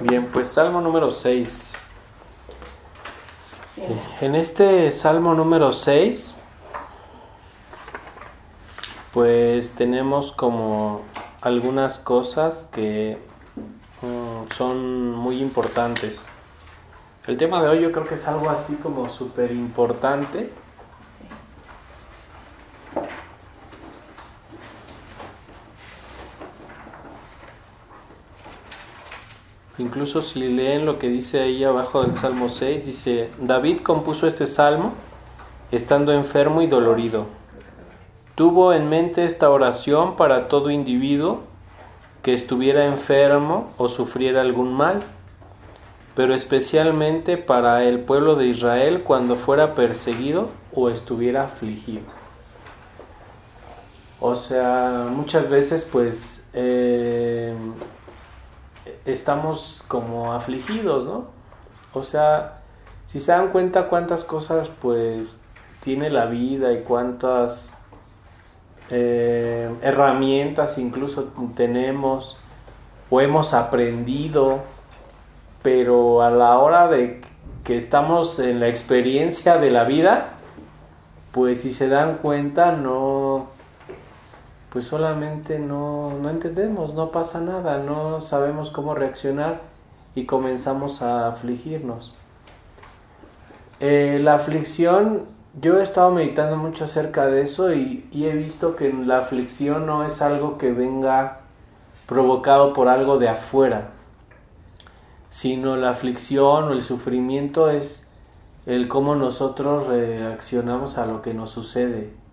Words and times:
Bien, 0.00 0.26
pues 0.32 0.50
Salmo 0.50 0.80
número 0.80 1.10
6. 1.10 1.72
En 4.20 4.34
este 4.36 4.92
Salmo 4.92 5.34
número 5.34 5.72
6, 5.72 6.36
pues 9.12 9.72
tenemos 9.72 10.30
como 10.30 11.02
algunas 11.40 11.98
cosas 11.98 12.68
que 12.70 13.18
mm, 14.02 14.52
son 14.54 15.10
muy 15.10 15.42
importantes. 15.42 16.26
El 17.26 17.36
tema 17.36 17.60
de 17.60 17.70
hoy 17.70 17.80
yo 17.80 17.90
creo 17.90 18.04
que 18.04 18.14
es 18.14 18.28
algo 18.28 18.50
así 18.50 18.76
como 18.76 19.08
súper 19.08 19.50
importante 19.50 20.52
Incluso 29.78 30.22
si 30.22 30.48
leen 30.48 30.86
lo 30.86 30.98
que 30.98 31.08
dice 31.08 31.40
ahí 31.40 31.64
abajo 31.64 32.02
del 32.02 32.14
Salmo 32.14 32.48
6, 32.48 32.86
dice, 32.86 33.30
David 33.40 33.80
compuso 33.80 34.28
este 34.28 34.46
salmo 34.46 34.92
estando 35.72 36.12
enfermo 36.12 36.62
y 36.62 36.68
dolorido. 36.68 37.26
Tuvo 38.36 38.72
en 38.72 38.88
mente 38.88 39.24
esta 39.24 39.50
oración 39.50 40.16
para 40.16 40.48
todo 40.48 40.70
individuo 40.70 41.42
que 42.22 42.34
estuviera 42.34 42.86
enfermo 42.86 43.70
o 43.76 43.88
sufriera 43.88 44.40
algún 44.40 44.72
mal, 44.72 45.02
pero 46.14 46.34
especialmente 46.34 47.36
para 47.36 47.84
el 47.84 48.00
pueblo 48.00 48.36
de 48.36 48.46
Israel 48.46 49.02
cuando 49.02 49.34
fuera 49.34 49.74
perseguido 49.74 50.50
o 50.72 50.88
estuviera 50.88 51.44
afligido. 51.44 52.02
O 54.20 54.36
sea, 54.36 55.06
muchas 55.10 55.50
veces 55.50 55.86
pues 55.90 56.46
eh, 56.54 57.52
estamos 59.04 59.84
como 59.88 60.32
afligidos, 60.32 61.04
¿no? 61.04 61.26
O 61.92 62.02
sea, 62.02 62.60
si 63.06 63.20
se 63.20 63.32
dan 63.32 63.48
cuenta 63.48 63.88
cuántas 63.88 64.24
cosas 64.24 64.68
pues 64.68 65.38
tiene 65.80 66.10
la 66.10 66.26
vida 66.26 66.72
y 66.72 66.82
cuántas 66.82 67.70
eh, 68.90 69.70
herramientas 69.82 70.78
incluso 70.78 71.32
tenemos 71.54 72.36
o 73.10 73.20
hemos 73.20 73.54
aprendido, 73.54 74.60
pero 75.62 76.22
a 76.22 76.30
la 76.30 76.58
hora 76.58 76.88
de 76.88 77.20
que 77.64 77.76
estamos 77.76 78.38
en 78.38 78.60
la 78.60 78.68
experiencia 78.68 79.56
de 79.56 79.70
la 79.70 79.84
vida, 79.84 80.34
pues 81.32 81.62
si 81.62 81.72
se 81.72 81.88
dan 81.88 82.18
cuenta 82.18 82.72
no 82.72 83.23
pues 84.74 84.88
solamente 84.88 85.60
no, 85.60 86.10
entendemos, 86.28 86.94
no 86.94 87.12
pasa 87.12 87.40
nada, 87.40 87.78
no 87.78 88.20
sabemos 88.20 88.70
cómo 88.70 88.96
reaccionar 88.96 89.60
y 90.16 90.26
comenzamos 90.26 91.00
a 91.00 91.28
afligirnos. 91.28 92.12
Eh, 93.78 94.18
la 94.20 94.34
aflicción, 94.34 95.26
yo 95.60 95.78
he 95.78 95.82
estado 95.84 96.10
meditando 96.10 96.56
mucho 96.56 96.86
acerca 96.86 97.26
de 97.28 97.42
eso 97.42 97.72
y, 97.72 98.10
he 98.12 98.32
visto 98.32 98.74
que 98.74 98.92
la 98.92 99.18
aflicción 99.18 99.86
no 99.86 100.04
es 100.04 100.20
algo 100.20 100.58
que 100.58 100.72
venga 100.72 101.42
provocado 102.06 102.72
por 102.72 102.88
algo 102.88 103.18
de 103.18 103.28
afuera, 103.28 103.90
sino 105.30 105.76
la 105.76 105.90
aflicción 105.90 106.64
o 106.64 106.72
el 106.72 106.82
sufrimiento 106.82 107.70
es 107.70 108.04
el 108.66 108.88
cómo 108.88 109.14
nosotros 109.14 109.86
reaccionamos 109.86 110.98
a 110.98 111.06
lo 111.06 111.22
que 111.22 111.32
nos 111.32 111.50
sucede. 111.50 112.23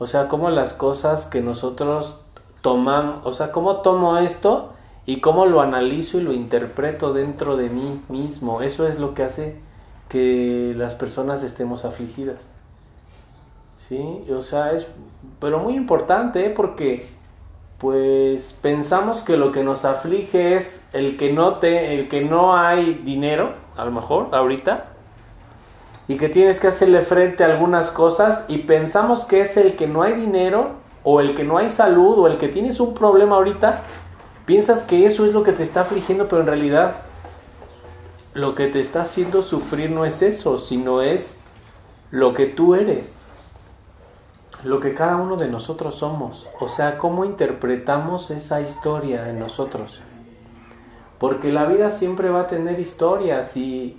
O 0.00 0.06
sea, 0.06 0.28
cómo 0.28 0.48
las 0.48 0.72
cosas 0.72 1.26
que 1.26 1.42
nosotros 1.42 2.18
tomamos, 2.62 3.20
o 3.26 3.34
sea, 3.34 3.52
cómo 3.52 3.82
tomo 3.82 4.16
esto 4.16 4.72
y 5.04 5.20
cómo 5.20 5.44
lo 5.44 5.60
analizo 5.60 6.18
y 6.18 6.22
lo 6.22 6.32
interpreto 6.32 7.12
dentro 7.12 7.58
de 7.58 7.68
mí 7.68 8.00
mismo. 8.08 8.62
Eso 8.62 8.88
es 8.88 8.98
lo 8.98 9.12
que 9.12 9.24
hace 9.24 9.60
que 10.08 10.72
las 10.74 10.94
personas 10.94 11.42
estemos 11.42 11.84
afligidas. 11.84 12.38
¿Sí? 13.88 14.24
O 14.34 14.40
sea, 14.40 14.72
es 14.72 14.88
pero 15.38 15.58
muy 15.58 15.74
importante 15.74 16.46
¿eh? 16.46 16.50
porque 16.50 17.06
pues 17.76 18.58
pensamos 18.62 19.22
que 19.22 19.36
lo 19.36 19.52
que 19.52 19.62
nos 19.62 19.84
aflige 19.84 20.56
es 20.56 20.82
el 20.94 21.18
que 21.18 21.30
no 21.30 21.56
te, 21.56 21.94
el 21.94 22.08
que 22.08 22.22
no 22.22 22.56
hay 22.56 22.94
dinero, 22.94 23.52
a 23.76 23.84
lo 23.84 23.90
mejor 23.90 24.28
ahorita, 24.32 24.89
y 26.10 26.16
que 26.16 26.28
tienes 26.28 26.58
que 26.58 26.66
hacerle 26.66 27.02
frente 27.02 27.44
a 27.44 27.46
algunas 27.46 27.92
cosas 27.92 28.44
y 28.48 28.58
pensamos 28.58 29.26
que 29.26 29.42
es 29.42 29.56
el 29.56 29.76
que 29.76 29.86
no 29.86 30.02
hay 30.02 30.14
dinero 30.14 30.72
o 31.04 31.20
el 31.20 31.36
que 31.36 31.44
no 31.44 31.56
hay 31.56 31.70
salud 31.70 32.18
o 32.18 32.26
el 32.26 32.36
que 32.36 32.48
tienes 32.48 32.80
un 32.80 32.94
problema 32.94 33.36
ahorita, 33.36 33.82
piensas 34.44 34.82
que 34.82 35.06
eso 35.06 35.24
es 35.24 35.32
lo 35.32 35.44
que 35.44 35.52
te 35.52 35.62
está 35.62 35.82
afligiendo, 35.82 36.26
pero 36.26 36.40
en 36.40 36.48
realidad 36.48 36.96
lo 38.34 38.56
que 38.56 38.66
te 38.66 38.80
está 38.80 39.02
haciendo 39.02 39.40
sufrir 39.40 39.92
no 39.92 40.04
es 40.04 40.20
eso, 40.20 40.58
sino 40.58 41.00
es 41.00 41.40
lo 42.10 42.32
que 42.32 42.46
tú 42.46 42.74
eres, 42.74 43.22
lo 44.64 44.80
que 44.80 44.94
cada 44.94 45.14
uno 45.14 45.36
de 45.36 45.46
nosotros 45.46 45.94
somos, 45.94 46.48
o 46.58 46.68
sea, 46.68 46.98
cómo 46.98 47.24
interpretamos 47.24 48.32
esa 48.32 48.60
historia 48.60 49.30
en 49.30 49.38
nosotros. 49.38 50.00
Porque 51.20 51.52
la 51.52 51.66
vida 51.66 51.92
siempre 51.92 52.30
va 52.30 52.40
a 52.40 52.46
tener 52.48 52.80
historias 52.80 53.56
y 53.56 53.96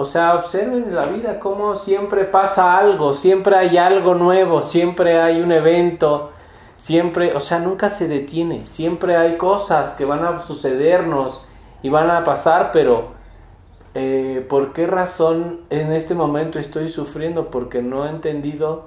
o 0.00 0.06
sea, 0.06 0.34
observen 0.34 0.94
la 0.94 1.04
vida 1.04 1.38
cómo 1.40 1.76
siempre 1.76 2.24
pasa 2.24 2.78
algo, 2.78 3.14
siempre 3.14 3.54
hay 3.54 3.76
algo 3.76 4.14
nuevo, 4.14 4.62
siempre 4.62 5.20
hay 5.20 5.42
un 5.42 5.52
evento, 5.52 6.30
siempre, 6.78 7.36
o 7.36 7.40
sea, 7.40 7.58
nunca 7.58 7.90
se 7.90 8.08
detiene, 8.08 8.66
siempre 8.66 9.18
hay 9.18 9.36
cosas 9.36 9.96
que 9.96 10.06
van 10.06 10.24
a 10.24 10.38
sucedernos 10.38 11.46
y 11.82 11.90
van 11.90 12.10
a 12.10 12.24
pasar, 12.24 12.70
pero 12.72 13.08
eh, 13.94 14.46
¿por 14.48 14.72
qué 14.72 14.86
razón 14.86 15.60
en 15.68 15.92
este 15.92 16.14
momento 16.14 16.58
estoy 16.58 16.88
sufriendo? 16.88 17.50
Porque 17.50 17.82
no 17.82 18.06
he 18.06 18.08
entendido 18.08 18.84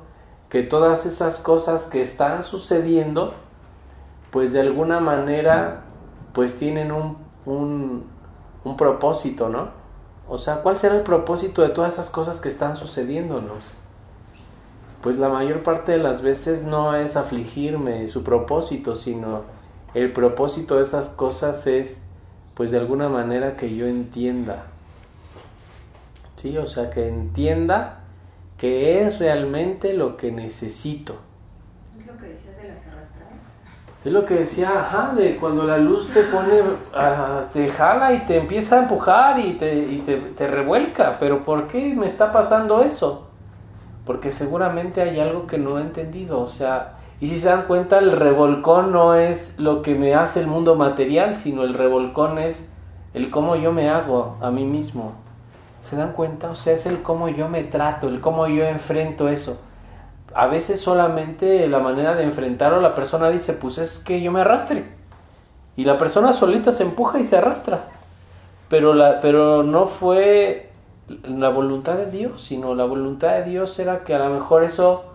que 0.50 0.64
todas 0.64 1.06
esas 1.06 1.38
cosas 1.38 1.86
que 1.92 2.02
están 2.02 2.42
sucediendo, 2.42 3.36
pues 4.32 4.52
de 4.52 4.62
alguna 4.62 5.00
manera, 5.00 5.82
pues 6.34 6.58
tienen 6.58 6.92
un, 6.92 7.18
un 7.46 8.78
propósito, 8.78 9.48
¿no? 9.48 9.83
O 10.28 10.38
sea, 10.38 10.58
¿cuál 10.58 10.78
será 10.78 10.96
el 10.96 11.02
propósito 11.02 11.62
de 11.62 11.70
todas 11.70 11.94
esas 11.94 12.10
cosas 12.10 12.40
que 12.40 12.50
están 12.50 12.78
sucediéndonos? 12.78 13.64
Pues 15.02 15.18
la 15.18 15.28
mayor 15.28 15.64
parte 15.64 15.92
de 15.92 15.98
las 15.98 16.22
veces 16.22 16.64
no 16.64 16.96
es 16.96 17.18
afligirme 17.18 18.08
su 18.08 18.24
propósito, 18.24 18.96
sino 18.96 19.42
el 19.94 20.14
propósito 20.14 20.78
de 20.78 20.84
esas 20.84 21.10
cosas 21.10 21.68
es, 21.68 22.00
pues 22.54 22.72
de 22.72 22.78
alguna 22.78 23.10
manera 23.10 23.58
que 23.58 23.76
yo 23.76 23.86
entienda. 23.86 24.68
¿Sí? 26.38 26.58
O 26.58 26.68
sea, 26.68 26.90
que 26.90 27.08
entienda 27.08 28.00
que 28.58 29.06
es 29.06 29.20
realmente 29.20 29.94
lo 29.94 30.16
que 30.16 30.32
necesito. 30.32 31.18
Es 32.00 32.08
lo 32.08 32.18
que 32.18 32.28
decías 32.28 32.56
de 32.56 32.70
las 32.70 32.78
es 34.06 34.12
lo 34.12 34.26
que 34.26 34.36
decía, 34.36 34.70
ajá, 34.70 35.14
de 35.16 35.38
cuando 35.38 35.64
la 35.64 35.78
luz 35.78 36.10
te 36.14 36.24
pone, 36.24 36.62
ah, 36.94 37.44
te 37.54 37.70
jala 37.70 38.14
y 38.14 38.26
te 38.26 38.38
empieza 38.38 38.76
a 38.76 38.82
empujar 38.84 39.40
y, 39.40 39.54
te, 39.54 39.76
y 39.76 40.04
te, 40.06 40.18
te, 40.18 40.48
revuelca. 40.48 41.18
Pero 41.20 41.46
¿por 41.46 41.68
qué 41.68 41.96
me 41.96 42.06
está 42.06 42.32
pasando 42.32 42.82
eso? 42.82 43.30
Porque 44.06 44.32
seguramente 44.32 45.02
hay 45.02 45.22
algo 45.22 45.48
que 45.48 45.58
no 45.58 45.80
he 45.80 45.82
entendido. 45.82 46.42
O 46.42 46.50
sea, 46.50 46.98
y 47.22 47.30
si 47.30 47.40
se 47.40 47.48
dan 47.48 47.64
cuenta, 47.64 47.98
el 47.98 48.12
revolcón 48.12 48.92
no 48.92 49.16
es 49.16 49.58
lo 49.58 49.82
que 49.82 49.96
me 49.96 50.16
hace 50.16 50.42
el 50.42 50.48
mundo 50.48 50.76
material, 50.76 51.36
sino 51.36 51.64
el 51.64 51.74
revolcón 51.74 52.40
es 52.40 52.74
el 53.14 53.30
cómo 53.30 53.56
yo 53.56 53.72
me 53.72 53.90
hago 53.90 54.36
a 54.42 54.52
mí 54.52 54.66
mismo. 54.66 55.14
¿Se 55.80 55.96
dan 55.96 56.12
cuenta? 56.12 56.50
O 56.50 56.56
sea, 56.56 56.74
es 56.74 56.86
el 56.86 57.02
cómo 57.02 57.30
yo 57.30 57.48
me 57.48 57.64
trato, 57.64 58.10
el 58.10 58.20
cómo 58.20 58.48
yo 58.48 58.66
enfrento 58.66 59.30
eso 59.30 59.62
a 60.36 60.48
veces 60.48 60.80
solamente 60.82 61.68
la 61.68 61.80
manera 61.80 62.16
de 62.16 62.24
enfrentarlo, 62.24 62.82
la 62.82 62.96
persona 62.96 63.30
dice, 63.30 63.54
pues 63.54 63.78
es 63.78 64.00
que 64.00 64.22
yo 64.22 64.32
me 64.32 64.42
arrastre. 64.42 64.86
Y 65.76 65.86
la 65.86 65.98
persona 65.98 66.32
solita 66.32 66.72
se 66.72 66.84
empuja 66.84 67.20
y 67.20 67.24
se 67.24 67.38
arrastra. 67.38 67.88
Pero, 68.70 68.94
la, 68.94 69.20
pero 69.20 69.64
no 69.64 69.86
fue 69.86 70.72
la 71.24 71.50
voluntad 71.50 71.96
de 71.96 72.10
Dios, 72.10 72.42
sino 72.42 72.76
la 72.76 72.86
voluntad 72.86 73.34
de 73.34 73.44
Dios 73.44 73.78
era 73.80 74.04
que 74.04 74.16
a 74.16 74.20
lo 74.20 74.34
mejor 74.34 74.64
eso 74.64 75.06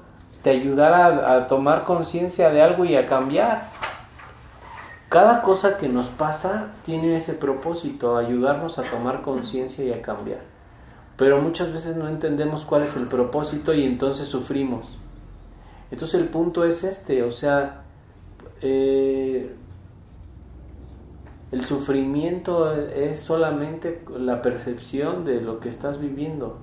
te 0.42 0.50
ayudara 0.50 1.34
a, 1.36 1.46
tomar 1.46 1.84
conciencia 1.84 2.50
de 2.50 2.62
algo 2.62 2.84
y 2.84 2.96
a 2.96 3.06
cambiar. 3.06 3.70
Cada 5.08 5.40
cosa 5.40 5.78
que 5.78 5.88
nos 5.88 6.08
pasa 6.08 6.72
tiene 6.84 7.16
ese 7.16 7.32
propósito, 7.32 8.16
ayudarnos 8.16 8.78
a 8.78 8.84
tomar 8.84 9.22
conciencia 9.22 9.84
y 9.84 9.92
a 9.92 10.02
cambiar. 10.02 10.40
Pero 11.16 11.40
muchas 11.40 11.72
veces 11.72 11.96
no 11.96 12.08
entendemos 12.08 12.64
cuál 12.64 12.82
es 12.82 12.96
el 12.96 13.08
propósito 13.08 13.72
y 13.72 13.84
entonces 13.84 14.28
sufrimos. 14.28 14.97
Entonces 15.90 16.20
el 16.20 16.28
punto 16.28 16.64
es 16.64 16.84
este, 16.84 17.22
o 17.22 17.30
sea, 17.30 17.82
eh, 18.60 19.54
el 21.50 21.64
sufrimiento 21.64 22.72
es 22.72 23.20
solamente 23.20 24.04
la 24.18 24.42
percepción 24.42 25.24
de 25.24 25.40
lo 25.40 25.60
que 25.60 25.68
estás 25.68 26.00
viviendo. 26.00 26.58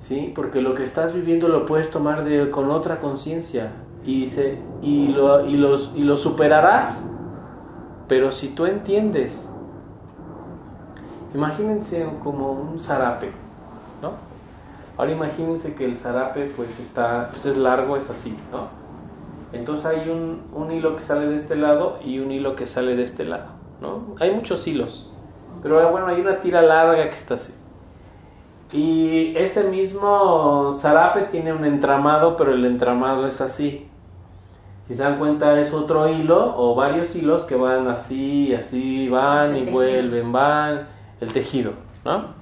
¿Sí? 0.00 0.32
Porque 0.34 0.60
lo 0.60 0.74
que 0.74 0.84
estás 0.84 1.14
viviendo 1.14 1.48
lo 1.48 1.64
puedes 1.64 1.90
tomar 1.90 2.24
de, 2.24 2.50
con 2.50 2.70
otra 2.70 3.00
conciencia 3.00 3.72
y, 4.04 4.28
y, 4.82 5.08
lo, 5.08 5.46
y, 5.46 5.54
y 5.54 6.04
lo 6.04 6.16
superarás. 6.16 7.10
Pero 8.06 8.30
si 8.30 8.48
tú 8.48 8.66
entiendes 8.66 9.50
Imagínense 11.34 12.08
como 12.22 12.52
un 12.52 12.78
zarape, 12.78 13.32
¿no? 14.00 14.12
Ahora 14.96 15.12
imagínense 15.12 15.74
que 15.74 15.84
el 15.84 15.98
zarape 15.98 16.52
pues 16.56 16.78
está, 16.78 17.28
pues 17.30 17.46
es 17.46 17.56
largo, 17.56 17.96
es 17.96 18.08
así, 18.10 18.36
¿no? 18.52 18.68
Entonces 19.52 19.86
hay 19.86 20.08
un, 20.08 20.42
un 20.52 20.70
hilo 20.70 20.96
que 20.96 21.02
sale 21.02 21.26
de 21.26 21.36
este 21.36 21.56
lado 21.56 21.98
y 22.04 22.18
un 22.18 22.30
hilo 22.30 22.54
que 22.54 22.66
sale 22.66 22.96
de 22.96 23.02
este 23.02 23.24
lado, 23.24 23.46
¿no? 23.80 24.14
Hay 24.20 24.32
muchos 24.32 24.66
hilos, 24.66 25.12
pero 25.62 25.90
bueno, 25.90 26.06
hay 26.06 26.20
una 26.20 26.40
tira 26.40 26.62
larga 26.62 27.08
que 27.08 27.14
está 27.14 27.34
así. 27.34 27.54
Y 28.72 29.36
ese 29.36 29.64
mismo 29.64 30.72
zarape 30.72 31.22
tiene 31.30 31.52
un 31.52 31.64
entramado, 31.64 32.36
pero 32.36 32.52
el 32.52 32.64
entramado 32.64 33.26
es 33.26 33.40
así. 33.40 33.88
Si 34.88 34.94
se 34.94 35.02
dan 35.02 35.18
cuenta 35.18 35.58
es 35.60 35.72
otro 35.72 36.08
hilo 36.08 36.54
o 36.56 36.74
varios 36.74 37.14
hilos 37.16 37.44
que 37.44 37.56
van 37.56 37.88
así, 37.88 38.52
así, 38.52 39.08
van 39.08 39.56
y 39.56 39.64
vuelven, 39.64 40.32
van, 40.32 40.88
el 41.20 41.32
tejido, 41.32 41.72
¿no? 42.04 42.34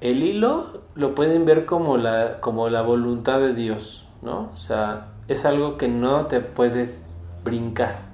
El 0.00 0.22
hilo 0.22 0.79
lo 0.94 1.14
pueden 1.14 1.44
ver 1.44 1.66
como 1.66 1.96
la, 1.96 2.40
como 2.40 2.68
la 2.68 2.82
voluntad 2.82 3.38
de 3.40 3.54
Dios, 3.54 4.08
¿no? 4.22 4.50
O 4.54 4.56
sea, 4.56 5.08
es 5.28 5.44
algo 5.44 5.76
que 5.76 5.88
no 5.88 6.26
te 6.26 6.40
puedes 6.40 7.04
brincar. 7.44 8.10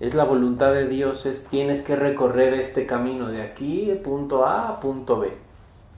Es 0.00 0.14
la 0.14 0.24
voluntad 0.24 0.72
de 0.72 0.86
Dios, 0.88 1.26
es 1.26 1.46
tienes 1.46 1.82
que 1.82 1.96
recorrer 1.96 2.54
este 2.54 2.86
camino 2.86 3.28
de 3.28 3.42
aquí, 3.42 3.92
punto 4.02 4.44
A 4.44 4.68
a 4.68 4.80
punto 4.80 5.20
B. 5.20 5.36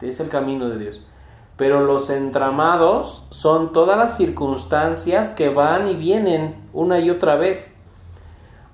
Es 0.00 0.20
el 0.20 0.28
camino 0.28 0.68
de 0.68 0.78
Dios. 0.78 1.00
Pero 1.56 1.80
los 1.80 2.10
entramados 2.10 3.26
son 3.30 3.72
todas 3.72 3.96
las 3.96 4.16
circunstancias 4.16 5.30
que 5.30 5.48
van 5.48 5.88
y 5.88 5.94
vienen 5.94 6.56
una 6.74 6.98
y 6.98 7.08
otra 7.08 7.36
vez. 7.36 7.74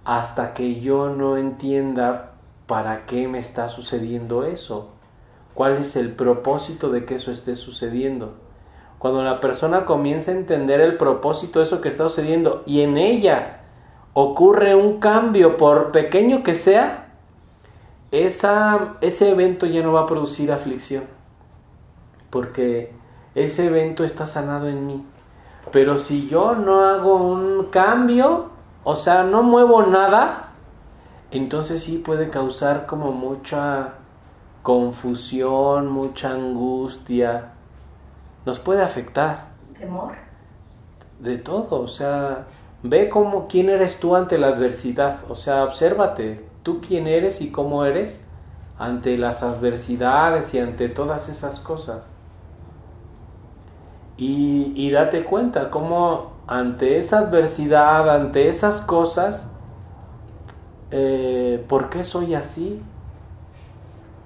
Hasta 0.04 0.52
que 0.52 0.80
yo 0.80 1.10
no 1.10 1.36
entienda 1.36 2.32
para 2.66 3.06
qué 3.06 3.28
me 3.28 3.38
está 3.38 3.68
sucediendo 3.68 4.44
eso. 4.44 4.91
¿Cuál 5.54 5.78
es 5.78 5.96
el 5.96 6.12
propósito 6.12 6.90
de 6.90 7.04
que 7.04 7.16
eso 7.16 7.30
esté 7.30 7.54
sucediendo? 7.54 8.34
Cuando 8.98 9.22
la 9.22 9.40
persona 9.40 9.84
comienza 9.84 10.30
a 10.30 10.36
entender 10.36 10.80
el 10.80 10.96
propósito 10.96 11.58
de 11.58 11.64
eso 11.64 11.80
que 11.80 11.88
está 11.88 12.08
sucediendo 12.08 12.62
y 12.66 12.82
en 12.82 12.96
ella 12.96 13.60
ocurre 14.14 14.74
un 14.74 15.00
cambio, 15.00 15.56
por 15.56 15.90
pequeño 15.90 16.42
que 16.42 16.54
sea, 16.54 17.12
esa, 18.10 18.94
ese 19.00 19.30
evento 19.30 19.66
ya 19.66 19.82
no 19.82 19.92
va 19.92 20.02
a 20.02 20.06
producir 20.06 20.52
aflicción, 20.52 21.04
porque 22.30 22.92
ese 23.34 23.66
evento 23.66 24.04
está 24.04 24.26
sanado 24.26 24.68
en 24.68 24.86
mí. 24.86 25.04
Pero 25.70 25.98
si 25.98 26.28
yo 26.28 26.54
no 26.54 26.84
hago 26.84 27.16
un 27.16 27.66
cambio, 27.66 28.50
o 28.84 28.96
sea, 28.96 29.22
no 29.22 29.42
muevo 29.42 29.82
nada, 29.82 30.50
entonces 31.30 31.82
sí 31.82 31.98
puede 31.98 32.28
causar 32.28 32.86
como 32.86 33.12
mucha 33.12 33.94
confusión, 34.62 35.88
mucha 35.88 36.30
angustia, 36.30 37.52
nos 38.46 38.58
puede 38.58 38.82
afectar. 38.82 39.48
Temor. 39.78 40.14
De 41.20 41.38
todo, 41.38 41.80
o 41.80 41.88
sea, 41.88 42.46
ve 42.82 43.08
cómo 43.08 43.46
quién 43.48 43.68
eres 43.68 43.98
tú 43.98 44.16
ante 44.16 44.38
la 44.38 44.48
adversidad, 44.48 45.20
o 45.28 45.34
sea, 45.34 45.64
obsérvate, 45.64 46.44
tú 46.62 46.80
quién 46.80 47.06
eres 47.06 47.40
y 47.40 47.50
cómo 47.50 47.84
eres 47.84 48.28
ante 48.78 49.16
las 49.16 49.42
adversidades 49.42 50.54
y 50.54 50.58
ante 50.58 50.88
todas 50.88 51.28
esas 51.28 51.60
cosas. 51.60 52.10
Y, 54.16 54.90
date 54.90 55.24
cuenta 55.24 55.70
cómo 55.70 56.32
ante 56.46 56.98
esa 56.98 57.18
adversidad, 57.18 58.08
ante 58.08 58.48
esas 58.48 58.80
cosas, 58.80 59.52
eh, 60.92 61.64
¿por 61.68 61.90
qué 61.90 62.04
soy 62.04 62.34
así? 62.34 62.80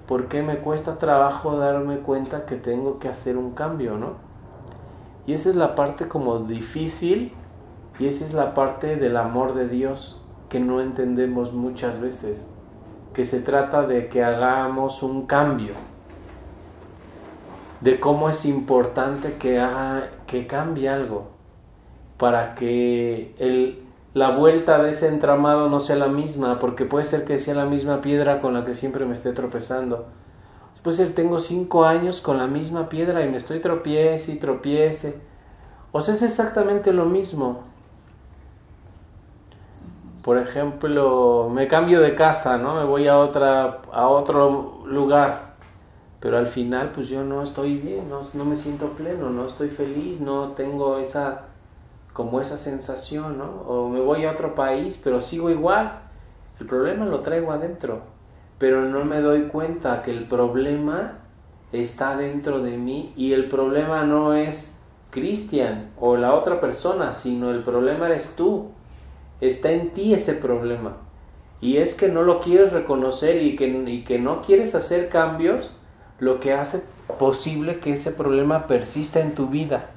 ¿Por 0.07 0.27
qué 0.27 0.41
me 0.41 0.59
cuesta 0.59 0.99
trabajo 0.99 1.57
darme 1.57 1.97
cuenta 1.97 2.45
que 2.45 2.55
tengo 2.55 2.97
que 2.97 3.09
hacer 3.09 3.37
un 3.37 3.51
cambio, 3.51 3.97
no? 3.97 4.13
Y 5.25 5.33
esa 5.33 5.49
es 5.49 5.55
la 5.57 5.75
parte 5.75 6.07
como 6.07 6.39
difícil 6.39 7.33
y 7.99 8.07
esa 8.07 8.25
es 8.25 8.33
la 8.33 8.53
parte 8.53 8.95
del 8.95 9.17
amor 9.17 9.53
de 9.53 9.67
Dios 9.67 10.23
que 10.49 10.61
no 10.61 10.81
entendemos 10.81 11.51
muchas 11.51 11.99
veces, 11.99 12.49
que 13.13 13.25
se 13.25 13.41
trata 13.41 13.85
de 13.85 14.07
que 14.07 14.23
hagamos 14.23 15.03
un 15.03 15.25
cambio, 15.25 15.73
de 17.81 17.99
cómo 17.99 18.29
es 18.29 18.45
importante 18.45 19.35
que, 19.37 19.59
haga, 19.59 20.09
que 20.25 20.47
cambie 20.47 20.87
algo, 20.87 21.27
para 22.17 22.55
que 22.55 23.35
el, 23.39 23.86
la 24.17 24.31
vuelta 24.31 24.81
de 24.81 24.91
ese 24.91 25.07
entramado 25.07 25.69
no 25.69 25.79
sea 25.79 25.95
la 25.95 26.07
misma, 26.07 26.59
porque 26.59 26.85
puede 26.85 27.05
ser 27.05 27.25
que 27.25 27.39
sea 27.39 27.53
la 27.53 27.65
misma 27.65 28.01
piedra 28.01 28.41
con 28.41 28.53
la 28.53 28.65
que 28.65 28.73
siempre 28.73 29.05
me 29.05 29.13
esté 29.13 29.31
tropezando. 29.31 30.05
Puede 30.83 30.97
ser 30.97 31.13
tengo 31.13 31.39
cinco 31.39 31.85
años 31.85 32.21
con 32.21 32.37
la 32.37 32.47
misma 32.47 32.87
piedra 32.87 33.25
y 33.25 33.29
me 33.29 33.37
estoy 33.37 33.59
tropiece 33.59 34.31
y 34.31 34.37
tropiece. 34.37 35.15
O 35.91 36.01
sea, 36.01 36.13
es 36.13 36.21
exactamente 36.21 36.93
lo 36.93 37.05
mismo 37.05 37.63
por 40.27 40.37
ejemplo, 40.37 41.49
me 41.49 41.69
cambio 41.69 42.01
de 42.01 42.13
casa, 42.13 42.57
¿no? 42.57 42.75
Me 42.75 42.83
voy 42.83 43.07
a 43.07 43.17
otra 43.17 43.79
a 43.93 44.09
otro 44.09 44.83
lugar, 44.85 45.53
pero 46.19 46.37
al 46.37 46.47
final 46.47 46.91
pues 46.93 47.07
yo 47.07 47.23
no 47.23 47.41
estoy 47.41 47.77
bien, 47.77 48.09
no, 48.09 48.23
no 48.33 48.43
me 48.43 48.57
siento 48.57 48.89
pleno, 48.89 49.29
no 49.29 49.45
estoy 49.45 49.69
feliz, 49.69 50.19
no 50.19 50.49
tengo 50.49 50.97
esa 50.97 51.43
como 52.17 52.41
esa 52.41 52.57
sensación, 52.57 53.37
¿no? 53.37 53.61
O 53.67 53.89
me 53.89 53.99
voy 53.99 54.25
a 54.25 54.31
otro 54.31 54.55
país, 54.55 54.99
pero 55.03 55.21
sigo 55.21 55.51
igual. 55.51 55.99
El 56.59 56.65
problema 56.65 57.05
lo 57.05 57.19
traigo 57.19 57.51
adentro, 57.51 58.01
pero 58.57 58.85
no 58.85 59.05
me 59.05 59.21
doy 59.21 59.43
cuenta 59.43 60.01
que 60.01 60.09
el 60.09 60.23
problema 60.23 61.19
está 61.71 62.17
dentro 62.17 62.63
de 62.63 62.75
mí 62.75 63.13
y 63.15 63.33
el 63.33 63.47
problema 63.49 64.03
no 64.03 64.33
es 64.33 64.75
Cristian 65.11 65.91
o 65.99 66.17
la 66.17 66.33
otra 66.33 66.59
persona, 66.59 67.13
sino 67.13 67.51
el 67.51 67.61
problema 67.61 68.07
eres 68.07 68.35
tú 68.35 68.71
Está 69.39 69.69
en 69.69 69.91
ti 69.91 70.15
ese 70.15 70.33
problema. 70.33 70.97
Y 71.61 71.77
es 71.77 71.93
que 71.93 72.07
no 72.07 72.23
lo 72.23 72.41
quieres 72.41 72.73
reconocer 72.73 73.43
y 73.43 73.55
que, 73.55 74.03
que 74.03 74.17
no 74.17 74.41
quieres 74.41 74.73
hacer 74.73 75.09
cambios, 75.09 75.75
lo 76.17 76.39
que 76.39 76.53
hace 76.53 76.81
posible 77.19 77.79
que 77.79 77.93
ese 77.93 78.11
problema 78.11 78.65
persista 78.65 79.19
en 79.19 79.35
tu 79.35 79.49
vida. 79.49 79.91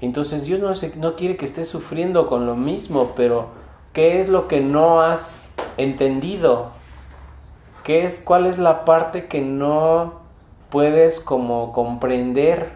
Entonces 0.00 0.44
Dios 0.44 0.60
no, 0.60 0.72
no 1.00 1.16
quiere 1.16 1.36
que 1.36 1.44
estés 1.44 1.68
sufriendo 1.68 2.28
con 2.28 2.46
lo 2.46 2.54
mismo, 2.54 3.12
pero 3.16 3.48
¿qué 3.92 4.20
es 4.20 4.28
lo 4.28 4.46
que 4.46 4.60
no 4.60 5.02
has 5.02 5.42
entendido? 5.76 6.70
¿Qué 7.82 8.04
es, 8.04 8.20
¿Cuál 8.20 8.46
es 8.46 8.58
la 8.58 8.84
parte 8.84 9.26
que 9.26 9.40
no 9.40 10.20
puedes 10.70 11.20
como 11.20 11.72
comprender? 11.72 12.72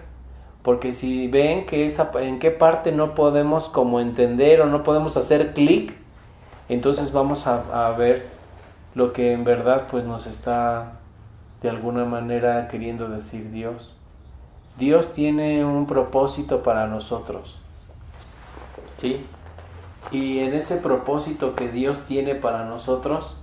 Porque 0.63 0.93
si 0.93 1.29
ven 1.29 1.67
que 1.67 1.87
esa, 1.87 2.11
en 2.21 2.39
qué 2.39 2.51
parte 2.51 2.93
no 2.93 3.15
podemos 3.15 3.69
como 3.69 4.01
entender 4.01 4.61
o 4.61 4.67
no 4.67 4.83
podemos 4.83 5.17
hacer 5.17 5.55
clic, 5.55 5.95
entonces 6.69 7.13
vamos 7.13 7.47
a, 7.47 7.89
a, 7.89 7.97
ver 7.97 8.27
lo 8.95 9.13
que 9.13 9.33
en 9.33 9.45
verdad 9.45 9.87
pues 9.91 10.05
nos 10.05 10.27
está 10.27 10.93
de 11.61 11.69
alguna 11.69 12.05
manera 12.05 12.69
queriendo 12.69 13.09
decir 13.09 13.51
Dios. 13.51 13.95
Dios 14.79 15.13
tiene 15.13 15.65
un 15.65 15.87
propósito 15.87 16.63
para 16.63 16.87
nosotros. 16.87 17.59
¿Sí? 18.97 19.25
Y 20.11 20.41
en 20.41 20.55
ese 20.55 20.77
propósito 20.77 21.55
que 21.55 21.69
Dios 21.69 22.05
tiene 22.05 22.35
para 22.35 22.65
nosotros, 22.65 23.37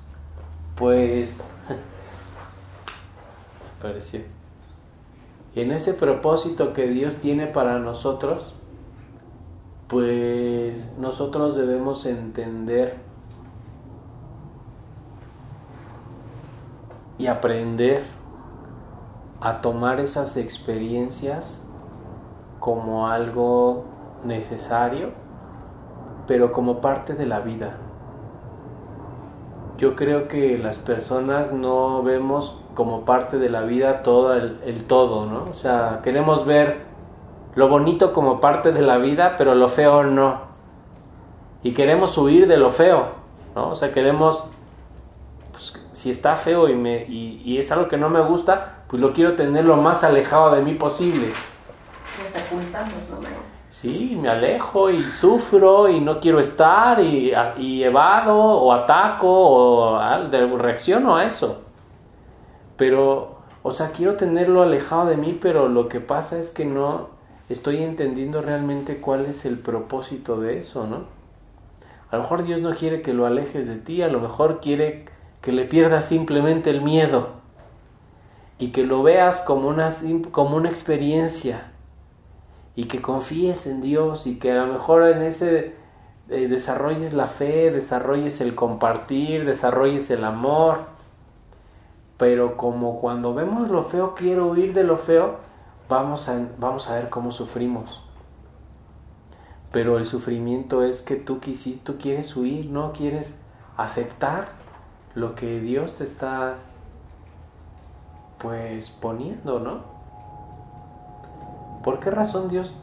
pues 0.75 1.43
pareció 3.81 4.21
en 5.55 5.71
ese 5.71 5.93
propósito 5.93 6.73
que 6.73 6.87
Dios 6.87 7.15
tiene 7.15 7.47
para 7.47 7.79
nosotros, 7.79 8.53
pues 9.87 10.95
nosotros 10.99 11.55
debemos 11.55 12.05
entender 12.05 12.97
y 17.17 17.27
aprender 17.27 18.03
a 19.41 19.61
tomar 19.61 19.99
esas 19.99 20.37
experiencias 20.37 21.67
como 22.59 23.07
algo 23.07 23.85
necesario, 24.23 25.11
pero 26.27 26.51
como 26.51 26.81
parte 26.81 27.13
de 27.13 27.25
la 27.25 27.39
vida. 27.39 27.77
Yo 29.77 29.95
creo 29.95 30.27
que 30.27 30.57
las 30.57 30.77
personas 30.77 31.53
no 31.53 32.03
vemos 32.03 32.59
como 32.73 33.05
parte 33.05 33.39
de 33.39 33.49
la 33.49 33.61
vida 33.61 34.03
todo 34.03 34.33
el, 34.33 34.83
todo, 34.85 35.25
¿no? 35.25 35.45
O 35.49 35.53
sea, 35.53 36.01
queremos 36.03 36.45
ver 36.45 36.81
lo 37.55 37.69
bonito 37.69 38.13
como 38.13 38.41
parte 38.41 38.71
de 38.71 38.81
la 38.81 38.97
vida, 38.97 39.35
pero 39.37 39.55
lo 39.55 39.69
feo 39.69 40.03
no. 40.03 40.41
Y 41.63 41.73
queremos 41.73 42.17
huir 42.17 42.47
de 42.47 42.57
lo 42.57 42.71
feo, 42.71 43.07
¿no? 43.55 43.69
O 43.69 43.75
sea, 43.75 43.91
queremos, 43.91 44.49
pues, 45.51 45.81
si 45.93 46.11
está 46.11 46.35
feo 46.35 46.67
y, 46.69 46.75
me, 46.75 47.05
y, 47.05 47.57
es 47.57 47.71
algo 47.71 47.87
que 47.87 47.97
no 47.97 48.09
me 48.09 48.21
gusta, 48.21 48.78
pues 48.89 48.99
lo 48.99 49.13
quiero 49.13 49.35
tener 49.35 49.65
lo 49.65 49.77
más 49.77 50.03
alejado 50.03 50.55
de 50.55 50.63
mí 50.63 50.73
posible. 50.73 51.27
Nos 51.27 52.43
ocultamos 52.43 52.93
nomás. 53.11 53.57
Sí, 53.69 54.17
me 54.19 54.29
alejo 54.29 54.89
y 54.89 55.03
sufro 55.03 55.87
y 55.87 56.01
no 56.01 56.19
quiero 56.19 56.39
estar 56.39 56.99
y, 56.99 57.31
y 57.59 57.83
evado 57.83 58.35
o 58.35 58.73
ataco 58.73 59.27
o 59.29 60.57
reacciono 60.57 61.15
a 61.15 61.25
eso. 61.25 61.61
Pero, 62.77 63.37
o 63.61 63.71
sea, 63.71 63.91
quiero 63.91 64.15
tenerlo 64.15 64.63
alejado 64.63 65.05
de 65.05 65.17
mí, 65.17 65.37
pero 65.39 65.69
lo 65.69 65.87
que 65.87 65.99
pasa 65.99 66.39
es 66.39 66.51
que 66.51 66.65
no 66.65 67.09
estoy 67.47 67.83
entendiendo 67.83 68.41
realmente 68.41 68.99
cuál 68.99 69.27
es 69.27 69.45
el 69.45 69.59
propósito 69.59 70.41
de 70.41 70.57
eso, 70.57 70.87
¿no? 70.87 71.03
A 72.09 72.17
lo 72.17 72.23
mejor 72.23 72.43
Dios 72.43 72.59
no 72.59 72.73
quiere 72.73 73.03
que 73.03 73.13
lo 73.13 73.27
alejes 73.27 73.67
de 73.67 73.75
ti, 73.75 74.01
a 74.01 74.07
lo 74.07 74.19
mejor 74.19 74.61
quiere 74.61 75.05
que 75.41 75.51
le 75.51 75.65
pierdas 75.65 76.05
simplemente 76.05 76.71
el 76.71 76.81
miedo 76.81 77.38
y 78.59 78.67
que 78.71 78.85
lo 78.85 79.01
veas 79.01 79.39
como 79.39 79.69
una, 79.69 79.89
como 80.31 80.57
una 80.57 80.69
experiencia 80.69 81.71
y 82.75 82.85
que 82.85 83.01
confíes 83.01 83.65
en 83.67 83.81
Dios 83.81 84.27
y 84.27 84.37
que 84.37 84.51
a 84.51 84.65
lo 84.65 84.73
mejor 84.73 85.03
en 85.03 85.21
ese 85.21 85.73
eh, 86.29 86.47
desarrolles 86.47 87.13
la 87.13 87.27
fe, 87.27 87.71
desarrolles 87.71 88.41
el 88.41 88.55
compartir, 88.55 89.45
desarrolles 89.45 90.11
el 90.11 90.25
amor. 90.25 90.79
Pero 92.17 92.57
como 92.57 92.99
cuando 92.99 93.33
vemos 93.33 93.69
lo 93.69 93.83
feo, 93.83 94.13
quiero 94.13 94.47
huir 94.47 94.73
de 94.73 94.83
lo 94.83 94.97
feo, 94.97 95.37
vamos 95.87 96.27
a, 96.27 96.39
vamos 96.57 96.89
a 96.89 96.95
ver 96.95 97.09
cómo 97.09 97.31
sufrimos. 97.31 98.03
Pero 99.71 99.97
el 99.97 100.05
sufrimiento 100.05 100.83
es 100.83 101.01
que 101.01 101.15
tú, 101.15 101.39
quisiste, 101.39 101.81
tú 101.83 101.97
quieres 101.97 102.35
huir, 102.35 102.65
no 102.69 102.91
quieres 102.91 103.35
aceptar 103.77 104.49
lo 105.15 105.35
que 105.35 105.61
Dios 105.61 105.95
te 105.95 106.03
está 106.03 106.57
pues 108.41 108.89
poniendo, 108.89 109.59
¿no? 109.59 109.81
¿Por 111.83 111.99
qué 111.99 112.09
razón 112.11 112.49
Dios, 112.49 112.73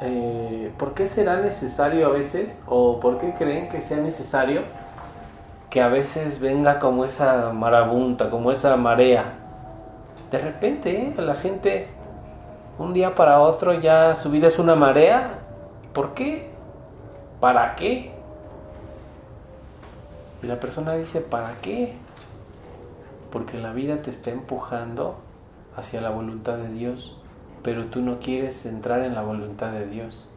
eh, 0.00 0.72
por 0.78 0.94
qué 0.94 1.06
será 1.06 1.40
necesario 1.40 2.06
a 2.06 2.10
veces, 2.10 2.62
o 2.66 3.00
por 3.00 3.18
qué 3.18 3.34
creen 3.34 3.68
que 3.68 3.82
sea 3.82 3.98
necesario 3.98 4.62
que 5.70 5.82
a 5.82 5.88
veces 5.88 6.40
venga 6.40 6.78
como 6.78 7.04
esa 7.04 7.52
marabunta, 7.52 8.30
como 8.30 8.50
esa 8.50 8.76
marea? 8.76 9.34
De 10.30 10.38
repente, 10.38 10.90
¿eh? 10.90 11.14
la 11.18 11.34
gente, 11.34 11.88
un 12.78 12.92
día 12.92 13.14
para 13.14 13.40
otro 13.40 13.74
ya 13.74 14.14
su 14.14 14.30
vida 14.30 14.48
es 14.48 14.58
una 14.58 14.74
marea. 14.74 15.38
¿Por 15.92 16.14
qué? 16.14 16.50
¿Para 17.40 17.74
qué? 17.74 18.12
Y 20.42 20.46
la 20.46 20.58
persona 20.58 20.94
dice, 20.94 21.20
¿para 21.20 21.52
qué? 21.62 21.94
Porque 23.30 23.58
la 23.58 23.72
vida 23.72 24.02
te 24.02 24.10
está 24.10 24.30
empujando 24.30 25.16
hacia 25.76 26.00
la 26.00 26.10
voluntad 26.10 26.56
de 26.56 26.68
Dios, 26.68 27.18
pero 27.62 27.86
tú 27.86 28.00
no 28.00 28.18
quieres 28.18 28.64
entrar 28.66 29.02
en 29.02 29.14
la 29.14 29.22
voluntad 29.22 29.72
de 29.72 29.86
Dios. 29.86 30.28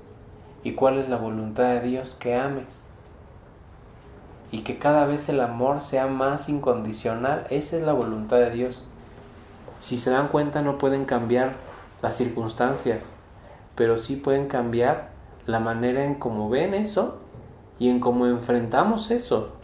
¿Y 0.64 0.74
cuál 0.74 0.98
es 0.98 1.08
la 1.08 1.18
voluntad 1.18 1.76
de 1.76 1.82
Dios? 1.82 2.16
Que 2.16 2.36
ames. 2.36 2.90
Y 4.52 4.62
que 4.62 4.80
cada 4.80 5.06
vez 5.06 5.30
el 5.30 5.40
amor 5.40 5.80
sea 5.80 6.08
más 6.08 6.50
incondicional. 6.50 7.46
Esa 7.50 7.78
es 7.78 7.84
la 7.84 7.94
voluntad 7.94 8.38
de 8.38 8.50
Dios. 8.50 8.86
Si 9.80 9.98
se 9.98 10.10
dan 10.10 10.28
cuenta 10.28 10.62
no 10.62 10.78
pueden 10.78 11.06
cambiar 11.06 11.54
las 12.02 12.18
circunstancias, 12.18 13.14
pero 13.76 13.98
sí 13.98 14.16
pueden 14.18 14.48
cambiar 14.48 15.10
la 15.46 15.60
manera 15.60 16.04
en 16.04 16.16
cómo 16.16 16.50
ven 16.50 16.74
eso 16.74 17.20
y 17.78 17.90
en 17.90 18.00
cómo 18.00 18.28
enfrentamos 18.28 19.12
eso. 19.12 19.59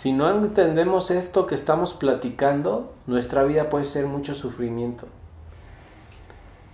Si 0.00 0.12
no 0.12 0.30
entendemos 0.30 1.10
esto 1.10 1.46
que 1.46 1.54
estamos 1.54 1.92
platicando, 1.92 2.94
nuestra 3.06 3.42
vida 3.42 3.68
puede 3.68 3.84
ser 3.84 4.06
mucho 4.06 4.34
sufrimiento. 4.34 5.06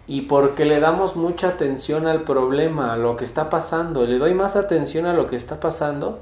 Y 0.07 0.23
porque 0.23 0.65
le 0.65 0.79
damos 0.79 1.17
mucha 1.17 1.49
atención 1.49 2.07
al 2.07 2.23
problema, 2.23 2.93
a 2.93 2.97
lo 2.97 3.17
que 3.17 3.25
está 3.25 3.51
pasando, 3.51 4.07
le 4.07 4.19
doy 4.19 4.33
más 4.33 4.55
atención 4.55 5.07
a 5.07 5.13
lo 5.13 5.27
que 5.27 5.35
está 5.35 5.59
pasando 5.59 6.21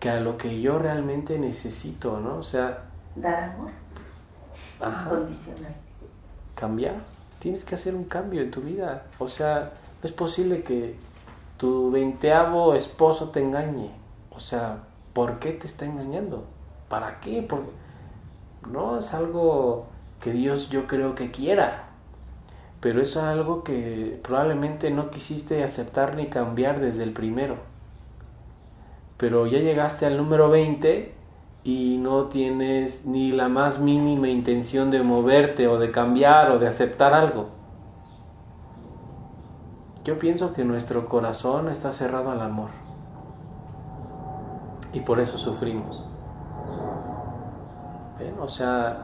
que 0.00 0.10
a 0.10 0.18
lo 0.18 0.36
que 0.36 0.60
yo 0.60 0.80
realmente 0.80 1.38
necesito, 1.38 2.18
¿no? 2.18 2.38
O 2.38 2.42
sea... 2.42 2.82
Dar 3.14 3.50
amor. 3.50 3.70
Ajá. 4.80 5.10
Condicional. 5.10 5.76
Cambiar. 6.56 6.96
Tienes 7.38 7.64
que 7.64 7.76
hacer 7.76 7.94
un 7.94 8.06
cambio 8.06 8.42
en 8.42 8.50
tu 8.50 8.60
vida. 8.60 9.04
O 9.20 9.28
sea, 9.28 9.70
no 10.02 10.08
es 10.08 10.12
posible 10.12 10.64
que 10.64 10.96
tu 11.58 11.92
veinteavo 11.92 12.74
esposo 12.74 13.28
te 13.28 13.40
engañe. 13.40 13.92
O 14.30 14.40
sea, 14.40 14.78
¿Por 15.14 15.38
qué 15.38 15.52
te 15.52 15.68
está 15.68 15.86
engañando? 15.86 16.44
¿Para 16.88 17.20
qué? 17.20 17.46
No 18.70 18.98
es 18.98 19.14
algo 19.14 19.86
que 20.20 20.32
Dios 20.32 20.70
yo 20.70 20.88
creo 20.88 21.14
que 21.14 21.30
quiera, 21.30 21.90
pero 22.80 23.00
es 23.00 23.16
algo 23.16 23.62
que 23.62 24.18
probablemente 24.24 24.90
no 24.90 25.10
quisiste 25.10 25.62
aceptar 25.62 26.16
ni 26.16 26.26
cambiar 26.26 26.80
desde 26.80 27.04
el 27.04 27.12
primero. 27.12 27.58
Pero 29.16 29.46
ya 29.46 29.58
llegaste 29.58 30.04
al 30.04 30.16
número 30.16 30.50
20 30.50 31.14
y 31.62 31.96
no 31.98 32.24
tienes 32.24 33.06
ni 33.06 33.30
la 33.30 33.48
más 33.48 33.78
mínima 33.78 34.28
intención 34.28 34.90
de 34.90 35.04
moverte 35.04 35.68
o 35.68 35.78
de 35.78 35.92
cambiar 35.92 36.50
o 36.50 36.58
de 36.58 36.66
aceptar 36.66 37.14
algo. 37.14 37.50
Yo 40.02 40.18
pienso 40.18 40.52
que 40.52 40.64
nuestro 40.64 41.08
corazón 41.08 41.68
está 41.68 41.92
cerrado 41.92 42.32
al 42.32 42.42
amor 42.42 42.83
y 44.94 45.00
por 45.00 45.20
eso 45.20 45.36
sufrimos. 45.36 46.04
O 48.40 48.48
sea, 48.48 48.98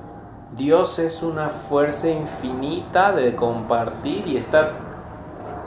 Dios 0.56 0.98
es 0.98 1.22
una 1.22 1.50
fuerza 1.50 2.08
infinita 2.08 3.12
de 3.12 3.34
compartir 3.34 4.26
y 4.26 4.36
estar 4.36 4.72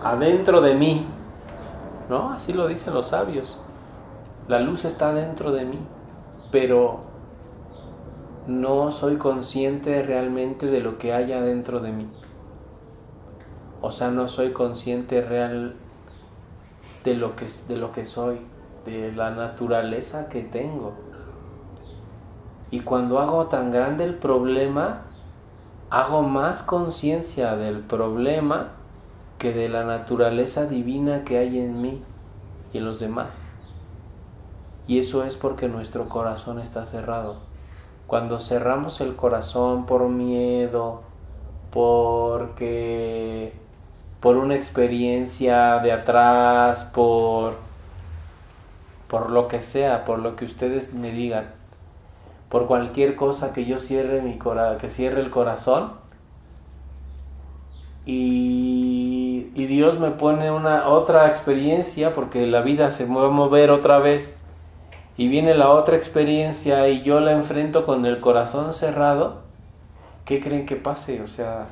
adentro 0.04 0.62
de 0.62 0.76
mí. 0.76 1.06
¿No? 2.10 2.32
Así 2.32 2.54
lo 2.54 2.68
dicen 2.68 2.94
los 2.94 3.08
sabios. 3.08 3.62
La 4.48 4.60
luz 4.60 4.86
está 4.86 5.14
dentro 5.14 5.52
de 5.52 5.66
mí, 5.66 5.80
pero 6.52 7.02
no 8.46 8.92
soy 8.92 9.16
consciente 9.16 10.04
realmente 10.04 10.68
de 10.68 10.82
lo 10.82 10.98
que 10.98 11.14
hay 11.14 11.32
adentro 11.32 11.80
de 11.80 11.92
mí. 11.92 12.08
O 13.82 13.92
sea, 13.92 14.12
no 14.12 14.28
soy 14.28 14.52
consciente 14.52 15.22
real 15.22 15.76
de 17.04 17.16
lo 17.16 17.36
que, 17.36 17.48
de 17.68 17.78
lo 17.78 17.92
que 17.92 18.06
soy 18.06 18.40
de 18.86 19.12
la 19.12 19.32
naturaleza 19.32 20.30
que 20.30 20.42
tengo. 20.42 20.94
Y 22.72 22.82
cuando 22.82 23.20
hago 23.20 23.48
tan 23.48 23.72
grande 23.72 24.04
el 24.04 24.16
problema, 24.16 25.04
hago 25.90 26.24
más 26.24 26.64
conciencia 26.64 27.56
del 27.56 27.80
problema 27.80 28.70
que 29.38 29.54
de 29.54 29.70
la 29.70 29.84
naturaleza 29.84 30.66
divina 30.66 31.24
que 31.24 31.38
hay 31.38 31.60
en 31.60 31.82
mí 31.82 32.02
y 32.74 32.80
en 32.80 32.86
los 32.86 33.00
demás. 33.00 33.38
Y 34.88 35.00
eso 35.00 35.24
es 35.24 35.36
porque 35.36 35.68
nuestro 35.68 36.10
corazón 36.10 36.60
está 36.60 36.86
cerrado. 36.86 37.38
Cuando 38.08 38.40
cerramos 38.40 39.02
el 39.02 39.16
corazón 39.16 39.86
por 39.86 40.10
miedo, 40.10 41.04
porque 41.72 43.54
por 44.20 44.38
una 44.38 44.56
experiencia 44.56 45.80
de 45.80 45.92
atrás, 45.92 46.86
por 46.94 47.56
por 49.14 49.30
lo 49.30 49.48
que 49.48 49.62
sea, 49.62 50.06
por 50.06 50.18
lo 50.18 50.36
que 50.36 50.44
ustedes 50.44 50.96
me 50.96 51.12
digan, 51.12 51.46
por 52.50 52.66
cualquier 52.66 53.16
cosa 53.16 53.54
que 53.54 53.64
yo 53.64 53.78
cierre 53.78 54.24
mi 54.24 54.40
cora 54.40 54.80
que 54.80 54.90
cierre 54.90 55.22
el 55.22 55.30
corazón 55.30 55.92
y, 58.08 59.52
y, 59.54 59.68
Dios 59.68 60.00
me 60.00 60.10
pone 60.10 60.50
una 60.50 60.88
otra 60.88 61.28
experiencia 61.28 62.16
porque 62.16 62.48
la 62.48 62.62
vida 62.62 62.90
se 62.90 63.06
va 63.06 63.28
a 63.28 63.30
mover 63.30 63.70
otra 63.70 64.00
vez 64.00 64.36
y 65.16 65.28
viene 65.28 65.54
la 65.54 65.70
otra 65.70 65.96
experiencia 65.96 66.88
y 66.90 67.04
yo 67.04 67.20
la 67.20 67.34
enfrento 67.34 67.86
con 67.86 68.08
el 68.08 68.20
corazón 68.20 68.74
cerrado, 68.74 69.42
¿qué 70.26 70.42
creen 70.42 70.66
que 70.66 70.76
pase? 70.76 71.22
O 71.22 71.28
sea, 71.28 71.68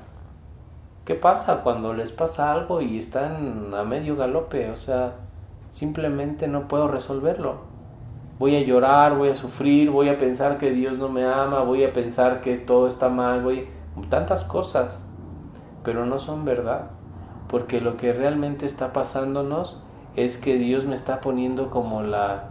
¿qué 1.06 1.16
pasa 1.16 1.64
cuando 1.64 1.96
les 1.96 2.12
pasa 2.12 2.52
algo 2.52 2.82
y 2.82 3.00
están 3.00 3.74
a 3.74 3.84
medio 3.84 4.16
galope? 4.16 4.70
O 4.70 4.78
sea, 4.78 5.14
Simplemente 5.72 6.50
no 6.50 6.68
puedo 6.68 6.90
resolverlo. 6.90 7.62
Voy 8.40 8.58
a 8.58 8.62
llorar, 8.62 9.18
voy 9.18 9.30
a 9.30 9.36
sufrir, 9.36 9.90
voy 9.90 10.10
a 10.10 10.18
pensar 10.18 10.58
que 10.58 10.72
Dios 10.72 10.98
no 10.98 11.08
me 11.08 11.24
ama, 11.24 11.62
voy 11.64 11.86
a 11.86 11.94
pensar 11.94 12.42
que 12.42 12.58
todo 12.58 12.88
está 12.88 13.08
mal, 13.08 13.42
voy 13.42 13.70
tantas 14.10 14.44
cosas, 14.44 15.08
pero 15.84 16.06
no 16.06 16.20
son 16.20 16.44
verdad, 16.44 16.90
porque 17.48 17.80
lo 17.80 17.96
que 17.96 18.12
realmente 18.12 18.66
está 18.66 18.92
pasándonos 18.92 19.82
es 20.18 20.38
que 20.38 20.58
Dios 20.58 20.86
me 20.86 20.94
está 20.94 21.22
poniendo 21.22 21.70
como 21.70 22.02
la 22.02 22.50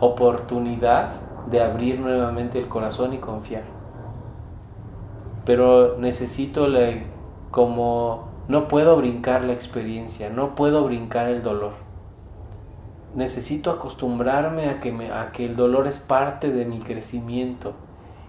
oportunidad 0.00 1.10
de 1.50 1.60
abrir 1.60 2.00
nuevamente 2.00 2.58
el 2.58 2.68
corazón 2.68 3.12
y 3.12 3.18
confiar. 3.18 3.64
Pero 5.44 5.98
necesito 5.98 6.68
como 7.50 8.28
no 8.48 8.66
puedo 8.66 8.96
brincar 8.96 9.44
la 9.44 9.52
experiencia, 9.52 10.30
no 10.30 10.54
puedo 10.54 10.84
brincar 10.84 11.28
el 11.28 11.42
dolor 11.42 11.81
necesito 13.14 13.70
acostumbrarme 13.70 14.68
a 14.68 14.80
que, 14.80 15.10
a 15.12 15.32
que 15.32 15.46
el 15.46 15.56
dolor 15.56 15.86
es 15.86 15.98
parte 15.98 16.52
de 16.52 16.64
mi 16.64 16.80
crecimiento. 16.80 17.74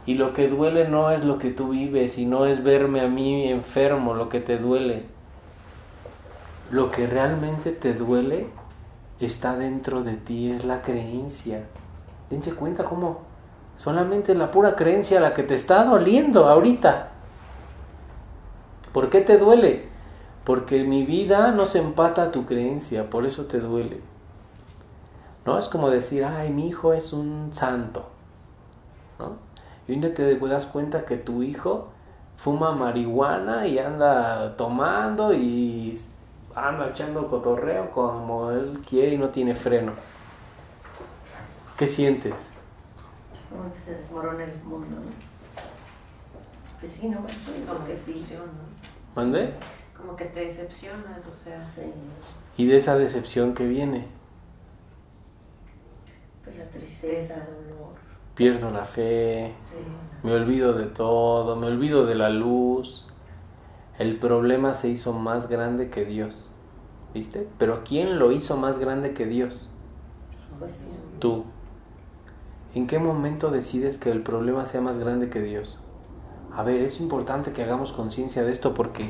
Y 0.06 0.16
lo 0.16 0.34
que 0.34 0.50
duele 0.50 0.88
no 0.88 1.12
es 1.12 1.24
lo 1.24 1.38
que 1.38 1.52
tú 1.52 1.70
vives 1.70 2.18
y 2.18 2.26
no 2.26 2.46
es 2.46 2.64
verme 2.64 3.02
a 3.02 3.08
mí 3.08 3.48
enfermo 3.48 4.14
lo 4.14 4.30
que 4.30 4.42
te 4.42 4.58
duele. 4.58 5.04
Lo 6.72 6.92
que 6.92 7.08
realmente 7.08 7.72
te 7.72 7.94
duele 7.94 8.48
está 9.20 9.56
dentro 9.56 10.04
de 10.04 10.16
ti, 10.16 10.52
es 10.52 10.66
la 10.66 10.82
creencia. 10.82 11.64
Dense 12.30 12.54
cuenta 12.56 12.84
cómo 12.84 13.34
Solamente 13.78 14.36
la 14.36 14.52
pura 14.52 14.76
creencia 14.76 15.20
la 15.20 15.34
que 15.34 15.44
te 15.44 15.56
está 15.56 15.84
doliendo 15.84 16.48
ahorita. 16.48 17.10
¿Por 18.92 19.10
qué 19.10 19.22
te 19.22 19.38
duele? 19.38 19.88
Porque 20.44 20.84
mi 20.84 21.06
vida 21.06 21.52
no 21.52 21.66
se 21.66 21.80
empata 21.80 22.24
a 22.24 22.32
tu 22.32 22.46
creencia, 22.46 23.10
por 23.10 23.26
eso 23.26 23.46
te 23.46 23.60
duele. 23.60 24.02
No 25.46 25.58
es 25.58 25.68
como 25.68 25.90
decir, 25.90 26.24
ay, 26.24 26.50
mi 26.50 26.70
hijo 26.70 26.94
es 26.94 27.14
un 27.14 27.50
santo. 27.54 28.06
¿no? 29.20 29.38
Y 29.88 29.94
un 29.94 30.02
día 30.02 30.14
te 30.14 30.38
das 30.38 30.66
cuenta 30.66 31.06
que 31.06 31.18
tu 31.18 31.44
hijo 31.44 31.90
fuma 32.38 32.72
marihuana 32.72 33.68
y 33.68 33.80
anda 33.80 34.56
tomando 34.56 35.34
y 35.34 35.98
anda 36.56 36.88
echando 36.88 37.28
cotorreo 37.28 37.92
como 37.92 38.52
él 38.52 38.82
quiere 38.88 39.16
y 39.16 39.18
no 39.18 39.30
tiene 39.30 39.56
freno. 39.56 39.94
¿Qué 41.78 41.88
sientes? 41.88 42.36
Como 43.50 43.74
que 43.74 43.80
se 43.80 43.96
desmorona 43.96 44.44
el 44.44 44.64
mundo, 44.64 44.96
¿no? 44.96 45.12
Pues 46.80 46.92
sí, 46.92 47.08
no, 47.08 47.20
sí, 47.28 47.66
como 47.68 47.86
que 47.86 47.96
sí. 47.96 48.26
¿no? 48.36 49.22
¿Mande? 49.22 49.54
Como 49.98 50.16
que 50.16 50.26
te 50.26 50.42
decepcionas, 50.46 51.26
o 51.26 51.34
sea. 51.34 51.66
Sí. 51.74 51.82
¿Y 52.58 52.68
de 52.68 52.78
esa 52.78 52.98
decepción 52.98 53.54
que 53.54 53.66
viene? 53.66 54.08
La 56.58 56.66
tristeza, 56.66 57.36
dolor. 57.36 57.94
Pierdo 58.36 58.72
la 58.72 58.86
fe, 58.86 59.54
Sí. 59.64 59.76
me 60.24 60.34
olvido 60.34 60.74
de 60.74 60.86
todo, 60.88 61.56
me 61.56 61.68
olvido 61.68 62.06
de 62.06 62.16
la 62.16 62.30
luz. 62.30 63.08
El 64.00 64.18
problema 64.18 64.74
se 64.74 64.90
hizo 64.90 65.14
más 65.14 65.50
grande 65.50 65.90
que 65.90 66.04
Dios. 66.06 66.50
¿Viste? 67.14 67.48
Pero 67.60 67.84
¿quién 67.84 68.18
lo 68.18 68.32
hizo 68.32 68.58
más 68.58 68.80
grande 68.80 69.14
que 69.14 69.28
Dios? 69.28 69.70
Pues 70.58 70.74
sí. 70.74 70.86
Tú. 71.20 71.44
¿En 72.74 72.88
qué 72.88 72.98
momento 72.98 73.52
decides 73.52 74.00
que 74.00 74.10
el 74.10 74.24
problema 74.24 74.66
sea 74.66 74.82
más 74.82 74.98
grande 74.98 75.30
que 75.30 75.42
Dios? 75.42 75.80
A 76.56 76.64
ver, 76.64 76.82
es 76.82 77.00
importante 77.00 77.52
que 77.52 77.64
hagamos 77.64 77.92
conciencia 77.92 78.44
de 78.44 78.52
esto 78.52 78.74
porque 78.74 79.10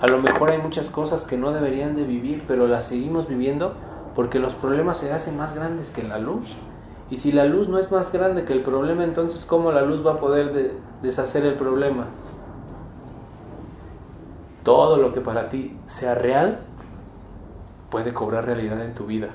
a 0.00 0.06
lo 0.06 0.22
mejor 0.22 0.50
hay 0.52 0.58
muchas 0.58 0.88
cosas 0.88 1.24
que 1.24 1.36
no 1.36 1.52
deberían 1.52 1.96
de 1.96 2.04
vivir, 2.04 2.44
pero 2.48 2.66
las 2.66 2.86
seguimos 2.86 3.28
viviendo 3.28 3.74
porque 4.18 4.40
los 4.40 4.52
problemas 4.54 4.96
se 4.98 5.12
hacen 5.12 5.36
más 5.36 5.54
grandes 5.54 5.92
que 5.92 6.02
la 6.02 6.18
luz. 6.18 6.56
Y 7.08 7.18
si 7.18 7.30
la 7.30 7.44
luz 7.44 7.68
no 7.68 7.78
es 7.78 7.92
más 7.92 8.10
grande 8.12 8.44
que 8.44 8.52
el 8.52 8.62
problema, 8.62 9.04
entonces 9.04 9.44
¿cómo 9.44 9.70
la 9.70 9.82
luz 9.82 10.04
va 10.04 10.14
a 10.14 10.16
poder 10.16 10.52
de- 10.52 10.72
deshacer 11.02 11.46
el 11.46 11.54
problema? 11.54 12.06
Todo 14.64 14.96
lo 14.96 15.14
que 15.14 15.20
para 15.20 15.48
ti 15.48 15.76
sea 15.86 16.16
real 16.16 16.58
puede 17.90 18.12
cobrar 18.12 18.44
realidad 18.44 18.84
en 18.84 18.92
tu 18.92 19.06
vida. 19.06 19.28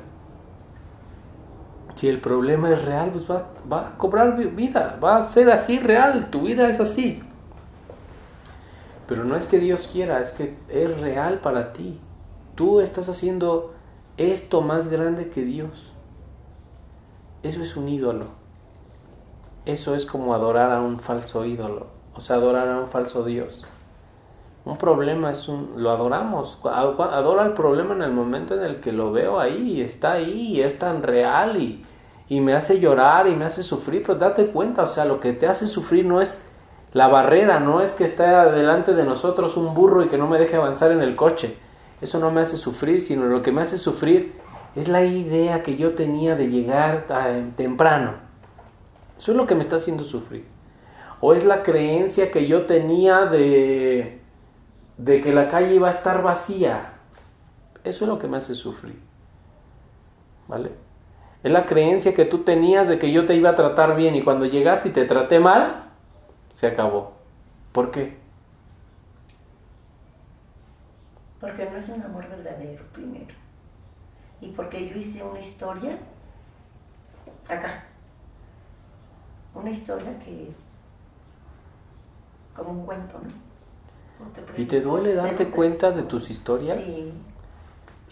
Si 1.95 2.09
el 2.09 2.19
problema 2.19 2.69
es 2.69 2.83
real, 2.83 3.11
pues 3.11 3.23
va, 3.31 3.79
a 3.87 3.97
cobrar 3.97 4.35
vi- 4.35 4.47
vida, 4.47 4.99
va 5.01 5.15
a 5.15 5.29
ser 5.29 5.49
así 5.49 5.79
real, 5.79 6.29
tu 6.29 6.41
vida 6.41 6.67
es 6.67 6.81
así. 6.81 7.23
Pero 9.07 9.23
no 9.23 9.37
es 9.37 9.45
que 9.45 9.59
Dios 9.59 9.89
quiera, 9.89 10.19
es 10.19 10.31
que 10.31 10.57
es 10.67 10.99
real 10.99 11.39
para 11.39 11.71
ti. 11.71 12.01
Tú 12.55 12.81
estás 12.81 13.07
haciendo 13.07 13.72
esto 14.17 14.61
más 14.61 14.87
grande 14.89 15.29
que 15.29 15.41
Dios. 15.43 15.91
Eso 17.41 17.61
es 17.61 17.75
un 17.75 17.89
ídolo. 17.89 18.27
Eso 19.65 19.95
es 19.95 20.05
como 20.05 20.33
adorar 20.33 20.71
a 20.71 20.81
un 20.81 20.99
falso 20.99 21.45
ídolo, 21.45 21.87
o 22.15 22.19
sea, 22.21 22.35
adorar 22.35 22.67
a 22.67 22.79
un 22.81 22.89
falso 22.89 23.23
Dios. 23.23 23.65
Un 24.65 24.77
problema 24.77 25.31
es 25.31 25.47
un... 25.47 25.73
lo 25.77 25.89
adoramos. 25.89 26.59
Ado- 26.63 27.01
Adora 27.01 27.45
el 27.45 27.53
problema 27.53 27.93
en 27.93 28.01
el 28.01 28.11
momento 28.11 28.55
en 28.55 28.63
el 28.63 28.81
que 28.81 28.91
lo 28.91 29.11
veo 29.11 29.39
ahí, 29.39 29.81
está 29.81 30.13
ahí, 30.13 30.53
y 30.57 30.61
es 30.61 30.79
tan 30.79 31.01
real 31.01 31.61
y, 31.61 31.85
y 32.27 32.41
me 32.41 32.53
hace 32.53 32.79
llorar 32.79 33.27
y 33.27 33.35
me 33.35 33.45
hace 33.45 33.63
sufrir, 33.63 34.03
pero 34.05 34.19
date 34.19 34.47
cuenta, 34.47 34.83
o 34.83 34.87
sea, 34.87 35.05
lo 35.05 35.19
que 35.21 35.31
te 35.33 35.47
hace 35.47 35.67
sufrir 35.67 36.05
no 36.05 36.19
es 36.21 36.41
la 36.91 37.07
barrera, 37.07 37.59
no 37.59 37.81
es 37.81 37.93
que 37.93 38.03
esté 38.05 38.23
delante 38.23 38.93
de 38.93 39.03
nosotros 39.05 39.55
un 39.57 39.73
burro 39.73 40.03
y 40.03 40.09
que 40.09 40.17
no 40.17 40.27
me 40.27 40.39
deje 40.39 40.57
avanzar 40.57 40.91
en 40.91 41.01
el 41.01 41.15
coche. 41.15 41.57
Eso 42.03 42.19
no 42.19 42.31
me 42.31 42.41
hace 42.41 42.57
sufrir, 42.57 42.99
sino 42.99 43.27
lo 43.27 43.41
que 43.41 43.53
me 43.53 43.61
hace 43.61 43.77
sufrir 43.77 44.33
es 44.75 44.89
la 44.89 45.05
idea 45.05 45.63
que 45.63 45.77
yo 45.77 45.93
tenía 45.95 46.35
de 46.35 46.49
llegar 46.49 47.07
tan 47.07 47.53
temprano. 47.53 48.15
Eso 49.17 49.31
es 49.31 49.37
lo 49.37 49.47
que 49.47 49.55
me 49.55 49.61
está 49.61 49.77
haciendo 49.77 50.03
sufrir. 50.03 50.45
O 51.21 51.33
es 51.33 51.45
la 51.45 51.63
creencia 51.63 52.29
que 52.29 52.45
yo 52.45 52.65
tenía 52.65 53.27
de, 53.27 54.19
de 54.97 55.21
que 55.21 55.31
la 55.31 55.47
calle 55.47 55.75
iba 55.75 55.87
a 55.87 55.91
estar 55.91 56.21
vacía. 56.21 56.95
Eso 57.85 58.03
es 58.03 58.09
lo 58.09 58.19
que 58.19 58.27
me 58.27 58.35
hace 58.35 58.53
sufrir. 58.53 58.99
¿Vale? 60.49 60.71
Es 61.41 61.53
la 61.53 61.65
creencia 61.65 62.13
que 62.13 62.25
tú 62.25 62.39
tenías 62.39 62.89
de 62.89 62.99
que 62.99 63.13
yo 63.13 63.25
te 63.25 63.35
iba 63.35 63.51
a 63.51 63.55
tratar 63.55 63.95
bien 63.95 64.13
y 64.15 64.25
cuando 64.25 64.43
llegaste 64.43 64.89
y 64.89 64.91
te 64.91 65.05
traté 65.05 65.39
mal, 65.39 65.85
se 66.51 66.67
acabó. 66.67 67.13
¿Por 67.71 67.91
qué? 67.91 68.22
Porque 71.43 71.65
no 71.69 71.75
es 71.75 71.89
un 71.89 72.01
amor 72.01 72.25
verdadero, 72.29 72.85
primero. 72.93 73.33
Y 74.39 74.47
porque 74.51 74.87
yo 74.87 74.95
hice 74.95 75.21
una 75.21 75.41
historia 75.41 75.97
acá. 77.49 77.83
Una 79.53 79.69
historia 79.69 80.17
que. 80.19 80.53
como 82.55 82.69
un 82.69 82.85
cuento, 82.85 83.19
¿no? 83.19 84.25
¿No 84.25 84.31
te 84.31 84.61
¿Y 84.61 84.65
te 84.67 84.79
duele 84.79 85.15
darte 85.15 85.49
cuenta 85.49 85.91
de 85.91 86.03
tus 86.03 86.29
historias? 86.29 86.79
Sí. 86.85 87.11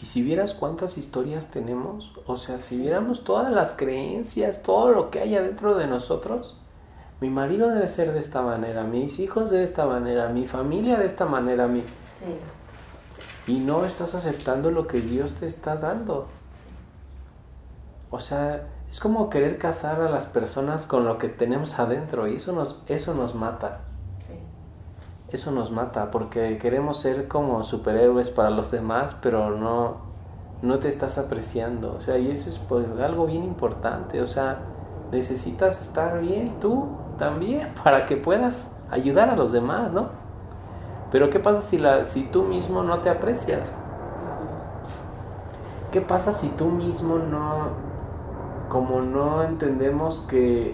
Y 0.02 0.06
si 0.06 0.24
vieras 0.24 0.54
cuántas 0.54 0.98
historias 0.98 1.52
tenemos, 1.52 2.13
o 2.26 2.36
sea, 2.36 2.62
si 2.62 2.82
viéramos 2.82 3.24
todas 3.24 3.50
las 3.50 3.76
creencias, 3.76 4.62
todo 4.62 4.91
lo 4.91 5.10
que 5.10 5.22
hay 5.22 5.38
adentro 5.38 5.78
de 5.78 5.88
nosotros, 5.88 6.60
mi 7.22 7.30
marido 7.30 7.70
debe 7.70 7.88
ser 7.88 8.12
de 8.12 8.20
esta 8.20 8.41
manera, 8.41 8.84
mis 8.84 9.20
hijos 9.20 9.50
de 9.52 9.63
esta 9.63 9.86
manera, 9.86 10.28
mi 10.28 10.48
familia 10.48 10.98
de 10.98 11.06
esta 11.06 11.26
manera, 11.26 11.70
mi... 11.70 11.80
Sí. 11.82 12.36
Y 13.47 13.60
no 13.60 13.86
estás 13.86 14.15
aceptando 14.15 14.71
lo 14.71 14.88
que 14.88 15.01
Dios 15.01 15.34
te 15.34 15.45
está 15.45 15.75
dando. 15.75 16.27
sí. 16.54 16.69
O 18.10 18.19
sea, 18.19 18.67
es 18.89 18.99
como 18.99 19.30
querer 19.30 19.58
casar 19.58 20.01
a 20.01 20.10
las 20.10 20.25
personas 20.25 20.86
con 20.86 21.06
lo 21.06 21.17
que 21.17 21.30
tenemos 21.30 21.80
adentro 21.80 22.27
y 22.27 22.36
eso 22.36 22.51
nos, 22.54 22.82
eso 22.88 23.13
nos 23.13 23.36
mata. 23.36 23.80
sí. 24.27 24.34
Eso 25.30 25.51
nos 25.51 25.71
mata 25.71 26.12
porque 26.12 26.58
queremos 26.58 26.99
ser 26.99 27.27
como 27.27 27.63
superhéroes 27.63 28.30
para 28.30 28.49
los 28.49 28.69
demás, 28.69 29.15
pero 29.21 29.51
no, 29.51 30.12
no 30.62 30.80
te 30.80 30.89
estás 30.89 31.17
apreciando. 31.17 31.95
O 31.95 32.01
sea, 32.01 32.17
y 32.17 32.32
eso 32.32 32.49
es 32.49 32.60
pues, 32.60 32.86
algo 32.99 33.25
bien 33.25 33.43
importante. 33.43 34.21
O 34.21 34.27
sea, 34.27 34.60
necesitas 35.12 35.82
estar 35.82 36.19
bien 36.19 36.60
tú 36.60 36.89
también 37.17 37.69
para 37.84 38.06
que 38.06 38.17
puedas 38.17 38.71
ayudar 38.89 39.30
a 39.30 39.36
los 39.36 39.51
demás, 39.51 39.91
¿no? 39.91 40.10
Pero 41.12 41.30
¿qué 41.30 41.39
pasa 41.39 41.62
si, 41.62 41.78
la, 41.78 42.06
si 42.06 42.24
tú 42.24 42.43
mismo 42.43 42.84
no 42.84 43.00
te 43.00 43.10
aprecias? 43.10 43.67
¿Qué 45.91 46.00
pasa 46.00 46.32
si 46.32 46.47
tú 46.47 46.67
mismo 46.67 47.17
no, 47.17 47.69
como 48.69 49.02
no 49.02 49.43
entendemos 49.43 50.21
que, 50.21 50.74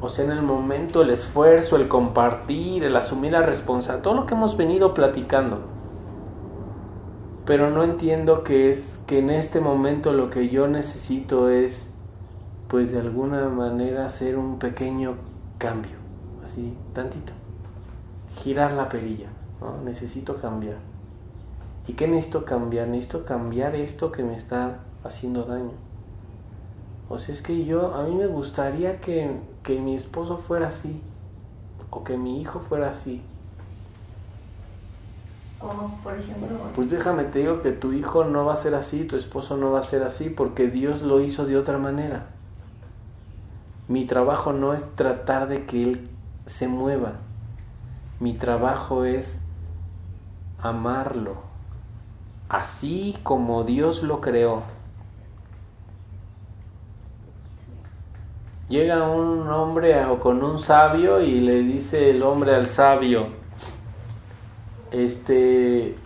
o 0.00 0.08
sea, 0.08 0.24
en 0.24 0.32
el 0.32 0.42
momento 0.42 1.02
el 1.02 1.10
esfuerzo, 1.10 1.76
el 1.76 1.86
compartir, 1.86 2.82
el 2.82 2.96
asumir 2.96 3.30
la 3.30 3.42
responsabilidad, 3.42 4.02
todo 4.02 4.14
lo 4.14 4.26
que 4.26 4.34
hemos 4.34 4.56
venido 4.56 4.92
platicando, 4.92 5.60
pero 7.46 7.70
no 7.70 7.84
entiendo 7.84 8.42
que 8.42 8.70
es 8.70 9.00
que 9.06 9.20
en 9.20 9.30
este 9.30 9.60
momento 9.60 10.12
lo 10.12 10.30
que 10.30 10.48
yo 10.48 10.66
necesito 10.66 11.48
es, 11.48 11.94
pues 12.66 12.90
de 12.92 12.98
alguna 12.98 13.48
manera 13.48 14.06
hacer 14.06 14.36
un 14.36 14.58
pequeño 14.58 15.14
cambio, 15.58 15.96
así, 16.44 16.76
tantito, 16.92 17.32
girar 18.42 18.72
la 18.72 18.88
perilla, 18.88 19.29
¿no? 19.60 19.76
Necesito 19.84 20.40
cambiar. 20.40 20.76
¿Y 21.86 21.94
qué 21.94 22.06
necesito 22.08 22.44
cambiar? 22.44 22.88
Necesito 22.88 23.24
cambiar 23.24 23.74
esto 23.74 24.12
que 24.12 24.22
me 24.22 24.34
está 24.34 24.78
haciendo 25.04 25.44
daño. 25.44 25.72
O 27.08 27.18
sea, 27.18 27.34
es 27.34 27.42
que 27.42 27.64
yo, 27.64 27.94
a 27.94 28.04
mí 28.04 28.14
me 28.14 28.26
gustaría 28.26 29.00
que, 29.00 29.40
que 29.62 29.80
mi 29.80 29.96
esposo 29.96 30.36
fuera 30.36 30.68
así, 30.68 31.00
o 31.90 32.04
que 32.04 32.16
mi 32.16 32.40
hijo 32.40 32.60
fuera 32.60 32.90
así. 32.90 33.22
Como, 35.58 36.00
por 36.02 36.16
ejemplo. 36.16 36.48
Pues 36.74 36.90
déjame 36.90 37.24
te 37.24 37.40
digo 37.40 37.62
que 37.62 37.72
tu 37.72 37.92
hijo 37.92 38.24
no 38.24 38.44
va 38.44 38.52
a 38.52 38.56
ser 38.56 38.74
así, 38.74 39.04
tu 39.04 39.16
esposo 39.16 39.56
no 39.56 39.72
va 39.72 39.80
a 39.80 39.82
ser 39.82 40.04
así, 40.04 40.30
porque 40.30 40.68
Dios 40.68 41.02
lo 41.02 41.20
hizo 41.20 41.46
de 41.46 41.56
otra 41.56 41.78
manera. 41.78 42.28
Mi 43.88 44.06
trabajo 44.06 44.52
no 44.52 44.72
es 44.72 44.94
tratar 44.94 45.48
de 45.48 45.66
que 45.66 45.82
él 45.82 46.08
se 46.46 46.68
mueva. 46.68 47.14
Mi 48.20 48.34
trabajo 48.34 49.04
es 49.04 49.42
amarlo, 50.62 51.36
así 52.48 53.18
como 53.22 53.64
Dios 53.64 54.02
lo 54.02 54.20
creó. 54.20 54.62
Llega 58.68 59.08
un 59.08 59.48
hombre 59.48 59.96
con 60.20 60.44
un 60.44 60.58
sabio 60.58 61.20
y 61.20 61.40
le 61.40 61.62
dice 61.62 62.10
el 62.10 62.22
hombre 62.22 62.54
al 62.54 62.66
sabio, 62.66 63.28
este, 64.92 65.96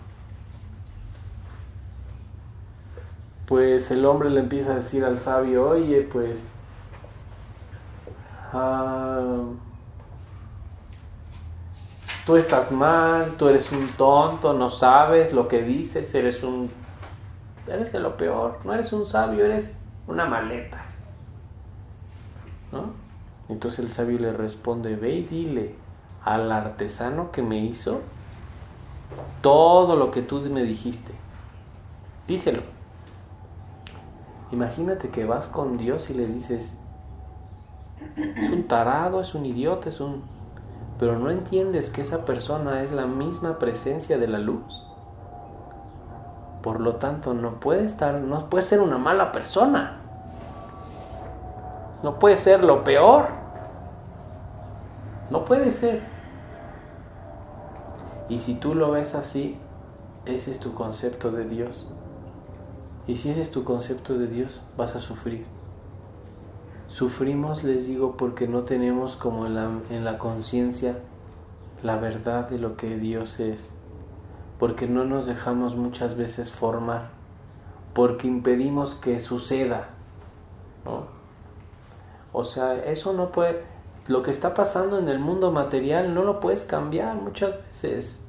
pues 3.46 3.90
el 3.90 4.04
hombre 4.06 4.30
le 4.30 4.40
empieza 4.40 4.72
a 4.72 4.76
decir 4.76 5.04
al 5.04 5.20
sabio, 5.20 5.68
oye, 5.68 6.08
pues 6.10 6.42
ah, 8.52 9.42
tú 12.26 12.36
estás 12.36 12.72
mal, 12.72 13.32
tú 13.36 13.48
eres 13.48 13.70
un 13.72 13.86
tonto, 13.88 14.52
no 14.52 14.70
sabes 14.70 15.32
lo 15.32 15.48
que 15.48 15.62
dices, 15.62 16.14
eres 16.14 16.42
un... 16.42 16.70
Eres 17.66 17.92
de 17.92 18.00
lo 18.00 18.16
peor, 18.16 18.58
no 18.64 18.74
eres 18.74 18.92
un 18.92 19.06
sabio, 19.06 19.44
eres 19.44 19.78
una 20.06 20.26
maleta. 20.26 20.84
¿No? 22.72 22.92
Entonces 23.48 23.84
el 23.84 23.90
sabio 23.90 24.18
le 24.18 24.32
responde, 24.32 24.96
ve 24.96 25.14
y 25.14 25.22
dile 25.22 25.74
al 26.24 26.50
artesano 26.52 27.30
que 27.30 27.42
me 27.42 27.58
hizo 27.58 28.00
todo 29.40 29.96
lo 29.96 30.10
que 30.10 30.22
tú 30.22 30.40
me 30.40 30.62
dijiste. 30.62 31.12
Díselo. 32.26 32.62
Imagínate 34.50 35.08
que 35.08 35.24
vas 35.24 35.48
con 35.48 35.76
Dios 35.76 36.10
y 36.10 36.14
le 36.14 36.26
dices, 36.26 36.78
es 38.36 38.50
un 38.50 38.64
tarado, 38.64 39.20
es 39.20 39.34
un 39.34 39.46
idiota, 39.46 39.88
es 39.88 40.00
un... 40.00 40.22
Pero 40.98 41.18
no 41.18 41.30
entiendes 41.30 41.90
que 41.90 42.02
esa 42.02 42.24
persona 42.24 42.82
es 42.82 42.92
la 42.92 43.06
misma 43.06 43.58
presencia 43.58 44.18
de 44.18 44.28
la 44.28 44.38
luz. 44.38 44.86
Por 46.62 46.80
lo 46.80 46.96
tanto, 46.96 47.34
no 47.34 47.60
puede 47.60 47.84
estar, 47.84 48.14
no 48.14 48.48
puede 48.48 48.62
ser 48.62 48.80
una 48.80 48.96
mala 48.96 49.32
persona. 49.32 50.00
No 52.02 52.18
puede 52.18 52.36
ser 52.36 52.62
lo 52.62 52.84
peor. 52.84 53.26
No 55.30 55.44
puede 55.44 55.70
ser. 55.70 56.02
Y 58.28 58.38
si 58.38 58.54
tú 58.54 58.74
lo 58.74 58.92
ves 58.92 59.14
así, 59.14 59.58
ese 60.26 60.52
es 60.52 60.60
tu 60.60 60.74
concepto 60.74 61.30
de 61.30 61.44
Dios. 61.44 61.92
Y 63.06 63.16
si 63.16 63.30
ese 63.30 63.42
es 63.42 63.50
tu 63.50 63.64
concepto 63.64 64.16
de 64.16 64.28
Dios, 64.28 64.62
vas 64.76 64.94
a 64.94 64.98
sufrir. 64.98 65.46
Sufrimos, 66.94 67.64
les 67.64 67.88
digo, 67.88 68.16
porque 68.16 68.46
no 68.46 68.62
tenemos 68.62 69.16
como 69.16 69.46
en 69.46 69.56
la, 69.56 69.68
en 69.90 70.04
la 70.04 70.16
conciencia 70.16 70.94
la 71.82 71.96
verdad 71.96 72.48
de 72.48 72.56
lo 72.60 72.76
que 72.76 72.98
Dios 72.98 73.40
es. 73.40 73.76
Porque 74.60 74.86
no 74.86 75.04
nos 75.04 75.26
dejamos 75.26 75.74
muchas 75.74 76.16
veces 76.16 76.52
formar. 76.52 77.08
Porque 77.94 78.28
impedimos 78.28 78.94
que 78.94 79.18
suceda. 79.18 79.88
O 82.32 82.44
sea, 82.44 82.76
eso 82.84 83.12
no 83.12 83.32
puede... 83.32 83.64
Lo 84.06 84.22
que 84.22 84.30
está 84.30 84.54
pasando 84.54 84.96
en 84.96 85.08
el 85.08 85.18
mundo 85.18 85.50
material 85.50 86.14
no 86.14 86.22
lo 86.22 86.38
puedes 86.38 86.64
cambiar 86.64 87.16
muchas 87.16 87.58
veces. 87.66 88.24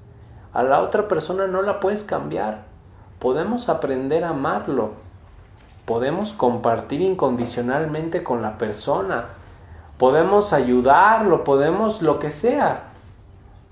A 0.54 0.63
la 0.63 0.82
otra 0.82 1.08
persona 1.08 1.45
no 1.45 1.62
la 1.62 1.80
puedes 1.80 2.01
cambiar. 2.01 2.65
Podemos 3.19 3.69
aprender 3.69 4.23
a 4.23 4.30
amarlo, 4.30 5.05
podemos 5.86 6.34
compartir 6.34 7.02
incondicionalmente 7.02 8.24
con 8.24 8.41
la 8.41 8.58
persona, 8.58 9.26
podemos 9.98 10.52
ayudarlo, 10.52 11.43
podemos 11.43 12.02
lo 12.02 12.19
que 12.19 12.32
sea, 12.32 12.89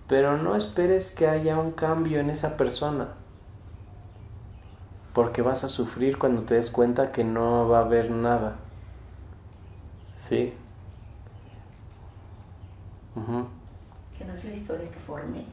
pero 0.08 0.38
no 0.38 0.56
esperes 0.56 1.13
que 1.13 1.28
haya 1.28 1.58
un 1.58 1.71
cambio 1.71 2.19
en 2.19 2.30
esa 2.30 2.56
persona, 2.56 3.08
porque 5.13 5.41
vas 5.41 5.63
a 5.63 5.69
sufrir 5.69 6.17
cuando 6.17 6.43
te 6.43 6.56
des 6.56 6.69
cuenta 6.69 7.12
que 7.12 7.23
no 7.23 7.67
va 7.67 7.80
a 7.80 7.86
haber 7.86 8.12
nada. 8.12 8.56
¿Sí? 10.30 10.54
Que 14.17 14.26
no 14.26 14.34
es 14.34 14.45
la 14.45 14.52
historia 14.52 14.89
que 14.89 14.99
formé. 14.99 15.45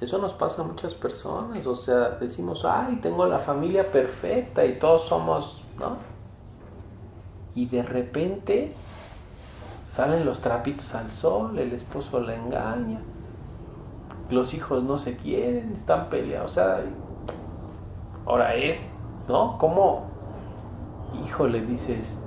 Eso 0.00 0.18
nos 0.18 0.32
pasa 0.32 0.62
a 0.62 0.64
muchas 0.64 0.94
personas, 0.94 1.66
o 1.66 1.74
sea, 1.74 2.10
decimos, 2.10 2.64
ay, 2.64 3.00
tengo 3.02 3.26
la 3.26 3.38
familia 3.38 3.90
perfecta 3.90 4.64
y 4.64 4.78
todos 4.78 5.06
somos, 5.06 5.64
¿no? 5.78 5.96
Y 7.56 7.66
de 7.66 7.82
repente 7.82 8.74
salen 9.84 10.24
los 10.24 10.40
trapitos 10.40 10.94
al 10.94 11.10
sol, 11.10 11.58
el 11.58 11.72
esposo 11.72 12.20
la 12.20 12.36
engaña, 12.36 13.00
los 14.30 14.54
hijos 14.54 14.84
no 14.84 14.98
se 14.98 15.16
quieren, 15.16 15.72
están 15.72 16.08
peleados, 16.08 16.52
o 16.52 16.54
sea, 16.54 16.80
ahora 18.24 18.54
es, 18.54 18.88
¿no? 19.26 19.58
¿Cómo, 19.58 20.04
hijo, 21.24 21.48
le 21.48 21.62
dices, 21.62 22.22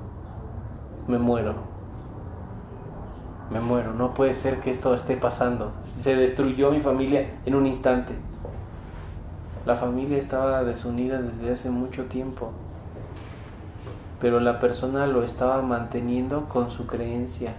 me 1.07 1.17
muero? 1.17 1.70
Me 3.51 3.59
muero, 3.59 3.93
no 3.93 4.13
puede 4.13 4.33
ser 4.33 4.61
que 4.61 4.71
esto 4.71 4.93
esté 4.93 5.17
pasando. 5.17 5.73
Se 5.81 6.15
destruyó 6.15 6.71
mi 6.71 6.79
familia 6.79 7.29
en 7.45 7.55
un 7.55 7.67
instante. 7.67 8.13
La 9.65 9.75
familia 9.75 10.17
estaba 10.17 10.63
desunida 10.63 11.21
desde 11.21 11.51
hace 11.51 11.69
mucho 11.69 12.05
tiempo, 12.05 12.51
pero 14.19 14.39
la 14.39 14.59
persona 14.59 15.05
lo 15.05 15.23
estaba 15.23 15.61
manteniendo 15.61 16.47
con 16.47 16.71
su 16.71 16.87
creencia. 16.87 17.53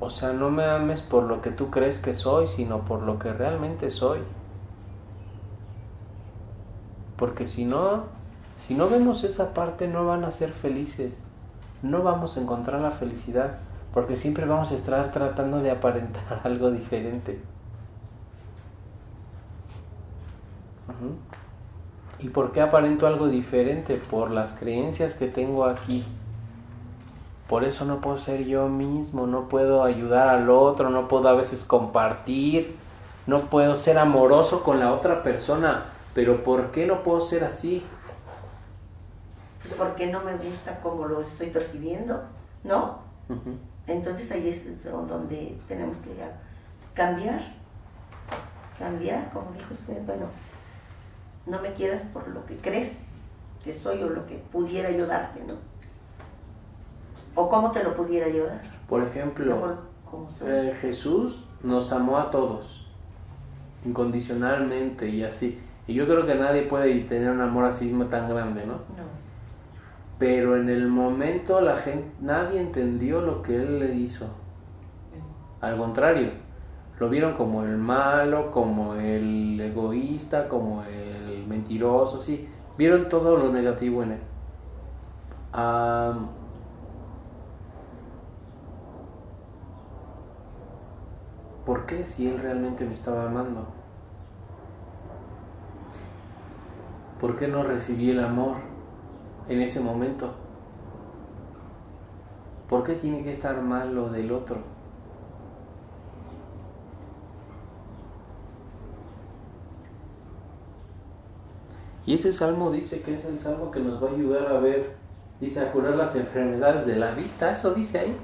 O 0.00 0.10
sea, 0.10 0.32
no 0.32 0.50
me 0.50 0.64
ames 0.64 1.02
por 1.02 1.24
lo 1.24 1.42
que 1.42 1.50
tú 1.50 1.70
crees 1.70 1.98
que 1.98 2.14
soy, 2.14 2.46
sino 2.46 2.80
por 2.80 3.02
lo 3.02 3.18
que 3.18 3.32
realmente 3.32 3.90
soy. 3.90 4.20
Porque 7.16 7.46
si 7.46 7.64
no, 7.64 8.04
si 8.58 8.74
no 8.74 8.88
vemos 8.88 9.24
esa 9.24 9.54
parte 9.54 9.88
no 9.88 10.04
van 10.04 10.24
a 10.24 10.30
ser 10.30 10.50
felices, 10.50 11.20
no 11.82 12.02
vamos 12.02 12.36
a 12.36 12.40
encontrar 12.40 12.80
la 12.80 12.90
felicidad, 12.90 13.58
porque 13.94 14.16
siempre 14.16 14.44
vamos 14.44 14.72
a 14.72 14.74
estar 14.74 15.10
tratando 15.12 15.60
de 15.60 15.70
aparentar 15.70 16.40
algo 16.44 16.70
diferente. 16.70 17.40
¿Y 22.18 22.28
por 22.30 22.50
qué 22.50 22.60
aparento 22.60 23.06
algo 23.06 23.28
diferente? 23.28 23.94
Por 23.96 24.32
las 24.32 24.54
creencias 24.54 25.14
que 25.14 25.28
tengo 25.28 25.64
aquí. 25.64 26.04
Por 27.46 27.64
eso 27.64 27.84
no 27.84 28.00
puedo 28.00 28.18
ser 28.18 28.44
yo 28.44 28.68
mismo, 28.68 29.26
no 29.26 29.48
puedo 29.48 29.84
ayudar 29.84 30.28
al 30.28 30.50
otro, 30.50 30.90
no 30.90 31.08
puedo 31.08 31.28
a 31.28 31.34
veces 31.34 31.64
compartir, 31.64 32.76
no 33.26 33.42
puedo 33.42 33.76
ser 33.76 33.98
amoroso 33.98 34.64
con 34.64 34.80
la 34.80 34.92
otra 34.92 35.22
persona. 35.22 35.84
Pero 36.12 36.42
¿por 36.42 36.72
qué 36.72 36.86
no 36.86 37.02
puedo 37.02 37.20
ser 37.20 37.44
así? 37.44 37.84
Porque 39.76 40.06
no 40.06 40.22
me 40.22 40.32
gusta 40.36 40.80
como 40.80 41.06
lo 41.06 41.20
estoy 41.20 41.50
percibiendo, 41.50 42.22
¿no? 42.64 42.98
Entonces 43.86 44.30
ahí 44.30 44.48
es 44.48 44.84
donde 44.84 45.58
tenemos 45.66 45.96
que 45.98 46.10
cambiar, 46.94 47.40
cambiar, 48.78 49.30
como 49.32 49.52
dijo 49.52 49.74
usted, 49.74 50.04
bueno, 50.04 50.26
no 51.46 51.60
me 51.60 51.72
quieras 51.72 52.02
por 52.12 52.28
lo 52.28 52.44
que 52.46 52.56
crees 52.56 52.98
que 53.64 53.72
soy 53.72 54.02
o 54.02 54.08
lo 54.10 54.26
que 54.26 54.36
pudiera 54.52 54.88
ayudarte, 54.88 55.40
¿no? 55.46 55.54
O 57.34 57.48
cómo 57.48 57.70
te 57.70 57.82
lo 57.82 57.94
pudiera 57.94 58.26
ayudar. 58.26 58.60
Por 58.88 59.02
ejemplo, 59.02 59.78
eh, 60.42 60.76
Jesús 60.80 61.44
nos 61.62 61.92
amó 61.92 62.18
a 62.18 62.30
todos, 62.30 62.86
incondicionalmente 63.84 65.08
y 65.08 65.24
así. 65.24 65.60
Y 65.86 65.94
yo 65.94 66.06
creo 66.06 66.26
que 66.26 66.34
nadie 66.34 66.62
puede 66.62 67.00
tener 67.02 67.30
un 67.30 67.40
amor 67.40 67.64
así 67.64 67.90
tan 68.10 68.28
grande, 68.28 68.66
¿no? 68.66 68.74
No 68.74 69.17
pero 70.18 70.56
en 70.56 70.68
el 70.68 70.88
momento 70.88 71.60
la 71.60 71.76
gente, 71.76 72.10
nadie 72.20 72.60
entendió 72.60 73.20
lo 73.20 73.42
que 73.42 73.56
él 73.56 73.78
le 73.78 73.94
hizo. 73.94 74.26
Al 75.60 75.76
contrario, 75.76 76.30
lo 76.98 77.08
vieron 77.08 77.34
como 77.34 77.62
el 77.62 77.76
malo, 77.76 78.50
como 78.50 78.94
el 78.94 79.60
egoísta, 79.60 80.48
como 80.48 80.82
el 80.84 81.46
mentiroso, 81.46 82.18
sí, 82.18 82.48
vieron 82.76 83.08
todo 83.08 83.36
lo 83.36 83.52
negativo 83.52 84.02
en 84.02 84.12
él. 84.12 84.20
¿Por 91.64 91.86
qué 91.86 92.04
si 92.04 92.28
él 92.28 92.38
realmente 92.38 92.84
me 92.84 92.94
estaba 92.94 93.26
amando? 93.26 93.66
¿Por 97.20 97.36
qué 97.36 97.48
no 97.48 97.62
recibí 97.62 98.10
el 98.10 98.24
amor? 98.24 98.67
En 99.48 99.62
ese 99.62 99.80
momento. 99.80 100.34
¿Por 102.68 102.84
qué 102.84 102.94
tiene 102.94 103.22
que 103.22 103.30
estar 103.30 103.60
mal 103.62 103.94
lo 103.94 104.10
del 104.10 104.30
otro? 104.30 104.58
Y 112.08 112.14
ese 112.14 112.32
salmo 112.32 112.70
dice 112.70 113.02
que 113.02 113.18
es 113.18 113.24
el 113.26 113.38
salmo 113.38 113.70
que 113.70 113.80
nos 113.80 114.02
va 114.02 114.08
a 114.08 114.12
ayudar 114.12 114.46
a 114.46 114.60
ver, 114.60 114.94
dice, 115.40 115.60
a 115.60 115.70
curar 115.70 115.94
las 115.94 116.16
enfermedades 116.16 116.86
de 116.86 116.96
la 116.96 117.10
vista, 117.12 117.52
eso 117.52 117.74
dice 117.74 117.98
ahí. 117.98 118.16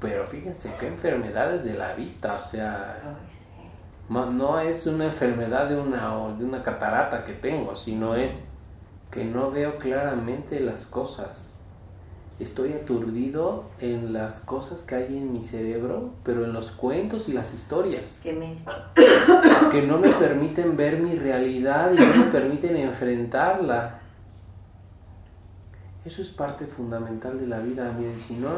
Pero 0.00 0.26
fíjense 0.26 0.70
qué 0.78 0.88
enfermedades 0.88 1.64
de 1.64 1.74
la 1.74 1.94
vista, 1.94 2.34
o 2.34 2.42
sea, 2.42 3.16
no 4.08 4.60
es 4.60 4.86
una 4.86 5.06
enfermedad 5.06 5.68
de 5.68 5.76
una, 5.76 6.34
de 6.38 6.44
una 6.44 6.62
catarata 6.62 7.24
que 7.24 7.34
tengo, 7.34 7.74
sino 7.74 8.14
es 8.14 8.44
que 9.10 9.24
no 9.24 9.50
veo 9.50 9.78
claramente 9.78 10.60
las 10.60 10.86
cosas. 10.86 11.48
Estoy 12.38 12.72
aturdido 12.72 13.64
en 13.80 14.12
las 14.12 14.40
cosas 14.40 14.84
que 14.84 14.94
hay 14.94 15.16
en 15.16 15.32
mi 15.32 15.42
cerebro, 15.42 16.10
pero 16.22 16.44
en 16.44 16.52
los 16.52 16.70
cuentos 16.70 17.28
y 17.28 17.32
las 17.32 17.52
historias. 17.52 18.20
Que 18.22 18.32
me... 18.32 18.56
que 19.70 19.82
no 19.82 19.98
me 19.98 20.10
permiten 20.10 20.76
ver 20.76 21.00
mi 21.00 21.16
realidad 21.16 21.92
y 21.92 21.96
no 21.96 22.24
me 22.24 22.30
permiten 22.30 22.76
enfrentarla. 22.76 23.98
Eso 26.04 26.22
es 26.22 26.28
parte 26.28 26.64
fundamental 26.66 27.38
de 27.40 27.48
la 27.48 27.58
vida. 27.58 27.92
Miren, 27.92 28.18
si 28.20 28.34
no, 28.34 28.50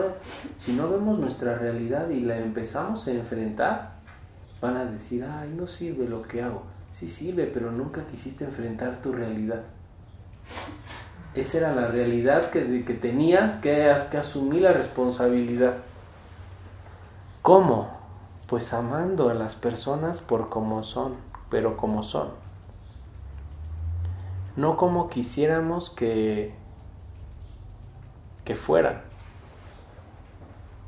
si 0.54 0.74
no 0.74 0.90
vemos 0.90 1.18
nuestra 1.18 1.56
realidad 1.56 2.08
y 2.10 2.20
la 2.20 2.36
empezamos 2.36 3.08
a 3.08 3.12
enfrentar, 3.12 3.99
van 4.60 4.76
a 4.76 4.84
decir, 4.84 5.24
ay, 5.24 5.52
no 5.56 5.66
sirve 5.66 6.06
lo 6.08 6.22
que 6.22 6.42
hago. 6.42 6.62
Sí 6.92 7.08
sirve, 7.08 7.46
pero 7.46 7.70
nunca 7.70 8.06
quisiste 8.06 8.44
enfrentar 8.44 9.00
tu 9.00 9.12
realidad. 9.12 9.62
Esa 11.34 11.58
era 11.58 11.74
la 11.74 11.86
realidad 11.88 12.50
que, 12.50 12.84
que 12.84 12.94
tenías 12.94 13.60
que, 13.60 13.94
que 14.10 14.18
asumir 14.18 14.62
la 14.62 14.72
responsabilidad. 14.72 15.74
¿Cómo? 17.42 17.88
Pues 18.48 18.72
amando 18.74 19.30
a 19.30 19.34
las 19.34 19.54
personas 19.54 20.20
por 20.20 20.48
como 20.48 20.82
son, 20.82 21.14
pero 21.48 21.76
como 21.76 22.02
son. 22.02 22.30
No 24.56 24.76
como 24.76 25.08
quisiéramos 25.08 25.90
que, 25.90 26.52
que 28.44 28.56
fueran, 28.56 29.00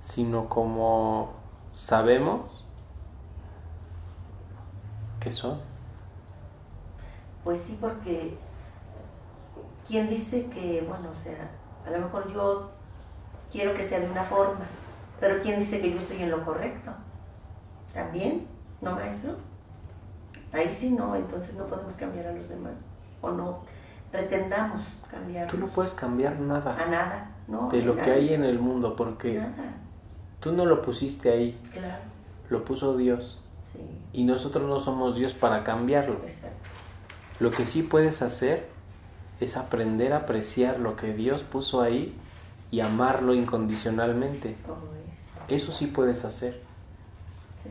sino 0.00 0.48
como 0.48 1.30
sabemos 1.72 2.61
que 5.22 5.30
son. 5.30 5.60
Pues 7.44 7.60
sí, 7.60 7.76
porque 7.80 8.36
¿quién 9.86 10.08
dice 10.08 10.46
que, 10.46 10.84
bueno, 10.86 11.10
o 11.10 11.22
sea, 11.22 11.50
a 11.86 11.90
lo 11.90 11.98
mejor 11.98 12.32
yo 12.32 12.70
quiero 13.50 13.74
que 13.74 13.86
sea 13.86 14.00
de 14.00 14.10
una 14.10 14.24
forma, 14.24 14.64
pero 15.20 15.40
¿quién 15.42 15.58
dice 15.58 15.80
que 15.80 15.90
yo 15.92 15.98
estoy 15.98 16.22
en 16.22 16.30
lo 16.30 16.44
correcto? 16.44 16.92
¿También? 17.92 18.46
¿No, 18.80 18.92
maestro? 18.92 19.36
Ahí 20.52 20.68
sí 20.72 20.90
no, 20.90 21.14
entonces 21.14 21.54
no 21.54 21.66
podemos 21.66 21.96
cambiar 21.96 22.26
a 22.26 22.32
los 22.32 22.48
demás. 22.48 22.72
O 23.20 23.30
no 23.30 23.60
pretendamos 24.10 24.82
cambiar. 25.10 25.48
Tú 25.48 25.56
no 25.56 25.66
puedes 25.66 25.92
cambiar 25.94 26.38
nada. 26.38 26.76
A 26.76 26.86
nada, 26.86 27.30
¿no? 27.48 27.68
De 27.68 27.82
lo 27.82 27.96
que 27.96 28.10
hay 28.10 28.34
en 28.34 28.44
el 28.44 28.58
mundo, 28.58 28.94
porque 28.94 29.34
Nada. 29.34 29.74
tú 30.40 30.52
no 30.52 30.66
lo 30.66 30.82
pusiste 30.82 31.30
ahí, 31.30 31.60
Claro, 31.72 32.02
lo 32.50 32.64
puso 32.64 32.96
Dios. 32.96 33.41
Y 34.12 34.24
nosotros 34.24 34.68
no 34.68 34.80
somos 34.80 35.16
Dios 35.16 35.34
para 35.34 35.64
cambiarlo. 35.64 36.20
Lo 37.40 37.50
que 37.50 37.64
sí 37.66 37.82
puedes 37.82 38.22
hacer 38.22 38.68
es 39.40 39.56
aprender 39.56 40.12
a 40.12 40.18
apreciar 40.18 40.78
lo 40.78 40.96
que 40.96 41.14
Dios 41.14 41.42
puso 41.42 41.82
ahí 41.82 42.14
y 42.70 42.80
amarlo 42.80 43.34
incondicionalmente. 43.34 44.56
Eso 45.48 45.72
sí 45.72 45.86
puedes 45.86 46.24
hacer. 46.24 46.60
Sí. 47.62 47.70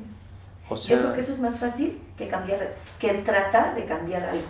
O 0.70 0.76
Yo 0.76 1.00
creo 1.00 1.14
que 1.14 1.22
eso 1.22 1.34
es 1.34 1.40
más 1.40 1.60
fácil 1.60 2.02
que 2.18 2.28
cambiar, 2.28 2.76
que 3.00 3.14
tratar 3.16 3.76
de 3.76 3.86
cambiar 3.86 4.24
algo. 4.24 4.44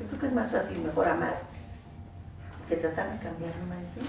Yo 0.00 0.06
creo 0.06 0.20
que 0.20 0.26
es 0.26 0.32
más 0.32 0.50
fácil, 0.50 0.78
mejor 0.78 1.08
amar, 1.08 1.42
que 2.68 2.76
tratar 2.76 3.12
de 3.12 3.18
cambiar, 3.18 3.52
¿no, 3.56 3.66
maestro? 3.66 4.02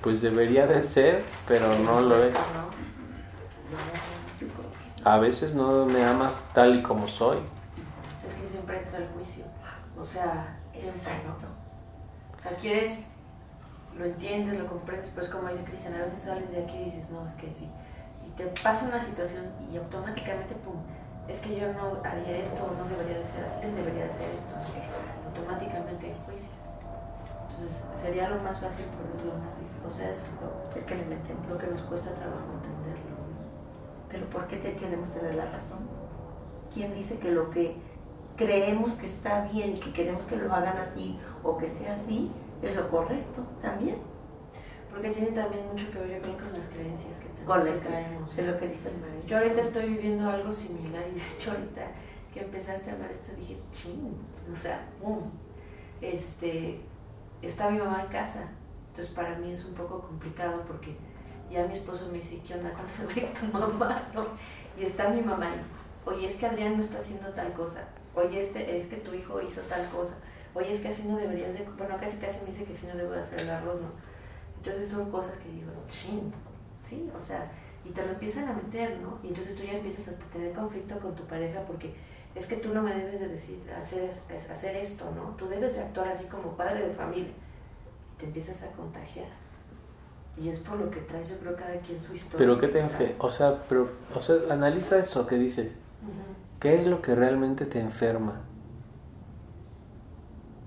pues 0.00 0.22
debería 0.22 0.66
de 0.66 0.82
ser, 0.82 1.24
pero 1.46 1.76
no 1.80 2.00
lo 2.00 2.22
es. 2.22 2.32
¿no? 2.32 2.38
No, 2.38 4.17
A 5.04 5.18
veces 5.18 5.54
no 5.54 5.86
me 5.86 6.04
amas 6.04 6.42
tal 6.52 6.76
y 6.78 6.82
como 6.82 7.06
soy. 7.08 7.38
Es 8.26 8.34
que 8.34 8.46
siempre 8.46 8.78
entra 8.78 8.98
el 8.98 9.08
juicio. 9.08 9.44
O 9.98 10.02
sea, 10.02 10.58
siempre, 10.70 10.98
Exacto. 10.98 11.46
¿no? 11.46 12.38
O 12.38 12.40
sea, 12.40 12.56
quieres, 12.56 13.04
lo 13.96 14.04
entiendes, 14.04 14.58
lo 14.58 14.66
comprendes, 14.66 15.10
pero 15.14 15.26
es 15.26 15.32
como 15.32 15.48
dice 15.48 15.64
Cristian, 15.64 15.94
a 15.94 15.98
veces 15.98 16.22
sales 16.22 16.50
de 16.50 16.62
aquí 16.64 16.76
y 16.76 16.84
dices, 16.86 17.10
no, 17.10 17.26
es 17.26 17.32
que 17.34 17.52
sí. 17.52 17.68
Y 18.26 18.30
te 18.36 18.44
pasa 18.62 18.84
una 18.86 19.00
situación 19.00 19.46
y 19.72 19.76
automáticamente, 19.76 20.54
pum, 20.56 20.76
es 21.26 21.38
que 21.40 21.58
yo 21.58 21.72
no 21.72 21.98
haría 22.04 22.38
esto, 22.38 22.62
o 22.64 22.70
no 22.76 22.88
debería 22.88 23.18
de 23.18 23.24
ser 23.24 23.44
así, 23.44 23.60
debería 23.66 24.04
de 24.04 24.10
ser 24.10 24.30
esto. 24.30 24.54
Automáticamente 25.26 26.10
enjuicias. 26.12 26.52
Entonces, 27.50 27.82
sería 28.00 28.28
lo 28.30 28.40
más 28.42 28.58
fácil, 28.60 28.84
pero 28.96 29.18
es 29.18 29.24
lo 29.26 29.34
más 29.42 29.52
difícil. 29.58 29.82
O 29.86 29.90
sea, 29.90 30.10
es 30.10 30.26
lo, 30.40 30.78
Es 30.78 30.84
que 30.84 30.94
le 30.94 31.04
metemos. 31.06 31.46
lo 31.48 31.58
que 31.58 31.66
nos 31.66 31.82
cuesta 31.82 32.10
trabajo 32.14 32.46
entenderlo. 32.54 33.18
Pero 34.10 34.26
¿por 34.26 34.46
qué 34.46 34.56
te 34.56 34.74
queremos 34.74 35.12
tener 35.12 35.34
la 35.34 35.46
razón? 35.46 35.78
¿Quién 36.72 36.94
dice 36.94 37.18
que 37.18 37.30
lo 37.30 37.50
que 37.50 37.76
creemos 38.36 38.92
que 38.92 39.06
está 39.06 39.44
bien, 39.46 39.78
que 39.78 39.92
queremos 39.92 40.22
que 40.24 40.36
lo 40.36 40.52
hagan 40.52 40.76
así 40.78 41.18
o 41.42 41.58
que 41.58 41.66
sea 41.66 41.92
así, 41.92 42.30
es 42.62 42.76
lo 42.76 42.88
correcto 42.88 43.42
también? 43.60 43.96
Porque 44.90 45.10
tiene 45.10 45.32
también 45.32 45.66
mucho 45.70 45.90
que 45.90 45.98
ver, 45.98 46.16
yo 46.16 46.22
creo, 46.22 46.36
con 46.36 46.52
las 46.52 46.66
creencias 46.66 47.18
que 47.18 47.28
Con 47.44 47.60
tenemos, 47.60 47.64
las 47.66 47.76
que 47.76 47.88
traemos. 47.88 48.32
Sé 48.32 48.42
lo 48.46 48.58
que 48.58 48.68
dice 48.68 48.88
el 48.88 48.98
maestro. 48.98 49.28
Yo 49.28 49.38
ahorita 49.38 49.60
estoy 49.60 49.88
viviendo 49.90 50.30
algo 50.30 50.52
similar 50.52 51.02
y 51.08 51.18
de 51.18 51.26
hecho 51.36 51.50
ahorita 51.50 51.82
que 52.32 52.40
empezaste 52.40 52.90
a 52.90 52.94
hablar 52.94 53.10
esto 53.10 53.32
dije, 53.36 53.58
ching, 53.72 54.16
o 54.52 54.56
sea, 54.56 54.86
boom. 55.00 55.30
Este, 56.00 56.80
está 57.42 57.70
mi 57.70 57.78
mamá 57.78 58.02
en 58.02 58.08
casa, 58.08 58.48
entonces 58.90 59.12
para 59.14 59.36
mí 59.38 59.50
es 59.50 59.64
un 59.64 59.74
poco 59.74 60.00
complicado 60.00 60.62
porque 60.66 60.96
ya 61.50 61.66
mi 61.66 61.74
esposo 61.74 62.06
me 62.06 62.18
dice, 62.18 62.40
¿qué 62.46 62.54
onda? 62.54 62.70
¿Cuándo 62.70 62.92
se 62.92 63.06
va 63.06 63.28
a 63.28 63.32
tu 63.32 63.46
mamá? 63.46 64.08
¿no? 64.14 64.26
Y 64.78 64.84
está 64.84 65.08
mi 65.08 65.20
mamá, 65.20 65.48
y, 65.48 66.08
oye, 66.08 66.26
es 66.26 66.36
que 66.36 66.46
Adrián 66.46 66.76
no 66.76 66.82
está 66.82 66.98
haciendo 66.98 67.28
tal 67.30 67.52
cosa, 67.52 67.84
oye, 68.14 68.40
este, 68.42 68.80
es 68.80 68.86
que 68.86 68.96
tu 68.96 69.14
hijo 69.14 69.40
hizo 69.40 69.60
tal 69.62 69.88
cosa, 69.90 70.14
oye, 70.54 70.72
es 70.74 70.80
que 70.80 70.88
así 70.88 71.02
no 71.02 71.16
deberías 71.16 71.54
de, 71.54 71.64
bueno, 71.76 71.96
casi 72.00 72.16
casi 72.18 72.38
me 72.40 72.46
dice 72.46 72.64
que 72.64 72.74
así 72.74 72.86
no 72.86 72.96
debo 72.96 73.12
de 73.12 73.22
hacer 73.22 73.40
el 73.40 73.50
arroz, 73.50 73.80
¿no? 73.80 73.88
Entonces 74.58 74.88
son 74.88 75.10
cosas 75.10 75.36
que 75.38 75.48
digo, 75.50 75.70
ching, 75.88 76.32
sí, 76.82 77.10
o 77.16 77.20
sea, 77.20 77.50
y 77.84 77.90
te 77.90 78.04
lo 78.04 78.12
empiezan 78.12 78.48
a 78.48 78.52
meter, 78.52 78.98
¿no? 79.00 79.18
Y 79.22 79.28
entonces 79.28 79.56
tú 79.56 79.62
ya 79.62 79.74
empiezas 79.74 80.08
hasta 80.08 80.24
a 80.24 80.28
tener 80.28 80.52
conflicto 80.52 80.98
con 80.98 81.14
tu 81.14 81.24
pareja 81.24 81.60
porque 81.62 81.94
es 82.34 82.46
que 82.46 82.56
tú 82.56 82.72
no 82.72 82.82
me 82.82 82.94
debes 82.94 83.20
de 83.20 83.28
decir 83.28 83.58
hacer, 83.82 84.10
hacer 84.50 84.76
esto, 84.76 85.10
¿no? 85.14 85.34
Tú 85.36 85.48
debes 85.48 85.74
de 85.74 85.80
actuar 85.80 86.08
así 86.08 86.24
como 86.24 86.56
padre 86.56 86.86
de 86.86 86.94
familia. 86.94 87.30
Y 87.30 88.20
te 88.20 88.26
empiezas 88.26 88.62
a 88.62 88.70
contagiar. 88.72 89.28
Y 90.40 90.48
es 90.48 90.60
por 90.60 90.78
lo 90.78 90.90
que 90.90 91.00
traes, 91.00 91.28
yo 91.28 91.38
creo, 91.38 91.56
cada 91.56 91.78
quien 91.80 92.00
su 92.00 92.14
historia. 92.14 92.38
Pero 92.38 92.60
¿qué 92.60 92.68
te 92.68 92.80
enfe 92.80 93.16
O 93.18 93.30
sea, 93.30 93.64
pero, 93.68 93.88
o 94.14 94.22
sea, 94.22 94.36
analiza 94.50 94.98
eso 94.98 95.26
que 95.26 95.36
dices. 95.36 95.76
¿Qué 96.60 96.78
es 96.78 96.86
lo 96.86 97.02
que 97.02 97.14
realmente 97.14 97.66
te 97.66 97.80
enferma? 97.80 98.40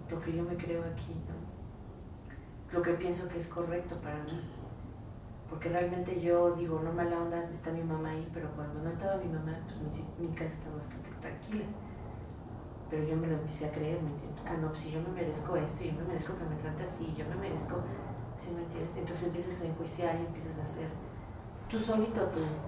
Lo 0.09 0.19
que 0.19 0.33
yo 0.35 0.43
me 0.43 0.55
creo 0.55 0.83
aquí, 0.83 1.13
¿no? 1.27 2.77
Lo 2.77 2.81
que 2.81 2.93
pienso 2.93 3.27
que 3.27 3.37
es 3.37 3.47
correcto 3.47 3.95
para 3.97 4.23
mí. 4.23 4.41
Porque 5.49 5.67
realmente 5.67 6.21
yo 6.21 6.55
digo, 6.55 6.79
no 6.81 6.93
mala 6.93 7.19
onda, 7.21 7.43
está 7.51 7.71
mi 7.71 7.83
mamá 7.83 8.11
ahí, 8.11 8.29
pero 8.33 8.49
cuando 8.51 8.81
no 8.81 8.89
estaba 8.89 9.17
mi 9.17 9.27
mamá, 9.27 9.57
pues 9.65 9.75
mi, 9.81 10.27
mi 10.27 10.33
casa 10.33 10.53
estaba 10.53 10.77
bastante 10.77 11.09
tranquila. 11.19 11.65
Pero 12.89 13.03
yo 13.05 13.15
me 13.17 13.27
lo 13.27 13.33
empecé 13.35 13.65
a 13.67 13.71
creer, 13.71 14.01
¿me 14.01 14.11
entiendes? 14.11 14.43
Ah, 14.45 14.55
no, 14.61 14.69
pues 14.69 14.79
si 14.79 14.91
yo 14.91 15.01
me 15.01 15.09
merezco 15.09 15.55
esto, 15.57 15.83
yo 15.83 15.91
me 15.93 16.03
merezco 16.03 16.37
que 16.37 16.45
me 16.45 16.55
trate 16.55 16.83
así, 16.83 17.13
yo 17.17 17.25
me 17.27 17.35
merezco, 17.35 17.75
¿sí 18.41 18.49
me 18.55 18.63
entiendes? 18.63 18.97
Entonces 18.97 19.25
empiezas 19.25 19.61
a 19.61 19.65
enjuiciar 19.65 20.15
y 20.15 20.25
empiezas 20.25 20.57
a 20.57 20.61
hacer 20.61 20.87
tú 21.69 21.79
solito 21.79 22.21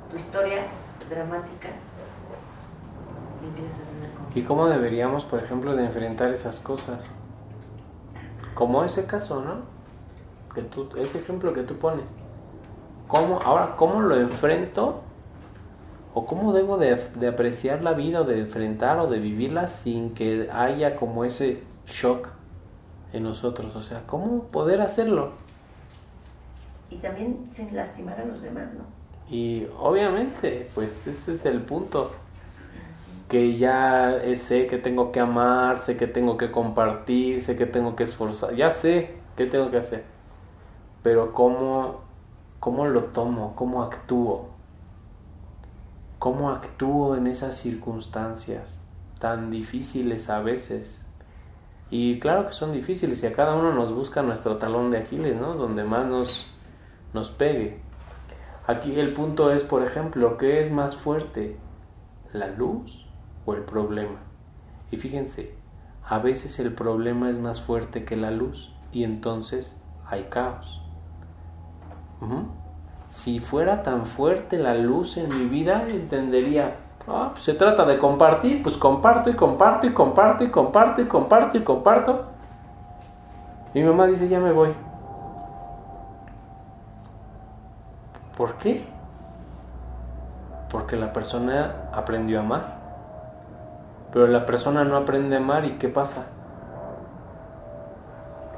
tu, 0.10 0.18
historia 0.18 0.68
dramática 1.10 1.70
y 3.42 3.48
empiezas 3.48 3.80
a 3.80 3.84
tener. 3.84 4.10
¿Y 4.36 4.44
cómo 4.44 4.68
deberíamos, 4.68 5.26
por 5.26 5.44
ejemplo, 5.44 5.76
de 5.76 5.86
enfrentar 5.86 6.32
esas 6.32 6.60
cosas? 6.60 7.04
Como 8.54 8.84
ese 8.84 9.06
caso, 9.06 9.44
¿no? 9.44 9.74
Ese 10.96 11.20
ejemplo 11.20 11.54
que 11.54 11.64
tú 11.64 11.78
pones. 11.78 12.10
¿Cómo, 13.08 13.40
ahora, 13.42 13.76
¿cómo 13.76 14.02
lo 14.02 14.16
enfrento? 14.16 15.02
¿O 16.14 16.26
cómo 16.26 16.54
debo 16.54 16.78
de, 16.78 16.96
de 17.16 17.28
apreciar 17.28 17.84
la 17.84 17.94
vida 17.94 18.22
o 18.22 18.24
de 18.24 18.40
enfrentar 18.40 19.00
o 19.00 19.08
de 19.08 19.20
vivirla 19.20 19.68
sin 19.68 20.14
que 20.14 20.50
haya 20.52 20.96
como 20.96 21.26
ese 21.26 21.64
shock 21.88 22.30
en 23.12 23.24
nosotros? 23.24 23.76
O 23.76 23.82
sea, 23.82 24.04
¿cómo 24.06 24.44
poder 24.44 24.80
hacerlo? 24.82 25.34
Y 26.94 26.98
también 26.98 27.48
sin 27.52 27.76
lastimar 27.76 28.20
a 28.20 28.26
los 28.26 28.42
demás, 28.42 28.68
¿no? 28.78 28.84
Y 29.30 29.68
obviamente, 29.80 30.70
pues 30.76 31.08
ese 31.08 31.34
es 31.34 31.46
el 31.46 31.62
punto. 31.62 32.12
Que 33.28 33.58
ya 33.58 34.16
eh, 34.18 34.36
sé 34.36 34.68
que 34.68 34.78
tengo 34.78 35.12
que 35.12 35.20
amar, 35.20 35.80
sé 35.80 35.98
que 35.98 36.08
tengo 36.08 36.38
que 36.38 36.52
compartir, 36.52 37.42
sé 37.42 37.56
que 37.56 37.66
tengo 37.66 37.96
que 37.96 38.04
esforzar, 38.04 38.56
ya 38.56 38.70
sé 38.70 39.16
qué 39.36 39.46
tengo 39.46 39.72
que 39.72 39.78
hacer. 39.78 40.04
Pero 41.02 41.34
cómo, 41.34 42.02
cómo 42.60 42.86
lo 42.86 43.06
tomo, 43.06 43.56
cómo 43.56 43.82
actúo, 43.82 44.50
cómo 46.20 46.52
actúo 46.52 47.16
en 47.16 47.28
esas 47.28 47.58
circunstancias 47.58 48.84
tan 49.20 49.52
difíciles 49.52 50.30
a 50.30 50.42
veces. 50.42 51.02
Y 51.90 52.20
claro 52.20 52.48
que 52.48 52.54
son 52.54 52.72
difíciles 52.72 53.24
y 53.24 53.28
a 53.28 53.34
cada 53.34 53.56
uno 53.56 53.74
nos 53.74 53.94
busca 53.94 54.22
nuestro 54.22 54.58
talón 54.58 54.92
de 54.92 54.98
Aquiles, 54.98 55.36
¿no? 55.40 55.56
Donde 55.56 55.84
más 55.84 56.06
nos, 56.06 56.53
nos 57.14 57.32
pegue. 57.32 57.80
Aquí 58.68 59.00
el 59.00 59.14
punto 59.14 59.52
es, 59.52 59.64
por 59.64 59.84
ejemplo, 59.84 60.38
¿qué 60.38 60.62
es 60.62 60.72
más 60.72 60.96
fuerte? 60.96 61.58
¿La 62.32 62.48
luz 62.48 63.06
o 63.46 63.54
el 63.54 63.62
problema? 63.62 64.20
Y 64.92 64.98
fíjense, 64.98 65.56
a 66.08 66.20
veces 66.20 66.60
el 66.60 66.74
problema 66.74 67.30
es 67.30 67.40
más 67.40 67.62
fuerte 67.62 68.06
que 68.06 68.16
la 68.16 68.32
luz 68.32 68.74
y 68.92 69.04
entonces 69.04 69.82
hay 70.06 70.24
caos. 70.24 70.82
Si 73.10 73.40
fuera 73.40 73.84
tan 73.84 74.06
fuerte 74.06 74.58
la 74.58 74.76
luz 74.76 75.18
en 75.18 75.28
mi 75.38 75.46
vida, 75.46 75.86
entendería, 75.90 76.78
Ah, 77.08 77.30
pues 77.34 77.44
se 77.44 77.54
trata 77.54 77.86
de 77.86 77.98
compartir, 77.98 78.64
pues 78.64 78.78
comparto 78.78 79.30
y 79.30 79.36
comparto 79.36 79.88
y 79.88 79.94
comparto 79.94 80.44
y 80.44 80.50
comparto 80.50 81.02
y 81.02 81.06
comparto 81.06 81.58
y 81.58 81.62
comparto. 81.62 82.26
Mi 83.74 83.84
mamá 83.84 84.08
dice, 84.08 84.30
ya 84.30 84.40
me 84.40 84.52
voy. 84.52 84.70
¿Por 88.38 88.56
qué? 88.56 88.86
Porque 90.72 90.96
la 90.96 91.14
persona 91.14 91.90
aprendió 91.92 92.40
a 92.40 92.44
amar. 92.44 92.80
Pero 94.12 94.28
la 94.28 94.46
persona 94.46 94.84
no 94.84 94.98
aprende 94.98 95.36
a 95.36 95.40
amar 95.40 95.66
y 95.66 95.74
¿qué 95.74 95.88
pasa? 95.88 96.26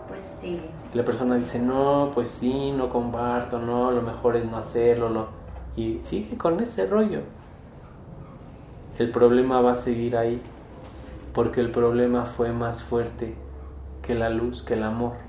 Pues 0.08 0.22
sigue. 0.22 0.70
La 0.94 1.04
persona 1.04 1.36
dice, 1.36 1.60
no, 1.60 2.12
pues 2.14 2.30
sí, 2.30 2.72
no 2.72 2.90
comparto, 2.90 3.60
no, 3.60 3.92
lo 3.92 4.02
mejor 4.02 4.38
es 4.38 4.46
no 4.46 4.58
hacerlo, 4.58 5.10
no. 5.10 5.28
Y 5.76 6.00
sigue 6.04 6.38
con 6.38 6.60
ese 6.62 6.88
rollo. 6.88 7.20
El 8.98 9.12
problema 9.12 9.60
va 9.60 9.74
a 9.74 9.76
seguir 9.76 10.16
ahí, 10.16 10.42
porque 11.34 11.60
el 11.60 11.70
problema 11.70 12.24
fue 12.24 12.54
más 12.54 12.82
fuerte 12.82 13.36
que 14.02 14.16
la 14.16 14.30
luz, 14.30 14.64
que 14.64 14.76
el 14.76 14.84
amor. 14.84 15.25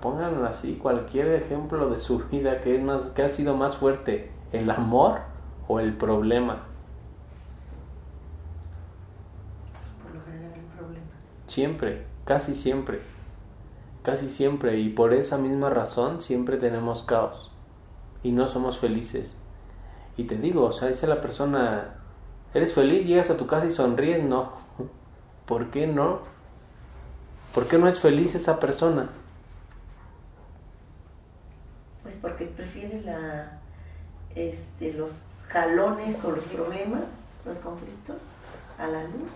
Pongan 0.00 0.44
así 0.44 0.74
cualquier 0.74 1.28
ejemplo 1.28 1.90
de 1.90 1.98
su 1.98 2.18
vida 2.30 2.60
que, 2.60 2.76
es 2.76 2.82
más, 2.82 3.04
que 3.06 3.22
ha 3.22 3.28
sido 3.28 3.56
más 3.56 3.76
fuerte, 3.76 4.30
el 4.52 4.70
amor 4.70 5.20
o 5.68 5.80
el 5.80 5.96
problema. 5.96 6.64
Por 10.02 10.14
lo 10.14 10.22
general 10.24 10.52
el 10.54 10.78
problema. 10.78 11.06
Siempre, 11.46 12.06
casi 12.24 12.54
siempre, 12.54 13.00
casi 14.02 14.28
siempre. 14.28 14.78
Y 14.78 14.90
por 14.90 15.12
esa 15.12 15.38
misma 15.38 15.70
razón 15.70 16.20
siempre 16.20 16.56
tenemos 16.56 17.02
caos 17.02 17.50
y 18.22 18.32
no 18.32 18.48
somos 18.48 18.78
felices. 18.78 19.36
Y 20.16 20.24
te 20.24 20.36
digo, 20.36 20.64
o 20.64 20.72
sea, 20.72 20.88
dice 20.88 21.06
la 21.06 21.20
persona, 21.20 21.96
¿eres 22.52 22.72
feliz? 22.72 23.06
Llegas 23.06 23.30
a 23.30 23.36
tu 23.36 23.46
casa 23.46 23.66
y 23.66 23.70
sonríes. 23.70 24.22
No. 24.22 24.52
¿Por 25.46 25.70
qué 25.70 25.86
no? 25.86 26.20
¿Por 27.54 27.68
qué 27.68 27.78
no 27.78 27.86
es 27.86 28.00
feliz 28.00 28.34
esa 28.34 28.58
persona? 28.58 29.10
Pues 32.02 32.16
porque 32.20 32.46
prefiere 32.46 32.83
la, 33.02 33.58
este, 34.34 34.92
los 34.92 35.10
jalones 35.48 36.22
o 36.24 36.30
los 36.32 36.44
problemas, 36.44 37.02
los 37.44 37.56
conflictos, 37.58 38.20
a 38.78 38.86
la 38.86 39.04
luz. 39.04 39.30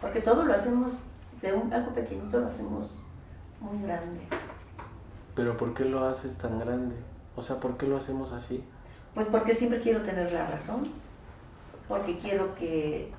Porque 0.00 0.20
todo 0.20 0.44
lo 0.44 0.52
hacemos, 0.52 0.92
de 1.42 1.52
un, 1.52 1.72
algo 1.72 1.92
pequeñito 1.92 2.38
lo 2.40 2.46
hacemos 2.48 2.90
muy 3.60 3.82
grande. 3.82 4.20
Pero 5.34 5.56
¿por 5.56 5.74
qué 5.74 5.84
lo 5.84 6.04
haces 6.06 6.36
tan 6.36 6.58
grande? 6.60 6.94
O 7.36 7.42
sea, 7.42 7.56
¿por 7.56 7.76
qué 7.76 7.86
lo 7.86 7.96
hacemos 7.96 8.32
así? 8.32 8.64
Pues 9.14 9.26
porque 9.28 9.54
siempre 9.54 9.80
quiero 9.80 10.02
tener 10.02 10.32
la 10.32 10.46
razón. 10.46 10.88
Porque 11.88 12.18
quiero 12.18 12.54
que, 12.54 13.12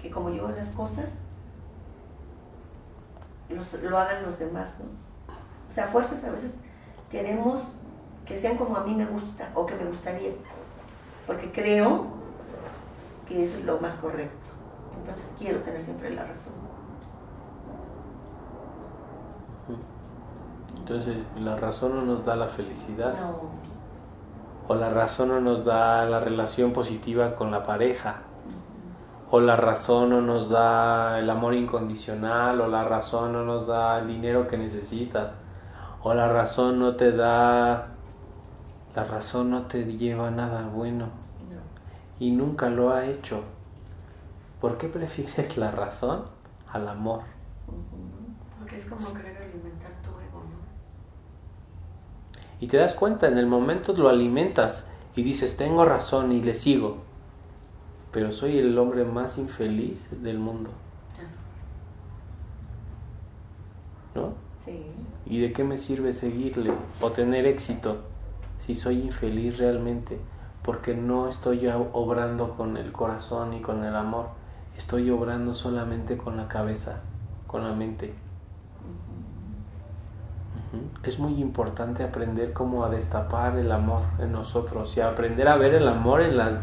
que 0.00 0.10
como 0.10 0.30
yo 0.30 0.48
las 0.50 0.68
cosas, 0.68 1.10
los- 3.50 3.82
lo 3.82 3.98
hagan 3.98 4.22
los 4.24 4.38
demás, 4.38 4.76
¿no? 4.78 4.86
O 5.68 5.72
sea, 5.72 5.86
fuerzas 5.88 6.22
a 6.24 6.30
veces 6.30 6.54
queremos 7.10 7.62
que 8.26 8.36
sean 8.36 8.56
como 8.56 8.76
a 8.76 8.84
mí 8.84 8.94
me 8.94 9.04
gusta 9.06 9.50
o 9.54 9.66
que 9.66 9.74
me 9.74 9.84
gustaría. 9.84 10.30
Porque 11.26 11.50
creo 11.52 12.06
que 13.28 13.42
eso 13.42 13.58
es 13.58 13.64
lo 13.64 13.78
más 13.78 13.94
correcto. 13.94 14.50
Entonces 14.98 15.26
quiero 15.38 15.60
tener 15.60 15.80
siempre 15.80 16.10
la 16.10 16.22
razón. 16.22 16.54
Entonces, 20.78 21.16
la 21.38 21.56
razón 21.56 21.96
no 21.96 22.02
nos 22.02 22.24
da 22.26 22.36
la 22.36 22.46
felicidad. 22.46 23.14
No, 23.14 23.40
O 24.68 24.74
la 24.74 24.90
razón 24.90 25.28
no 25.28 25.40
nos 25.40 25.64
da 25.64 26.04
la 26.04 26.20
relación 26.20 26.72
positiva 26.72 27.36
con 27.36 27.50
la 27.50 27.62
pareja. 27.62 28.16
O 29.30 29.40
la 29.40 29.56
razón 29.56 30.10
no 30.10 30.20
nos 30.20 30.50
da 30.50 31.18
el 31.18 31.30
amor 31.30 31.54
incondicional. 31.54 32.60
O 32.60 32.68
la 32.68 32.84
razón 32.84 33.32
no 33.32 33.44
nos 33.44 33.66
da 33.66 33.98
el 33.98 34.08
dinero 34.08 34.46
que 34.46 34.58
necesitas. 34.58 35.34
O 36.02 36.12
la 36.12 36.28
razón 36.28 36.78
no 36.78 36.96
te 36.96 37.12
da... 37.12 37.93
La 38.94 39.02
razón 39.02 39.50
no 39.50 39.66
te 39.66 39.84
lleva 39.84 40.28
a 40.28 40.30
nada 40.30 40.68
bueno. 40.68 41.06
no. 41.06 41.60
Y 42.20 42.30
nunca 42.30 42.70
lo 42.70 42.92
ha 42.92 43.06
hecho. 43.06 43.42
¿Por 44.60 44.78
qué 44.78 44.88
prefieres 44.88 45.56
la 45.56 45.70
razón 45.72 46.22
al 46.72 46.88
amor? 46.88 47.22
Porque 48.58 48.76
es 48.76 48.86
como 48.86 49.12
querer 49.12 49.36
alimentar 49.36 49.90
tu 50.02 50.10
ego, 50.10 50.42
¿no? 50.44 50.64
Y 52.60 52.68
te 52.68 52.76
das 52.76 52.94
cuenta, 52.94 53.26
en 53.26 53.36
el 53.36 53.46
momento 53.46 53.92
lo 53.94 54.08
alimentas 54.08 54.88
y 55.16 55.22
dices, 55.22 55.56
tengo 55.56 55.84
razón 55.84 56.30
y 56.30 56.42
le 56.42 56.54
sigo. 56.54 56.98
Pero 58.12 58.30
soy 58.30 58.58
el 58.58 58.78
hombre 58.78 59.04
más 59.04 59.38
infeliz 59.38 60.08
del 60.22 60.38
mundo, 60.38 60.70
¿no? 64.14 64.34
Sí. 64.64 64.86
¿Y 65.26 65.40
de 65.40 65.52
qué 65.52 65.64
me 65.64 65.78
sirve 65.78 66.12
seguirle 66.12 66.72
o 67.00 67.10
tener 67.10 67.44
éxito 67.46 68.13
si 68.58 68.74
soy 68.74 69.00
infeliz 69.02 69.58
realmente? 69.58 70.18
Porque 70.62 70.94
no 70.94 71.28
estoy 71.28 71.68
obrando 71.92 72.56
con 72.56 72.76
el 72.76 72.92
corazón 72.92 73.52
y 73.52 73.60
con 73.60 73.84
el 73.84 73.94
amor. 73.94 74.28
Estoy 74.76 75.10
obrando 75.10 75.54
solamente 75.54 76.16
con 76.16 76.36
la 76.36 76.48
cabeza, 76.48 77.00
con 77.46 77.62
la 77.62 77.74
mente. 77.74 78.14
Es 81.04 81.18
muy 81.18 81.40
importante 81.40 82.02
aprender 82.02 82.52
cómo 82.52 82.84
a 82.84 82.88
destapar 82.88 83.56
el 83.56 83.70
amor 83.70 84.02
en 84.18 84.32
nosotros 84.32 84.96
y 84.96 85.00
aprender 85.00 85.48
a 85.48 85.56
ver 85.56 85.74
el 85.74 85.86
amor 85.86 86.22
en, 86.22 86.36
las, 86.36 86.54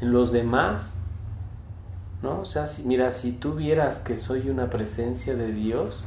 en 0.00 0.12
los 0.12 0.32
demás. 0.32 1.02
¿No? 2.22 2.40
O 2.40 2.44
sea, 2.44 2.66
si, 2.66 2.84
mira, 2.84 3.12
si 3.12 3.32
tú 3.32 3.54
vieras 3.54 3.98
que 3.98 4.16
soy 4.16 4.50
una 4.50 4.70
presencia 4.70 5.36
de 5.36 5.52
Dios, 5.52 6.04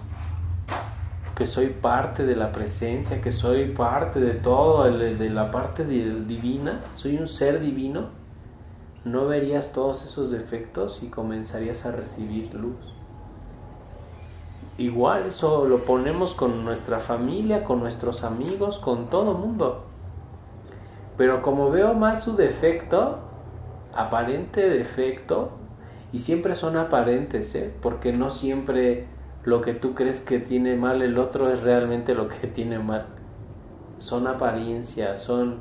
que 1.42 1.48
soy 1.48 1.70
parte 1.70 2.24
de 2.24 2.36
la 2.36 2.52
presencia, 2.52 3.20
que 3.20 3.32
soy 3.32 3.70
parte 3.70 4.20
de 4.20 4.36
todo, 4.36 4.84
de 4.84 5.30
la 5.32 5.50
parte 5.50 5.84
divina, 5.84 6.82
soy 6.92 7.18
un 7.18 7.28
ser 7.28 7.60
divino, 7.60 8.10
no 9.06 9.26
verías 9.26 9.74
todos 9.74 10.06
esos 10.06 10.30
defectos 10.30 11.02
y 11.02 11.08
comenzarías 11.08 11.84
a 11.88 11.94
recibir 11.94 12.54
luz. 12.54 12.76
Igual 14.78 15.26
eso 15.26 15.66
lo 15.66 15.80
ponemos 15.80 16.36
con 16.36 16.64
nuestra 16.64 17.00
familia, 17.00 17.64
con 17.64 17.80
nuestros 17.80 18.24
amigos, 18.24 18.78
con 18.78 19.10
todo 19.10 19.34
mundo. 19.34 19.86
Pero 21.18 21.42
como 21.42 21.72
veo 21.72 21.96
más 21.96 22.24
su 22.24 22.36
defecto, 22.36 23.18
aparente 23.96 24.70
defecto, 24.70 25.54
y 26.14 26.20
siempre 26.20 26.54
son 26.54 26.78
aparentes, 26.78 27.56
¿eh? 27.56 27.74
porque 27.82 28.14
no 28.14 28.30
siempre 28.30 29.08
lo 29.44 29.62
que 29.62 29.74
tú 29.74 29.94
crees 29.96 30.20
que 30.20 30.40
tiene 30.40 30.76
mal 30.76 31.02
el 31.02 31.18
otro 31.18 31.52
es 31.52 31.62
realmente 31.62 32.14
lo 32.14 32.28
que 32.28 32.48
tiene 32.56 32.80
mal. 32.80 33.06
Son 34.00 34.28
apariencias, 34.28 35.22
son, 35.22 35.60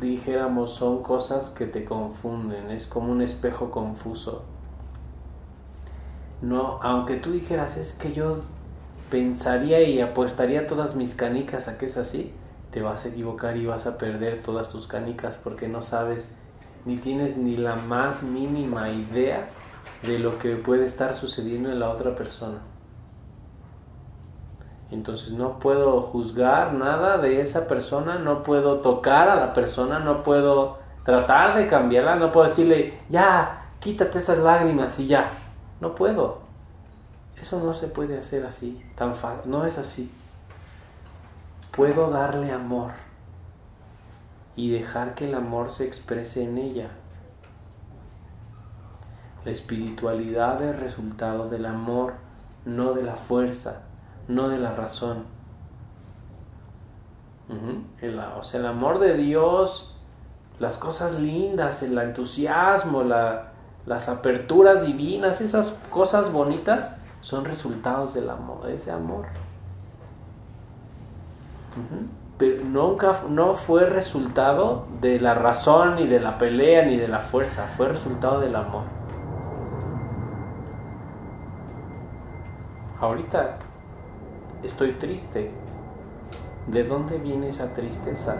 dijéramos, 0.00 0.72
son 0.72 1.02
cosas 1.02 1.50
que 1.50 1.66
te 1.66 1.84
confunden, 1.84 2.70
es 2.70 2.86
como 2.86 3.12
un 3.12 3.22
espejo 3.22 3.70
confuso. 3.70 4.42
No, 6.40 6.80
aunque 6.82 7.16
tú 7.16 7.32
dijeras, 7.32 7.76
es 7.76 7.92
que 7.92 8.12
yo 8.12 8.40
pensaría 9.10 9.82
y 9.82 10.00
apostaría 10.00 10.66
todas 10.66 10.96
mis 10.96 11.14
canicas 11.14 11.68
a 11.68 11.78
que 11.78 11.86
es 11.86 11.96
así, 11.96 12.32
te 12.70 12.80
vas 12.80 13.04
a 13.04 13.08
equivocar 13.08 13.56
y 13.58 13.66
vas 13.66 13.86
a 13.86 13.98
perder 13.98 14.40
todas 14.42 14.70
tus 14.70 14.86
canicas 14.86 15.36
porque 15.36 15.68
no 15.68 15.82
sabes 15.82 16.34
ni 16.84 16.96
tienes 16.96 17.36
ni 17.36 17.56
la 17.56 17.76
más 17.76 18.22
mínima 18.22 18.90
idea 18.90 19.48
de 20.02 20.18
lo 20.18 20.38
que 20.38 20.56
puede 20.56 20.84
estar 20.84 21.14
sucediendo 21.14 21.70
en 21.70 21.80
la 21.80 21.90
otra 21.90 22.14
persona. 22.14 22.58
Entonces 24.90 25.32
no 25.32 25.58
puedo 25.58 26.02
juzgar 26.02 26.74
nada 26.74 27.16
de 27.18 27.40
esa 27.40 27.66
persona, 27.66 28.18
no 28.18 28.42
puedo 28.42 28.80
tocar 28.80 29.28
a 29.28 29.36
la 29.36 29.54
persona, 29.54 30.00
no 30.00 30.22
puedo 30.22 30.78
tratar 31.04 31.56
de 31.56 31.66
cambiarla, 31.66 32.16
no 32.16 32.30
puedo 32.30 32.46
decirle, 32.46 32.98
ya, 33.08 33.70
quítate 33.80 34.18
esas 34.18 34.38
lágrimas 34.38 34.98
y 34.98 35.06
ya. 35.06 35.30
No 35.80 35.94
puedo. 35.94 36.40
Eso 37.40 37.58
no 37.60 37.74
se 37.74 37.88
puede 37.88 38.18
hacer 38.18 38.44
así, 38.44 38.84
tan 38.94 39.16
fácil. 39.16 39.50
No 39.50 39.64
es 39.64 39.78
así. 39.78 40.10
Puedo 41.74 42.10
darle 42.10 42.52
amor 42.52 42.92
y 44.54 44.70
dejar 44.70 45.14
que 45.14 45.26
el 45.26 45.34
amor 45.34 45.70
se 45.70 45.86
exprese 45.86 46.44
en 46.44 46.58
ella. 46.58 46.90
La 49.44 49.50
espiritualidad 49.50 50.62
es 50.62 50.78
resultado 50.78 51.48
del 51.48 51.66
amor, 51.66 52.14
no 52.64 52.92
de 52.92 53.02
la 53.02 53.16
fuerza, 53.16 53.82
no 54.28 54.48
de 54.48 54.58
la 54.58 54.72
razón. 54.72 55.24
El- 58.00 58.18
o 58.18 58.42
sea, 58.42 58.60
el 58.60 58.66
amor 58.66 58.98
de 58.98 59.16
Dios, 59.16 59.96
las 60.58 60.76
cosas 60.76 61.18
lindas, 61.18 61.82
el 61.82 61.98
entusiasmo, 61.98 63.02
la- 63.02 63.48
las 63.84 64.08
aperturas 64.08 64.86
divinas, 64.86 65.40
esas 65.40 65.78
cosas 65.90 66.32
bonitas 66.32 66.96
son 67.20 67.44
resultados 67.44 68.14
del 68.14 68.30
amor, 68.30 68.64
de 68.66 68.74
ese 68.76 68.90
amor. 68.92 69.26
Pero 72.38 72.64
nunca 72.64 73.20
no 73.28 73.54
fue 73.54 73.86
resultado 73.86 74.86
de 75.00 75.20
la 75.20 75.34
razón 75.34 75.96
ni 75.96 76.06
de 76.06 76.20
la 76.20 76.38
pelea 76.38 76.84
ni 76.86 76.96
de 76.96 77.08
la 77.08 77.20
fuerza, 77.20 77.66
fue 77.76 77.88
resultado 77.88 78.40
del 78.40 78.56
amor. 78.56 78.84
Ahorita 83.02 83.58
estoy 84.62 84.92
triste. 84.92 85.50
¿De 86.68 86.84
dónde 86.84 87.18
viene 87.18 87.48
esa 87.48 87.74
tristeza? 87.74 88.36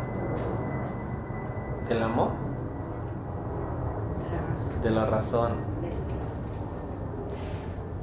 ¿Del 1.89 2.01
amor? 2.01 2.31
De 4.81 4.91
la 4.91 5.05
razón. 5.07 5.55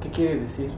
¿Qué 0.01 0.11
quiere 0.11 0.41
decir? 0.41 0.73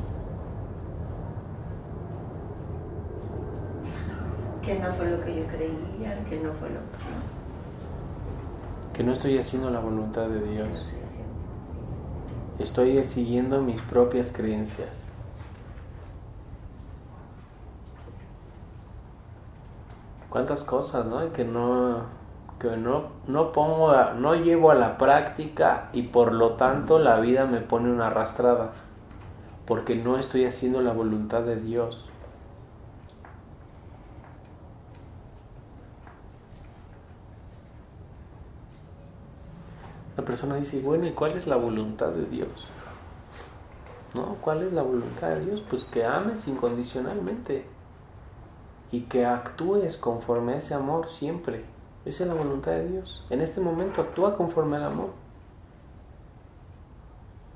Que 4.61 4.77
no 4.77 4.91
fue 4.91 5.09
lo 5.09 5.19
que 5.25 5.36
yo 5.36 5.47
creía, 5.47 6.23
que 6.25 6.39
no 6.41 6.53
fue 6.53 6.69
lo 6.69 6.79
que... 6.79 6.97
Que 8.93 9.03
no 9.03 9.13
estoy 9.13 9.39
haciendo 9.39 9.71
la 9.71 9.79
voluntad 9.79 10.27
de 10.27 10.41
Dios. 10.43 10.91
Estoy 12.59 13.03
siguiendo 13.03 13.63
mis 13.63 13.82
propias 13.82 14.32
creencias. 14.32 15.11
Cuántas 20.32 20.63
cosas, 20.63 21.05
¿no? 21.05 21.32
Que 21.32 21.45
no 21.45 22.05
que 22.59 22.77
no, 22.77 23.07
no 23.27 23.51
pongo 23.51 23.89
a- 23.89 24.13
no 24.13 24.36
llevo 24.36 24.69
a 24.71 24.75
la 24.75 24.97
práctica 24.99 25.89
y 25.93 26.03
por 26.03 26.32
lo 26.32 26.53
tanto 26.53 26.99
la 26.99 27.19
vida 27.19 27.45
me 27.45 27.59
pone 27.59 27.91
una 27.91 28.07
arrastrada 28.07 28.71
porque 29.65 29.95
no 29.95 30.17
estoy 30.19 30.45
haciendo 30.45 30.79
la 30.82 30.93
voluntad 30.93 31.41
de 31.41 31.55
Dios. 31.55 32.07
La 40.17 40.23
persona 40.23 40.55
dice, 40.55 40.82
bueno, 40.82 41.07
¿y 41.07 41.11
cuál 41.11 41.32
es 41.32 41.47
la 41.47 41.55
voluntad 41.55 42.09
de 42.09 42.25
Dios? 42.25 42.49
¿No? 44.13 44.36
¿Cuál 44.41 44.63
es 44.63 44.73
la 44.73 44.82
voluntad 44.82 45.29
de 45.29 45.45
Dios? 45.45 45.63
Pues 45.69 45.86
que 45.86 46.03
ames 46.05 46.47
incondicionalmente 46.47 47.65
y 48.91 49.01
que 49.01 49.25
actúes 49.25 49.97
conforme 49.97 50.53
a 50.53 50.57
ese 50.57 50.73
amor 50.73 51.09
siempre. 51.09 51.63
Esa 52.05 52.23
es 52.23 52.29
la 52.29 52.35
voluntad 52.35 52.71
de 52.71 52.89
Dios. 52.89 53.25
En 53.29 53.41
este 53.41 53.61
momento 53.61 54.01
actúa 54.01 54.35
conforme 54.35 54.77
al 54.77 54.83
amor. 54.83 55.09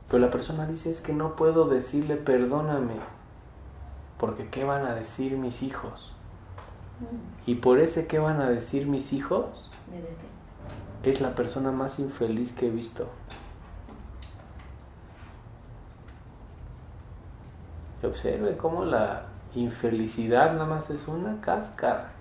Pero 0.08 0.20
la 0.20 0.32
persona 0.32 0.68
dice 0.68 0.92
es 0.92 1.02
que 1.02 1.14
no 1.14 1.36
puedo 1.36 1.68
decirle 1.68 2.16
perdóname, 2.16 2.96
porque 4.20 4.50
¿qué 4.50 4.64
van 4.64 4.86
a 4.86 4.94
decir 4.94 5.38
mis 5.38 5.64
hijos? 5.64 6.14
Mm, 7.00 7.50
Y 7.50 7.56
por 7.56 7.80
ese 7.80 8.08
¿qué 8.08 8.20
van 8.20 8.40
a 8.40 8.50
decir 8.50 8.88
mis 8.88 9.14
hijos? 9.14 9.72
Es 11.04 11.22
la 11.22 11.36
persona 11.36 11.72
más 11.72 12.00
infeliz 12.00 12.52
que 12.52 12.68
he 12.68 12.72
visto. 12.72 13.08
Observe 18.04 18.56
cómo 18.58 18.86
la 18.86 19.26
infelicidad 19.56 20.54
nada 20.54 20.66
más 20.66 20.90
es 20.90 21.08
una 21.08 21.42
cáscara. 21.42 22.12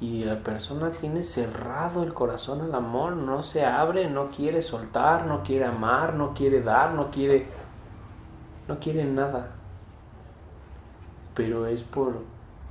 Y 0.00 0.24
la 0.24 0.42
persona 0.42 0.90
tiene 0.90 1.22
cerrado 1.22 2.02
el 2.02 2.12
corazón 2.12 2.60
al 2.60 2.74
amor, 2.74 3.16
no 3.16 3.42
se 3.42 3.64
abre, 3.64 4.10
no 4.10 4.30
quiere 4.30 4.60
soltar, 4.62 5.26
no 5.26 5.42
quiere 5.44 5.66
amar, 5.66 6.14
no 6.14 6.34
quiere 6.34 6.60
dar, 6.62 6.94
no 6.94 7.10
quiere 7.10 7.46
no 8.66 8.78
quiere 8.78 9.04
nada. 9.04 9.50
Pero 11.34 11.66
es 11.66 11.82
por 11.82 12.20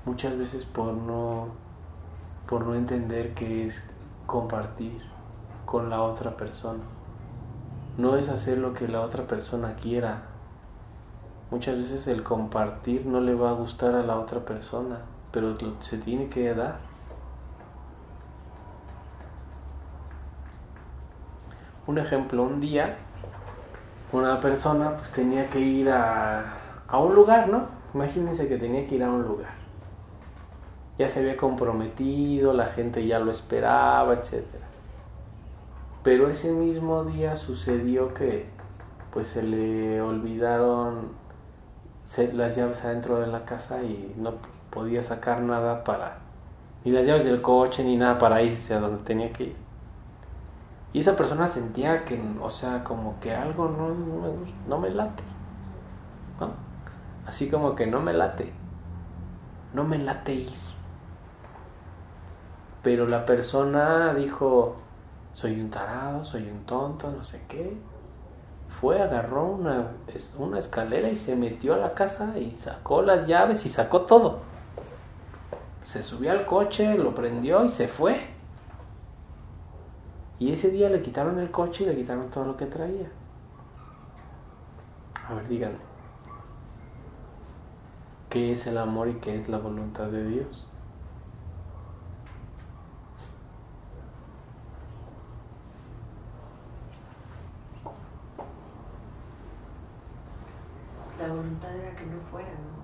muchas 0.05 0.38
veces 0.38 0.66
por 0.66 0.93
no 0.93 1.47
por 2.47 2.66
no 2.66 2.76
entender 2.76 3.34
que 3.34 3.66
es 3.66 3.89
compartir 4.26 5.01
con 5.66 5.89
la 5.89 6.01
otra 6.01 6.36
persona. 6.36 6.84
No 7.97 8.18
es 8.18 8.28
hacer 8.30 8.57
lo 8.57 8.74
que 8.74 8.88
la 8.88 9.01
otra 9.01 9.26
persona 9.26 9.76
quiera. 9.76 10.24
Muchas 11.52 11.76
veces 11.78 12.08
el 12.08 12.24
compartir 12.24 13.06
no 13.06 13.20
le 13.20 13.36
va 13.36 13.49
a 13.49 13.54
gustar 13.54 13.93
a 13.93 14.04
la 14.04 14.18
otra 14.18 14.39
persona, 14.39 14.99
pero 15.32 15.56
se 15.82 15.97
tiene 15.97 16.30
que 16.30 16.56
dar. 16.56 16.80
Un 21.88 21.97
ejemplo, 21.97 22.43
un 22.43 22.62
día 22.62 22.97
una 24.14 24.39
persona 24.39 24.95
pues 24.97 25.12
tenía 25.12 25.49
que 25.49 25.60
ir 25.60 25.89
a, 25.89 26.54
a 26.88 26.99
un 26.99 27.16
lugar, 27.16 27.47
¿no? 27.49 27.66
Imagínense 27.93 28.47
que 28.47 28.58
tenía 28.58 28.88
que 28.88 28.95
ir 28.95 29.04
a 29.04 29.12
un 29.12 29.24
lugar. 29.24 29.52
Ya 30.97 31.10
se 31.10 31.20
había 31.20 31.38
comprometido, 31.38 32.54
la 32.54 32.68
gente 32.68 33.06
ya 33.06 33.20
lo 33.20 33.32
esperaba, 33.32 34.14
etc. 34.14 34.43
Pero 36.04 36.30
ese 36.30 36.52
mismo 36.52 37.04
día 37.06 37.38
sucedió 37.38 38.14
que 38.14 38.47
pues 39.14 39.30
se 39.30 39.43
le 39.43 40.02
olvidaron 40.02 41.20
las 42.34 42.55
llaves 42.55 42.84
adentro 42.86 43.20
de 43.20 43.28
la 43.28 43.45
casa 43.45 43.84
y 43.84 44.14
no 44.18 44.34
podía 44.70 45.03
sacar 45.03 45.41
nada 45.41 45.84
para 45.84 46.18
ni 46.84 46.91
las 46.91 47.05
llaves 47.05 47.26
del 47.26 47.41
coche 47.41 47.84
ni 47.84 47.97
nada 47.97 48.18
para 48.18 48.41
irse 48.41 48.74
a 48.74 48.80
donde 48.80 49.03
tenía 49.03 49.32
que 49.34 49.43
ir. 49.45 49.55
Y 50.93 50.99
esa 50.99 51.16
persona 51.16 51.47
sentía 51.47 52.03
que, 52.05 52.20
o 52.41 52.49
sea, 52.49 52.84
como 52.84 53.20
que 53.22 53.34
algo 53.34 53.68
no, 53.70 53.89
no 53.89 54.22
me, 54.22 54.28
gust- 54.30 54.55
no 54.68 54.78
me 54.78 54.89
late. 54.89 55.24
Así 57.26 57.49
como 57.49 57.76
que 57.76 57.88
no 57.88 58.01
me 58.01 58.14
late. 58.14 58.51
No 59.74 59.84
me 59.84 59.97
late 59.97 60.34
ir. 60.34 60.49
Pero 62.84 63.07
la 63.07 63.26
persona 63.26 64.14
dijo, 64.14 64.76
soy 65.34 65.62
un 65.62 65.70
tarado, 65.70 66.26
soy 66.26 66.49
un 66.49 66.66
tonto, 66.66 67.12
no 67.12 67.24
sé 67.24 67.45
qué. 67.47 67.78
Fue, 68.82 68.99
agarró 68.99 69.45
una, 69.45 69.91
una 70.39 70.57
escalera 70.57 71.07
y 71.07 71.15
se 71.15 71.36
metió 71.36 71.75
a 71.75 71.77
la 71.77 71.93
casa 71.93 72.39
y 72.39 72.51
sacó 72.55 73.03
las 73.03 73.27
llaves 73.27 73.63
y 73.67 73.69
sacó 73.69 74.01
todo. 74.01 74.39
Se 75.84 76.01
subió 76.01 76.32
al 76.32 76.47
coche, 76.47 76.97
lo 76.97 77.13
prendió 77.13 77.63
y 77.63 77.69
se 77.69 77.88
fue. 77.88 78.19
Y 80.39 80.51
ese 80.51 80.71
día 80.71 80.89
le 80.89 81.03
quitaron 81.03 81.38
el 81.38 81.51
coche 81.51 81.84
y 81.84 81.88
le 81.88 81.95
quitaron 81.95 82.32
todo 82.32 82.45
lo 82.45 82.57
que 82.57 82.65
traía. 82.65 83.11
A 85.29 85.36
ver, 85.36 85.47
díganme. 85.47 85.77
¿Qué 88.29 88.53
es 88.53 88.65
el 88.65 88.79
amor 88.79 89.09
y 89.09 89.15
qué 89.15 89.36
es 89.36 89.47
la 89.47 89.59
voluntad 89.59 90.07
de 90.07 90.25
Dios? 90.25 90.70
La 101.22 101.34
voluntad 101.34 101.76
era 101.76 101.95
que 101.95 102.05
no 102.05 102.19
fuera, 102.32 102.49
¿no? 102.49 102.82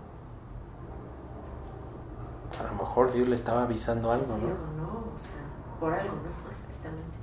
A 2.59 2.63
lo 2.71 2.83
mejor 2.83 3.11
Dios 3.11 3.27
le 3.27 3.35
estaba 3.35 3.63
avisando 3.63 4.11
algo, 4.11 4.35
Sí 4.35 4.41
¿no? 4.41 4.47
o 4.47 4.77
no, 4.77 4.87
o 4.87 5.19
sea, 5.19 5.79
por 5.79 5.93
algo, 5.93 6.13
¿no? 6.13 6.49
Exactamente. 6.49 7.17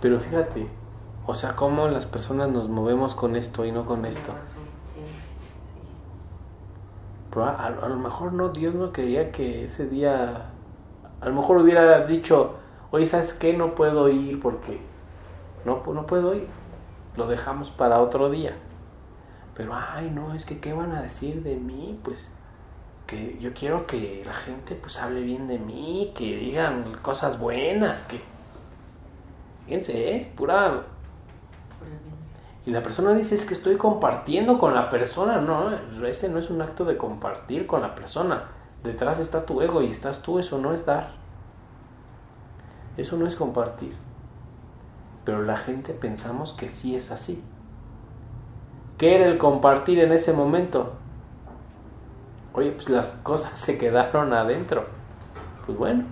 Pero 0.00 0.20
fíjate, 0.20 0.68
o 1.26 1.34
sea, 1.34 1.54
cómo 1.56 1.88
las 1.88 2.06
personas 2.06 2.50
nos 2.50 2.68
movemos 2.68 3.14
con 3.14 3.36
esto 3.36 3.64
y 3.64 3.72
no 3.72 3.84
con 3.84 4.04
esto. 4.04 4.32
Pero 7.30 7.44
a, 7.46 7.66
a 7.66 7.88
lo 7.88 7.96
mejor 7.96 8.32
no, 8.32 8.50
Dios 8.50 8.74
no 8.74 8.92
quería 8.92 9.32
que 9.32 9.64
ese 9.64 9.86
día, 9.88 10.50
a 11.20 11.26
lo 11.26 11.34
mejor 11.34 11.58
hubiera 11.58 12.06
dicho, 12.06 12.54
oye, 12.90 13.06
¿sabes 13.06 13.34
qué? 13.34 13.56
No 13.56 13.74
puedo 13.74 14.08
ir 14.08 14.40
porque 14.40 14.80
no, 15.64 15.82
no 15.92 16.06
puedo 16.06 16.34
ir. 16.34 16.48
Lo 17.16 17.26
dejamos 17.26 17.70
para 17.70 18.00
otro 18.00 18.30
día. 18.30 18.56
Pero, 19.56 19.74
ay, 19.74 20.10
no, 20.10 20.34
es 20.34 20.44
que 20.44 20.60
¿qué 20.60 20.72
van 20.72 20.92
a 20.92 21.02
decir 21.02 21.42
de 21.42 21.56
mí? 21.56 21.98
Pues 22.02 22.30
que 23.06 23.38
yo 23.38 23.52
quiero 23.54 23.86
que 23.86 24.22
la 24.24 24.32
gente 24.32 24.74
pues 24.74 24.98
hable 24.98 25.20
bien 25.20 25.46
de 25.46 25.58
mí, 25.58 26.12
que 26.16 26.36
digan 26.36 26.98
cosas 27.02 27.38
buenas, 27.38 28.02
que... 28.04 28.20
Fíjense, 29.66 30.16
¿eh? 30.16 30.32
Pura 30.36 30.84
y 32.66 32.70
la 32.70 32.82
persona 32.82 33.12
dice, 33.12 33.34
es 33.34 33.44
que 33.44 33.54
estoy 33.54 33.76
compartiendo 33.76 34.58
con 34.58 34.74
la 34.74 34.88
persona. 34.88 35.40
No, 35.40 35.70
ese 36.06 36.28
no 36.30 36.38
es 36.38 36.48
un 36.48 36.62
acto 36.62 36.84
de 36.84 36.96
compartir 36.96 37.66
con 37.66 37.82
la 37.82 37.94
persona. 37.94 38.44
Detrás 38.82 39.20
está 39.20 39.44
tu 39.44 39.60
ego 39.60 39.82
y 39.82 39.90
estás 39.90 40.22
tú, 40.22 40.38
eso 40.38 40.58
no 40.58 40.72
es 40.72 40.86
dar. 40.86 41.10
Eso 42.96 43.16
no 43.18 43.26
es 43.26 43.36
compartir. 43.36 43.94
Pero 45.24 45.42
la 45.42 45.58
gente 45.58 45.92
pensamos 45.92 46.54
que 46.54 46.68
sí 46.68 46.96
es 46.96 47.10
así. 47.10 47.42
¿Qué 48.98 49.16
era 49.16 49.26
el 49.26 49.38
compartir 49.38 49.98
en 49.98 50.12
ese 50.12 50.32
momento? 50.32 50.92
Oye, 52.52 52.70
pues 52.70 52.88
las 52.88 53.12
cosas 53.22 53.58
se 53.58 53.76
quedaron 53.76 54.32
adentro. 54.32 54.84
Pues 55.66 55.76
bueno. 55.76 56.04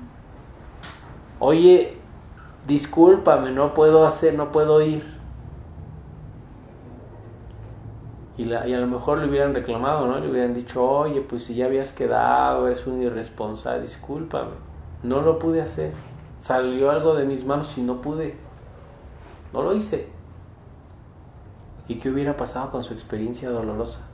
Oye, 1.38 1.96
discúlpame, 2.66 3.52
no 3.52 3.74
puedo 3.74 4.06
hacer, 4.06 4.34
no 4.34 4.50
puedo 4.50 4.82
ir. 4.82 5.12
Y, 8.36 8.46
la, 8.46 8.66
y 8.66 8.74
a 8.74 8.80
lo 8.80 8.88
mejor 8.88 9.18
le 9.18 9.28
hubieran 9.28 9.54
reclamado, 9.54 10.06
¿no? 10.08 10.18
Le 10.18 10.28
hubieran 10.28 10.54
dicho, 10.54 10.82
oye, 10.82 11.20
pues 11.20 11.44
si 11.44 11.54
ya 11.54 11.66
habías 11.66 11.92
quedado, 11.92 12.66
eres 12.66 12.86
un 12.86 13.00
irresponsable, 13.02 13.82
discúlpame. 13.82 14.52
No 15.04 15.20
lo 15.20 15.38
pude 15.38 15.62
hacer. 15.62 15.92
Salió 16.40 16.90
algo 16.90 17.14
de 17.14 17.24
mis 17.24 17.44
manos 17.44 17.76
y 17.78 17.82
no 17.82 18.00
pude. 18.00 18.36
No 19.52 19.62
lo 19.62 19.74
hice. 19.74 20.08
¿Y 21.92 21.96
qué 21.96 22.08
hubiera 22.08 22.38
pasado 22.38 22.70
con 22.70 22.82
su 22.84 22.94
experiencia 22.94 23.50
dolorosa? 23.50 24.08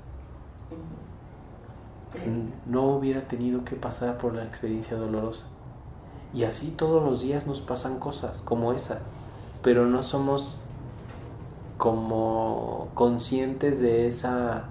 No 2.67 2.87
hubiera 2.87 3.29
tenido 3.29 3.65
que 3.65 3.77
pasar 3.77 4.19
por 4.19 4.35
la 4.35 4.43
experiencia 4.43 4.97
dolorosa. 4.97 5.47
Y 6.35 6.43
así 6.43 6.73
todos 6.73 7.05
los 7.05 7.21
días 7.21 7.47
nos 7.47 7.61
pasan 7.61 8.01
cosas 8.01 8.41
como 8.41 8.73
esa, 8.73 9.03
pero 9.63 9.87
no 9.87 10.03
somos 10.03 10.59
como 11.77 12.89
conscientes 12.95 13.79
de 13.79 14.09
esa 14.09 14.65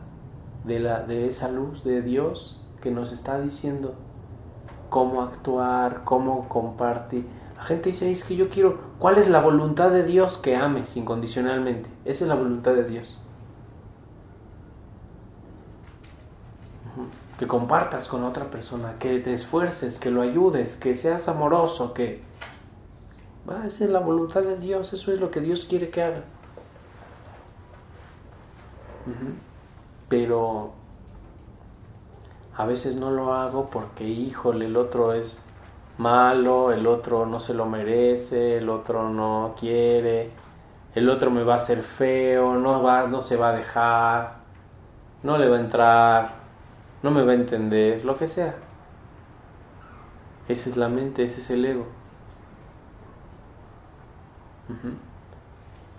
de 0.66 0.80
la 0.80 1.04
de 1.04 1.30
esa 1.30 1.48
luz 1.48 1.86
de 1.86 2.02
Dios 2.02 2.60
que 2.82 2.92
nos 2.92 3.14
está 3.14 3.40
diciendo 3.40 3.94
cómo 4.90 5.22
actuar, 5.22 6.04
cómo 6.04 6.50
compartir. 6.50 7.26
La 7.58 7.64
gente 7.64 7.90
dice, 7.90 8.12
es 8.12 8.24
que 8.24 8.36
yo 8.36 8.50
quiero, 8.50 8.80
¿cuál 9.00 9.18
es 9.18 9.28
la 9.28 9.42
voluntad 9.42 9.90
de 9.90 10.04
Dios 10.04 10.38
que 10.38 10.56
ames 10.56 10.96
incondicionalmente? 10.96 11.90
Esa 12.06 12.24
es 12.24 12.30
la 12.30 12.36
voluntad 12.36 12.74
de 12.74 12.84
Dios. 12.84 13.20
que 17.38 17.46
compartas 17.46 18.08
con 18.08 18.24
otra 18.24 18.46
persona, 18.46 18.96
que 18.98 19.20
te 19.20 19.34
esfuerces, 19.34 20.00
que 20.00 20.10
lo 20.10 20.22
ayudes, 20.22 20.76
que 20.76 20.96
seas 20.96 21.28
amoroso, 21.28 21.94
que... 21.94 22.24
esa 23.66 23.84
es 23.86 23.90
la 23.90 24.00
voluntad 24.00 24.42
de 24.42 24.58
Dios, 24.58 24.92
eso 24.94 25.14
es 25.14 25.20
lo 25.20 25.30
que 25.30 25.40
Dios 25.40 25.66
quiere 25.66 25.90
que 25.90 26.02
hagas. 26.02 26.24
Pero 30.10 30.74
a 32.56 32.66
veces 32.66 32.96
no 32.96 33.12
lo 33.12 33.34
hago 33.34 33.68
porque, 33.68 34.04
híjole, 34.04 34.66
el 34.66 34.76
otro 34.76 35.14
es 35.14 35.44
malo, 35.98 36.72
el 36.72 36.86
otro 36.88 37.26
no 37.26 37.40
se 37.40 37.54
lo 37.54 37.66
merece, 37.66 38.58
el 38.58 38.70
otro 38.70 39.10
no 39.10 39.56
quiere, 39.60 40.32
el 40.96 41.10
otro 41.10 41.32
me 41.32 41.44
va 41.44 41.56
a 41.56 41.58
hacer 41.58 41.84
feo, 41.84 42.56
no, 42.56 42.82
va, 42.84 43.08
no 43.08 43.22
se 43.22 43.36
va 43.38 43.50
a 43.50 43.54
dejar, 43.54 44.38
no 45.24 45.38
le 45.38 45.50
va 45.50 45.58
a 45.58 45.60
entrar, 45.60 46.34
no 47.04 47.12
me 47.12 47.24
va 47.24 47.32
a 47.32 47.36
entender, 47.36 48.06
lo 48.06 48.18
que 48.18 48.28
sea. 48.28 48.56
Esa 50.48 50.70
es 50.70 50.78
la 50.78 50.90
mente, 50.90 51.24
ese 51.24 51.40
es 51.40 51.50
el 51.50 51.66
ego. 51.66 51.86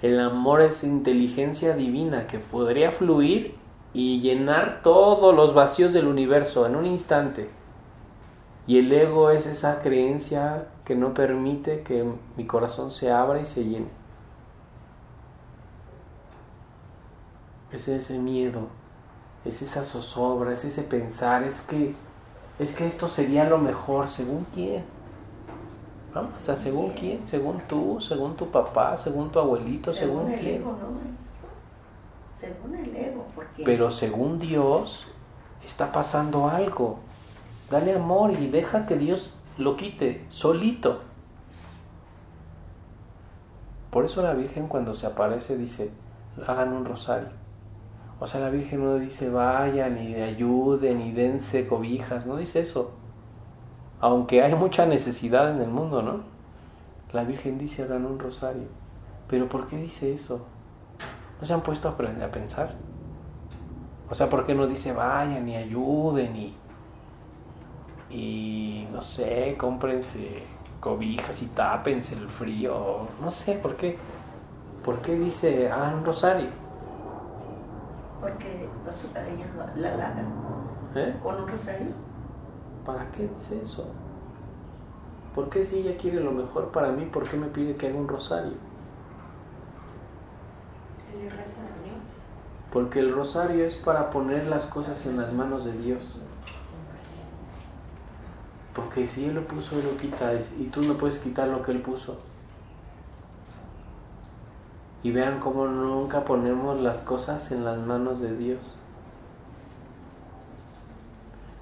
El 0.00 0.20
amor 0.20 0.60
es 0.60 0.84
inteligencia 0.84 1.74
divina 1.74 2.26
que 2.26 2.38
podría 2.38 2.90
fluir 2.90 3.56
y 3.92 4.20
llenar 4.20 4.80
todos 4.82 5.34
los 5.34 5.54
vacíos 5.54 5.92
del 5.92 6.06
universo 6.06 6.66
en 6.66 6.76
un 6.76 6.86
instante. 6.86 7.50
Y 8.68 8.78
el 8.78 8.92
ego 8.92 9.30
es 9.30 9.46
esa 9.46 9.80
creencia 9.80 10.66
que 10.84 10.94
no 10.94 11.14
permite 11.14 11.80
que 11.80 12.04
mi 12.36 12.46
corazón 12.46 12.90
se 12.90 13.10
abra 13.10 13.40
y 13.40 13.46
se 13.46 13.64
llene. 13.64 13.88
Es 17.72 17.88
ese 17.88 18.18
miedo, 18.18 18.68
es 19.46 19.62
esa 19.62 19.84
zozobra, 19.84 20.52
es 20.52 20.66
ese 20.66 20.82
pensar, 20.82 21.44
es 21.44 21.62
que, 21.62 21.94
es 22.58 22.76
que 22.76 22.86
esto 22.86 23.08
sería 23.08 23.44
lo 23.44 23.56
mejor, 23.56 24.06
según 24.06 24.46
quién. 24.52 24.84
¿No? 26.14 26.28
O 26.36 26.38
sea, 26.38 26.54
según 26.54 26.90
quién, 26.90 27.26
según 27.26 27.62
tú, 27.68 27.98
según 28.00 28.36
tu 28.36 28.50
papá, 28.50 28.98
según 28.98 29.30
tu 29.30 29.38
abuelito, 29.38 29.94
según, 29.94 30.26
según 30.26 30.32
el 30.32 30.40
quién. 30.40 30.54
Ego, 30.56 30.72
¿no? 30.72 32.38
Según 32.38 32.74
el 32.74 32.94
ego, 32.94 33.24
porque... 33.34 33.64
Pero 33.64 33.90
según 33.90 34.38
Dios, 34.38 35.06
está 35.64 35.90
pasando 35.90 36.50
algo. 36.50 37.07
Dale 37.70 37.94
amor 37.94 38.32
y 38.32 38.48
deja 38.48 38.86
que 38.86 38.96
Dios 38.96 39.38
lo 39.58 39.76
quite 39.76 40.24
solito. 40.28 41.02
Por 43.90 44.04
eso 44.04 44.22
la 44.22 44.34
Virgen 44.34 44.68
cuando 44.68 44.94
se 44.94 45.06
aparece 45.06 45.56
dice, 45.56 45.90
hagan 46.46 46.72
un 46.72 46.84
rosario. 46.84 47.28
O 48.20 48.26
sea, 48.26 48.40
la 48.40 48.50
Virgen 48.50 48.84
no 48.84 48.96
dice 48.96 49.30
vayan 49.30 49.98
y 49.98 50.14
ayuden 50.14 51.00
y 51.00 51.12
dense 51.12 51.66
cobijas, 51.66 52.26
no 52.26 52.36
dice 52.36 52.60
eso. 52.60 52.92
Aunque 54.00 54.42
hay 54.42 54.54
mucha 54.54 54.86
necesidad 54.86 55.50
en 55.50 55.60
el 55.60 55.68
mundo, 55.68 56.02
¿no? 56.02 56.20
La 57.12 57.24
Virgen 57.24 57.58
dice 57.58 57.82
hagan 57.82 58.06
un 58.06 58.18
rosario. 58.18 58.68
Pero 59.28 59.48
¿por 59.48 59.66
qué 59.66 59.76
dice 59.76 60.12
eso? 60.14 60.46
¿No 61.40 61.46
se 61.46 61.52
han 61.52 61.62
puesto 61.62 61.88
a, 61.88 61.96
pensar? 61.96 62.74
O 64.10 64.14
sea, 64.14 64.28
¿por 64.28 64.46
qué 64.46 64.54
no 64.54 64.66
dice 64.66 64.92
vayan 64.92 65.48
y 65.48 65.56
ayuden 65.56 66.36
y, 66.36 66.54
y 68.10 68.86
no 68.92 69.02
sé, 69.02 69.56
cómprense 69.58 70.42
cobijas 70.80 71.42
y 71.42 71.46
tápense 71.46 72.14
el 72.14 72.28
frío? 72.28 73.06
No 73.20 73.30
sé, 73.30 73.54
¿por 73.54 73.76
qué? 73.76 73.98
¿Por 74.84 75.00
qué 75.00 75.14
dice 75.16 75.70
hagan 75.70 75.96
un 75.96 76.04
rosario? 76.04 76.48
Porque 78.20 78.68
los 78.86 79.76
la 79.76 79.96
lagan. 79.96 80.26
¿Eh? 80.94 81.14
¿Con 81.22 81.42
un 81.42 81.48
rosario? 81.48 81.88
¿Para 82.84 83.10
qué 83.10 83.28
dice 83.28 83.60
eso? 83.62 83.90
¿Por 85.34 85.50
qué 85.50 85.64
si 85.64 85.80
ella 85.80 85.96
quiere 85.96 86.20
lo 86.20 86.32
mejor 86.32 86.70
para 86.70 86.90
mí, 86.90 87.04
por 87.04 87.28
qué 87.28 87.36
me 87.36 87.46
pide 87.46 87.76
que 87.76 87.88
haga 87.88 87.98
un 87.98 88.08
rosario? 88.08 88.54
Se 91.06 91.16
le 91.22 91.30
reza 91.30 91.60
a 91.60 91.82
Dios. 91.84 92.16
Porque 92.72 93.00
el 93.00 93.12
rosario 93.12 93.64
es 93.64 93.76
para 93.76 94.10
poner 94.10 94.46
las 94.46 94.66
cosas 94.66 95.06
en 95.06 95.16
las 95.16 95.32
manos 95.32 95.64
de 95.64 95.72
Dios. 95.72 96.16
Porque 98.78 99.08
si 99.08 99.24
Él 99.24 99.34
lo 99.34 99.44
puso, 99.44 99.76
Él 99.76 99.86
lo 99.86 100.00
quita. 100.00 100.32
Y 100.56 100.66
tú 100.66 100.80
no 100.82 100.94
puedes 100.94 101.18
quitar 101.18 101.48
lo 101.48 101.62
que 101.62 101.72
Él 101.72 101.82
puso. 101.82 102.16
Y 105.02 105.10
vean 105.10 105.40
cómo 105.40 105.66
nunca 105.66 106.24
ponemos 106.24 106.80
las 106.80 107.00
cosas 107.00 107.50
en 107.50 107.64
las 107.64 107.76
manos 107.78 108.20
de 108.20 108.36
Dios. 108.36 108.76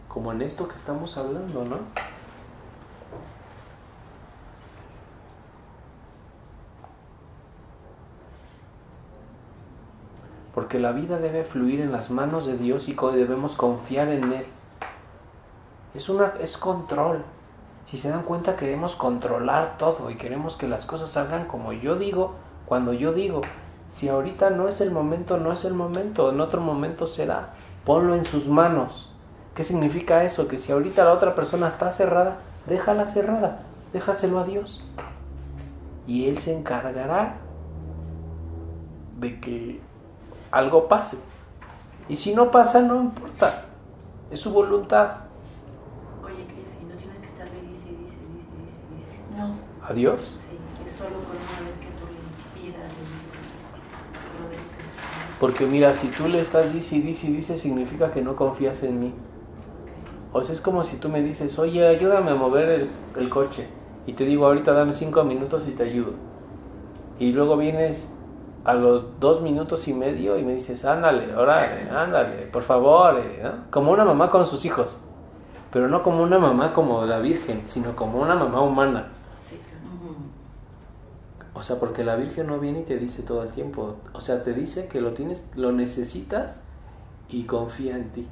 Como 0.09 0.31
en 0.33 0.43
esto 0.43 0.69
que 0.69 0.77
estamos 0.77 1.17
hablando, 1.17 1.65
¿no? 1.65 1.79
Porque 10.55 10.79
la 10.79 10.93
vida 10.93 11.19
debe 11.19 11.45
fluir 11.45 11.81
en 11.81 11.93
las 11.93 12.11
manos 12.11 12.45
de 12.45 12.59
Dios 12.59 12.91
y 12.91 12.95
debemos 12.95 13.57
confiar 13.57 14.09
en 14.09 14.33
Él. 14.35 14.47
Es, 15.97 16.09
una, 16.09 16.35
es 16.41 16.57
control. 16.59 17.23
Si 17.91 17.97
se 17.97 18.11
dan 18.11 18.23
cuenta, 18.23 18.57
queremos 18.57 18.97
controlar 18.97 19.79
todo 19.79 20.11
y 20.11 20.17
queremos 20.17 20.57
que 20.57 20.69
las 20.69 20.85
cosas 20.85 21.11
salgan 21.11 21.47
como 21.47 21.73
yo 21.73 21.97
digo, 21.97 22.35
cuando 22.67 22.93
yo 22.93 23.13
digo. 23.13 23.43
Si 23.89 24.09
ahorita 24.09 24.51
no 24.51 24.69
es 24.69 24.81
el 24.81 24.91
momento, 24.91 25.37
no 25.37 25.53
es 25.53 25.65
el 25.65 25.75
momento, 25.75 26.31
en 26.31 26.41
otro 26.41 26.61
momento 26.61 27.07
será. 27.07 27.55
Ponlo 27.85 28.17
en 28.17 28.25
sus 28.25 28.49
manos. 28.49 29.13
¿Qué 29.55 29.63
significa 29.63 30.25
eso? 30.25 30.49
Que 30.49 30.59
si 30.59 30.73
ahorita 30.73 31.05
la 31.05 31.13
otra 31.13 31.35
persona 31.35 31.69
está 31.69 31.91
cerrada, 31.91 32.39
déjala 32.67 33.07
cerrada, 33.07 33.63
déjaselo 33.93 34.41
a 34.41 34.45
Dios. 34.45 34.85
Y 36.07 36.29
Él 36.29 36.39
se 36.39 36.57
encargará 36.57 37.37
de 39.19 39.41
que 39.41 39.81
algo 40.51 40.89
pase. 40.89 41.19
Y 42.09 42.17
si 42.17 42.35
no 42.35 42.51
pasa, 42.51 42.81
no 42.81 43.01
importa. 43.01 43.65
Es 44.31 44.41
su 44.41 44.53
voluntad. 44.53 45.11
Oye, 46.25 46.45
Cris, 46.47 46.67
¿y 46.83 46.85
no 46.85 46.97
tienes 46.97 47.19
que 47.19 47.27
estarle 47.27 47.63
dice, 47.63 47.89
dice, 47.91 48.19
dice, 48.35 48.51
dice, 48.59 48.83
dice? 48.97 49.21
No. 49.37 49.55
¿A 49.89 49.93
Dios? 49.93 50.37
Sí, 50.49 50.57
es 50.87 50.93
solo 50.95 51.11
con 51.11 51.37
una 51.37 51.67
vez 51.69 51.79
que 51.79 51.87
tú 51.87 52.07
le 52.11 52.61
pidas, 52.61 52.89
le 52.91 54.43
lo 54.45 54.51
dejes 54.51 54.73
en- 54.79 55.39
Porque 55.39 55.67
mira, 55.67 55.95
si 55.95 56.09
tú 56.09 56.27
le 56.29 56.41
estás 56.41 56.73
dice 56.73 56.97
y 56.97 57.01
dice 57.01 57.29
y 57.29 57.33
dice, 57.33 57.57
significa 57.57 58.11
que 58.13 58.23
no 58.23 58.35
confías 58.37 58.83
en 58.83 58.99
mí. 59.01 59.15
O 60.33 60.43
sea, 60.43 60.55
es 60.55 60.61
como 60.61 60.83
si 60.83 60.97
tú 60.97 61.09
me 61.09 61.23
dices, 61.23 61.59
oye, 61.59 61.87
ayúdame 61.87 62.33
a 62.33 62.35
mover 62.35 62.69
el, 62.69 62.91
el 63.17 63.31
coche. 63.31 63.69
Y 64.07 64.13
te 64.15 64.25
digo, 64.25 64.47
ahorita 64.47 64.73
dame 64.73 64.93
cinco 64.93 65.25
minutos 65.25 65.67
y 65.69 65.73
te 65.73 65.85
ayudo. 65.85 66.13
Y 67.19 67.33
luego 67.33 67.57
vienes 67.57 68.13
a 68.65 68.75
los 68.75 69.19
dos 69.21 69.41
minutos 69.41 69.87
y 69.89 69.95
medio 69.95 70.37
y 70.37 70.43
me 70.43 70.55
dices, 70.55 70.85
ándale, 70.85 71.35
órale, 71.35 71.89
ándale, 71.91 72.47
por 72.53 72.63
favor. 72.63 73.19
eh", 73.21 73.41
¿no? 73.43 73.71
Como 73.71 73.93
una 73.93 74.05
mamá 74.05 74.31
con 74.31 74.45
sus 74.45 74.65
hijos. 74.65 75.05
Pero 75.73 75.89
no 75.89 76.03
como 76.03 76.23
una 76.23 76.39
mamá 76.39 76.73
como 76.75 77.05
la 77.07 77.19
Virgen, 77.21 77.63
sino 77.67 77.95
como 77.97 78.19
una 78.21 78.35
mamá 78.35 78.61
humana. 78.61 79.13
O 81.59 81.63
sea, 81.63 81.81
porque 81.81 82.05
la 82.05 82.17
Virgen 82.17 82.47
no 82.49 82.59
viene 82.61 82.81
y 82.81 82.85
te 82.85 82.99
dice 82.99 83.23
todo 83.23 83.43
el 83.43 83.51
tiempo. 83.51 83.97
O 84.13 84.21
sea, 84.21 84.43
te 84.43 84.53
dice 84.53 84.89
que 84.89 85.01
lo 85.01 85.13
tienes, 85.13 85.43
lo 85.55 85.73
necesitas 85.73 86.63
y 87.31 87.45
confía 87.45 87.97
en 87.97 88.11
ti. 88.11 88.29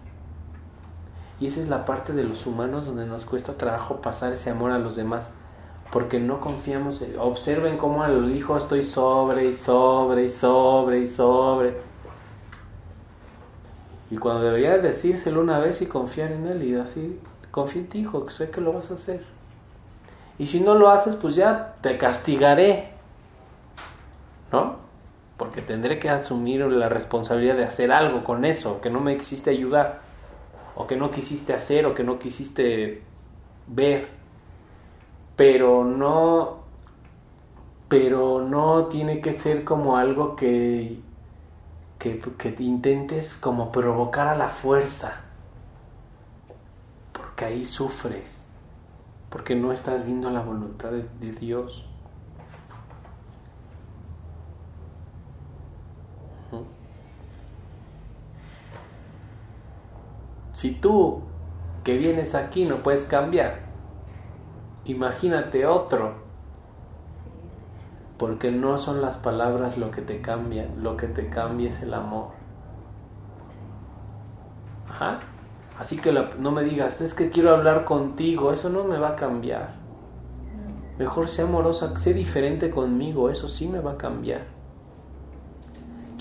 Y 1.40 1.46
esa 1.46 1.60
es 1.62 1.68
la 1.68 1.84
parte 1.84 2.12
de 2.12 2.22
los 2.24 2.46
humanos 2.46 2.86
donde 2.86 3.06
nos 3.06 3.24
cuesta 3.26 3.54
trabajo 3.54 3.96
pasar 4.02 4.32
ese 4.34 4.50
amor 4.50 4.70
a 4.70 4.78
los 4.78 4.94
demás. 4.94 5.32
Porque 5.90 6.20
no 6.20 6.40
confiamos. 6.40 7.02
en- 7.02 7.18
Observen 7.18 7.78
cómo 7.78 8.02
al 8.04 8.34
hijo 8.36 8.56
estoy 8.56 8.82
sobre 8.82 9.46
y 9.46 9.54
sobre 9.54 10.24
y 10.24 10.28
sobre 10.28 11.00
y 11.00 11.06
sobre. 11.06 11.74
Y 14.10 14.16
cuando 14.16 14.42
debería 14.42 14.78
decírselo 14.78 15.40
una 15.40 15.58
vez 15.58 15.82
y 15.82 15.86
confiar 15.86 16.30
en 16.32 16.46
él 16.46 16.62
y 16.62 16.74
así, 16.76 17.18
confía 17.50 17.82
en 17.82 17.88
ti, 17.88 17.98
hijo, 18.00 18.24
que 18.26 18.32
sé 18.32 18.50
que 18.50 18.60
lo 18.60 18.72
vas 18.72 18.90
a 18.90 18.94
hacer. 18.94 19.24
Y 20.38 20.46
si 20.46 20.60
no 20.60 20.74
lo 20.74 20.90
haces, 20.90 21.16
pues 21.16 21.34
ya 21.34 21.76
te 21.80 21.96
castigaré. 21.96 22.93
¿No? 24.54 24.76
Porque 25.36 25.62
tendré 25.62 25.98
que 25.98 26.08
asumir 26.08 26.60
la 26.60 26.88
responsabilidad 26.88 27.56
de 27.56 27.64
hacer 27.64 27.90
algo 27.90 28.22
con 28.22 28.44
eso, 28.44 28.80
que 28.80 28.88
no 28.88 29.00
me 29.00 29.16
quisiste 29.16 29.50
ayudar, 29.50 30.02
o 30.76 30.86
que 30.86 30.96
no 30.96 31.10
quisiste 31.10 31.52
hacer, 31.52 31.86
o 31.86 31.94
que 31.94 32.04
no 32.04 32.20
quisiste 32.20 33.02
ver. 33.66 34.08
Pero 35.34 35.84
no, 35.84 36.58
pero 37.88 38.42
no 38.42 38.86
tiene 38.86 39.20
que 39.20 39.32
ser 39.32 39.64
como 39.64 39.96
algo 39.96 40.36
que 40.36 41.00
que, 41.98 42.54
intentes 42.58 43.34
como 43.34 43.72
provocar 43.72 44.28
a 44.28 44.36
la 44.36 44.50
fuerza, 44.50 45.22
porque 47.12 47.46
ahí 47.46 47.64
sufres, 47.64 48.46
porque 49.30 49.54
no 49.54 49.72
estás 49.72 50.04
viendo 50.04 50.30
la 50.30 50.42
voluntad 50.42 50.90
de, 50.90 51.08
de 51.20 51.32
Dios. 51.32 51.86
Si 60.64 60.70
tú 60.70 61.20
que 61.84 61.98
vienes 61.98 62.34
aquí 62.34 62.64
no 62.64 62.76
puedes 62.76 63.04
cambiar, 63.04 63.58
imagínate 64.86 65.66
otro 65.66 66.14
porque 68.16 68.50
no 68.50 68.78
son 68.78 69.02
las 69.02 69.18
palabras 69.18 69.76
lo 69.76 69.90
que 69.90 70.00
te 70.00 70.22
cambian, 70.22 70.82
lo 70.82 70.96
que 70.96 71.06
te 71.06 71.28
cambia 71.28 71.68
es 71.68 71.82
el 71.82 71.92
amor. 71.92 72.28
Ajá. 74.88 75.18
Así 75.78 75.98
que 75.98 76.12
no 76.38 76.50
me 76.50 76.64
digas, 76.64 77.02
es 77.02 77.12
que 77.12 77.28
quiero 77.28 77.50
hablar 77.50 77.84
contigo, 77.84 78.50
eso 78.50 78.70
no 78.70 78.84
me 78.84 78.96
va 78.96 79.10
a 79.10 79.16
cambiar. 79.16 79.74
Mejor 80.98 81.28
sea 81.28 81.44
amorosa, 81.44 81.94
sé 81.98 82.14
diferente 82.14 82.70
conmigo, 82.70 83.28
eso 83.28 83.50
sí 83.50 83.68
me 83.68 83.80
va 83.80 83.90
a 83.90 83.98
cambiar. 83.98 84.53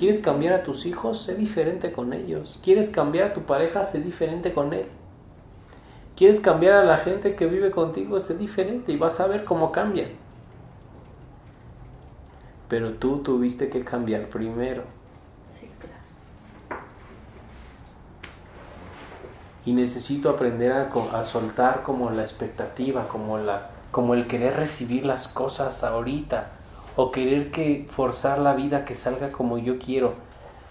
¿Quieres 0.04 0.20
cambiar 0.20 0.52
a 0.52 0.64
tus 0.64 0.86
hijos? 0.86 1.22
Sé 1.22 1.34
diferente 1.34 1.94
con 1.94 2.12
ellos. 2.12 2.60
¿Quieres 2.62 2.90
cambiar 2.90 3.30
a 3.30 3.34
tu 3.34 3.44
pareja? 3.44 3.86
Sé 3.86 4.02
diferente 4.02 4.54
con 4.54 4.74
él. 4.74 4.88
¿Quieres 6.18 6.42
cambiar 6.42 6.74
a 6.74 6.84
la 6.84 6.98
gente 6.98 7.38
que 7.38 7.46
vive 7.46 7.72
contigo? 7.72 8.20
Sé 8.20 8.34
diferente 8.36 8.92
y 8.92 8.98
vas 8.98 9.22
a 9.22 9.28
ver 9.28 9.46
cómo 9.46 9.72
cambian 9.72 10.10
pero 12.68 12.96
tú 12.96 13.20
tuviste 13.20 13.70
que 13.70 13.86
cambiar 13.86 14.28
primero. 14.28 14.84
Sí, 15.58 15.70
claro. 15.80 16.84
Y 19.64 19.72
necesito 19.72 20.30
aprender 20.30 20.74
a, 20.74 21.24
soltar 21.24 21.84
como 21.84 22.10
la 22.10 22.24
expectativa, 22.24 23.08
como, 23.08 23.38
la, 23.38 23.70
como 23.92 24.16
el 24.16 24.28
querer 24.28 24.58
recibir 24.58 25.06
las 25.06 25.30
cosas 25.30 25.86
ahorita, 25.86 26.63
o 26.96 27.12
querer 27.12 27.52
que 27.52 27.86
forzar 27.90 28.40
la 28.40 28.54
vida 28.54 28.86
que 28.86 28.96
salga 28.96 29.32
como 29.32 29.58
yo 29.58 29.80
quiero. 29.80 30.14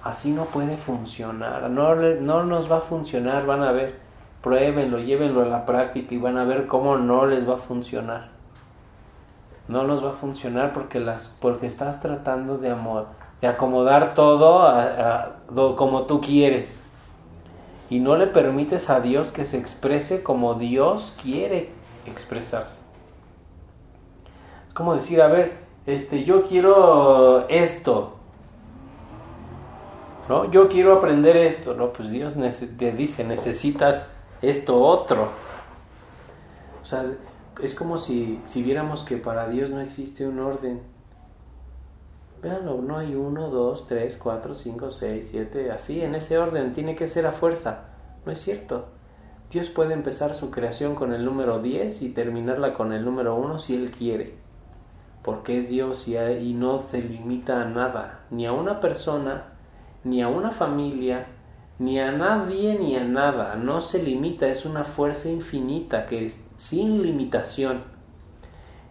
Así 0.05 0.33
no 0.33 0.47
puede 0.47 0.77
funcionar, 0.77 1.71
no, 1.71 1.95
no 1.95 2.45
nos 2.45 2.71
va 2.71 2.79
a 2.79 2.81
funcionar, 2.81 3.47
van 3.47 3.63
a 3.63 3.71
ver, 3.71 4.01
pruébenlo, 4.43 4.99
llévenlo 4.99 5.43
a 5.43 5.47
la 5.47 5.65
práctica 5.65 6.15
y 6.15 6.19
van 6.19 6.39
a 6.39 6.45
ver 6.45 6.67
cómo 6.67 6.97
no 6.97 7.27
les 7.27 7.49
va 7.49 7.55
a 7.55 7.59
funcionar. 7.59 8.29
No 9.69 9.85
nos 9.85 10.05
va 10.05 10.11
a 10.11 10.15
funcionar 10.15 10.73
porque 10.73 10.99
las 10.99 11.37
porque 11.41 11.69
estás 11.69 12.01
tratando 12.01 12.59
de 12.59 12.71
amor 12.71 13.07
de 13.43 13.49
acomodar 13.49 14.15
todo 14.15 15.77
como 15.77 16.03
tú 16.05 16.21
quieres. 16.21 16.85
Y 17.91 17.99
no 17.99 18.17
le 18.17 18.29
permites 18.29 18.89
a 18.89 19.01
Dios 19.01 19.33
que 19.33 19.45
se 19.45 19.59
exprese 19.59 20.23
como 20.23 20.55
Dios 20.55 21.15
quiere 21.21 21.71
expresarse. 22.07 22.79
Es 24.69 24.73
como 24.73 24.95
decir 24.95 25.21
a 25.21 25.27
ver 25.27 25.62
este 25.87 26.25
yo 26.25 26.47
quiero 26.47 27.49
esto 27.49 28.17
no 30.29 30.51
yo 30.51 30.69
quiero 30.69 30.95
aprender 30.95 31.37
esto 31.37 31.75
no 31.75 31.93
pues 31.93 32.11
Dios 32.11 32.35
te 32.79 32.93
dice 32.93 33.25
necesitas 33.25 34.09
esto 34.41 34.81
otro 34.81 35.29
o 36.83 36.85
sea 36.85 37.05
es 37.61 37.75
como 37.75 37.99
si, 37.99 38.41
si 38.45 38.63
viéramos 38.63 39.05
que 39.05 39.17
para 39.17 39.49
Dios 39.49 39.71
no 39.71 39.81
existe 39.81 40.27
un 40.27 40.39
orden. 40.39 40.81
Véanlo, 42.43 42.81
no 42.83 42.99
hay 42.99 43.15
uno, 43.15 43.51
dos, 43.51 43.87
tres, 43.87 44.17
cuatro, 44.17 44.55
cinco, 44.55 44.91
seis, 44.91 45.29
siete, 45.31 45.71
así, 45.71 46.01
en 46.03 46.15
ese 46.15 46.39
orden, 46.39 46.73
tiene 46.73 46.97
que 46.97 47.09
ser 47.09 47.27
a 47.27 47.33
fuerza. 47.33 47.85
No 48.25 48.33
es 48.33 48.41
cierto. 48.41 48.87
Dios 49.51 49.69
puede 49.69 49.95
empezar 49.95 50.35
su 50.35 50.51
creación 50.51 50.95
con 50.95 51.13
el 51.13 51.25
número 51.25 51.61
10 51.61 52.01
y 52.03 52.09
terminarla 52.09 52.73
con 52.73 52.93
el 52.95 53.05
número 53.05 53.37
1 53.37 53.59
si 53.59 53.77
Él 53.77 53.91
quiere. 53.91 54.35
Porque 55.23 55.59
es 55.59 55.69
Dios 55.69 56.09
y, 56.09 56.17
y 56.17 56.55
no 56.55 56.79
se 56.81 57.01
limita 57.01 57.63
a 57.63 57.65
nada, 57.65 58.21
ni 58.31 58.47
a 58.47 58.53
una 58.53 58.81
persona, 58.81 59.53
ni 60.05 60.23
a 60.23 60.29
una 60.29 60.51
familia, 60.51 61.27
ni 61.79 62.01
a 62.01 62.13
nadie, 62.13 62.79
ni 62.79 62.97
a 62.97 63.05
nada. 63.05 63.55
No 63.57 63.81
se 63.81 64.03
limita, 64.03 64.49
es 64.49 64.65
una 64.65 64.85
fuerza 64.85 65.29
infinita 65.29 66.07
que 66.07 66.25
es 66.25 66.41
sin 66.57 67.03
limitación. 67.03 67.83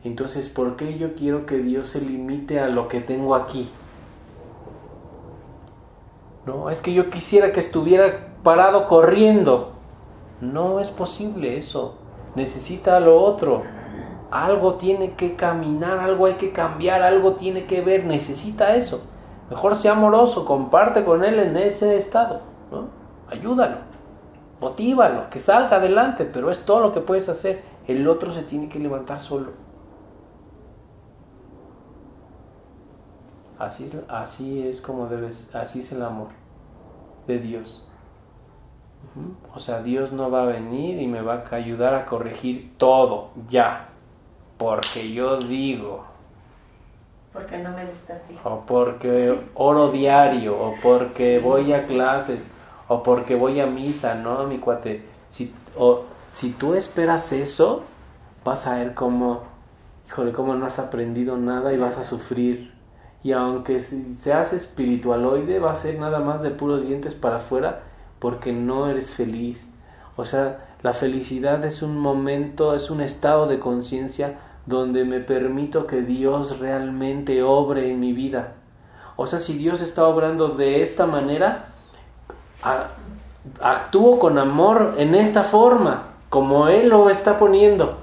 Entonces, 0.03 0.49
¿por 0.49 0.75
qué 0.75 0.97
yo 0.97 1.13
quiero 1.13 1.45
que 1.45 1.57
Dios 1.59 1.87
se 1.87 2.01
limite 2.01 2.59
a 2.59 2.67
lo 2.67 2.87
que 2.87 3.01
tengo 3.01 3.35
aquí? 3.35 3.69
No, 6.45 6.69
es 6.69 6.81
que 6.81 6.93
yo 6.93 7.09
quisiera 7.09 7.51
que 7.51 7.59
estuviera 7.59 8.33
parado 8.43 8.87
corriendo. 8.87 9.73
No 10.41 10.79
es 10.79 10.89
posible 10.89 11.55
eso. 11.55 11.97
Necesita 12.35 12.99
lo 12.99 13.21
otro. 13.21 13.63
Algo 14.31 14.75
tiene 14.75 15.13
que 15.13 15.35
caminar, 15.35 15.99
algo 15.99 16.25
hay 16.25 16.35
que 16.35 16.51
cambiar, 16.51 17.03
algo 17.03 17.33
tiene 17.33 17.65
que 17.65 17.81
ver, 17.81 18.05
necesita 18.05 18.75
eso. 18.75 19.03
Mejor 19.49 19.75
sea 19.75 19.91
amoroso, 19.91 20.45
comparte 20.45 21.03
con 21.03 21.23
él 21.23 21.37
en 21.39 21.57
ese 21.57 21.97
estado. 21.97 22.41
Ayúdalo 23.29 23.91
motívalo, 24.61 25.29
que 25.29 25.39
salga 25.39 25.77
adelante, 25.77 26.23
pero 26.23 26.51
es 26.51 26.63
todo 26.63 26.79
lo 26.79 26.91
que 26.93 27.01
puedes 27.01 27.27
hacer. 27.27 27.63
El 27.87 28.07
otro 28.07 28.31
se 28.31 28.43
tiene 28.43 28.69
que 28.69 28.79
levantar 28.79 29.19
solo. 29.19 29.51
Así 33.57 33.85
es, 33.85 33.97
así 34.07 34.67
es 34.67 34.81
como 34.81 35.07
debes, 35.07 35.53
así 35.53 35.79
es 35.81 35.91
el 35.91 36.03
amor 36.03 36.29
de 37.27 37.39
Dios. 37.39 37.87
O 39.53 39.59
sea, 39.59 39.81
Dios 39.81 40.11
no 40.11 40.29
va 40.29 40.43
a 40.43 40.45
venir 40.45 41.01
y 41.01 41.07
me 41.07 41.21
va 41.21 41.43
a 41.51 41.55
ayudar 41.55 41.95
a 41.95 42.05
corregir 42.05 42.75
todo 42.77 43.31
ya, 43.49 43.89
porque 44.61 45.11
yo 45.11 45.37
digo. 45.37 46.05
Porque 47.33 47.57
no 47.57 47.71
me 47.71 47.83
gusta 47.83 48.13
así. 48.13 48.37
O 48.43 48.59
porque 48.59 49.35
oro 49.55 49.91
diario, 49.91 50.55
o 50.55 50.75
porque 50.83 51.39
voy 51.39 51.73
a 51.73 51.87
clases, 51.87 52.51
o 52.87 53.01
porque 53.01 53.35
voy 53.35 53.59
a 53.59 53.65
misa, 53.65 54.13
¿no? 54.13 54.45
Mi 54.45 54.59
cuate, 54.59 55.03
si, 55.29 55.51
o, 55.75 56.03
si 56.31 56.51
tú 56.51 56.75
esperas 56.75 57.31
eso, 57.31 57.81
vas 58.45 58.67
a 58.67 58.75
ver 58.75 58.93
cómo, 58.93 59.41
híjole, 60.07 60.31
cómo 60.31 60.53
no 60.53 60.67
has 60.67 60.77
aprendido 60.77 61.37
nada 61.37 61.73
y 61.73 61.77
vas 61.77 61.97
a 61.97 62.03
sufrir. 62.03 62.71
Y 63.23 63.31
aunque 63.31 63.79
seas 63.79 64.53
espiritualoide, 64.53 65.57
va 65.57 65.71
a 65.71 65.75
ser 65.75 65.97
nada 65.97 66.19
más 66.19 66.43
de 66.43 66.51
puros 66.51 66.85
dientes 66.85 67.15
para 67.15 67.37
afuera 67.37 67.81
porque 68.19 68.53
no 68.53 68.87
eres 68.87 69.09
feliz. 69.09 69.71
O 70.17 70.23
sea, 70.23 70.67
la 70.83 70.93
felicidad 70.93 71.65
es 71.65 71.81
un 71.81 71.97
momento, 71.97 72.75
es 72.75 72.91
un 72.91 73.01
estado 73.01 73.47
de 73.47 73.57
conciencia 73.57 74.37
donde 74.65 75.05
me 75.05 75.19
permito 75.19 75.87
que 75.87 76.01
Dios 76.01 76.59
realmente 76.59 77.43
obre 77.43 77.91
en 77.91 77.99
mi 77.99 78.13
vida. 78.13 78.53
O 79.15 79.27
sea, 79.27 79.39
si 79.39 79.57
Dios 79.57 79.81
está 79.81 80.07
obrando 80.07 80.49
de 80.49 80.81
esta 80.81 81.05
manera, 81.05 81.67
actúo 83.61 84.19
con 84.19 84.37
amor 84.37 84.95
en 84.97 85.15
esta 85.15 85.43
forma, 85.43 86.13
como 86.29 86.67
Él 86.67 86.89
lo 86.89 87.09
está 87.09 87.37
poniendo, 87.37 87.97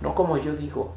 no 0.00 0.14
como 0.14 0.36
yo 0.36 0.54
digo. 0.54 0.92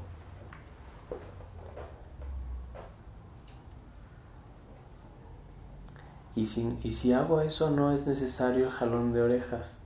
Y 6.36 6.48
si, 6.48 6.78
y 6.84 6.92
si 6.92 7.14
hago 7.14 7.42
eso 7.42 7.70
no 7.70 7.92
es 7.92 8.08
necesario 8.08 8.66
el 8.66 8.72
jalón 8.72 9.14
de 9.14 9.22
orejas. 9.22 9.83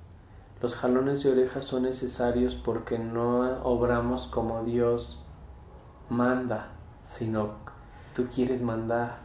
Los 0.62 0.76
jalones 0.76 1.22
de 1.24 1.32
orejas 1.32 1.66
son 1.66 1.84
necesarios 1.84 2.56
porque 2.56 2.98
no 2.98 3.62
obramos 3.64 4.26
como 4.28 4.64
Dios 4.64 5.24
manda, 6.10 6.70
sino 7.06 7.50
tú 8.16 8.28
quieres 8.34 8.62
mandar. 8.62 9.18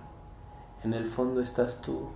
En 0.85 0.93
el 0.93 1.09
fondo 1.09 1.41
estás 1.41 1.81
tú. 1.81 2.09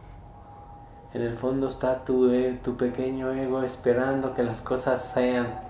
En 1.14 1.22
el 1.22 1.36
fondo 1.36 1.68
está 1.68 2.04
tu, 2.04 2.30
e, 2.30 2.60
tu 2.62 2.76
pequeño 2.76 3.32
ego 3.32 3.62
esperando 3.62 4.34
que 4.34 4.42
las 4.42 4.60
cosas 4.60 5.12
sean. 5.14 5.60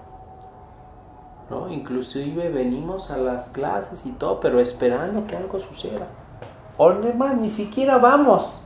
¿no? 1.48 1.70
Inclusive 1.70 2.48
venimos 2.50 3.12
a 3.12 3.18
las 3.18 3.50
clases 3.50 4.06
y 4.06 4.12
todo, 4.12 4.40
pero 4.40 4.58
esperando 4.58 5.26
que 5.28 5.36
algo 5.36 5.60
suceda. 5.60 6.08
O 6.78 6.92
ni 6.92 7.48
siquiera 7.48 7.98
vamos. 7.98 8.60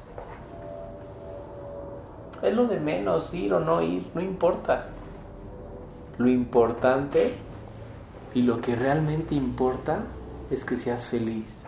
Es 2.42 2.54
lo 2.54 2.66
de 2.66 2.80
menos, 2.80 3.34
ir 3.34 3.52
o 3.54 3.60
no 3.60 3.82
ir, 3.82 4.06
no 4.14 4.20
importa. 4.20 4.86
Lo 6.18 6.28
importante 6.28 7.34
y 8.34 8.42
lo 8.42 8.60
que 8.60 8.76
realmente 8.76 9.34
importa 9.34 10.00
es 10.50 10.64
que 10.64 10.76
seas 10.76 11.06
feliz. 11.06 11.62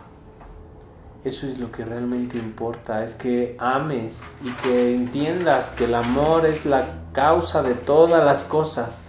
Eso 1.23 1.47
es 1.47 1.57
lo 1.57 1.71
que 1.71 1.85
realmente 1.85 2.37
importa, 2.37 3.03
es 3.03 3.15
que 3.15 3.55
ames 3.57 4.21
y 4.43 4.51
que 4.61 4.93
entiendas 4.93 5.71
que 5.71 5.85
el 5.85 5.95
amor 5.95 6.45
es 6.45 6.65
la 6.65 6.85
causa 7.13 7.63
de 7.63 7.75
todas 7.75 8.25
las 8.25 8.43
cosas 8.43 9.03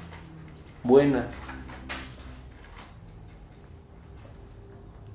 buenas. 0.85 1.35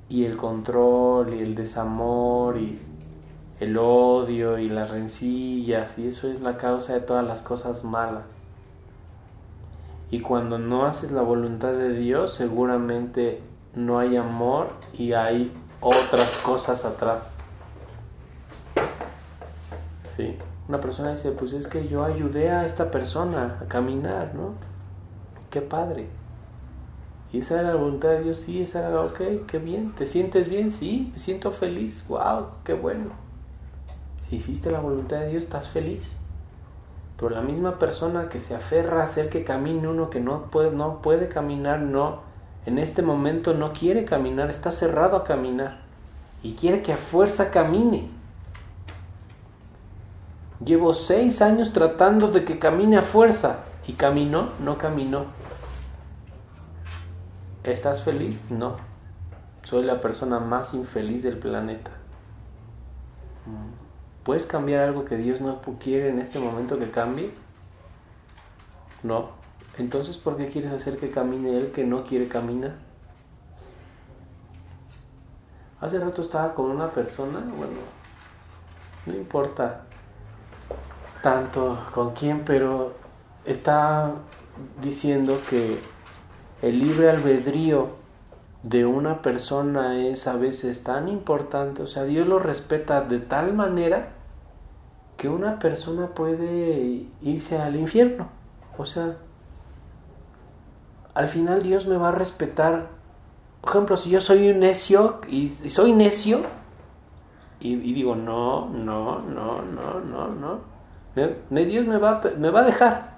Y 0.09 0.25
el 0.25 0.35
control 0.35 1.33
y 1.35 1.39
el 1.39 1.55
desamor 1.55 2.57
y 2.57 2.79
el 3.59 3.77
odio 3.77 4.57
y 4.57 4.69
las 4.69 4.89
rencillas 4.89 5.97
y 5.97 6.07
eso 6.07 6.29
es 6.29 6.41
la 6.41 6.57
causa 6.57 6.93
de 6.93 7.01
todas 7.01 7.25
las 7.25 7.41
cosas 7.41 7.83
malas. 7.83 8.25
Y 10.11 10.21
cuando 10.21 10.57
no 10.57 10.85
haces 10.85 11.11
la 11.11 11.21
voluntad 11.21 11.73
de 11.73 11.93
Dios, 11.93 12.33
seguramente 12.33 13.41
no 13.75 13.99
hay 13.99 14.17
amor 14.17 14.69
y 14.93 15.13
hay 15.13 15.51
otras 15.81 16.41
cosas 16.43 16.85
atrás. 16.85 17.31
Sí. 20.15 20.35
Una 20.67 20.79
persona 20.79 21.11
dice, 21.11 21.31
pues 21.31 21.53
es 21.53 21.67
que 21.67 21.87
yo 21.87 22.03
ayudé 22.03 22.51
a 22.51 22.63
esta 22.63 22.91
persona 22.91 23.57
a 23.59 23.65
caminar, 23.65 24.35
¿no? 24.35 24.53
Qué 25.49 25.61
padre. 25.61 26.09
Y 27.31 27.39
esa 27.39 27.59
era 27.59 27.69
la 27.69 27.75
voluntad 27.75 28.09
de 28.09 28.21
Dios, 28.21 28.37
sí, 28.37 28.61
esa 28.61 28.87
era, 28.87 29.01
ok, 29.01 29.47
qué 29.47 29.57
bien. 29.57 29.93
¿Te 29.95 30.05
sientes 30.05 30.47
bien? 30.47 30.69
Sí, 30.69 31.09
me 31.11 31.19
siento 31.19 31.51
feliz. 31.51 32.05
Wow, 32.07 32.47
qué 32.63 32.73
bueno. 32.73 33.28
Si 34.29 34.35
hiciste 34.35 34.71
la 34.71 34.79
voluntad 34.79 35.19
de 35.19 35.29
Dios, 35.29 35.43
estás 35.43 35.69
feliz. 35.69 36.03
Pero 37.17 37.31
la 37.31 37.41
misma 37.41 37.79
persona 37.79 38.29
que 38.29 38.39
se 38.39 38.55
aferra 38.55 39.01
a 39.01 39.05
hacer 39.05 39.29
que 39.29 39.43
camine 39.43 39.87
uno 39.87 40.09
que 40.09 40.19
no 40.19 40.43
puede, 40.45 40.71
no 40.71 41.01
puede 41.01 41.27
caminar, 41.27 41.79
no, 41.79 42.21
en 42.65 42.77
este 42.77 43.01
momento 43.01 43.53
no 43.53 43.73
quiere 43.73 44.05
caminar, 44.05 44.49
está 44.49 44.71
cerrado 44.71 45.17
a 45.17 45.23
caminar 45.23 45.79
y 46.43 46.53
quiere 46.53 46.81
que 46.81 46.93
a 46.93 46.97
fuerza 46.97 47.51
camine. 47.51 48.07
Llevo 50.63 50.93
seis 50.93 51.41
años 51.41 51.73
tratando 51.73 52.31
de 52.31 52.45
que 52.45 52.59
camine 52.59 52.97
a 52.97 53.01
fuerza 53.01 53.63
y 53.87 53.93
caminó, 53.93 54.49
no 54.63 54.77
caminó. 54.77 55.25
¿Estás 57.63 58.03
feliz? 58.03 58.43
No. 58.49 58.77
Soy 59.63 59.83
la 59.83 60.01
persona 60.01 60.39
más 60.39 60.73
infeliz 60.73 61.23
del 61.23 61.37
planeta. 61.37 61.91
¿Puedes 64.29 64.45
cambiar 64.45 64.83
algo 64.83 65.05
que 65.05 65.17
Dios 65.17 65.41
no 65.41 65.59
quiere 65.79 66.09
en 66.09 66.19
este 66.19 66.37
momento 66.37 66.77
que 66.77 66.91
cambie? 66.91 67.31
No. 69.01 69.29
Entonces, 69.79 70.17
¿por 70.17 70.37
qué 70.37 70.49
quieres 70.49 70.71
hacer 70.71 70.99
que 70.99 71.09
camine 71.09 71.57
Él 71.57 71.71
que 71.71 71.83
no 71.83 72.03
quiere 72.03 72.27
caminar? 72.27 72.75
Hace 75.81 75.97
rato 75.99 76.21
estaba 76.21 76.53
con 76.53 76.69
una 76.69 76.91
persona, 76.91 77.39
bueno, 77.39 77.73
no 79.07 79.15
importa 79.15 79.85
tanto 81.23 81.79
con 81.91 82.13
quién, 82.13 82.45
pero 82.45 82.93
está 83.45 84.13
diciendo 84.79 85.39
que 85.49 85.79
el 86.61 86.77
libre 86.77 87.09
albedrío 87.09 87.87
de 88.61 88.85
una 88.85 89.23
persona 89.23 89.97
es 89.97 90.27
a 90.27 90.35
veces 90.35 90.83
tan 90.83 91.09
importante, 91.09 91.81
o 91.81 91.87
sea, 91.87 92.03
Dios 92.03 92.27
lo 92.27 92.37
respeta 92.37 93.01
de 93.01 93.17
tal 93.17 93.55
manera 93.55 94.18
que 95.19 95.27
una 95.27 95.59
persona 95.59 96.07
puede 96.07 97.05
irse 97.21 97.59
al 97.59 97.75
infierno. 97.75 98.29
O 98.77 98.85
sea, 98.85 99.17
al 101.13 101.27
final 101.27 101.61
Dios 101.61 101.85
me 101.87 101.97
va 101.97 102.07
a 102.07 102.11
respetar. 102.13 102.87
Por 103.59 103.69
ejemplo, 103.69 103.97
si 103.97 104.09
yo 104.09 104.21
soy 104.21 104.49
un 104.49 104.59
necio 104.59 105.19
y, 105.27 105.49
soy 105.49 105.91
necio 105.91 106.43
y, 107.59 107.75
digo, 107.75 108.15
no, 108.15 108.69
no, 108.69 109.19
no, 109.19 109.61
no, 109.61 109.99
no, 109.99 110.27
no, 110.29 110.59
Dios 111.49 111.85
me 111.85 111.97
va, 111.97 112.21
me 112.37 112.49
va 112.49 112.61
a 112.61 112.63
dejar. 112.63 113.17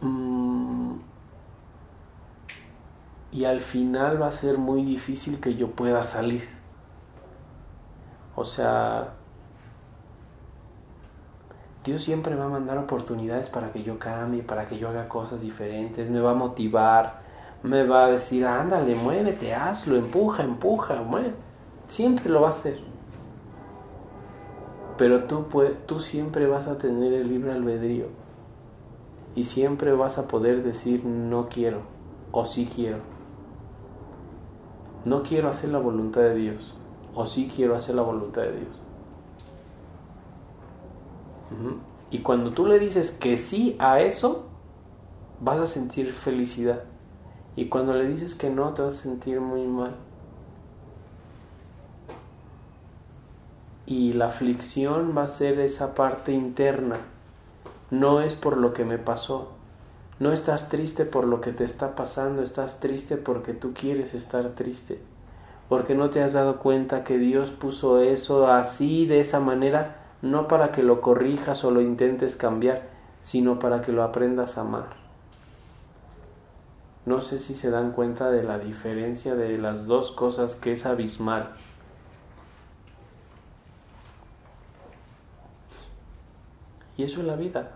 Mm, 0.00 0.94
y 3.30 3.44
al 3.44 3.60
final 3.60 4.22
va 4.22 4.28
a 4.28 4.32
ser 4.32 4.56
muy 4.56 4.82
difícil 4.82 5.38
que 5.38 5.54
yo 5.54 5.70
pueda 5.72 6.02
salir. 6.04 6.48
O 8.36 8.46
sea, 8.46 9.12
Dios 11.84 12.02
siempre 12.02 12.34
va 12.34 12.46
a 12.46 12.48
mandar 12.48 12.78
oportunidades 12.78 13.50
para 13.50 13.70
que 13.70 13.82
yo 13.82 13.98
cambie, 13.98 14.42
para 14.42 14.66
que 14.66 14.78
yo 14.78 14.88
haga 14.88 15.06
cosas 15.06 15.42
diferentes, 15.42 16.08
me 16.08 16.18
va 16.18 16.30
a 16.30 16.34
motivar, 16.34 17.20
me 17.62 17.84
va 17.84 18.06
a 18.06 18.10
decir, 18.10 18.46
ándale, 18.46 18.94
muévete, 18.94 19.54
hazlo, 19.54 19.96
empuja, 19.96 20.42
empuja, 20.42 21.02
mueve. 21.02 21.34
Siempre 21.86 22.30
lo 22.30 22.40
va 22.40 22.48
a 22.48 22.50
hacer. 22.52 22.78
Pero 24.96 25.24
tú, 25.24 25.46
tú 25.84 26.00
siempre 26.00 26.46
vas 26.46 26.68
a 26.68 26.78
tener 26.78 27.12
el 27.12 27.28
libre 27.28 27.52
albedrío. 27.52 28.06
Y 29.34 29.44
siempre 29.44 29.92
vas 29.92 30.16
a 30.16 30.26
poder 30.26 30.62
decir 30.62 31.04
no 31.04 31.48
quiero 31.48 31.82
o 32.32 32.46
sí 32.46 32.70
quiero. 32.74 32.98
No 35.04 35.22
quiero 35.22 35.50
hacer 35.50 35.70
la 35.70 35.80
voluntad 35.80 36.22
de 36.22 36.34
Dios 36.34 36.78
o 37.14 37.26
sí 37.26 37.52
quiero 37.54 37.74
hacer 37.76 37.94
la 37.94 38.02
voluntad 38.02 38.42
de 38.42 38.52
Dios. 38.52 38.83
Y 42.10 42.20
cuando 42.20 42.52
tú 42.52 42.66
le 42.66 42.78
dices 42.78 43.10
que 43.10 43.36
sí 43.36 43.76
a 43.78 44.00
eso, 44.00 44.46
vas 45.40 45.60
a 45.60 45.66
sentir 45.66 46.12
felicidad. 46.12 46.84
Y 47.56 47.68
cuando 47.68 47.94
le 47.94 48.06
dices 48.06 48.34
que 48.34 48.50
no, 48.50 48.72
te 48.74 48.82
vas 48.82 49.00
a 49.00 49.02
sentir 49.02 49.40
muy 49.40 49.66
mal. 49.66 49.94
Y 53.86 54.14
la 54.14 54.26
aflicción 54.26 55.14
va 55.16 55.24
a 55.24 55.28
ser 55.28 55.60
esa 55.60 55.94
parte 55.94 56.32
interna. 56.32 56.98
No 57.90 58.20
es 58.20 58.34
por 58.34 58.56
lo 58.56 58.72
que 58.72 58.84
me 58.84 58.98
pasó. 58.98 59.50
No 60.20 60.32
estás 60.32 60.68
triste 60.68 61.04
por 61.04 61.26
lo 61.26 61.40
que 61.40 61.52
te 61.52 61.64
está 61.64 61.96
pasando, 61.96 62.42
estás 62.42 62.80
triste 62.80 63.16
porque 63.16 63.52
tú 63.52 63.74
quieres 63.74 64.14
estar 64.14 64.50
triste. 64.50 65.00
Porque 65.68 65.94
no 65.94 66.10
te 66.10 66.22
has 66.22 66.32
dado 66.34 66.58
cuenta 66.58 67.04
que 67.04 67.18
Dios 67.18 67.50
puso 67.50 68.00
eso 68.00 68.48
así, 68.48 69.06
de 69.06 69.20
esa 69.20 69.40
manera, 69.40 70.03
no 70.24 70.48
para 70.48 70.72
que 70.72 70.82
lo 70.82 71.02
corrijas 71.02 71.64
o 71.64 71.70
lo 71.70 71.82
intentes 71.82 72.34
cambiar, 72.34 72.88
sino 73.22 73.58
para 73.58 73.82
que 73.82 73.92
lo 73.92 74.02
aprendas 74.02 74.56
a 74.56 74.62
amar. 74.62 74.86
No 77.04 77.20
sé 77.20 77.38
si 77.38 77.54
se 77.54 77.70
dan 77.70 77.92
cuenta 77.92 78.30
de 78.30 78.42
la 78.42 78.58
diferencia 78.58 79.34
de 79.34 79.58
las 79.58 79.86
dos 79.86 80.12
cosas 80.12 80.54
que 80.54 80.72
es 80.72 80.86
abismal. 80.86 81.50
Y 86.96 87.02
eso 87.02 87.20
es 87.20 87.26
la 87.26 87.36
vida. 87.36 87.72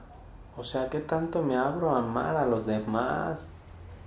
O 0.56 0.64
sea, 0.64 0.88
¿qué 0.88 1.00
tanto 1.00 1.42
me 1.42 1.54
abro 1.54 1.94
a 1.94 1.98
amar 1.98 2.36
a 2.36 2.46
los 2.46 2.64
demás? 2.64 3.52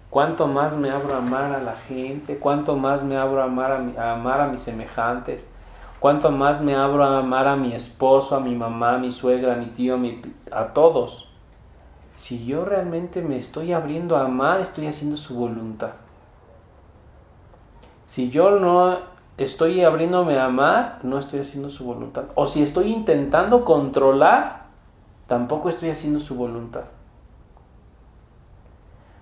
¿Cuánto 0.10 0.48
más 0.48 0.76
me 0.76 0.90
abro 0.90 1.14
a 1.14 1.18
amar 1.18 1.54
a 1.54 1.62
la 1.62 1.76
gente? 1.76 2.40
¿Cuánto 2.40 2.76
más 2.76 3.04
me 3.04 3.18
abro 3.18 3.40
a 3.40 3.46
amar 3.46 3.72
a, 3.72 4.02
a 4.02 4.14
amar 4.14 4.42
a 4.42 4.48
mis 4.48 4.62
semejantes? 4.62 5.48
Cuánto 6.02 6.32
más 6.32 6.62
me 6.62 6.76
abro 6.76 7.04
a 7.04 7.20
amar 7.20 7.48
a 7.48 7.56
mi 7.56 7.74
esposo, 7.74 8.36
a 8.36 8.40
mi 8.40 8.56
mamá, 8.56 8.96
a 8.96 8.98
mi 8.98 9.12
suegra, 9.12 9.54
a 9.54 9.56
mi 9.56 9.68
tío, 9.68 10.00
a, 10.52 10.74
todos. 10.74 11.30
Si 12.16 12.44
yo 12.44 12.66
realmente 12.66 13.22
me 13.22 13.38
estoy 13.38 13.72
abriendo 13.72 14.18
a 14.18 14.26
amar, 14.26 14.60
estoy 14.60 14.88
haciendo 14.88 15.16
su 15.16 15.36
voluntad. 15.36 15.92
Si 18.04 18.32
yo 18.32 18.60
no 18.60 18.98
estoy 19.38 19.84
abriéndome 19.84 20.40
a 20.40 20.46
amar, 20.46 21.00
no 21.04 21.20
estoy 21.20 21.40
haciendo 21.40 21.70
su 21.70 21.86
voluntad. 21.86 22.24
O 22.34 22.48
si 22.48 22.64
estoy 22.64 22.92
intentando 22.92 23.64
controlar, 23.64 24.66
tampoco 25.28 25.70
estoy 25.70 25.92
haciendo 25.92 26.20
su 26.20 26.36
voluntad. 26.36 26.86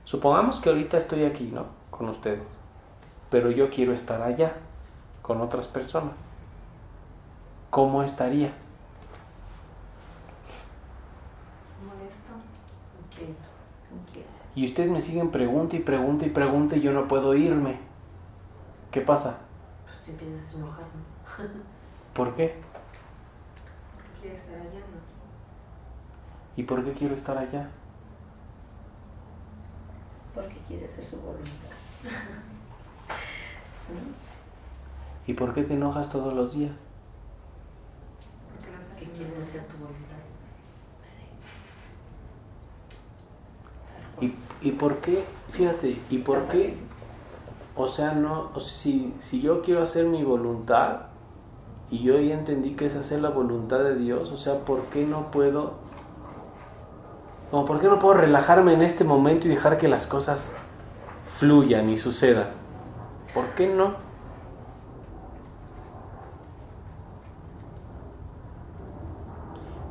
Supongamos 0.05 0.61
que 0.61 0.69
ahorita 0.69 0.95
estoy 0.97 1.25
aquí, 1.25 1.51
¿no? 1.53 1.65
Con 1.91 2.07
ustedes. 2.07 2.55
Pero 3.29 3.51
yo 3.51 3.69
quiero 3.69 3.91
estar 3.91 4.21
allá, 4.21 4.53
con 5.21 5.41
otras 5.41 5.67
personas. 5.67 6.28
¿Cómo 7.69 8.03
estaría? 8.03 8.53
Molesto, 11.85 12.33
Y 14.55 14.65
ustedes 14.65 14.89
me 14.89 15.01
siguen 15.01 15.31
pregunta 15.31 15.75
y 15.75 15.79
pregunta 15.79 16.25
y 16.25 16.29
pregunta 16.29 16.75
y 16.75 16.81
yo 16.81 16.91
no 16.91 17.07
puedo 17.07 17.35
irme. 17.35 17.77
¿Qué 18.91 19.01
pasa? 19.01 19.39
Pues 19.85 20.03
te 20.05 20.11
empiezas 20.11 20.53
a 20.53 20.57
enojar, 20.57 20.85
¿Por 22.13 22.35
qué? 22.35 22.55
Porque 23.93 24.21
quieres 24.21 24.39
estar 24.39 24.55
allá, 24.55 24.79
¿no? 24.79 24.99
¿Y 26.55 26.63
por 26.63 26.83
qué 26.83 26.91
quiero 26.93 27.15
estar 27.15 27.37
allá? 27.37 27.69
Porque 30.33 30.57
quiere 30.67 30.85
hacer 30.85 31.03
su 31.03 31.17
voluntad. 31.17 31.51
¿Y 35.27 35.33
por 35.33 35.53
qué 35.53 35.63
te 35.63 35.75
enojas 35.75 36.09
todos 36.09 36.33
los 36.33 36.53
días? 36.53 36.88
que 38.99 39.05
quieres 39.11 39.37
hacer 39.37 39.61
tu 39.63 39.77
voluntad. 39.77 40.17
Sí. 44.19 44.25
¿Y, 44.25 44.67
¿Y 44.67 44.71
por 44.73 44.97
qué? 44.97 45.23
Fíjate, 45.49 45.97
¿y 46.09 46.17
por 46.19 46.43
qué? 46.45 46.77
O 47.75 47.87
sea, 47.87 48.11
no, 48.13 48.59
si, 48.59 49.13
si 49.19 49.41
yo 49.41 49.61
quiero 49.61 49.81
hacer 49.81 50.05
mi 50.05 50.23
voluntad 50.23 51.03
y 51.89 52.03
yo 52.03 52.19
ya 52.19 52.33
entendí 52.35 52.75
que 52.75 52.85
es 52.85 52.95
hacer 52.95 53.21
la 53.21 53.29
voluntad 53.29 53.79
de 53.79 53.95
Dios, 53.95 54.31
o 54.31 54.37
sea, 54.37 54.59
¿por 54.59 54.83
qué 54.85 55.05
no 55.05 55.31
puedo 55.31 55.89
como, 57.51 57.65
¿por 57.65 57.79
qué 57.79 57.87
no 57.87 57.97
puedo 57.97 58.13
relajarme 58.13 58.73
en 58.73 58.83
este 58.83 59.03
momento 59.03 59.47
y 59.47 59.49
dejar 59.49 59.77
que 59.77 59.87
las 59.87 60.05
cosas 60.05 60.51
fluyan 61.37 61.89
y 61.89 61.97
sucedan? 61.97 62.49
¿Por 63.33 63.45
qué 63.55 63.67
no? 63.67 64.08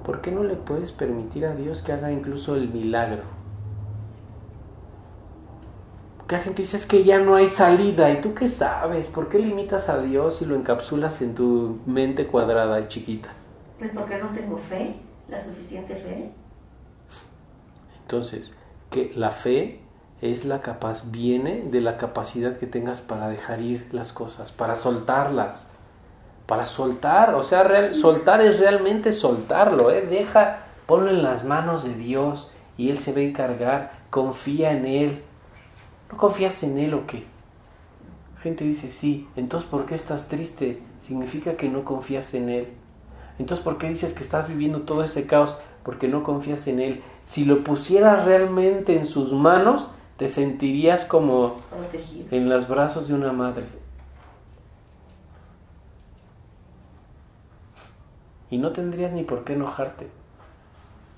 ¿Por 0.08 0.22
qué 0.22 0.32
no 0.32 0.42
le 0.42 0.54
puedes 0.54 0.90
permitir 0.90 1.44
a 1.44 1.54
Dios 1.54 1.82
que 1.82 1.92
haga 1.92 2.10
incluso 2.10 2.56
el 2.56 2.70
milagro? 2.70 3.24
Porque 6.16 6.36
la 6.36 6.40
gente 6.40 6.62
dice 6.62 6.78
es 6.78 6.86
que 6.86 7.04
ya 7.04 7.18
no 7.18 7.34
hay 7.34 7.46
salida. 7.46 8.10
¿Y 8.10 8.22
tú 8.22 8.32
qué 8.32 8.48
sabes? 8.48 9.08
¿Por 9.08 9.28
qué 9.28 9.38
limitas 9.38 9.90
a 9.90 10.00
Dios 10.00 10.40
y 10.40 10.46
lo 10.46 10.56
encapsulas 10.56 11.20
en 11.20 11.34
tu 11.34 11.80
mente 11.84 12.26
cuadrada 12.26 12.80
y 12.80 12.88
chiquita? 12.88 13.28
Pues 13.78 13.90
porque 13.90 14.16
no 14.16 14.28
tengo 14.28 14.56
fe, 14.56 14.96
la 15.28 15.38
suficiente 15.38 15.94
fe. 15.94 16.32
Entonces, 18.00 18.54
que 18.88 19.12
la 19.14 19.28
fe 19.28 19.82
es 20.22 20.46
la 20.46 20.62
capaz, 20.62 21.10
viene 21.10 21.64
de 21.70 21.82
la 21.82 21.98
capacidad 21.98 22.56
que 22.56 22.66
tengas 22.66 23.02
para 23.02 23.28
dejar 23.28 23.60
ir 23.60 23.86
las 23.92 24.14
cosas, 24.14 24.52
para 24.52 24.74
soltarlas 24.74 25.67
para 26.48 26.64
soltar, 26.64 27.34
o 27.34 27.42
sea, 27.42 27.92
soltar 27.92 28.40
es 28.40 28.58
realmente 28.58 29.12
soltarlo, 29.12 29.90
¿eh? 29.90 30.06
deja, 30.08 30.60
ponlo 30.86 31.10
en 31.10 31.22
las 31.22 31.44
manos 31.44 31.84
de 31.84 31.92
Dios 31.92 32.54
y 32.78 32.88
Él 32.88 32.98
se 33.00 33.12
va 33.12 33.18
a 33.18 33.24
encargar, 33.24 33.92
confía 34.08 34.72
en 34.72 34.86
Él. 34.86 35.22
¿No 36.10 36.16
confías 36.16 36.62
en 36.62 36.78
Él 36.78 36.94
o 36.94 37.06
qué? 37.06 37.24
La 38.34 38.40
gente 38.40 38.64
dice, 38.64 38.88
sí, 38.88 39.28
entonces 39.36 39.68
¿por 39.68 39.84
qué 39.84 39.94
estás 39.94 40.28
triste? 40.28 40.82
Significa 41.00 41.54
que 41.54 41.68
no 41.68 41.84
confías 41.84 42.32
en 42.32 42.48
Él. 42.48 42.68
Entonces 43.38 43.62
¿por 43.62 43.76
qué 43.76 43.90
dices 43.90 44.14
que 44.14 44.22
estás 44.22 44.48
viviendo 44.48 44.80
todo 44.80 45.04
ese 45.04 45.26
caos? 45.26 45.58
Porque 45.82 46.08
no 46.08 46.22
confías 46.22 46.66
en 46.66 46.80
Él. 46.80 47.02
Si 47.24 47.44
lo 47.44 47.62
pusieras 47.62 48.24
realmente 48.24 48.96
en 48.96 49.04
sus 49.04 49.34
manos, 49.34 49.90
te 50.16 50.28
sentirías 50.28 51.04
como 51.04 51.56
en 52.30 52.48
los 52.48 52.68
brazos 52.68 53.08
de 53.08 53.14
una 53.14 53.32
madre. 53.34 53.66
Y 58.50 58.58
no 58.58 58.72
tendrías 58.72 59.12
ni 59.12 59.24
por 59.24 59.44
qué 59.44 59.54
enojarte. 59.54 60.08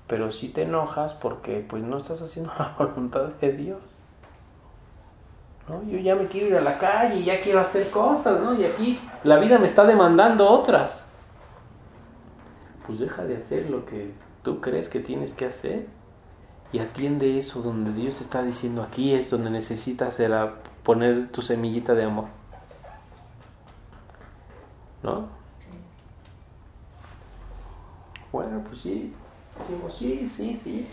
Pero 0.07 0.31
si 0.31 0.49
te 0.49 0.63
enojas 0.63 1.13
porque 1.13 1.65
pues 1.67 1.83
no 1.83 1.97
estás 1.97 2.21
haciendo 2.21 2.51
la 2.59 2.75
voluntad 2.77 3.29
de 3.39 3.53
Dios. 3.53 3.81
¿No? 5.69 5.83
Yo 5.83 5.99
ya 5.99 6.15
me 6.15 6.27
quiero 6.27 6.47
ir 6.47 6.55
a 6.55 6.61
la 6.61 6.77
calle, 6.77 7.23
ya 7.23 7.39
quiero 7.39 7.59
hacer 7.59 7.89
cosas, 7.91 8.41
¿no? 8.41 8.53
Y 8.55 8.65
aquí 8.65 8.99
la 9.23 9.37
vida 9.37 9.57
me 9.57 9.65
está 9.65 9.85
demandando 9.85 10.49
otras. 10.49 11.07
Pues 12.85 12.99
deja 12.99 13.23
de 13.23 13.37
hacer 13.37 13.69
lo 13.69 13.85
que 13.85 14.11
tú 14.43 14.59
crees 14.59 14.89
que 14.89 14.99
tienes 14.99 15.33
que 15.33 15.45
hacer 15.45 15.85
y 16.73 16.79
atiende 16.79 17.37
eso 17.37 17.61
donde 17.61 17.93
Dios 17.93 18.21
está 18.21 18.43
diciendo 18.43 18.81
aquí 18.81 19.13
es 19.13 19.29
donde 19.29 19.49
necesitas 19.49 20.17
poner 20.83 21.31
tu 21.31 21.41
semillita 21.41 21.93
de 21.93 22.05
amor. 22.05 22.25
¿No? 25.03 25.40
Bueno, 28.31 28.61
pues 28.65 28.79
sí, 28.79 29.13
decimos 29.57 29.95
sí, 29.95 30.27
sí, 30.27 30.59
sí. 30.63 30.87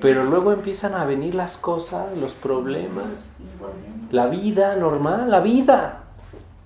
Pero 0.00 0.24
luego 0.24 0.52
empiezan 0.52 0.94
a 0.94 1.04
venir 1.04 1.34
las 1.34 1.56
cosas, 1.56 2.16
los 2.16 2.34
problemas, 2.34 3.30
la 4.10 4.26
vida 4.26 4.76
normal, 4.76 5.30
la 5.30 5.40
vida. 5.40 6.04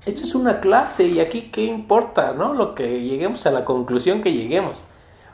Esto 0.05 0.25
es 0.25 0.35
una 0.35 0.61
clase 0.61 1.07
y 1.07 1.21
aquí 1.21 1.51
qué 1.53 1.65
importa, 1.65 2.33
¿no? 2.33 2.55
Lo 2.55 2.75
que 2.75 3.03
lleguemos 3.03 3.47
a 3.47 3.51
la 3.51 3.65
conclusión 3.65 4.23
que 4.23 4.33
lleguemos. 4.33 4.85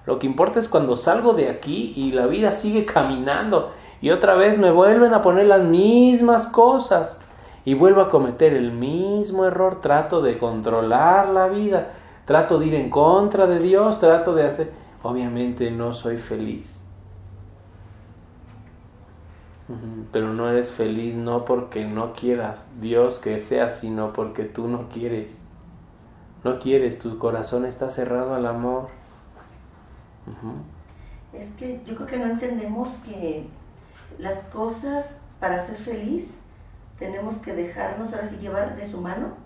Lo 0.07 0.18
que 0.18 0.26
importa 0.26 0.59
es 0.59 0.68
cuando 0.68 0.94
salgo 0.94 1.32
de 1.32 1.48
aquí 1.48 1.92
y 1.96 2.12
la 2.12 2.26
vida 2.26 2.52
sigue 2.52 2.84
caminando 2.84 3.72
y 4.00 4.11
otra 4.11 4.34
vez 4.34 4.59
me 4.59 4.70
vuelven 4.70 5.14
a 5.14 5.22
poner 5.22 5.46
las 5.46 5.62
mismas 5.62 6.46
cosas 6.46 7.18
y 7.64 7.74
vuelvo 7.74 8.02
a 8.02 8.11
cometer 8.11 8.52
el 8.52 8.70
mismo 8.70 9.44
error, 9.46 9.80
trato 9.80 10.22
de 10.22 10.38
controlar 10.38 11.28
la 11.30 11.48
vida 11.48 11.94
trato 12.27 12.59
de 12.59 12.66
ir 12.66 12.74
en 12.74 12.91
contra 12.91 13.47
de 13.47 13.61
Dios, 13.61 14.01
trato 14.01 14.35
de 14.35 14.45
hacer, 14.45 14.72
obviamente 15.03 15.70
no 15.70 15.95
soy 15.95 16.18
feliz. 16.18 16.83
Pero 20.12 20.33
no 20.33 20.49
eres 20.49 20.70
feliz 20.70 21.16
no 21.16 21.45
porque 21.45 21.85
no 21.85 22.12
quieras 22.12 22.66
Dios 22.81 23.18
que 23.18 23.39
sea, 23.39 23.70
sino 23.70 24.12
porque 24.12 24.45
tú 24.45 24.68
no 24.68 24.89
quieres. 24.89 25.43
No 26.45 26.59
quieres, 26.61 26.99
tu 26.99 27.18
corazón 27.18 27.64
está 27.64 27.91
cerrado 27.91 28.35
al 28.35 28.47
amor. 28.47 28.89
Es 31.33 31.47
que 31.55 31.81
yo 31.87 31.97
creo 31.97 32.07
que 32.07 32.18
no 32.18 32.27
entendemos 32.27 32.89
que 33.05 33.47
las 34.18 34.41
cosas 34.45 35.18
para 35.41 35.64
ser 35.64 35.77
feliz 35.79 36.35
tenemos 36.99 37.35
que 37.37 37.53
dejarnos 37.53 38.12
ahora 38.12 38.29
sí 38.29 38.37
llevar 38.37 38.77
de 38.77 38.89
su 38.89 39.01
mano 39.01 39.45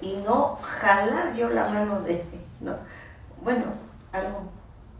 y 0.00 0.16
no 0.26 0.56
jalar 0.56 1.34
yo 1.34 1.50
la 1.50 1.68
mano 1.68 2.00
de, 2.02 2.24
¿no? 2.60 2.74
Bueno, 3.42 3.64
algo 4.12 4.40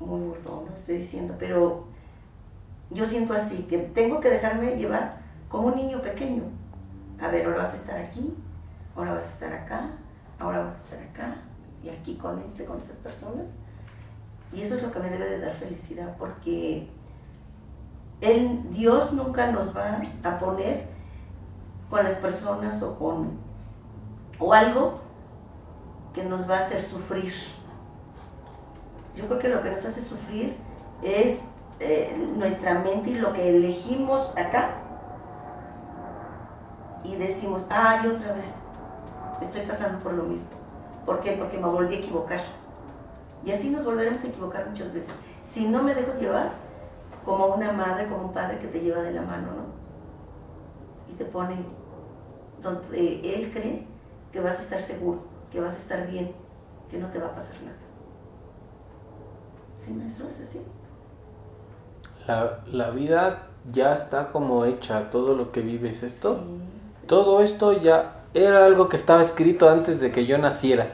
muy 0.00 0.20
burdo, 0.20 0.64
no 0.68 0.74
estoy 0.74 0.98
diciendo, 0.98 1.34
pero 1.38 1.84
yo 2.90 3.06
siento 3.06 3.34
así, 3.34 3.66
que 3.68 3.78
tengo 3.78 4.20
que 4.20 4.30
dejarme 4.30 4.76
llevar 4.76 5.18
como 5.48 5.68
un 5.68 5.76
niño 5.76 6.00
pequeño. 6.00 6.42
A 7.20 7.28
ver, 7.28 7.46
ahora 7.46 7.64
vas 7.64 7.72
a 7.72 7.76
estar 7.76 7.98
aquí, 7.98 8.34
ahora 8.94 9.14
vas 9.14 9.24
a 9.24 9.28
estar 9.28 9.52
acá, 9.52 9.90
ahora 10.38 10.64
vas 10.64 10.72
a 10.72 10.82
estar 10.84 10.98
acá, 11.00 11.36
y 11.82 11.88
aquí 11.88 12.16
con 12.16 12.38
este, 12.40 12.64
con 12.64 12.76
estas 12.76 12.96
personas. 12.96 13.46
Y 14.52 14.62
eso 14.62 14.76
es 14.76 14.82
lo 14.82 14.92
que 14.92 15.00
me 15.00 15.10
debe 15.10 15.28
de 15.28 15.40
dar 15.40 15.54
felicidad, 15.54 16.16
porque 16.18 16.88
el, 18.20 18.70
Dios 18.70 19.12
nunca 19.12 19.50
nos 19.50 19.76
va 19.76 20.00
a 20.22 20.38
poner 20.38 20.86
con 21.90 22.04
las 22.04 22.14
personas 22.14 22.82
o 22.82 22.98
con 22.98 23.45
o 24.38 24.52
algo 24.52 25.00
que 26.14 26.24
nos 26.24 26.48
va 26.48 26.58
a 26.58 26.60
hacer 26.60 26.82
sufrir. 26.82 27.32
Yo 29.14 29.26
creo 29.26 29.38
que 29.38 29.48
lo 29.48 29.62
que 29.62 29.70
nos 29.70 29.84
hace 29.84 30.02
sufrir 30.02 30.56
es 31.02 31.40
eh, 31.80 32.16
nuestra 32.36 32.74
mente 32.74 33.10
y 33.10 33.14
lo 33.18 33.32
que 33.32 33.56
elegimos 33.56 34.30
acá. 34.36 34.70
Y 37.04 37.16
decimos, 37.16 37.62
ay, 37.70 38.08
otra 38.08 38.32
vez, 38.32 38.46
estoy 39.40 39.62
pasando 39.62 39.98
por 40.00 40.12
lo 40.14 40.24
mismo. 40.24 40.48
¿Por 41.04 41.20
qué? 41.20 41.32
Porque 41.32 41.58
me 41.58 41.68
volví 41.68 41.94
a 41.94 41.98
equivocar. 41.98 42.40
Y 43.44 43.52
así 43.52 43.70
nos 43.70 43.84
volveremos 43.84 44.24
a 44.24 44.26
equivocar 44.26 44.66
muchas 44.68 44.92
veces. 44.92 45.14
Si 45.52 45.68
no 45.68 45.82
me 45.82 45.94
dejo 45.94 46.18
llevar 46.18 46.50
como 47.24 47.46
una 47.46 47.72
madre, 47.72 48.08
como 48.08 48.26
un 48.26 48.32
padre 48.32 48.58
que 48.58 48.66
te 48.66 48.80
lleva 48.80 49.02
de 49.02 49.12
la 49.12 49.22
mano, 49.22 49.48
¿no? 49.48 51.12
Y 51.12 51.16
te 51.16 51.24
pone 51.24 51.56
donde 52.60 53.34
él 53.34 53.50
cree 53.52 53.86
que 54.36 54.42
vas 54.42 54.58
a 54.58 54.62
estar 54.62 54.82
seguro, 54.82 55.20
que 55.50 55.58
vas 55.58 55.72
a 55.72 55.78
estar 55.78 56.06
bien, 56.10 56.30
que 56.90 56.98
no 56.98 57.08
te 57.08 57.18
va 57.18 57.28
a 57.28 57.34
pasar 57.34 57.54
nada. 57.62 57.78
¿Sí, 59.78 59.94
maestro? 59.94 60.26
¿Es 60.28 60.42
así? 60.42 60.60
La, 62.70 62.90
vida 62.90 63.46
ya 63.72 63.94
está 63.94 64.32
como 64.32 64.66
hecha, 64.66 65.10
todo 65.10 65.34
lo 65.34 65.52
que 65.52 65.62
vives 65.62 66.02
esto. 66.02 66.40
Todo 67.06 67.40
esto 67.40 67.72
ya 67.72 68.24
era 68.34 68.66
algo 68.66 68.90
que 68.90 68.96
estaba 68.96 69.22
escrito 69.22 69.70
antes 69.70 70.02
de 70.02 70.12
que 70.12 70.26
yo 70.26 70.36
naciera. 70.36 70.88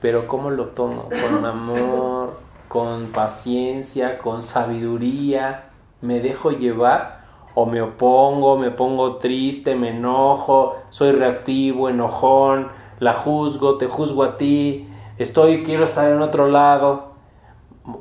Pero 0.00 0.28
¿cómo 0.28 0.50
lo 0.50 0.66
tomo? 0.66 1.08
Con 1.08 1.44
amor, 1.44 2.38
con 2.68 3.08
paciencia, 3.08 4.18
con 4.18 4.44
sabiduría. 4.44 5.70
Me 6.00 6.20
dejo 6.20 6.52
llevar 6.52 7.17
o 7.60 7.66
me 7.66 7.82
opongo, 7.82 8.56
me 8.56 8.70
pongo 8.70 9.16
triste, 9.16 9.74
me 9.74 9.88
enojo, 9.88 10.76
soy 10.90 11.10
reactivo, 11.10 11.88
enojón, 11.88 12.68
la 13.00 13.14
juzgo, 13.14 13.78
te 13.78 13.88
juzgo 13.88 14.22
a 14.22 14.36
ti, 14.36 14.88
estoy, 15.18 15.64
quiero 15.64 15.82
estar 15.82 16.08
en 16.08 16.22
otro 16.22 16.46
lado. 16.46 17.14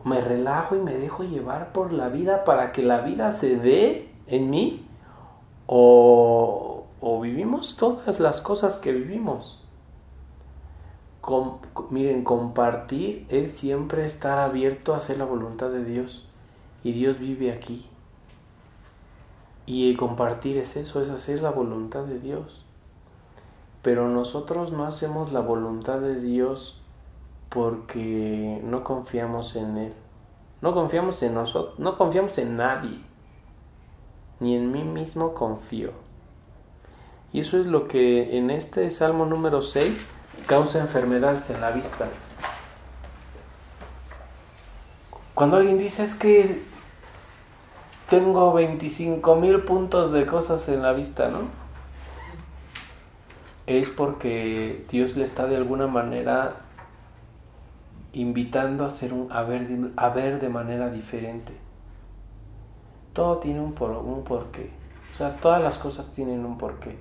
Me 0.03 0.21
relajo 0.21 0.75
y 0.75 0.79
me 0.79 0.93
dejo 0.93 1.23
llevar 1.23 1.71
por 1.71 1.91
la 1.91 2.07
vida 2.07 2.43
para 2.43 2.71
que 2.71 2.83
la 2.83 2.99
vida 2.99 3.31
se 3.31 3.55
dé 3.55 4.11
en 4.27 4.51
mí 4.51 4.85
o, 5.65 6.83
o 7.01 7.21
vivimos 7.21 7.77
todas 7.77 8.19
las 8.19 8.41
cosas 8.41 8.77
que 8.77 8.91
vivimos. 8.91 9.59
miren, 11.89 12.23
compartir 12.23 13.25
es 13.29 13.57
siempre 13.57 14.05
estar 14.05 14.37
abierto 14.37 14.93
a 14.93 14.97
hacer 14.97 15.17
la 15.17 15.25
voluntad 15.25 15.71
de 15.71 15.83
Dios 15.83 16.29
y 16.83 16.91
Dios 16.91 17.17
vive 17.17 17.51
aquí. 17.51 17.89
Y 19.67 19.95
compartir 19.97 20.57
es 20.57 20.77
eso, 20.77 21.01
es 21.01 21.09
hacer 21.09 21.41
la 21.41 21.51
voluntad 21.51 22.05
de 22.05 22.19
Dios. 22.19 22.65
Pero 23.81 24.07
nosotros 24.07 24.71
no 24.71 24.85
hacemos 24.85 25.33
la 25.33 25.41
voluntad 25.41 25.99
de 25.99 26.19
Dios 26.19 26.81
porque 27.49 28.61
no 28.63 28.85
confiamos 28.85 29.55
en 29.57 29.77
Él. 29.77 29.93
No 30.61 30.73
confiamos 30.73 31.21
en 31.21 31.35
nosotros, 31.35 31.77
no 31.77 31.97
confiamos 31.97 32.37
en 32.37 32.57
nadie. 32.57 32.99
Ni 34.39 34.55
en 34.55 34.71
mí 34.71 34.83
mismo 34.83 35.33
confío. 35.33 35.91
Y 37.33 37.41
eso 37.41 37.59
es 37.59 37.65
lo 37.65 37.89
que 37.89 38.37
en 38.37 38.49
este 38.49 38.89
Salmo 38.89 39.25
número 39.25 39.61
6 39.61 40.05
causa 40.47 40.79
enfermedades 40.79 41.49
en 41.49 41.59
la 41.59 41.71
vista. 41.71 42.07
Cuando 45.33 45.57
alguien 45.57 45.77
dice 45.77 46.03
es 46.03 46.15
que 46.15 46.63
tengo 48.09 48.53
25 48.53 49.35
mil 49.35 49.61
puntos 49.63 50.11
de 50.11 50.25
cosas 50.25 50.67
en 50.69 50.81
la 50.81 50.93
vista, 50.93 51.29
¿no? 51.29 51.39
Es 53.65 53.89
porque 53.89 54.85
Dios 54.89 55.17
le 55.17 55.25
está 55.25 55.45
de 55.45 55.57
alguna 55.57 55.87
manera 55.87 56.61
invitando 58.13 58.85
a, 58.85 58.87
hacer 58.87 59.13
un, 59.13 59.31
a, 59.31 59.43
ver, 59.43 59.67
a 59.97 60.09
ver 60.09 60.39
de 60.39 60.49
manera 60.49 60.89
diferente. 60.89 61.53
Todo 63.11 63.37
tiene 63.37 63.59
un, 63.59 63.73
por, 63.73 63.91
un 63.91 64.23
porqué. 64.23 64.71
O 65.11 65.15
sea, 65.15 65.35
todas 65.35 65.61
las 65.61 65.77
cosas 65.77 66.11
tienen 66.11 66.45
un 66.45 66.57
porqué. 66.57 66.97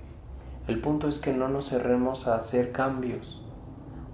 El 0.67 0.79
punto 0.79 1.07
es 1.07 1.19
que 1.19 1.31
no 1.31 1.47
nos 1.47 1.69
cerremos 1.69 2.27
a 2.27 2.35
hacer 2.35 2.73
cambios. 2.73 3.41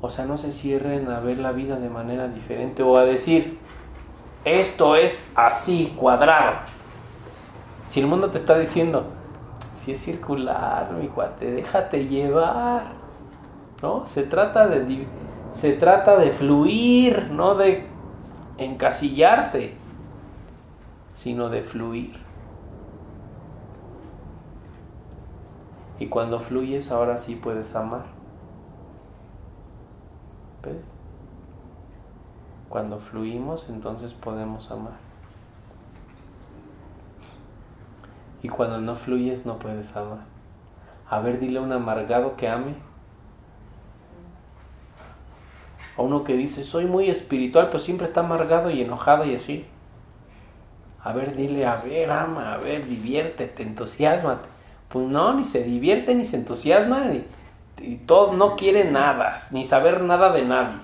O 0.01 0.09
sea, 0.09 0.25
no 0.25 0.37
se 0.37 0.51
cierren 0.51 1.09
a 1.09 1.19
ver 1.21 1.39
la 1.39 1.53
vida 1.53 1.79
de 1.79 1.89
manera 1.89 2.27
diferente 2.27 2.83
o 2.83 2.97
a 2.97 3.05
decir, 3.05 3.57
esto 4.45 4.95
es 4.95 5.25
así, 5.33 5.95
cuadrado. 5.97 6.72
Si 7.93 7.99
el 7.99 8.07
mundo 8.07 8.31
te 8.31 8.39
está 8.39 8.57
diciendo, 8.57 9.05
si 9.77 9.91
es 9.91 9.99
circular, 9.99 10.95
mi 10.95 11.09
cuate, 11.09 11.51
déjate 11.51 12.07
llevar. 12.07 12.87
¿No? 13.83 14.07
Se 14.07 14.23
trata 14.23 14.65
de 14.65 15.05
se 15.51 15.73
trata 15.73 16.17
de 16.17 16.31
fluir, 16.31 17.29
no 17.29 17.53
de 17.53 17.85
encasillarte, 18.57 19.75
sino 21.11 21.49
de 21.49 21.61
fluir. 21.61 22.17
Y 25.99 26.07
cuando 26.07 26.39
fluyes, 26.39 26.89
ahora 26.89 27.17
sí 27.17 27.35
puedes 27.35 27.75
amar. 27.75 28.05
¿Ves? 30.63 30.83
Cuando 32.69 32.97
fluimos, 32.97 33.69
entonces 33.69 34.15
podemos 34.15 34.71
amar. 34.71 35.12
Y 38.43 38.49
cuando 38.49 38.79
no 38.79 38.95
fluyes 38.95 39.45
no 39.45 39.57
puedes 39.57 39.95
amar. 39.95 40.19
A 41.09 41.19
ver, 41.19 41.39
dile 41.39 41.59
a 41.59 41.61
un 41.61 41.71
amargado 41.71 42.35
que 42.35 42.49
ame. 42.49 42.75
A 45.97 46.01
uno 46.01 46.23
que 46.23 46.35
dice, 46.35 46.63
soy 46.63 46.85
muy 46.85 47.09
espiritual, 47.09 47.67
pero 47.67 47.79
siempre 47.79 48.05
está 48.05 48.19
amargado 48.19 48.69
y 48.69 48.81
enojado 48.81 49.23
y 49.25 49.35
así. 49.35 49.65
A 51.01 51.13
ver, 51.13 51.35
dile, 51.35 51.65
a 51.65 51.77
ver, 51.77 52.11
ama, 52.11 52.53
a 52.53 52.57
ver, 52.57 52.85
diviértete, 52.85 53.63
entusiasmate. 53.63 54.49
Pues 54.89 55.07
no, 55.07 55.33
ni 55.33 55.45
se 55.45 55.63
divierte, 55.63 56.13
ni 56.13 56.25
se 56.25 56.35
entusiasma, 56.35 57.01
ni, 57.01 57.95
todo, 58.05 58.33
no 58.33 58.55
quiere 58.55 58.91
nada, 58.91 59.37
ni 59.51 59.63
saber 59.63 60.01
nada 60.01 60.31
de 60.31 60.43
nadie. 60.43 60.77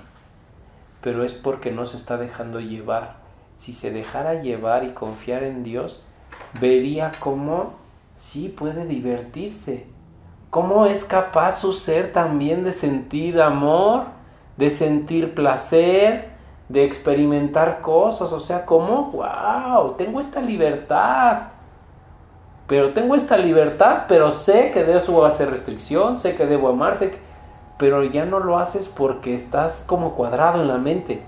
Pero 1.02 1.24
es 1.24 1.34
porque 1.34 1.72
no 1.72 1.86
se 1.86 1.98
está 1.98 2.18
dejando 2.18 2.60
llevar. 2.60 3.18
Si 3.56 3.74
se 3.74 3.92
dejara 3.92 4.36
llevar 4.36 4.84
y 4.84 4.92
confiar 4.92 5.44
en 5.44 5.64
Dios, 5.64 6.04
vería 6.54 7.12
cómo 7.20 7.74
sí 8.16 8.50
puede 8.50 8.86
divertirse, 8.86 9.88
cómo 10.50 10.86
es 10.86 11.04
capaz 11.04 11.60
su 11.60 11.74
ser 11.74 12.12
también 12.12 12.64
de 12.64 12.72
sentir 12.72 13.42
amor, 13.42 14.06
de 14.58 14.70
sentir 14.70 15.34
placer, 15.34 16.30
de 16.68 16.84
experimentar 16.84 17.82
cosas, 17.82 18.32
o 18.32 18.40
sea, 18.40 18.66
como, 18.66 19.12
wow, 19.12 19.94
tengo 19.94 20.20
esta 20.20 20.42
libertad. 20.42 21.44
Pero 22.68 22.94
tengo 22.94 23.16
esta 23.16 23.38
libertad, 23.38 24.04
pero 24.08 24.32
sé 24.32 24.70
que 24.72 24.84
de 24.84 24.98
eso 24.98 25.18
va 25.18 25.28
a 25.28 25.32
ser 25.32 25.50
restricción, 25.50 26.18
sé 26.18 26.36
que 26.36 26.46
debo 26.46 26.68
amarse, 26.68 27.18
pero 27.78 28.04
ya 28.04 28.26
no 28.26 28.40
lo 28.40 28.60
haces 28.60 28.88
porque 28.90 29.34
estás 29.34 29.84
como 29.88 30.14
cuadrado 30.14 30.62
en 30.62 30.68
la 30.68 30.78
mente, 30.78 31.24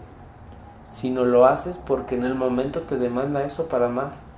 sino 0.89 1.25
lo 1.25 1.45
haces 1.45 1.77
porque 1.77 2.15
en 2.15 2.25
el 2.25 2.35
momento 2.35 2.81
te 2.81 2.97
demanda 2.97 3.43
eso 3.43 3.67
para 3.67 3.87
amar 3.87 4.30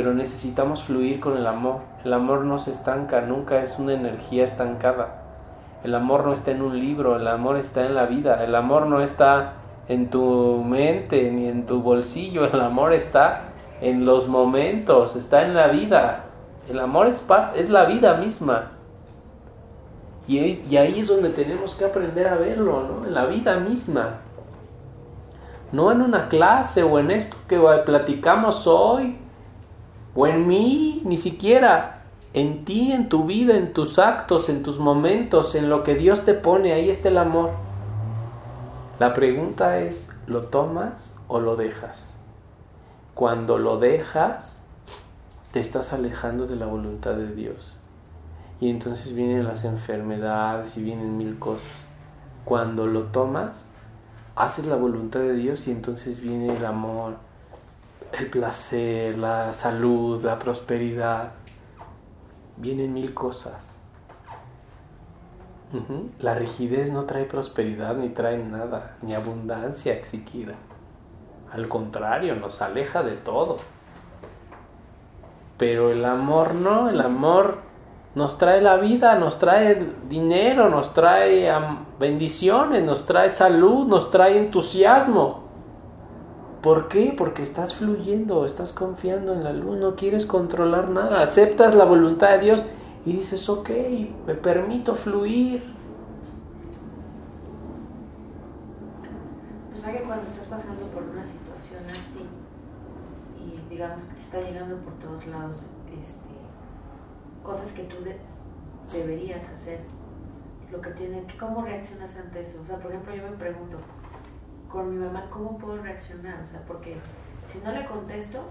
pero 0.00 0.14
necesitamos 0.14 0.82
fluir 0.84 1.20
con 1.20 1.36
el 1.36 1.46
amor. 1.46 1.80
El 2.06 2.14
amor 2.14 2.46
no 2.46 2.58
se 2.58 2.70
estanca, 2.70 3.20
nunca 3.20 3.62
es 3.62 3.78
una 3.78 3.92
energía 3.92 4.46
estancada. 4.46 5.24
El 5.84 5.94
amor 5.94 6.24
no 6.24 6.32
está 6.32 6.52
en 6.52 6.62
un 6.62 6.80
libro, 6.80 7.16
el 7.16 7.28
amor 7.28 7.58
está 7.58 7.84
en 7.84 7.94
la 7.94 8.06
vida. 8.06 8.42
El 8.42 8.54
amor 8.54 8.86
no 8.86 9.02
está 9.02 9.56
en 9.88 10.08
tu 10.08 10.64
mente 10.64 11.30
ni 11.30 11.48
en 11.48 11.66
tu 11.66 11.82
bolsillo, 11.82 12.46
el 12.46 12.58
amor 12.62 12.94
está 12.94 13.42
en 13.82 14.06
los 14.06 14.26
momentos, 14.26 15.16
está 15.16 15.44
en 15.44 15.52
la 15.52 15.66
vida. 15.66 16.24
El 16.70 16.80
amor 16.80 17.06
es, 17.06 17.20
parte, 17.20 17.60
es 17.60 17.68
la 17.68 17.84
vida 17.84 18.14
misma. 18.14 18.70
Y, 20.26 20.38
ahí 20.78 21.00
es 21.00 21.08
donde 21.08 21.28
tenemos 21.28 21.74
que 21.74 21.84
aprender 21.84 22.26
a 22.26 22.36
verlo, 22.36 22.84
¿no? 22.84 23.06
En 23.06 23.12
la 23.12 23.26
vida 23.26 23.60
misma. 23.60 24.20
No 25.72 25.92
en 25.92 26.00
una 26.00 26.28
clase 26.28 26.82
o 26.82 26.98
en 26.98 27.10
esto 27.10 27.36
que 27.46 27.58
platicamos 27.84 28.66
hoy 28.66 29.18
o 30.14 30.26
en 30.26 30.46
mí, 30.46 31.02
ni 31.04 31.16
siquiera 31.16 32.02
en 32.32 32.64
ti, 32.64 32.92
en 32.92 33.08
tu 33.08 33.24
vida, 33.24 33.56
en 33.56 33.72
tus 33.72 33.98
actos, 33.98 34.48
en 34.48 34.62
tus 34.62 34.78
momentos, 34.78 35.54
en 35.54 35.68
lo 35.68 35.82
que 35.82 35.94
Dios 35.94 36.24
te 36.24 36.34
pone, 36.34 36.72
ahí 36.72 36.88
está 36.88 37.08
el 37.08 37.18
amor. 37.18 37.50
La 38.98 39.12
pregunta 39.12 39.78
es, 39.78 40.08
¿lo 40.26 40.42
tomas 40.44 41.16
o 41.26 41.40
lo 41.40 41.56
dejas? 41.56 42.12
Cuando 43.14 43.58
lo 43.58 43.78
dejas, 43.78 44.64
te 45.52 45.60
estás 45.60 45.92
alejando 45.92 46.46
de 46.46 46.56
la 46.56 46.66
voluntad 46.66 47.14
de 47.14 47.34
Dios. 47.34 47.76
Y 48.60 48.70
entonces 48.70 49.14
vienen 49.14 49.44
las 49.44 49.64
enfermedades 49.64 50.76
y 50.76 50.82
vienen 50.82 51.16
mil 51.16 51.38
cosas. 51.38 51.72
Cuando 52.44 52.86
lo 52.86 53.04
tomas, 53.04 53.68
haces 54.36 54.66
la 54.66 54.76
voluntad 54.76 55.20
de 55.20 55.34
Dios 55.34 55.66
y 55.66 55.72
entonces 55.72 56.20
viene 56.20 56.56
el 56.56 56.64
amor, 56.64 57.16
el 58.18 58.26
placer, 58.28 59.16
la 59.16 59.52
salud, 59.52 60.24
la 60.24 60.38
prosperidad. 60.38 61.32
Vienen 62.56 62.92
mil 62.92 63.14
cosas. 63.14 63.80
La 66.18 66.34
rigidez 66.34 66.90
no 66.92 67.04
trae 67.04 67.24
prosperidad 67.24 67.94
ni 67.94 68.08
trae 68.08 68.38
nada, 68.38 68.96
ni 69.02 69.14
abundancia 69.14 70.04
siquiera. 70.04 70.54
Al 71.52 71.68
contrario, 71.68 72.34
nos 72.34 72.60
aleja 72.60 73.02
de 73.02 73.12
todo. 73.12 73.56
Pero 75.58 75.90
el 75.92 76.04
amor 76.04 76.54
no, 76.54 76.88
el 76.88 77.00
amor 77.00 77.58
nos 78.14 78.38
trae 78.38 78.60
la 78.60 78.76
vida, 78.76 79.14
nos 79.16 79.38
trae 79.38 79.86
dinero, 80.08 80.68
nos 80.68 80.92
trae 80.92 81.48
bendiciones, 82.00 82.82
nos 82.82 83.06
trae 83.06 83.28
salud, 83.28 83.86
nos 83.86 84.10
trae 84.10 84.38
entusiasmo. 84.38 85.49
¿Por 86.62 86.88
qué? 86.88 87.14
Porque 87.16 87.42
estás 87.42 87.74
fluyendo, 87.74 88.44
estás 88.44 88.72
confiando 88.72 89.32
en 89.32 89.44
la 89.44 89.52
luz, 89.52 89.78
no 89.78 89.96
quieres 89.96 90.26
controlar 90.26 90.90
nada, 90.90 91.22
aceptas 91.22 91.74
la 91.74 91.84
voluntad 91.84 92.32
de 92.32 92.38
Dios 92.38 92.66
y 93.06 93.14
dices, 93.14 93.48
ok, 93.48 93.70
me 94.26 94.34
permito 94.34 94.94
fluir. 94.94 95.62
Pues 99.70 99.84
hay 99.86 99.98
que 99.98 100.02
cuando 100.02 100.28
estás 100.28 100.46
pasando 100.46 100.84
por 100.88 101.02
una 101.02 101.24
situación 101.24 101.82
así 101.88 102.26
y 103.38 103.70
digamos 103.70 104.04
que 104.04 104.14
te 104.14 104.20
está 104.20 104.40
llegando 104.42 104.76
por 104.76 104.92
todos 104.98 105.26
lados 105.28 105.70
este, 105.98 106.28
cosas 107.42 107.72
que 107.72 107.84
tú 107.84 107.96
deberías 108.92 109.48
hacer, 109.48 109.80
lo 110.70 110.80
que 110.82 110.90
tienen, 110.90 111.26
¿cómo 111.38 111.62
reaccionas 111.62 112.14
ante 112.16 112.42
eso? 112.42 112.60
O 112.62 112.66
sea, 112.66 112.76
por 112.78 112.90
ejemplo, 112.90 113.16
yo 113.16 113.22
me 113.22 113.36
pregunto, 113.36 113.78
con 114.70 114.90
mi 114.90 115.04
mamá, 115.04 115.28
¿cómo 115.30 115.58
puedo 115.58 115.82
reaccionar? 115.82 116.40
O 116.40 116.46
sea, 116.46 116.60
porque 116.66 116.96
si 117.44 117.58
no 117.58 117.72
le 117.72 117.84
contesto, 117.84 118.44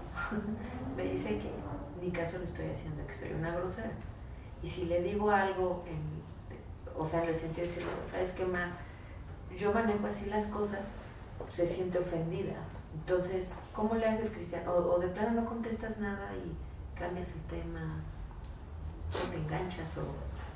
me 0.96 1.04
dice 1.04 1.38
que 1.38 1.50
ni 2.00 2.10
caso 2.10 2.38
le 2.38 2.44
estoy 2.44 2.66
haciendo, 2.66 3.06
que 3.06 3.14
soy 3.14 3.32
una 3.32 3.54
grosera. 3.54 3.90
Y 4.62 4.68
si 4.68 4.86
le 4.86 5.02
digo 5.02 5.30
algo, 5.30 5.84
en, 5.86 6.20
o 6.98 7.06
sea, 7.06 7.24
le 7.24 7.34
sentí 7.34 7.62
decirlo, 7.62 7.88
¿sabes 8.10 8.32
qué, 8.32 8.44
ma? 8.44 8.72
Yo 9.56 9.72
manejo 9.72 10.06
así 10.06 10.26
las 10.26 10.46
cosas, 10.46 10.80
se 11.50 11.66
siente 11.66 11.98
ofendida. 11.98 12.54
Entonces, 12.94 13.54
¿cómo 13.74 13.94
le 13.94 14.06
haces, 14.06 14.30
Cristian? 14.30 14.66
O, 14.68 14.98
de 14.98 15.08
plano 15.08 15.40
no 15.40 15.46
contestas 15.46 15.98
nada 15.98 16.30
y 16.34 16.98
cambias 16.98 17.32
el 17.32 17.42
tema, 17.42 18.02
o 19.12 19.30
te 19.30 19.36
enganchas, 19.36 19.96
o... 19.98 20.02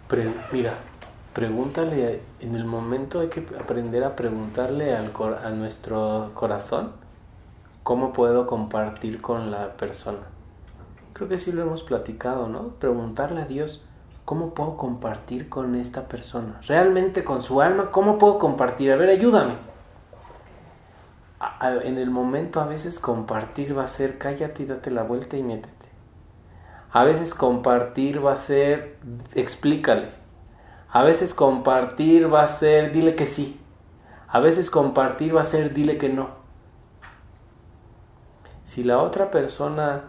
Pero, 0.08 0.32
mira, 0.52 0.74
pregúntale, 1.34 2.22
en 2.40 2.54
el 2.54 2.64
momento 2.64 3.20
hay 3.20 3.28
que 3.28 3.44
aprender 3.60 4.04
a 4.04 4.16
preguntarle 4.16 4.96
al, 4.96 5.12
a 5.44 5.50
nuestro 5.50 6.30
corazón 6.34 6.92
cómo 7.82 8.12
puedo 8.12 8.46
compartir 8.46 9.20
con 9.20 9.50
la 9.50 9.72
persona. 9.72 10.20
Creo 11.12 11.28
que 11.28 11.38
sí 11.38 11.52
lo 11.52 11.62
hemos 11.62 11.82
platicado, 11.82 12.48
¿no? 12.48 12.68
Preguntarle 12.78 13.42
a 13.42 13.46
Dios, 13.46 13.84
¿cómo 14.24 14.54
puedo 14.54 14.76
compartir 14.76 15.48
con 15.48 15.74
esta 15.74 16.08
persona? 16.08 16.60
Realmente 16.66 17.24
con 17.24 17.42
su 17.42 17.60
alma, 17.60 17.90
¿cómo 17.90 18.16
puedo 18.18 18.38
compartir? 18.38 18.92
A 18.92 18.96
ver, 18.96 19.10
ayúdame. 19.10 19.54
en 21.84 21.98
el 21.98 22.10
momento 22.10 22.60
a 22.60 22.66
veces 22.66 22.98
compartir 22.98 23.76
va 23.76 23.84
a 23.84 23.88
ser 23.88 24.18
cállate 24.18 24.62
y 24.62 24.66
date 24.66 24.90
la 24.90 25.02
vuelta 25.02 25.36
y 25.36 25.42
métete. 25.42 25.88
A 26.92 27.02
veces 27.04 27.34
compartir 27.34 28.24
va 28.24 28.32
a 28.32 28.36
ser 28.36 28.98
explícale. 29.34 30.23
A 30.94 31.02
veces 31.02 31.34
compartir 31.34 32.32
va 32.32 32.44
a 32.44 32.46
ser 32.46 32.92
dile 32.92 33.16
que 33.16 33.26
sí. 33.26 33.60
A 34.28 34.38
veces 34.38 34.70
compartir 34.70 35.34
va 35.34 35.40
a 35.40 35.44
ser 35.44 35.74
dile 35.74 35.98
que 35.98 36.08
no. 36.08 36.28
Si 38.64 38.84
la 38.84 39.02
otra 39.02 39.32
persona 39.32 40.04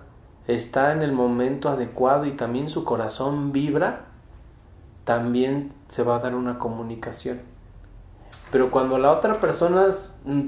está 0.45 0.93
en 0.93 1.01
el 1.01 1.11
momento 1.11 1.69
adecuado 1.69 2.25
y 2.25 2.33
también 2.33 2.69
su 2.69 2.83
corazón 2.83 3.51
vibra, 3.51 4.01
también 5.05 5.73
se 5.89 6.03
va 6.03 6.17
a 6.17 6.19
dar 6.19 6.35
una 6.35 6.59
comunicación. 6.59 7.41
Pero 8.51 8.69
cuando 8.69 8.99
la 8.99 9.11
otra 9.11 9.39
persona, 9.39 9.87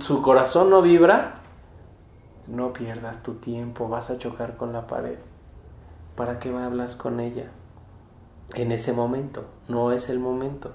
su 0.02 0.22
corazón 0.22 0.70
no 0.70 0.84
vibra, 0.84 1.38
no 2.46 2.74
pierdas 2.74 3.24
tu 3.24 3.34
tiempo, 3.34 3.90
vas 3.90 4.12
a 4.12 4.20
chocar 4.20 4.56
con 4.56 4.72
la 4.72 4.86
pared. 4.86 5.18
¿Para 6.16 6.38
qué 6.38 6.56
hablas 6.56 6.96
con 6.96 7.22
ella? 7.22 7.50
En 8.54 8.72
ese 8.72 8.94
momento, 8.94 9.46
no 9.68 9.92
es 9.92 10.10
el 10.10 10.20
momento. 10.20 10.72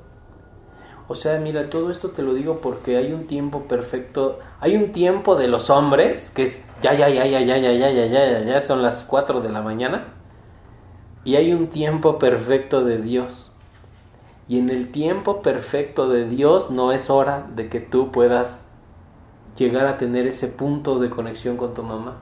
O 1.08 1.14
sea, 1.14 1.38
mira, 1.38 1.68
todo 1.68 1.90
esto 1.90 2.10
te 2.10 2.22
lo 2.22 2.32
digo 2.32 2.60
porque 2.60 2.96
hay 2.96 3.12
un 3.12 3.26
tiempo 3.26 3.64
perfecto, 3.64 4.38
hay 4.60 4.76
un 4.76 4.92
tiempo 4.92 5.36
de 5.36 5.48
los 5.48 5.68
hombres 5.68 6.30
que 6.30 6.44
es 6.44 6.62
ya, 6.80 6.94
ya, 6.94 7.08
ya, 7.08 7.26
ya, 7.26 7.40
ya, 7.40 7.58
ya, 7.58 7.72
ya, 7.72 7.90
ya, 7.90 8.06
ya, 8.06 8.26
ya, 8.30 8.44
ya, 8.44 8.60
son 8.60 8.82
las 8.82 9.04
4 9.04 9.40
de 9.40 9.48
la 9.50 9.62
mañana. 9.62 10.14
Y 11.24 11.36
hay 11.36 11.52
un 11.52 11.68
tiempo 11.68 12.18
perfecto 12.18 12.84
de 12.84 12.98
Dios. 12.98 13.54
Y 14.48 14.58
en 14.58 14.70
el 14.70 14.90
tiempo 14.90 15.42
perfecto 15.42 16.08
de 16.08 16.28
Dios 16.28 16.70
no 16.70 16.92
es 16.92 17.10
hora 17.10 17.46
de 17.54 17.68
que 17.68 17.80
tú 17.80 18.10
puedas 18.10 18.66
llegar 19.56 19.86
a 19.86 19.98
tener 19.98 20.26
ese 20.26 20.48
punto 20.48 20.98
de 20.98 21.10
conexión 21.10 21.56
con 21.56 21.74
tu 21.74 21.82
mamá. 21.82 22.20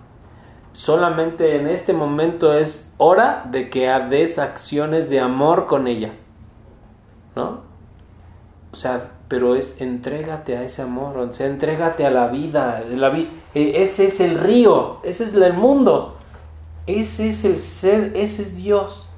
Solamente 0.73 1.57
en 1.57 1.67
este 1.67 1.93
momento 1.93 2.55
es 2.55 2.93
hora 2.97 3.45
de 3.51 3.71
que 3.71 3.89
des 4.09 4.39
acciones 4.39 5.11
de 5.11 5.21
amor 5.21 5.67
con 5.67 5.87
ella. 5.87 6.13
¿No? 7.35 7.61
O 8.73 8.77
sea, 8.77 9.11
pero 9.29 9.57
es 9.57 9.81
entrégate 9.81 10.57
a 10.57 10.63
ese 10.63 10.83
amor, 10.83 11.17
o 11.19 11.33
sea, 11.33 11.47
entrégate 11.47 12.07
a 12.07 12.11
la 12.11 12.29
vida, 12.29 12.83
la 12.89 13.17
e, 13.17 13.83
ese 13.83 14.07
es 14.07 14.21
el 14.21 14.39
río, 14.39 14.99
ese 15.03 15.25
es 15.25 15.35
el 15.35 15.53
mundo, 15.55 16.17
ese 16.87 17.29
es 17.29 17.45
el 17.45 17.59
ser, 17.59 18.13
ese 18.17 18.43
es 18.43 18.57
Dios. 18.57 19.09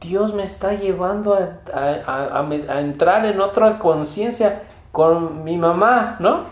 Dios 0.00 0.34
me 0.34 0.42
está 0.42 0.74
llevando 0.74 1.34
a, 1.34 2.80
entrar 2.80 3.24
en 3.24 3.40
otra 3.40 3.78
conciencia 3.78 4.62
con 4.92 5.42
mi 5.44 5.56
mamá, 5.56 6.16
¿no? 6.20 6.44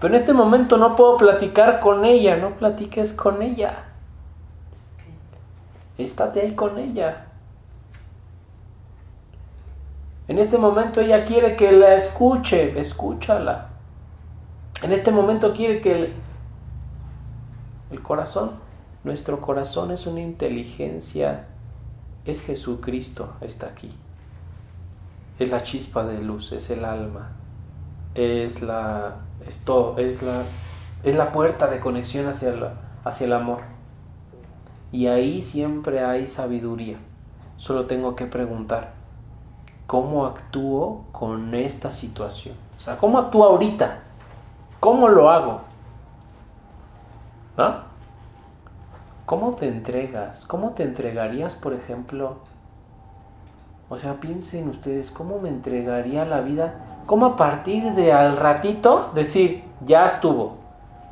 Pero 0.00 0.14
en 0.14 0.20
este 0.20 0.32
momento 0.32 0.76
no 0.76 0.94
puedo 0.94 1.16
platicar 1.16 1.80
con 1.80 2.04
ella, 2.04 2.36
no 2.36 2.56
platiques 2.56 3.12
con 3.12 3.42
ella. 3.42 3.84
Estate 5.96 6.42
ahí 6.42 6.54
con 6.54 6.78
ella. 6.78 7.26
En 10.28 10.38
este 10.38 10.58
momento 10.58 11.00
ella 11.00 11.24
quiere 11.24 11.56
que 11.56 11.72
la 11.72 11.94
escuche, 11.94 12.78
escúchala. 12.78 13.70
En 14.82 14.92
este 14.92 15.10
momento 15.10 15.52
quiere 15.52 15.80
que 15.80 15.92
el, 15.92 16.12
el 17.90 18.02
corazón, 18.02 18.52
nuestro 19.02 19.40
corazón 19.40 19.90
es 19.90 20.06
una 20.06 20.20
inteligencia, 20.20 21.46
es 22.24 22.42
Jesucristo, 22.42 23.34
está 23.40 23.66
aquí. 23.66 23.90
Es 25.40 25.50
la 25.50 25.62
chispa 25.64 26.04
de 26.04 26.22
luz, 26.22 26.52
es 26.52 26.70
el 26.70 26.84
alma, 26.84 27.32
es 28.14 28.60
la, 28.60 29.16
es 29.48 29.64
todo, 29.64 29.98
es 29.98 30.22
la, 30.22 30.42
es 31.02 31.16
la 31.16 31.32
puerta 31.32 31.66
de 31.66 31.80
conexión 31.80 32.28
hacia, 32.28 32.54
hacia 33.04 33.26
el 33.26 33.32
amor. 33.32 33.60
Y 34.92 35.06
ahí 35.06 35.42
siempre 35.42 36.04
hay 36.04 36.26
sabiduría. 36.26 36.98
Solo 37.56 37.86
tengo 37.86 38.14
que 38.14 38.26
preguntar, 38.26 38.92
cómo 39.86 40.26
actúo 40.26 41.06
con 41.12 41.54
esta 41.54 41.90
situación. 41.90 42.54
O 42.76 42.80
sea, 42.80 42.96
¿cómo 42.98 43.18
actúo 43.18 43.44
ahorita? 43.44 44.00
¿Cómo 44.80 45.08
lo 45.08 45.30
hago? 45.30 45.62
¿No? 47.56 47.88
¿Cómo 49.26 49.54
te 49.54 49.66
entregas? 49.66 50.46
¿Cómo 50.46 50.70
te 50.70 50.84
entregarías, 50.84 51.56
por 51.56 51.72
ejemplo? 51.72 52.36
O 53.88 53.98
sea, 53.98 54.20
piensen 54.20 54.68
ustedes, 54.68 55.10
¿cómo 55.10 55.40
me 55.40 55.48
entregaría 55.48 56.24
la 56.24 56.42
vida? 56.42 56.87
¿Cómo 57.08 57.26
a 57.26 57.36
partir 57.36 57.94
de 57.94 58.12
al 58.12 58.36
ratito 58.36 59.10
decir, 59.16 59.64
ya 59.84 60.04
estuvo, 60.04 60.58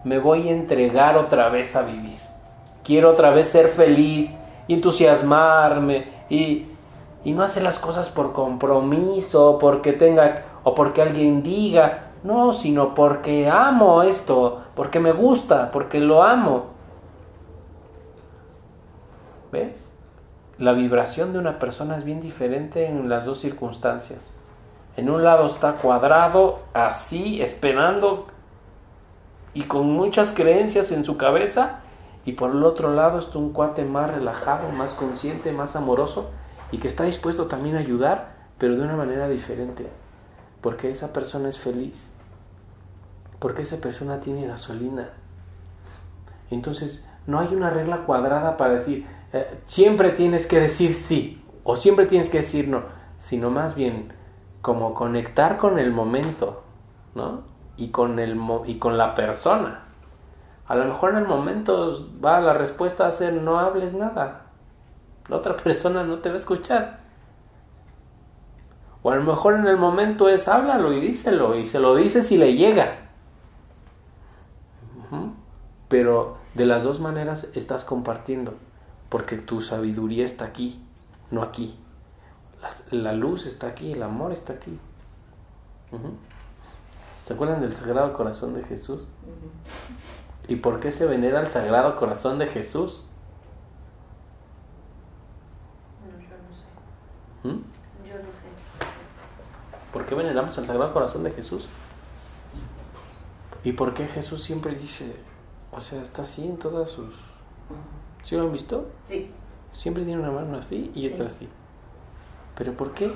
me 0.04 0.20
voy 0.20 0.48
a 0.48 0.52
entregar 0.52 1.16
otra 1.16 1.48
vez 1.48 1.74
a 1.74 1.82
vivir? 1.82 2.20
Quiero 2.84 3.10
otra 3.10 3.30
vez 3.30 3.48
ser 3.48 3.66
feliz, 3.66 4.38
entusiasmarme 4.68 6.06
y 6.30 6.66
y 7.26 7.32
no 7.32 7.42
hacer 7.42 7.64
las 7.64 7.80
cosas 7.80 8.08
por 8.08 8.32
compromiso, 8.32 9.58
porque 9.58 9.92
tenga 9.92 10.44
o 10.62 10.76
porque 10.76 11.02
alguien 11.02 11.42
diga, 11.42 12.12
no, 12.22 12.52
sino 12.52 12.94
porque 12.94 13.50
amo 13.50 14.04
esto, 14.04 14.62
porque 14.76 15.00
me 15.00 15.10
gusta, 15.10 15.72
porque 15.72 15.98
lo 15.98 16.22
amo. 16.22 16.66
¿Ves? 19.50 19.92
La 20.58 20.70
vibración 20.70 21.32
de 21.32 21.40
una 21.40 21.58
persona 21.58 21.96
es 21.96 22.04
bien 22.04 22.20
diferente 22.20 22.86
en 22.86 23.08
las 23.08 23.24
dos 23.24 23.38
circunstancias. 23.38 24.32
En 24.96 25.10
un 25.10 25.22
lado 25.22 25.46
está 25.46 25.74
cuadrado, 25.74 26.60
así, 26.72 27.42
esperando 27.42 28.28
y 29.52 29.64
con 29.64 29.90
muchas 29.90 30.32
creencias 30.32 30.90
en 30.92 31.04
su 31.04 31.16
cabeza, 31.16 31.80
y 32.26 32.32
por 32.32 32.50
el 32.50 32.62
otro 32.64 32.92
lado 32.92 33.18
está 33.18 33.38
un 33.38 33.52
cuate 33.52 33.84
más 33.84 34.10
relajado, 34.10 34.70
más 34.70 34.94
consciente, 34.94 35.52
más 35.52 35.76
amoroso, 35.76 36.30
y 36.72 36.78
que 36.78 36.88
está 36.88 37.04
dispuesto 37.04 37.46
también 37.46 37.76
a 37.76 37.78
ayudar, 37.78 38.34
pero 38.58 38.76
de 38.76 38.82
una 38.82 38.96
manera 38.96 39.28
diferente, 39.28 39.86
porque 40.60 40.90
esa 40.90 41.12
persona 41.12 41.48
es 41.48 41.58
feliz, 41.58 42.12
porque 43.38 43.62
esa 43.62 43.78
persona 43.78 44.20
tiene 44.20 44.46
gasolina. 44.46 45.10
Entonces, 46.50 47.06
no 47.26 47.38
hay 47.38 47.54
una 47.54 47.70
regla 47.70 47.98
cuadrada 47.98 48.56
para 48.56 48.74
decir, 48.74 49.06
eh, 49.32 49.58
siempre 49.66 50.10
tienes 50.10 50.46
que 50.46 50.60
decir 50.60 50.94
sí, 50.94 51.42
o 51.64 51.76
siempre 51.76 52.06
tienes 52.06 52.28
que 52.28 52.38
decir 52.38 52.68
no, 52.68 52.82
sino 53.20 53.50
más 53.50 53.74
bien 53.74 54.12
como 54.66 54.94
conectar 54.94 55.58
con 55.58 55.78
el 55.78 55.92
momento, 55.92 56.64
¿no? 57.14 57.42
Y 57.76 57.90
con, 57.90 58.18
el, 58.18 58.36
y 58.66 58.80
con 58.80 58.98
la 58.98 59.14
persona. 59.14 59.84
A 60.66 60.74
lo 60.74 60.86
mejor 60.86 61.12
en 61.12 61.18
el 61.18 61.28
momento 61.28 62.04
va 62.20 62.40
la 62.40 62.52
respuesta 62.52 63.06
a 63.06 63.12
ser 63.12 63.34
no 63.34 63.60
hables 63.60 63.94
nada, 63.94 64.46
la 65.28 65.36
otra 65.36 65.54
persona 65.64 66.02
no 66.02 66.18
te 66.18 66.30
va 66.30 66.34
a 66.34 66.38
escuchar. 66.38 66.98
O 69.04 69.12
a 69.12 69.14
lo 69.14 69.22
mejor 69.22 69.54
en 69.54 69.68
el 69.68 69.76
momento 69.76 70.28
es 70.28 70.48
háblalo 70.48 70.92
y 70.92 70.98
díselo 70.98 71.54
y 71.54 71.64
se 71.64 71.78
lo 71.78 71.94
dices 71.94 72.32
y 72.32 72.36
le 72.36 72.56
llega. 72.56 73.06
Pero 75.86 76.38
de 76.54 76.66
las 76.66 76.82
dos 76.82 76.98
maneras 76.98 77.52
estás 77.54 77.84
compartiendo, 77.84 78.54
porque 79.10 79.36
tu 79.36 79.60
sabiduría 79.60 80.24
está 80.24 80.44
aquí, 80.44 80.84
no 81.30 81.42
aquí. 81.42 81.78
La, 82.90 83.12
luz 83.12 83.46
está 83.46 83.68
aquí, 83.68 83.92
el 83.92 84.02
amor 84.02 84.32
está 84.32 84.54
aquí. 84.54 84.78
¿Se 87.26 87.34
acuerdan 87.34 87.60
del 87.60 87.74
Sagrado 87.74 88.12
Corazón 88.12 88.54
de 88.54 88.62
Jesús? 88.64 89.06
¿Y 90.48 90.56
por 90.56 90.80
qué 90.80 90.92
se 90.92 91.06
venera 91.06 91.40
el 91.40 91.48
Sagrado 91.48 91.96
Corazón 91.96 92.38
de 92.38 92.46
Jesús? 92.46 93.08
¿Mm? 97.42 97.48
Yo 97.48 98.14
no 98.14 98.30
sé. 98.30 98.86
¿Por 99.92 100.06
qué 100.06 100.14
veneramos 100.14 100.56
al 100.58 100.66
Sagrado 100.66 100.92
Corazón 100.92 101.24
de 101.24 101.32
Jesús? 101.32 101.68
¿Y 103.64 103.72
por 103.72 103.94
qué 103.94 104.06
Jesús 104.06 104.44
siempre 104.44 104.76
dice, 104.76 105.16
o 105.72 105.80
sea, 105.80 106.00
está 106.00 106.22
así 106.22 106.46
en 106.46 106.56
todas 106.56 106.88
sus... 106.90 107.14
¿Sí 108.22 108.36
lo 108.36 108.42
han 108.42 108.52
visto? 108.52 108.88
Sí. 109.04 109.32
Siempre 109.72 110.04
tiene 110.04 110.22
una 110.22 110.30
mano 110.30 110.58
así 110.58 110.92
y 110.94 111.12
otra 111.12 111.26
así. 111.26 111.48
¿Pero 112.56 112.72
por 112.72 112.92
qué? 112.92 113.12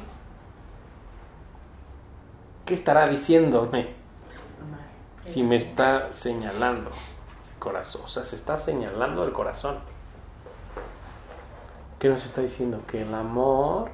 ¿Qué 2.67 2.75
estará 2.75 3.09
diciéndome? 3.09 3.95
Si 5.25 5.43
me 5.43 5.57
está 5.57 6.13
señalando 6.13 6.91
el 6.91 7.59
corazón, 7.59 8.03
o 8.05 8.09
sea, 8.09 8.25
se 8.25 8.37
está 8.37 8.57
señalando 8.57 9.25
el 9.25 9.33
corazón. 9.33 9.77
¿Qué 11.99 12.09
nos 12.09 12.25
está 12.25 12.41
diciendo? 12.41 12.81
Que 12.87 13.03
el 13.03 13.15
amor 13.15 13.91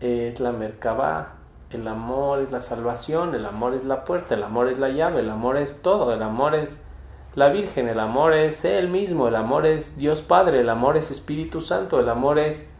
es 0.00 0.40
la 0.40 0.52
Merkabah, 0.52 1.34
el 1.70 1.86
amor 1.86 2.40
es 2.40 2.50
la 2.50 2.62
salvación, 2.62 3.34
el 3.34 3.46
amor 3.46 3.74
es 3.74 3.84
la 3.84 4.04
puerta, 4.04 4.34
el 4.34 4.42
amor 4.42 4.68
es 4.68 4.78
la 4.78 4.88
llave, 4.88 5.20
el 5.20 5.30
amor 5.30 5.56
es 5.56 5.82
todo, 5.82 6.12
el 6.12 6.22
amor 6.22 6.54
es 6.54 6.80
la 7.34 7.48
Virgen, 7.48 7.88
el 7.88 8.00
amor 8.00 8.34
es 8.34 8.64
Él 8.64 8.88
mismo, 8.88 9.28
el 9.28 9.36
amor 9.36 9.66
es 9.66 9.96
Dios 9.96 10.20
Padre, 10.22 10.60
el 10.60 10.68
amor 10.68 10.96
es 10.96 11.10
Espíritu 11.10 11.60
Santo, 11.60 12.00
el 12.00 12.08
amor 12.08 12.38
es 12.38 12.71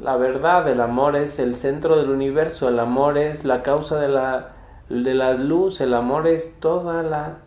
la 0.00 0.16
verdad, 0.16 0.68
el 0.68 0.80
amor 0.80 1.16
es 1.16 1.38
el 1.38 1.56
centro 1.56 1.96
del 1.96 2.10
universo, 2.10 2.68
el 2.68 2.78
amor 2.78 3.16
es 3.18 3.44
la 3.44 3.62
causa 3.62 3.98
de 3.98 4.08
la 4.08 4.52
de 4.88 5.38
luz, 5.38 5.80
el 5.80 5.94
amor 5.94 6.26
es 6.26 6.60
toda 6.60 7.02
la 7.02 7.38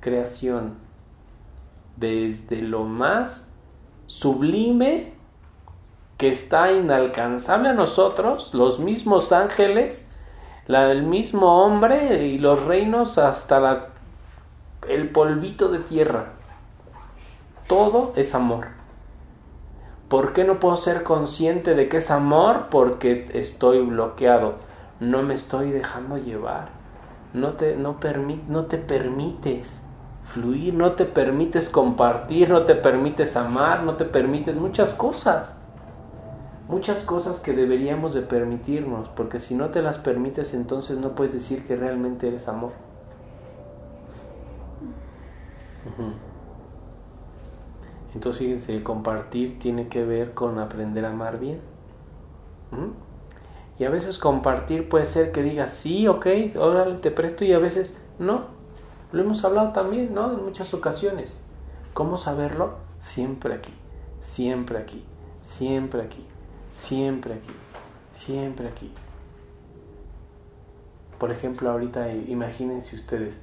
creación. 0.00 0.74
Desde 1.96 2.62
lo 2.62 2.84
más 2.84 3.50
sublime 4.06 5.14
que 6.18 6.28
está 6.30 6.72
inalcanzable 6.72 7.70
a 7.70 7.74
nosotros, 7.74 8.52
los 8.52 8.78
mismos 8.80 9.32
ángeles, 9.32 10.08
el 10.66 11.02
mismo 11.02 11.64
hombre 11.64 12.26
y 12.26 12.38
los 12.38 12.64
reinos 12.64 13.18
hasta 13.18 13.88
el 14.88 15.08
polvito 15.10 15.68
de 15.68 15.78
tierra. 15.78 16.32
Todo 17.66 18.12
es 18.16 18.34
amor. 18.34 18.79
¿Por 20.10 20.34
qué 20.34 20.44
no 20.44 20.60
puedo 20.60 20.76
ser 20.76 21.02
consciente 21.02 21.74
de 21.74 21.88
que 21.88 21.96
es 21.96 22.10
amor? 22.10 22.66
Porque 22.70 23.30
estoy 23.32 23.80
bloqueado. 23.80 24.56
No 25.00 25.22
me 25.22 25.32
estoy 25.32 25.70
dejando 25.70 26.18
llevar. 26.18 26.68
No 27.32 27.54
te, 27.54 27.76
no, 27.76 27.96
no 28.48 28.66
te 28.66 28.76
permites 28.76 29.86
fluir, 30.24 30.74
no 30.74 30.92
te 30.92 31.06
permites 31.06 31.70
compartir, 31.70 32.50
no 32.50 32.64
te 32.64 32.74
permites 32.74 33.36
amar, 33.36 33.84
no 33.84 33.94
te 33.94 34.04
permites 34.04 34.56
muchas 34.56 34.92
cosas 34.92 35.56
muchas 36.70 37.02
cosas 37.02 37.40
que 37.40 37.52
deberíamos 37.52 38.14
de 38.14 38.22
permitirnos, 38.22 39.08
porque 39.08 39.40
si 39.40 39.54
no 39.56 39.70
te 39.70 39.82
las 39.82 39.98
permites 39.98 40.54
entonces 40.54 40.98
no 40.98 41.16
puedes 41.16 41.34
decir 41.34 41.66
que 41.66 41.74
realmente 41.74 42.28
eres 42.28 42.46
amor. 42.48 42.72
Entonces 48.14 48.40
fíjense, 48.40 48.74
el 48.74 48.82
compartir 48.82 49.58
tiene 49.58 49.88
que 49.88 50.04
ver 50.04 50.34
con 50.34 50.58
aprender 50.58 51.04
a 51.04 51.10
amar 51.10 51.38
bien. 51.38 51.60
Y 53.78 53.84
a 53.84 53.90
veces 53.90 54.18
compartir 54.18 54.88
puede 54.88 55.06
ser 55.06 55.32
que 55.32 55.42
digas, 55.42 55.72
sí, 55.72 56.06
ok, 56.08 56.26
ahora 56.56 57.00
te 57.00 57.10
presto 57.10 57.44
y 57.44 57.52
a 57.52 57.58
veces 57.58 58.00
no. 58.18 58.44
Lo 59.12 59.22
hemos 59.22 59.44
hablado 59.44 59.72
también, 59.72 60.14
¿no? 60.14 60.32
En 60.32 60.44
muchas 60.44 60.74
ocasiones. 60.74 61.42
¿Cómo 61.94 62.16
saberlo? 62.16 62.74
Siempre 63.00 63.54
aquí, 63.54 63.72
siempre 64.20 64.78
aquí, 64.78 65.04
siempre 65.44 66.02
aquí. 66.02 66.26
Siempre 66.72 67.34
aquí, 67.34 67.52
siempre 68.14 68.68
aquí. 68.68 68.90
Por 71.18 71.30
ejemplo, 71.30 71.70
ahorita 71.70 72.10
imagínense 72.10 72.96
ustedes, 72.96 73.38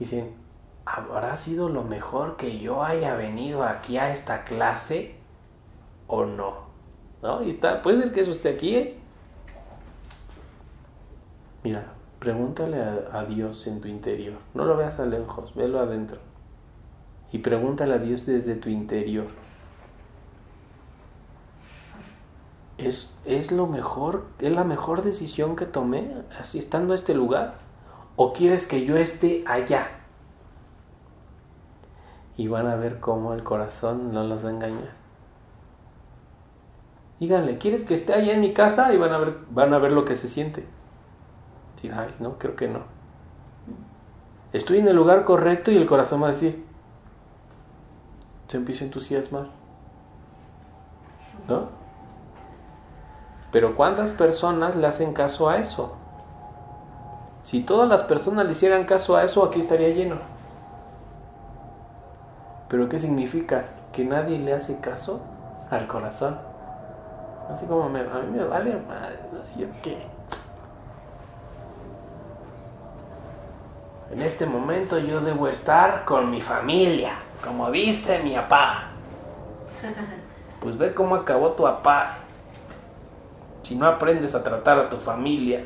dicen, 0.00 0.32
¿habrá 0.86 1.36
sido 1.36 1.68
lo 1.68 1.82
mejor 1.82 2.36
que 2.36 2.58
yo 2.58 2.82
haya 2.82 3.14
venido 3.14 3.62
aquí 3.62 3.98
a 3.98 4.12
esta 4.12 4.44
clase 4.44 5.14
o 6.06 6.24
no? 6.24 6.64
¿No? 7.22 7.42
Y 7.42 7.50
está, 7.50 7.82
puede 7.82 7.98
ser 8.02 8.12
que 8.12 8.20
eso 8.20 8.30
esté 8.30 8.50
aquí. 8.50 8.76
¿eh? 8.76 8.98
Mira, 11.62 11.86
pregúntale 12.18 12.82
a, 12.82 13.08
a, 13.12 13.24
Dios 13.24 13.66
en 13.66 13.80
tu 13.80 13.88
interior. 13.88 14.38
No 14.52 14.64
lo 14.64 14.76
veas 14.76 15.00
a 15.00 15.06
lejos, 15.06 15.54
velo 15.54 15.80
adentro. 15.80 16.18
Y 17.32 17.38
pregúntale 17.38 17.94
a 17.94 17.98
Dios 17.98 18.26
desde 18.26 18.54
tu 18.54 18.68
interior. 18.68 19.26
¿Es, 22.76 23.18
¿Es 23.24 23.52
lo 23.52 23.66
mejor? 23.66 24.26
¿Es 24.38 24.52
la 24.52 24.64
mejor 24.64 25.02
decisión 25.02 25.56
que 25.56 25.64
tomé 25.64 26.12
así 26.38 26.58
estando 26.58 26.92
en 26.92 26.96
este 26.96 27.14
lugar? 27.14 27.54
¿O 28.16 28.32
quieres 28.32 28.66
que 28.66 28.84
yo 28.84 28.96
esté 28.96 29.44
allá? 29.46 30.03
Y 32.36 32.48
van 32.48 32.66
a 32.66 32.76
ver 32.76 33.00
cómo 33.00 33.32
el 33.32 33.44
corazón 33.44 34.10
no 34.12 34.24
los 34.24 34.44
va 34.44 34.48
a 34.48 34.52
engañar. 34.52 35.04
Díganle, 37.20 37.58
¿quieres 37.58 37.84
que 37.84 37.94
esté 37.94 38.12
allá 38.12 38.32
en 38.32 38.40
mi 38.40 38.52
casa? 38.52 38.92
Y 38.92 38.96
van 38.96 39.12
a 39.12 39.18
ver, 39.18 39.38
van 39.50 39.72
a 39.72 39.78
ver 39.78 39.92
lo 39.92 40.04
que 40.04 40.14
se 40.14 40.28
siente. 40.28 40.66
Decir, 41.76 41.92
ay, 41.94 42.14
no, 42.18 42.38
creo 42.38 42.56
que 42.56 42.68
no. 42.68 42.80
Estoy 44.52 44.78
en 44.78 44.88
el 44.88 44.96
lugar 44.96 45.24
correcto 45.24 45.70
y 45.70 45.76
el 45.76 45.86
corazón 45.86 46.22
va 46.22 46.28
a 46.28 46.32
decir, 46.32 46.64
se 48.48 48.56
empieza 48.56 48.84
a 48.84 48.86
entusiasmar. 48.86 49.46
¿No? 51.48 51.68
Pero 53.50 53.76
¿cuántas 53.76 54.10
personas 54.12 54.74
le 54.74 54.86
hacen 54.86 55.12
caso 55.12 55.48
a 55.48 55.58
eso? 55.58 55.96
Si 57.42 57.62
todas 57.62 57.88
las 57.88 58.02
personas 58.02 58.46
le 58.46 58.52
hicieran 58.52 58.84
caso 58.84 59.16
a 59.16 59.22
eso, 59.22 59.44
aquí 59.44 59.60
estaría 59.60 59.90
lleno. 59.90 60.16
Pero 62.74 62.88
¿qué 62.88 62.98
significa? 62.98 63.66
Que 63.92 64.04
nadie 64.04 64.36
le 64.36 64.52
hace 64.52 64.80
caso 64.80 65.24
al 65.70 65.86
corazón. 65.86 66.36
Así 67.48 67.66
como 67.66 67.84
a 67.84 67.88
mí 67.88 68.00
me 68.32 68.44
vale 68.44 68.76
madre, 68.88 69.16
¿yo 69.56 69.68
qué? 69.80 69.96
En 74.10 74.20
este 74.20 74.44
momento 74.44 74.98
yo 74.98 75.20
debo 75.20 75.46
estar 75.46 76.04
con 76.04 76.28
mi 76.32 76.40
familia, 76.40 77.12
como 77.44 77.70
dice 77.70 78.20
mi 78.24 78.34
papá. 78.34 78.88
Pues 80.58 80.76
ve 80.76 80.92
cómo 80.94 81.14
acabó 81.14 81.52
tu 81.52 81.62
papá 81.62 82.16
si 83.62 83.76
no 83.76 83.86
aprendes 83.86 84.34
a 84.34 84.42
tratar 84.42 84.80
a 84.80 84.88
tu 84.88 84.96
familia 84.96 85.64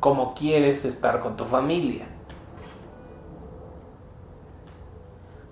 como 0.00 0.32
quieres 0.32 0.86
estar 0.86 1.20
con 1.20 1.36
tu 1.36 1.44
familia. 1.44 2.06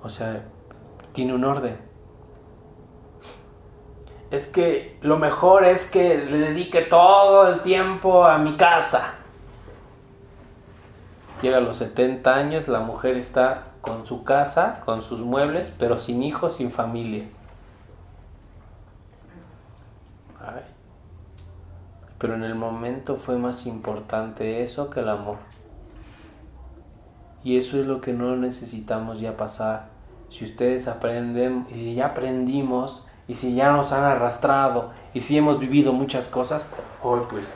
O 0.03 0.09
sea, 0.09 0.43
tiene 1.13 1.35
un 1.35 1.45
orden. 1.45 1.77
Es 4.31 4.47
que 4.47 4.99
lo 5.03 5.19
mejor 5.19 5.65
es 5.65 5.91
que 5.91 6.19
le 6.19 6.39
dedique 6.39 6.83
todo 6.83 7.49
el 7.49 7.63
tiempo 7.63 8.25
a 8.25 8.39
mi 8.39 8.57
casa. 8.57 9.15
Llega 11.43 11.57
a 11.57 11.61
los 11.61 11.77
70 11.77 12.35
años, 12.35 12.69
la 12.69 12.81
mujer 12.81 13.17
está 13.17 13.69
con 13.81 14.07
su 14.07 14.25
casa, 14.25 14.83
con 14.85 15.03
sus 15.03 15.21
muebles, 15.21 15.75
pero 15.79 15.99
sin 15.99 16.23
hijos, 16.23 16.57
sin 16.57 16.71
familia. 16.71 17.25
pero 22.21 22.35
en 22.35 22.45
el 22.45 22.55
momento 22.55 23.17
fue 23.17 23.39
más 23.39 23.65
importante 23.65 24.63
eso 24.63 24.91
que 24.91 25.01
el 25.01 25.09
amor. 25.09 25.39
Y 27.43 27.57
eso 27.57 27.81
es 27.81 27.87
lo 27.87 28.03
que 28.03 28.13
no 28.13 28.37
necesitamos 28.37 29.21
ya 29.21 29.39
pasar. 29.39 29.89
Si 30.31 30.45
ustedes 30.45 30.89
aprenden, 30.89 31.67
y 31.71 31.75
si 31.75 31.95
ya 31.95 32.07
aprendimos, 32.07 33.07
y 33.29 33.35
si 33.35 33.55
ya 33.55 33.73
nos 33.73 33.93
han 33.93 34.05
arrastrado, 34.05 34.91
y 35.15 35.21
si 35.21 35.37
hemos 35.37 35.59
vivido 35.59 35.93
muchas 35.93 36.29
cosas, 36.29 36.69
hoy 37.03 37.21
pues, 37.29 37.47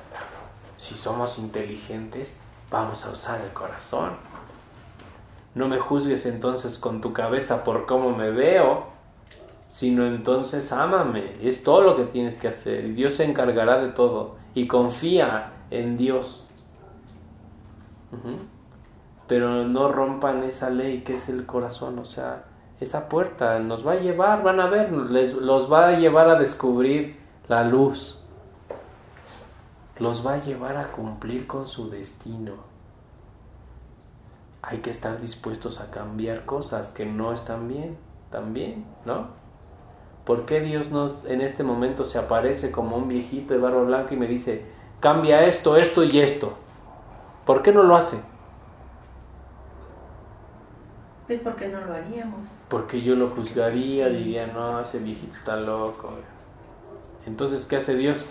si 0.77 0.95
somos 0.95 1.39
inteligentes, 1.39 2.41
vamos 2.71 3.05
a 3.07 3.11
usar 3.11 3.41
el 3.41 3.53
corazón. 3.53 4.13
No 5.55 5.69
me 5.69 5.79
juzgues 5.79 6.27
entonces 6.27 6.79
con 6.79 7.01
tu 7.01 7.13
cabeza 7.13 7.63
por 7.63 7.87
cómo 7.87 8.11
me 8.11 8.31
veo, 8.31 8.87
sino 9.71 10.07
entonces 10.07 10.73
ámame. 10.73 11.37
Es 11.43 11.63
todo 11.63 11.83
lo 11.83 11.97
que 11.97 12.05
tienes 12.05 12.37
que 12.37 12.49
hacer 12.49 12.85
y 12.85 12.93
Dios 12.93 13.15
se 13.15 13.25
encargará 13.25 13.79
de 13.79 13.89
todo 13.89 14.37
y 14.55 14.67
confía 14.67 15.53
en 15.71 15.97
Dios. 15.97 16.47
Pero 19.27 19.65
no 19.67 19.91
rompan 19.91 20.45
esa 20.45 20.71
ley 20.71 21.01
que 21.01 21.17
es 21.17 21.29
el 21.29 21.47
corazón, 21.47 21.99
o 21.99 22.05
sea, 22.05 22.45
esa 22.85 23.09
puerta 23.09 23.59
nos 23.59 23.86
va 23.86 23.93
a 23.93 23.97
llevar, 23.97 24.43
van 24.43 24.61
a 24.61 24.66
ver, 24.66 24.93
les, 24.93 25.35
los 25.35 25.70
va 25.70 25.89
a 25.89 25.93
llevar 25.93 26.28
a 26.28 26.39
descubrir 26.39 27.19
la 27.48 27.65
luz, 27.65 28.20
los 29.98 30.27
va 30.27 30.35
a 30.35 30.39
llevar 30.39 30.77
a 30.77 30.89
cumplir 30.93 31.47
con 31.47 31.66
su 31.66 31.90
destino. 31.90 32.52
Hay 34.62 34.78
que 34.78 34.90
estar 34.90 35.20
dispuestos 35.20 35.81
a 35.81 35.90
cambiar 35.90 36.47
cosas 36.47 36.90
que 36.90 37.05
no 37.05 37.32
están 37.32 37.69
bien, 37.69 37.98
también, 38.31 38.85
¿no? 39.05 39.28
¿Por 40.24 40.47
qué 40.47 40.61
Dios 40.61 40.90
nos, 40.90 41.24
en 41.27 41.43
este 41.43 41.62
momento 41.62 42.05
se 42.05 42.19
aparece 42.19 42.70
como 42.70 42.97
un 42.97 43.09
viejito 43.09 43.52
de 43.52 43.61
barba 43.61 43.82
blanca 43.82 44.15
y 44.15 44.16
me 44.16 44.27
dice, 44.27 44.65
cambia 45.01 45.40
esto, 45.40 45.77
esto 45.77 46.02
y 46.02 46.19
esto? 46.19 46.55
¿Por 47.44 47.62
qué 47.62 47.73
no 47.73 47.82
lo 47.82 47.94
hace? 47.94 48.19
Pues 51.27 51.41
porque 51.41 51.69
no 51.69 51.81
lo 51.81 51.95
haríamos. 51.95 52.47
Porque 52.69 53.01
yo 53.01 53.15
lo 53.15 53.31
juzgaría, 53.31 54.09
diría, 54.09 54.47
no, 54.47 54.81
ese 54.81 54.99
viejito 54.99 55.35
está 55.37 55.57
loco. 55.57 56.11
Entonces, 57.27 57.65
¿qué 57.65 57.77
hace 57.77 57.97
Dios? 57.97 58.27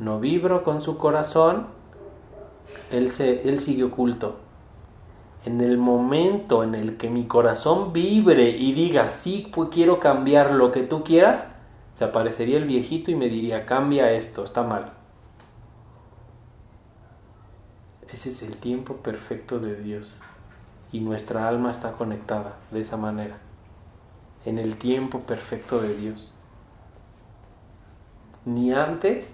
No 0.00 0.18
vibro 0.18 0.64
con 0.64 0.82
su 0.82 0.98
corazón, 0.98 1.66
él, 2.90 3.10
se, 3.10 3.48
él 3.48 3.60
sigue 3.60 3.84
oculto 3.84 4.38
en 5.44 5.60
el 5.60 5.78
momento 5.78 6.62
en 6.62 6.74
el 6.74 6.96
que 6.96 7.08
mi 7.08 7.26
corazón 7.26 7.92
vibre 7.92 8.50
y 8.50 8.72
diga, 8.72 9.08
sí, 9.08 9.50
pues 9.54 9.70
quiero 9.70 10.00
cambiar 10.00 10.52
lo 10.52 10.70
que 10.70 10.82
tú 10.82 11.02
quieras, 11.02 11.48
se 11.94 12.04
aparecería 12.04 12.58
el 12.58 12.64
viejito 12.64 13.10
y 13.10 13.14
me 13.14 13.28
diría, 13.28 13.64
cambia 13.64 14.12
esto, 14.12 14.44
está 14.44 14.62
mal. 14.62 14.92
Ese 18.12 18.30
es 18.30 18.42
el 18.42 18.56
tiempo 18.56 18.96
perfecto 18.96 19.60
de 19.60 19.76
Dios 19.76 20.20
y 20.92 21.00
nuestra 21.00 21.48
alma 21.48 21.70
está 21.70 21.92
conectada 21.92 22.56
de 22.70 22.80
esa 22.80 22.96
manera, 22.96 23.38
en 24.44 24.58
el 24.58 24.76
tiempo 24.76 25.20
perfecto 25.20 25.80
de 25.80 25.96
Dios. 25.96 26.32
Ni 28.44 28.72
antes 28.72 29.32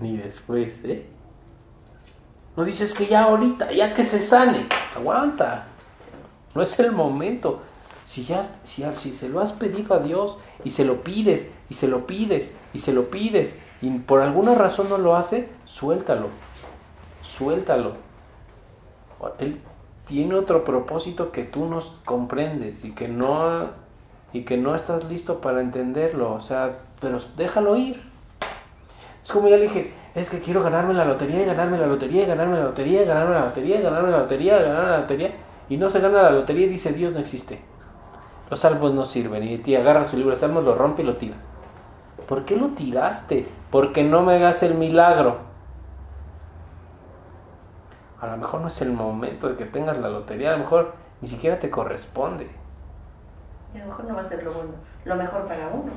ni 0.00 0.16
después, 0.16 0.84
¿eh? 0.84 1.06
No 2.56 2.64
dices 2.64 2.94
que 2.94 3.06
ya 3.06 3.24
ahorita, 3.24 3.72
ya 3.72 3.94
que 3.94 4.04
se 4.04 4.20
sane. 4.20 4.66
Aguanta. 4.94 5.66
No 6.54 6.62
es 6.62 6.78
el 6.78 6.92
momento. 6.92 7.62
Si 8.04 8.24
ya 8.24 8.42
si, 8.42 8.84
si 8.96 9.12
se 9.12 9.28
lo 9.28 9.40
has 9.40 9.52
pedido 9.52 9.94
a 9.94 10.00
Dios 10.00 10.38
y 10.64 10.70
se 10.70 10.84
lo 10.84 11.02
pides 11.02 11.50
y 11.70 11.74
se 11.74 11.88
lo 11.88 12.06
pides 12.06 12.56
y 12.74 12.80
se 12.80 12.92
lo 12.92 13.10
pides 13.10 13.56
y 13.80 13.90
por 14.00 14.20
alguna 14.20 14.54
razón 14.54 14.88
no 14.90 14.98
lo 14.98 15.16
hace, 15.16 15.48
suéltalo. 15.64 16.28
Suéltalo. 17.22 17.94
Él 19.38 19.60
tiene 20.12 20.34
otro 20.34 20.62
propósito 20.62 21.32
que 21.32 21.42
tú 21.42 21.64
no 21.64 21.78
comprendes 22.04 22.84
y 22.84 22.92
que 22.92 23.08
no 23.08 23.70
y 24.34 24.42
que 24.42 24.58
no 24.58 24.74
estás 24.74 25.04
listo 25.04 25.40
para 25.40 25.62
entenderlo, 25.62 26.34
o 26.34 26.40
sea, 26.40 26.72
pero 27.00 27.16
déjalo 27.34 27.76
ir. 27.76 28.02
Es 29.24 29.32
como 29.32 29.48
ya 29.48 29.56
le 29.56 29.62
dije, 29.62 29.94
es 30.14 30.28
que 30.28 30.40
quiero 30.40 30.62
ganarme 30.62 30.92
la 30.92 31.06
lotería 31.06 31.46
ganarme 31.46 31.78
la 31.78 31.86
lotería 31.86 32.26
ganarme 32.26 32.58
la 32.58 32.64
lotería 32.64 33.04
ganarme 33.04 33.34
la 33.34 33.44
lotería 33.46 33.80
ganarme 33.80 34.10
la 34.10 34.18
lotería 34.18 34.58
ganarme 34.58 34.90
la 34.90 34.98
lotería 34.98 35.30
y 35.70 35.78
no 35.78 35.88
se 35.88 36.00
gana 36.00 36.22
la 36.24 36.30
lotería 36.30 36.66
y 36.66 36.68
dice 36.68 36.92
Dios 36.92 37.14
no 37.14 37.20
existe. 37.20 37.60
Los 38.50 38.60
salvos 38.60 38.92
no 38.92 39.06
sirven 39.06 39.44
y 39.44 39.56
ti 39.58 39.76
agarra 39.76 40.04
su 40.04 40.18
libro 40.18 40.32
de 40.32 40.36
salmos, 40.36 40.62
lo 40.62 40.74
rompe 40.74 41.00
y 41.00 41.06
lo 41.06 41.16
tira. 41.16 41.36
¿Por 42.28 42.44
qué 42.44 42.56
lo 42.56 42.68
tiraste? 42.68 43.46
Porque 43.70 44.04
no 44.04 44.20
me 44.20 44.34
hagas 44.34 44.62
el 44.62 44.74
milagro. 44.74 45.51
A 48.22 48.28
lo 48.28 48.36
mejor 48.36 48.60
no 48.60 48.68
es 48.68 48.80
el 48.80 48.92
momento 48.92 49.48
de 49.48 49.56
que 49.56 49.64
tengas 49.64 49.98
la 49.98 50.08
lotería, 50.08 50.50
a 50.50 50.52
lo 50.52 50.60
mejor 50.60 50.94
ni 51.20 51.26
siquiera 51.26 51.58
te 51.58 51.70
corresponde. 51.70 52.48
Y 53.74 53.78
a 53.78 53.80
lo 53.80 53.88
mejor 53.88 54.04
no 54.04 54.14
va 54.14 54.20
a 54.20 54.24
ser 54.24 54.44
lo, 54.44 54.52
bueno, 54.52 54.70
lo 55.04 55.16
mejor 55.16 55.48
para 55.48 55.66
uno. 55.66 55.90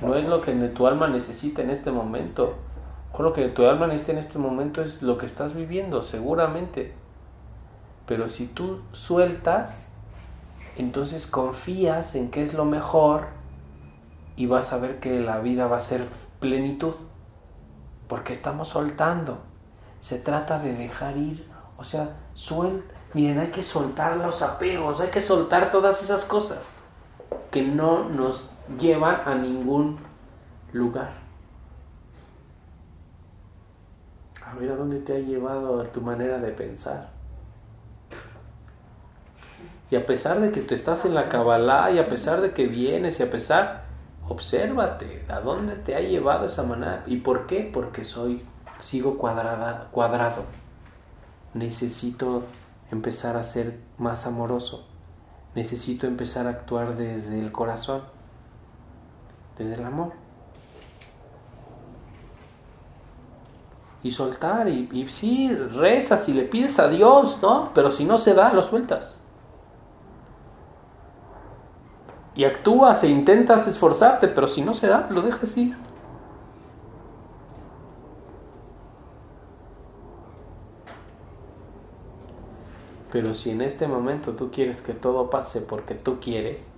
No 0.00 0.14
es 0.14 0.28
lo 0.28 0.40
que 0.40 0.52
tu 0.68 0.86
alma 0.86 1.08
necesita 1.08 1.60
en 1.60 1.70
este 1.70 1.90
momento. 1.90 2.54
Con 3.10 3.24
lo 3.24 3.32
que 3.32 3.48
tu 3.48 3.66
alma 3.66 3.88
necesita 3.88 4.12
en 4.12 4.18
este 4.18 4.38
momento 4.38 4.80
es 4.80 5.02
lo 5.02 5.18
que 5.18 5.26
estás 5.26 5.54
viviendo, 5.54 6.02
seguramente. 6.02 6.94
Pero 8.06 8.28
si 8.28 8.46
tú 8.46 8.82
sueltas, 8.92 9.90
entonces 10.76 11.26
confías 11.26 12.14
en 12.14 12.30
que 12.30 12.42
es 12.42 12.54
lo 12.54 12.64
mejor 12.64 13.26
y 14.36 14.46
vas 14.46 14.72
a 14.72 14.78
ver 14.78 15.00
que 15.00 15.18
la 15.18 15.40
vida 15.40 15.66
va 15.66 15.78
a 15.78 15.80
ser 15.80 16.06
plenitud. 16.38 16.94
Porque 18.06 18.32
estamos 18.32 18.68
soltando. 18.68 19.38
Se 19.98 20.20
trata 20.20 20.60
de 20.60 20.74
dejar 20.74 21.16
ir. 21.16 21.51
O 21.82 21.84
sea, 21.84 22.16
suel 22.32 22.82
Miren, 23.14 23.38
hay 23.38 23.48
que 23.48 23.62
soltar 23.62 24.16
los 24.16 24.40
apegos, 24.40 25.00
hay 25.00 25.08
que 25.08 25.20
soltar 25.20 25.70
todas 25.70 26.02
esas 26.02 26.24
cosas 26.24 26.72
que 27.50 27.62
no 27.62 28.08
nos 28.08 28.50
llevan 28.80 29.20
a 29.26 29.34
ningún 29.34 29.98
lugar. 30.72 31.12
A 34.46 34.54
ver 34.54 34.70
a 34.70 34.76
dónde 34.76 35.00
te 35.00 35.16
ha 35.16 35.18
llevado 35.18 35.82
tu 35.84 36.00
manera 36.00 36.38
de 36.38 36.52
pensar. 36.52 37.10
Y 39.90 39.96
a 39.96 40.06
pesar 40.06 40.40
de 40.40 40.50
que 40.50 40.62
tú 40.62 40.74
estás 40.74 41.04
en 41.04 41.14
la 41.14 41.28
Kabbalah, 41.28 41.90
y 41.90 41.98
a 41.98 42.08
pesar 42.08 42.40
de 42.40 42.54
que 42.54 42.66
vienes, 42.66 43.20
y 43.20 43.24
a 43.24 43.30
pesar, 43.30 43.84
obsérvate, 44.26 45.26
¿a 45.28 45.40
dónde 45.40 45.76
te 45.76 45.94
ha 45.94 46.00
llevado 46.00 46.46
esa 46.46 46.62
manera? 46.62 47.02
¿Y 47.06 47.18
por 47.18 47.46
qué? 47.46 47.70
Porque 47.70 48.04
soy, 48.04 48.42
sigo 48.80 49.18
cuadrada, 49.18 49.88
cuadrado. 49.90 50.61
Necesito 51.54 52.44
empezar 52.90 53.36
a 53.36 53.42
ser 53.42 53.78
más 53.98 54.26
amoroso 54.26 54.86
necesito 55.54 56.06
empezar 56.06 56.46
a 56.46 56.50
actuar 56.50 56.96
desde 56.96 57.38
el 57.38 57.52
corazón, 57.52 58.02
desde 59.58 59.74
el 59.74 59.84
amor. 59.84 60.12
Y 64.02 64.10
soltar, 64.10 64.68
y, 64.68 64.88
y 64.92 65.08
sí, 65.08 65.54
rezas 65.54 66.28
y 66.28 66.32
le 66.32 66.42
pides 66.42 66.78
a 66.78 66.88
Dios, 66.88 67.38
¿no? 67.40 67.70
Pero 67.72 67.90
si 67.90 68.04
no 68.04 68.18
se 68.18 68.34
da, 68.34 68.52
lo 68.52 68.62
sueltas. 68.62 69.20
Y 72.34 72.44
actúas 72.44 73.04
e 73.04 73.08
intentas 73.08 73.68
esforzarte, 73.68 74.26
pero 74.26 74.48
si 74.48 74.62
no 74.62 74.74
se 74.74 74.88
da, 74.88 75.06
lo 75.10 75.22
dejas 75.22 75.56
ir. 75.56 75.76
Pero 83.12 83.34
si 83.34 83.50
en 83.50 83.60
este 83.60 83.86
momento 83.86 84.32
tú 84.32 84.50
quieres 84.50 84.80
que 84.80 84.94
todo 84.94 85.28
pase 85.28 85.60
porque 85.60 85.94
tú 85.94 86.18
quieres, 86.18 86.74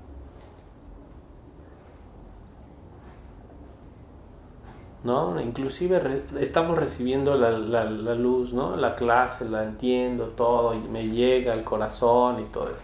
¿no? 5.05 5.40
Inclusive 5.40 6.24
estamos 6.40 6.77
recibiendo 6.77 7.36
la, 7.36 7.85
luz, 8.16 8.52
¿no? 8.52 8.74
La 8.74 8.97
clase, 8.97 9.44
la 9.44 9.62
entiendo 9.62 10.27
todo 10.31 10.74
y 10.74 10.81
me 10.81 11.06
llega 11.06 11.52
al 11.52 11.62
corazón 11.62 12.40
y 12.40 12.44
todo 12.47 12.65
eso. 12.70 12.78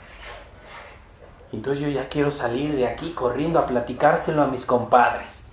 Entonces 1.52 1.82
yo 1.82 1.88
ya 1.88 2.08
quiero 2.08 2.30
salir 2.30 2.76
de 2.76 2.86
aquí 2.86 3.10
corriendo 3.10 3.58
a 3.58 3.66
platicárselo 3.66 4.42
a 4.42 4.46
mis 4.46 4.64
compadres. 4.64 5.50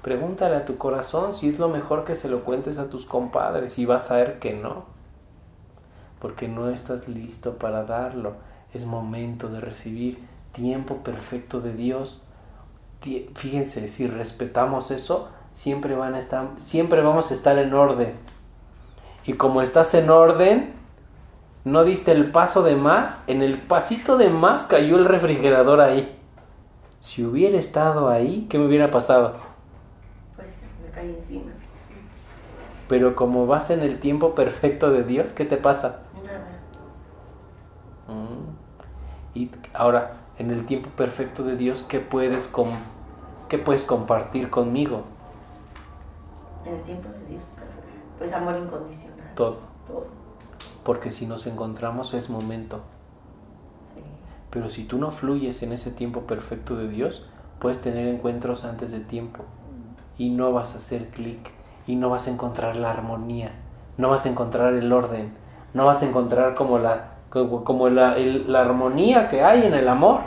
Pregúntale 0.00 0.56
a 0.56 0.64
tu 0.64 0.78
corazón 0.78 1.34
si 1.34 1.46
es 1.46 1.58
lo 1.58 1.68
mejor 1.68 2.06
que 2.06 2.14
se 2.14 2.30
lo 2.30 2.42
cuentes 2.42 2.78
a 2.78 2.88
tus 2.88 3.04
compadres 3.04 3.78
y 3.78 3.84
vas 3.84 4.10
a 4.10 4.16
ver 4.16 4.38
que 4.38 4.54
no 4.54 4.93
porque 6.24 6.48
no 6.48 6.70
estás 6.70 7.06
listo 7.06 7.58
para 7.58 7.84
darlo. 7.84 8.32
Es 8.72 8.86
momento 8.86 9.50
de 9.50 9.60
recibir 9.60 10.24
tiempo 10.52 11.04
perfecto 11.04 11.60
de 11.60 11.74
Dios. 11.74 12.22
Fíjense, 13.34 13.88
si 13.88 14.06
respetamos 14.06 14.90
eso, 14.90 15.28
siempre, 15.52 15.94
van 15.94 16.14
a 16.14 16.18
estar, 16.18 16.48
siempre 16.60 17.02
vamos 17.02 17.30
a 17.30 17.34
estar 17.34 17.58
en 17.58 17.74
orden. 17.74 18.14
Y 19.26 19.34
como 19.34 19.60
estás 19.60 19.92
en 19.92 20.08
orden, 20.08 20.72
no 21.64 21.84
diste 21.84 22.12
el 22.12 22.30
paso 22.30 22.62
de 22.62 22.74
más, 22.74 23.22
en 23.26 23.42
el 23.42 23.58
pasito 23.58 24.16
de 24.16 24.30
más 24.30 24.64
cayó 24.64 24.96
el 24.96 25.04
refrigerador 25.04 25.82
ahí. 25.82 26.16
Si 27.00 27.22
hubiera 27.22 27.58
estado 27.58 28.08
ahí, 28.08 28.46
¿qué 28.48 28.58
me 28.58 28.64
hubiera 28.64 28.90
pasado? 28.90 29.34
Pues 30.36 30.48
me 30.82 30.90
caí 30.90 31.10
encima. 31.10 31.52
Pero 32.88 33.14
como 33.14 33.46
vas 33.46 33.68
en 33.68 33.80
el 33.80 34.00
tiempo 34.00 34.34
perfecto 34.34 34.90
de 34.90 35.04
Dios, 35.04 35.34
¿qué 35.34 35.44
te 35.44 35.58
pasa? 35.58 36.03
Y 39.34 39.50
ahora, 39.72 40.12
en 40.38 40.50
el 40.50 40.64
tiempo 40.66 40.88
perfecto 40.90 41.42
de 41.42 41.56
Dios, 41.56 41.82
¿qué 41.82 42.00
puedes, 42.00 42.52
qué 43.48 43.58
puedes 43.58 43.84
compartir 43.84 44.50
conmigo? 44.50 45.02
En 46.64 46.74
el 46.74 46.82
tiempo 46.82 47.08
de 47.08 47.26
Dios, 47.26 47.42
pues 48.18 48.32
amor 48.32 48.56
incondicional. 48.56 49.34
Todo. 49.34 49.58
Todo. 49.86 50.06
Porque 50.84 51.10
si 51.10 51.26
nos 51.26 51.46
encontramos 51.46 52.14
es 52.14 52.30
momento. 52.30 52.80
Pero 54.50 54.70
si 54.70 54.84
tú 54.84 54.98
no 54.98 55.10
fluyes 55.10 55.62
en 55.64 55.72
ese 55.72 55.90
tiempo 55.90 56.22
perfecto 56.22 56.76
de 56.76 56.88
Dios, 56.88 57.26
puedes 57.58 57.80
tener 57.80 58.06
encuentros 58.06 58.64
antes 58.64 58.92
de 58.92 59.00
tiempo 59.00 59.44
y 60.16 60.30
no 60.30 60.52
vas 60.52 60.74
a 60.74 60.78
hacer 60.78 61.08
clic 61.08 61.50
y 61.86 61.96
no 61.96 62.08
vas 62.08 62.28
a 62.28 62.30
encontrar 62.30 62.76
la 62.76 62.90
armonía, 62.90 63.52
no 63.98 64.10
vas 64.10 64.26
a 64.26 64.28
encontrar 64.28 64.74
el 64.74 64.92
orden, 64.92 65.32
no 65.72 65.86
vas 65.86 66.02
a 66.02 66.06
encontrar 66.06 66.54
como 66.54 66.78
la 66.78 67.13
como 67.34 67.88
la, 67.88 68.16
la 68.16 68.60
armonía 68.60 69.28
que 69.28 69.42
hay 69.42 69.64
en 69.64 69.74
el 69.74 69.88
amor. 69.88 70.20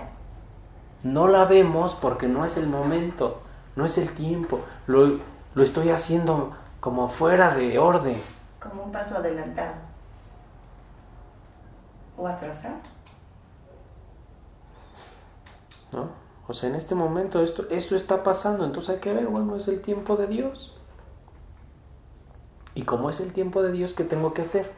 No 1.04 1.28
la 1.28 1.46
vemos 1.46 1.96
porque 1.96 2.28
no 2.28 2.44
es 2.44 2.58
el 2.58 2.68
momento, 2.68 3.42
no 3.76 3.86
es 3.86 3.98
el 3.98 4.14
tiempo. 4.14 4.60
Lo, 4.88 5.20
lo 5.56 5.64
estoy 5.64 5.90
haciendo 5.90 6.54
como 6.80 7.08
fuera 7.08 7.56
de 7.56 7.80
orden. 7.80 8.22
Como 8.60 8.84
un 8.84 8.92
paso 8.92 9.18
adelantado. 9.18 9.74
O 12.18 12.28
atrasado. 12.28 12.76
¿No? 15.92 16.10
O 16.48 16.54
sea, 16.54 16.70
en 16.70 16.76
este 16.76 16.96
momento 16.96 17.42
esto, 17.42 17.66
esto 17.70 17.96
está 17.96 18.24
pasando, 18.24 18.66
entonces 18.66 18.96
hay 18.96 19.02
que 19.02 19.14
ver, 19.14 19.28
bueno, 19.28 19.56
es 19.56 19.68
el 19.68 19.82
tiempo 19.82 20.16
de 20.16 20.28
Dios. 20.28 20.76
Y 22.74 22.84
como 22.84 23.10
es 23.10 23.20
el 23.20 23.34
tiempo 23.34 23.62
de 23.62 23.72
Dios, 23.72 23.94
¿qué 23.94 24.04
tengo 24.04 24.34
que 24.34 24.44
hacer? 24.44 24.72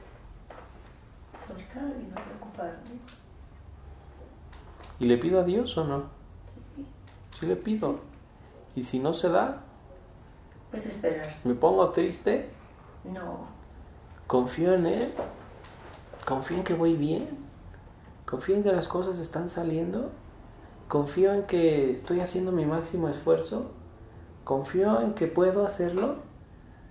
Y 1.76 2.08
no 2.08 2.16
preocuparme. 2.16 3.00
¿Y 5.00 5.06
le 5.06 5.18
pido 5.18 5.40
a 5.40 5.44
Dios 5.44 5.78
o 5.78 5.86
no? 5.86 6.04
Sí. 7.40 7.46
le 7.46 7.56
pido. 7.56 8.00
¿Y 8.76 8.84
si 8.84 9.00
no 9.00 9.14
se 9.14 9.30
da? 9.30 9.62
Pues 10.72 10.86
esperar. 10.86 11.36
¿Me 11.44 11.54
pongo 11.54 11.90
triste? 11.90 12.50
No. 13.04 13.48
Confío 14.28 14.74
en 14.74 14.86
Él. 14.86 15.14
Confío 16.26 16.58
en 16.58 16.64
que 16.64 16.74
voy 16.74 16.96
bien. 16.96 17.30
Confío 18.26 18.56
en 18.56 18.64
que 18.64 18.72
las 18.72 18.88
cosas 18.88 19.20
están 19.20 19.50
saliendo. 19.50 20.12
Confío 20.88 21.34
en 21.34 21.44
que 21.44 21.92
estoy 21.92 22.20
haciendo 22.20 22.52
mi 22.52 22.66
máximo 22.66 23.10
esfuerzo. 23.10 23.72
Confío 24.44 25.02
en 25.02 25.14
que 25.14 25.28
puedo 25.28 25.66
hacerlo. 25.66 26.18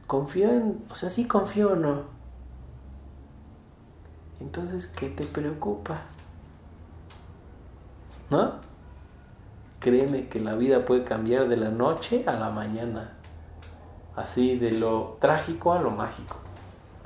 Confío 0.06 0.50
en... 0.50 0.84
O 0.90 0.94
sea, 0.94 1.10
sí 1.10 1.26
confío 1.26 1.72
o 1.72 1.76
no. 1.76 2.17
Entonces, 4.40 4.86
¿qué 4.86 5.08
te 5.08 5.24
preocupas? 5.24 6.00
¿No? 8.30 8.52
Créeme 9.80 10.28
que 10.28 10.40
la 10.40 10.54
vida 10.54 10.82
puede 10.82 11.04
cambiar 11.04 11.48
de 11.48 11.56
la 11.56 11.70
noche 11.70 12.24
a 12.26 12.32
la 12.32 12.50
mañana. 12.50 13.12
Así, 14.16 14.58
de 14.58 14.72
lo 14.72 15.16
trágico 15.20 15.72
a 15.72 15.80
lo 15.80 15.90
mágico. 15.90 16.36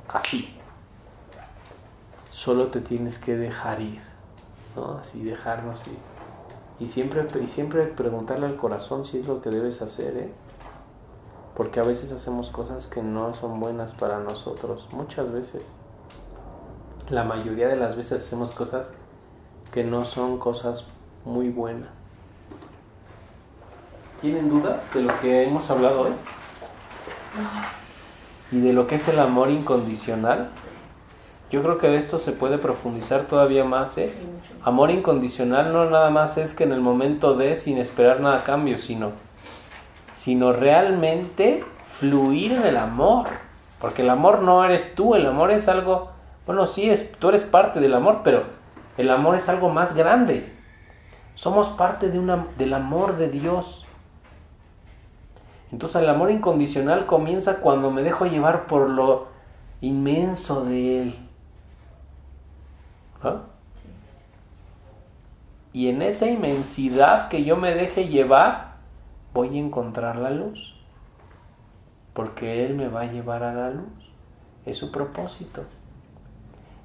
así. 0.07 0.57
Solo 2.29 2.67
te 2.67 2.81
tienes 2.81 3.19
que 3.19 3.37
dejar 3.37 3.79
ir, 3.79 4.01
¿no? 4.75 4.97
Así 4.97 5.23
dejarnos 5.23 5.87
ir. 5.87 5.97
Y 6.79 6.87
siempre, 6.87 7.25
y 7.41 7.47
siempre 7.47 7.85
preguntarle 7.85 8.47
al 8.47 8.55
corazón 8.55 9.05
si 9.05 9.19
es 9.19 9.27
lo 9.27 9.41
que 9.41 9.49
debes 9.49 9.81
hacer, 9.81 10.17
¿eh? 10.17 10.33
Porque 11.55 11.79
a 11.79 11.83
veces 11.83 12.11
hacemos 12.11 12.49
cosas 12.49 12.87
que 12.87 13.03
no 13.03 13.33
son 13.35 13.59
buenas 13.59 13.93
para 13.93 14.19
nosotros, 14.19 14.87
muchas 14.91 15.31
veces. 15.31 15.61
La 17.09 17.23
mayoría 17.25 17.67
de 17.67 17.75
las 17.75 17.97
veces 17.97 18.23
hacemos 18.23 18.51
cosas 18.51 18.87
que 19.73 19.83
no 19.83 20.05
son 20.05 20.37
cosas 20.37 20.87
muy 21.25 21.49
buenas. 21.49 22.09
¿Tienen 24.21 24.49
duda 24.49 24.81
de 24.93 25.01
lo 25.01 25.19
que 25.19 25.43
hemos 25.43 25.69
hablado 25.69 26.03
hoy? 26.03 26.11
Y 28.53 28.61
de 28.61 28.71
lo 28.71 28.87
que 28.87 28.95
es 28.95 29.07
el 29.09 29.19
amor 29.19 29.49
incondicional. 29.49 30.49
Yo 31.51 31.61
creo 31.61 31.77
que 31.77 31.87
de 31.87 31.97
esto 31.97 32.19
se 32.19 32.31
puede 32.31 32.57
profundizar 32.57 33.23
todavía 33.23 33.65
más. 33.65 33.97
¿eh? 33.97 34.13
Amor 34.63 34.89
incondicional 34.89 35.73
no 35.73 35.89
nada 35.89 36.09
más 36.09 36.37
es 36.37 36.53
que 36.53 36.63
en 36.63 36.71
el 36.71 36.79
momento 36.79 37.35
de 37.35 37.55
sin 37.55 37.79
esperar 37.79 38.21
nada 38.21 38.37
a 38.37 38.43
cambio, 38.45 38.77
sino, 38.77 39.11
sino 40.15 40.53
realmente 40.53 41.65
fluir 41.89 42.53
en 42.53 42.63
el 42.63 42.77
amor. 42.77 43.27
Porque 43.81 44.03
el 44.03 44.09
amor 44.09 44.41
no 44.41 44.63
eres 44.63 44.95
tú, 44.95 45.15
el 45.15 45.25
amor 45.25 45.51
es 45.51 45.67
algo, 45.67 46.12
bueno, 46.45 46.67
sí, 46.67 46.89
es, 46.89 47.11
tú 47.13 47.29
eres 47.29 47.43
parte 47.43 47.79
del 47.79 47.93
amor, 47.93 48.21
pero 48.23 48.43
el 48.97 49.09
amor 49.09 49.35
es 49.35 49.47
algo 49.47 49.69
más 49.69 49.95
grande. 49.95 50.53
Somos 51.35 51.69
parte 51.69 52.09
de 52.09 52.19
una, 52.19 52.47
del 52.57 52.73
amor 52.73 53.17
de 53.17 53.29
Dios. 53.29 53.85
Entonces 55.71 56.01
el 56.01 56.09
amor 56.09 56.29
incondicional 56.29 57.05
comienza 57.05 57.57
cuando 57.61 57.89
me 57.89 58.03
dejo 58.03 58.25
llevar 58.25 58.67
por 58.67 58.89
lo 58.89 59.27
inmenso 59.81 60.65
de 60.65 61.01
Él. 61.01 61.15
Y 65.71 65.87
en 65.87 66.01
esa 66.01 66.27
inmensidad 66.27 67.29
que 67.29 67.43
yo 67.43 67.57
me 67.57 67.73
deje 67.73 68.07
llevar, 68.07 68.75
voy 69.33 69.57
a 69.57 69.61
encontrar 69.61 70.17
la 70.17 70.29
luz. 70.29 70.75
Porque 72.13 72.65
Él 72.65 72.75
me 72.75 72.89
va 72.89 73.01
a 73.01 73.11
llevar 73.11 73.41
a 73.43 73.53
la 73.53 73.71
luz. 73.71 74.11
Es 74.65 74.77
su 74.77 74.91
propósito. 74.91 75.63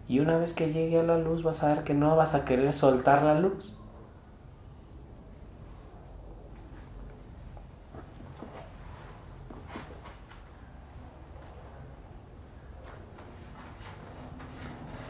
Y 0.08 0.20
una 0.20 0.38
vez 0.38 0.54
que 0.54 0.72
llegue 0.72 0.98
a 0.98 1.02
la 1.02 1.18
luz 1.18 1.42
vas 1.42 1.62
a 1.62 1.68
ver 1.68 1.84
que 1.84 1.92
no 1.92 2.16
vas 2.16 2.34
a 2.34 2.46
querer 2.46 2.72
soltar 2.72 3.22
la 3.22 3.38
luz. 3.38 3.78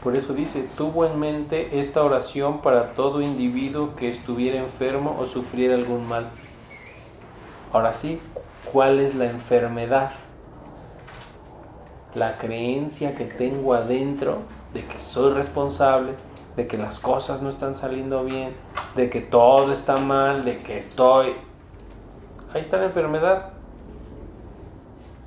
Por 0.03 0.15
eso 0.15 0.33
dice, 0.33 0.67
tuvo 0.77 1.05
en 1.05 1.19
mente 1.19 1.79
esta 1.79 2.03
oración 2.03 2.61
para 2.61 2.93
todo 2.93 3.21
individuo 3.21 3.95
que 3.95 4.09
estuviera 4.09 4.57
enfermo 4.57 5.17
o 5.19 5.25
sufriera 5.25 5.75
algún 5.75 6.07
mal. 6.07 6.29
Ahora 7.71 7.93
sí, 7.93 8.19
¿cuál 8.71 8.99
es 8.99 9.15
la 9.15 9.25
enfermedad? 9.25 10.11
La 12.15 12.37
creencia 12.37 13.15
que 13.15 13.25
tengo 13.25 13.73
adentro 13.73 14.39
de 14.73 14.85
que 14.85 14.99
soy 14.99 15.33
responsable, 15.33 16.13
de 16.55 16.67
que 16.67 16.77
las 16.77 16.99
cosas 16.99 17.41
no 17.41 17.49
están 17.49 17.75
saliendo 17.75 18.23
bien, 18.23 18.53
de 18.95 19.09
que 19.09 19.21
todo 19.21 19.71
está 19.71 19.97
mal, 19.97 20.43
de 20.43 20.57
que 20.57 20.77
estoy... 20.77 21.33
Ahí 22.53 22.61
está 22.61 22.77
la 22.77 22.85
enfermedad. 22.85 23.53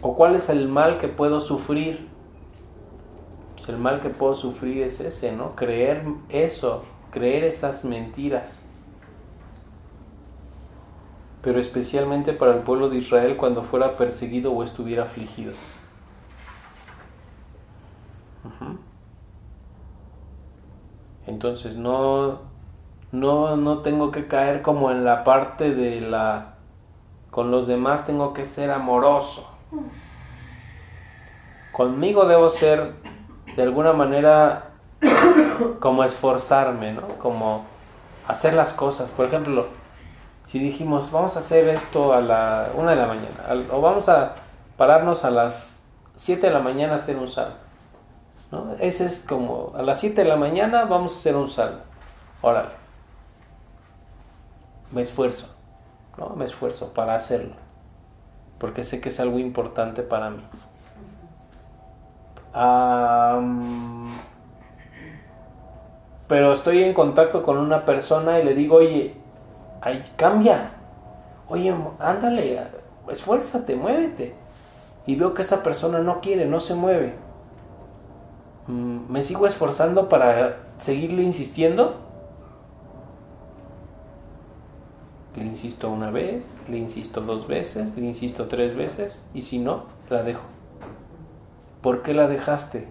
¿O 0.00 0.14
cuál 0.14 0.34
es 0.34 0.48
el 0.48 0.68
mal 0.68 0.98
que 0.98 1.08
puedo 1.08 1.38
sufrir? 1.40 2.08
Pues 3.54 3.68
el 3.68 3.78
mal 3.78 4.00
que 4.00 4.10
puedo 4.10 4.34
sufrir 4.34 4.82
es 4.82 4.98
ese, 5.00 5.30
¿no? 5.32 5.54
Creer 5.54 6.04
eso, 6.28 6.82
creer 7.10 7.44
esas 7.44 7.84
mentiras. 7.84 8.60
Pero 11.42 11.60
especialmente 11.60 12.32
para 12.32 12.54
el 12.54 12.62
pueblo 12.62 12.88
de 12.88 12.96
Israel 12.96 13.36
cuando 13.36 13.62
fuera 13.62 13.96
perseguido 13.96 14.52
o 14.52 14.62
estuviera 14.64 15.04
afligido. 15.04 15.52
Entonces 21.26 21.76
no, 21.76 22.40
no, 23.12 23.56
no 23.56 23.78
tengo 23.78 24.10
que 24.10 24.26
caer 24.26 24.62
como 24.62 24.90
en 24.90 25.04
la 25.04 25.24
parte 25.24 25.74
de 25.74 26.00
la... 26.00 26.54
Con 27.30 27.50
los 27.50 27.66
demás 27.66 28.04
tengo 28.04 28.34
que 28.34 28.44
ser 28.44 28.70
amoroso. 28.70 29.48
Conmigo 31.72 32.26
debo 32.26 32.48
ser 32.48 32.92
de 33.56 33.62
alguna 33.62 33.92
manera 33.92 34.72
como 35.80 36.04
esforzarme, 36.04 36.92
¿no? 36.92 37.08
Como 37.18 37.64
hacer 38.28 38.54
las 38.54 38.72
cosas. 38.72 39.10
Por 39.10 39.26
ejemplo, 39.26 39.66
si 40.46 40.58
dijimos, 40.58 41.10
vamos 41.10 41.36
a 41.36 41.40
hacer 41.40 41.68
esto 41.68 42.12
a 42.12 42.20
la 42.20 42.68
una 42.74 42.90
de 42.90 42.96
la 42.96 43.06
mañana, 43.06 43.66
o 43.72 43.80
vamos 43.80 44.08
a 44.08 44.34
pararnos 44.76 45.24
a 45.24 45.30
las 45.30 45.82
7 46.16 46.46
de 46.46 46.52
la 46.52 46.60
mañana 46.60 46.92
a 46.92 46.96
hacer 46.96 47.16
un 47.16 47.28
salmo. 47.28 47.61
Ese 48.78 49.06
es 49.06 49.20
como, 49.20 49.72
a 49.74 49.82
las 49.82 50.00
7 50.00 50.22
de 50.22 50.28
la 50.28 50.36
mañana 50.36 50.84
vamos 50.84 51.14
a 51.14 51.18
hacer 51.18 51.36
un 51.36 51.48
salmo. 51.48 51.80
Órale. 52.42 52.70
Me 54.90 55.02
esfuerzo, 55.02 55.48
¿no? 56.18 56.30
Me 56.30 56.44
esfuerzo 56.44 56.92
para 56.92 57.14
hacerlo. 57.14 57.54
Porque 58.58 58.84
sé 58.84 59.00
que 59.00 59.08
es 59.08 59.20
algo 59.20 59.38
importante 59.38 60.02
para 60.02 60.30
mí 60.30 60.42
pero 66.28 66.52
estoy 66.52 66.82
en 66.82 66.94
contacto 66.94 67.42
con 67.42 67.56
una 67.58 67.84
persona 67.84 68.38
y 68.38 68.44
le 68.44 68.54
digo, 68.54 68.76
oye, 68.76 69.14
ay, 69.80 70.12
cambia. 70.16 70.72
Oye, 71.48 71.74
ándale, 71.98 72.62
esfuérzate, 73.10 73.76
muévete. 73.76 74.34
Y 75.06 75.16
veo 75.16 75.34
que 75.34 75.42
esa 75.42 75.62
persona 75.62 75.98
no 75.98 76.20
quiere, 76.20 76.46
no 76.46 76.60
se 76.60 76.74
mueve. 76.74 77.14
¿Me 78.72 79.22
sigo 79.22 79.46
esforzando 79.46 80.08
para 80.08 80.56
seguirle 80.78 81.22
insistiendo? 81.22 81.96
Le 85.36 85.44
insisto 85.44 85.90
una 85.90 86.10
vez, 86.10 86.58
le 86.68 86.78
insisto 86.78 87.20
dos 87.20 87.46
veces, 87.46 87.96
le 87.96 88.04
insisto 88.04 88.48
tres 88.48 88.74
veces 88.74 89.24
y 89.34 89.42
si 89.42 89.58
no, 89.58 89.84
la 90.08 90.22
dejo. 90.22 90.42
¿Por 91.82 92.02
qué 92.02 92.14
la 92.14 92.28
dejaste? 92.28 92.88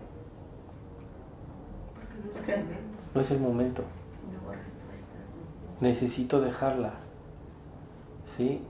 no 3.14 3.22
es 3.22 3.32
el 3.32 3.40
momento. 3.40 3.84
Necesito 5.80 6.42
dejarla. 6.42 6.94
¿Sí? 8.26 8.62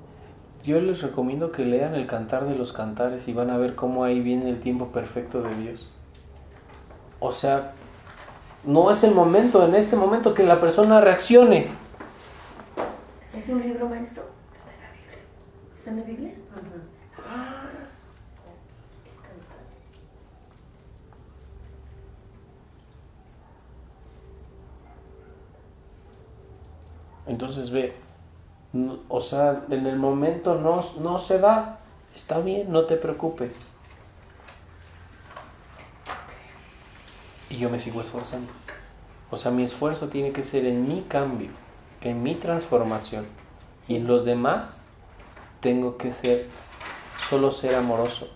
Yo 0.64 0.80
les 0.80 1.02
recomiendo 1.02 1.52
que 1.52 1.66
lean 1.66 1.96
el 1.96 2.08
Cantar 2.08 2.48
de 2.48 2.56
los 2.56 2.72
Cantares 2.72 3.28
y 3.28 3.34
van 3.34 3.50
a 3.50 3.58
ver 3.58 3.76
cómo 3.76 4.04
ahí 4.04 4.22
viene 4.22 4.50
el 4.50 4.60
tiempo 4.60 4.88
perfecto 4.88 5.42
de 5.42 5.56
Dios. 5.56 5.91
O 7.22 7.32
sea, 7.32 7.74
no 8.64 8.90
es 8.90 9.04
el 9.04 9.14
momento, 9.14 9.64
en 9.64 9.76
este 9.76 9.96
momento, 9.96 10.34
que 10.34 10.44
la 10.44 10.60
persona 10.60 11.00
reaccione. 11.00 11.68
¿Es 13.38 13.48
un 13.48 13.62
libro 13.62 13.88
maestro? 13.88 14.24
Está 14.56 14.72
en 14.72 14.82
la 14.82 14.92
Biblia. 14.92 15.20
¿Está 15.78 15.90
en 15.92 15.98
la 15.98 16.04
Biblia? 16.04 16.34
Ah. 17.30 17.62
Entonces 27.28 27.70
ve, 27.70 27.94
o 29.08 29.22
sea, 29.22 29.64
en 29.70 29.86
el 29.86 29.98
momento 29.98 30.56
no, 30.56 30.84
no 31.00 31.20
se 31.20 31.38
da, 31.38 31.78
está 32.16 32.40
bien, 32.40 32.72
no 32.72 32.86
te 32.86 32.96
preocupes. 32.96 33.71
Y 37.52 37.58
yo 37.58 37.70
me 37.70 37.80
sigo 37.80 38.00
esforzando. 38.00 38.50
O 39.30 39.36
sea, 39.36 39.52
mi 39.52 39.64
esfuerzo 39.64 40.08
tiene 40.08 40.32
que 40.32 40.42
ser 40.42 40.66
en 40.66 40.88
mi 40.88 41.02
cambio, 41.02 41.50
en 42.02 42.24
mi 42.24 42.36
transformación. 42.36 43.26
Y 43.90 43.98
en 43.98 44.08
los 44.08 44.24
demás 44.24 44.86
tengo 45.60 45.98
que 45.98 46.14
ser, 46.14 46.48
solo 47.30 47.52
ser 47.52 47.76
amoroso. 47.76 48.30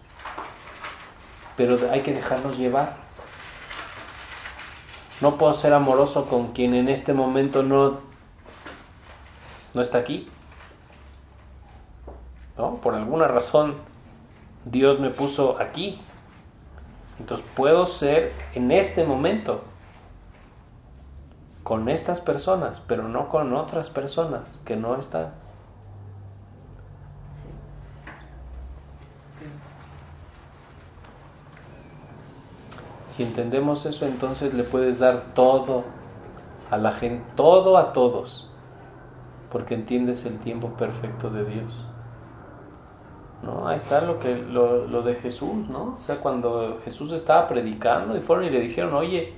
Pero 1.55 1.77
hay 1.91 2.01
que 2.01 2.13
dejarnos 2.13 2.57
llevar. 2.57 2.97
No 5.21 5.37
puedo 5.37 5.53
ser 5.53 5.71
amoroso 5.71 6.25
con 6.25 6.51
quien 6.51 6.73
en 6.73 6.89
este 6.89 7.13
momento 7.13 7.63
no 7.63 8.01
no 9.73 9.81
está 9.81 9.97
aquí. 9.97 10.27
¿No? 12.57 12.81
Por 12.81 12.95
alguna 12.95 13.29
razón 13.29 13.75
Dios 14.65 14.99
me 14.99 15.09
puso 15.09 15.57
aquí. 15.61 16.01
Entonces 17.19 17.45
puedo 17.55 17.85
ser 17.85 18.33
en 18.53 18.71
este 18.71 19.05
momento 19.05 19.61
con 21.63 21.89
estas 21.89 22.19
personas, 22.19 22.83
pero 22.87 23.07
no 23.07 23.29
con 23.29 23.53
otras 23.55 23.89
personas 23.89 24.43
que 24.65 24.75
no 24.75 24.95
están. 24.95 25.33
Si 33.07 33.23
entendemos 33.23 33.85
eso, 33.85 34.05
entonces 34.05 34.53
le 34.53 34.63
puedes 34.63 34.99
dar 34.99 35.33
todo 35.33 35.85
a 36.69 36.77
la 36.77 36.91
gente, 36.91 37.23
todo 37.35 37.77
a 37.77 37.93
todos, 37.93 38.49
porque 39.51 39.73
entiendes 39.73 40.25
el 40.25 40.37
tiempo 40.39 40.71
perfecto 40.71 41.29
de 41.29 41.45
Dios. 41.45 41.85
¿No? 43.43 43.67
Ahí 43.67 43.77
está 43.77 44.01
lo, 44.01 44.19
que, 44.19 44.35
lo, 44.37 44.87
lo 44.87 45.01
de 45.01 45.15
Jesús, 45.15 45.67
¿no? 45.69 45.95
O 45.95 45.99
sea, 45.99 46.17
cuando 46.17 46.79
Jesús 46.83 47.11
estaba 47.11 47.47
predicando 47.47 48.17
y 48.17 48.21
fueron 48.21 48.45
y 48.45 48.49
le 48.49 48.59
dijeron, 48.59 48.93
oye, 48.93 49.33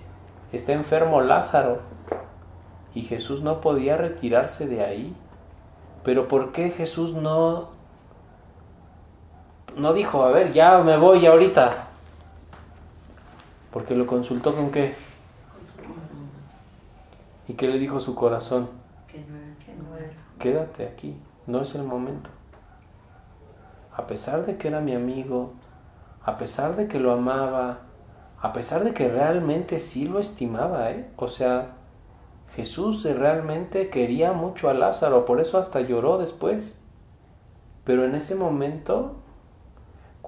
está 0.52 0.74
enfermo 0.74 1.22
Lázaro. 1.22 1.80
Y 2.94 3.04
Jesús 3.04 3.42
no 3.42 3.62
podía 3.62 3.98
retirarse 3.98 4.68
de 4.68 4.84
ahí. 4.84 5.16
Pero 6.04 6.28
¿por 6.28 6.52
qué 6.52 6.72
Jesús 6.72 7.14
no, 7.14 7.70
no 9.76 9.94
dijo, 9.94 10.24
a 10.24 10.32
ver, 10.32 10.52
ya 10.52 10.78
me 10.80 10.98
voy 10.98 11.26
ahorita? 11.26 11.88
Porque 13.72 13.96
lo 13.96 14.08
consultó 14.08 14.56
con 14.56 14.72
qué. 14.72 14.96
¿Y 17.48 17.54
qué 17.54 17.68
le 17.68 17.78
dijo 17.78 18.00
su 18.00 18.16
corazón? 18.16 18.70
Que 19.08 19.20
no, 19.20 19.38
que 19.66 19.74
no 19.76 19.96
era. 19.96 20.14
Quédate 20.40 20.88
aquí, 20.88 21.16
no 21.46 21.62
es 21.62 21.76
el 21.76 21.84
momento. 21.84 22.30
A 23.98 24.06
pesar 24.06 24.46
de 24.46 24.58
que 24.58 24.68
era 24.68 24.80
mi 24.80 24.94
amigo, 24.94 25.54
a 26.24 26.38
pesar 26.38 26.76
de 26.76 26.88
que 26.88 27.00
lo 27.00 27.12
amaba, 27.12 27.80
a 28.40 28.54
pesar 28.54 28.84
de 28.84 28.94
que 28.94 29.10
realmente 29.10 29.80
sí 29.80 30.08
lo 30.08 30.20
estimaba, 30.20 30.92
¿eh? 30.92 31.10
O 31.16 31.28
sea, 31.28 31.72
Jesús 32.56 33.04
realmente 33.04 33.90
quería 33.90 34.34
mucho 34.34 34.70
a 34.70 34.76
Lázaro, 34.76 35.26
por 35.26 35.42
eso 35.42 35.58
hasta 35.58 35.82
lloró 35.82 36.20
después. 36.20 36.80
Pero 37.86 38.06
en 38.06 38.14
ese 38.14 38.36
momento, 38.36 39.16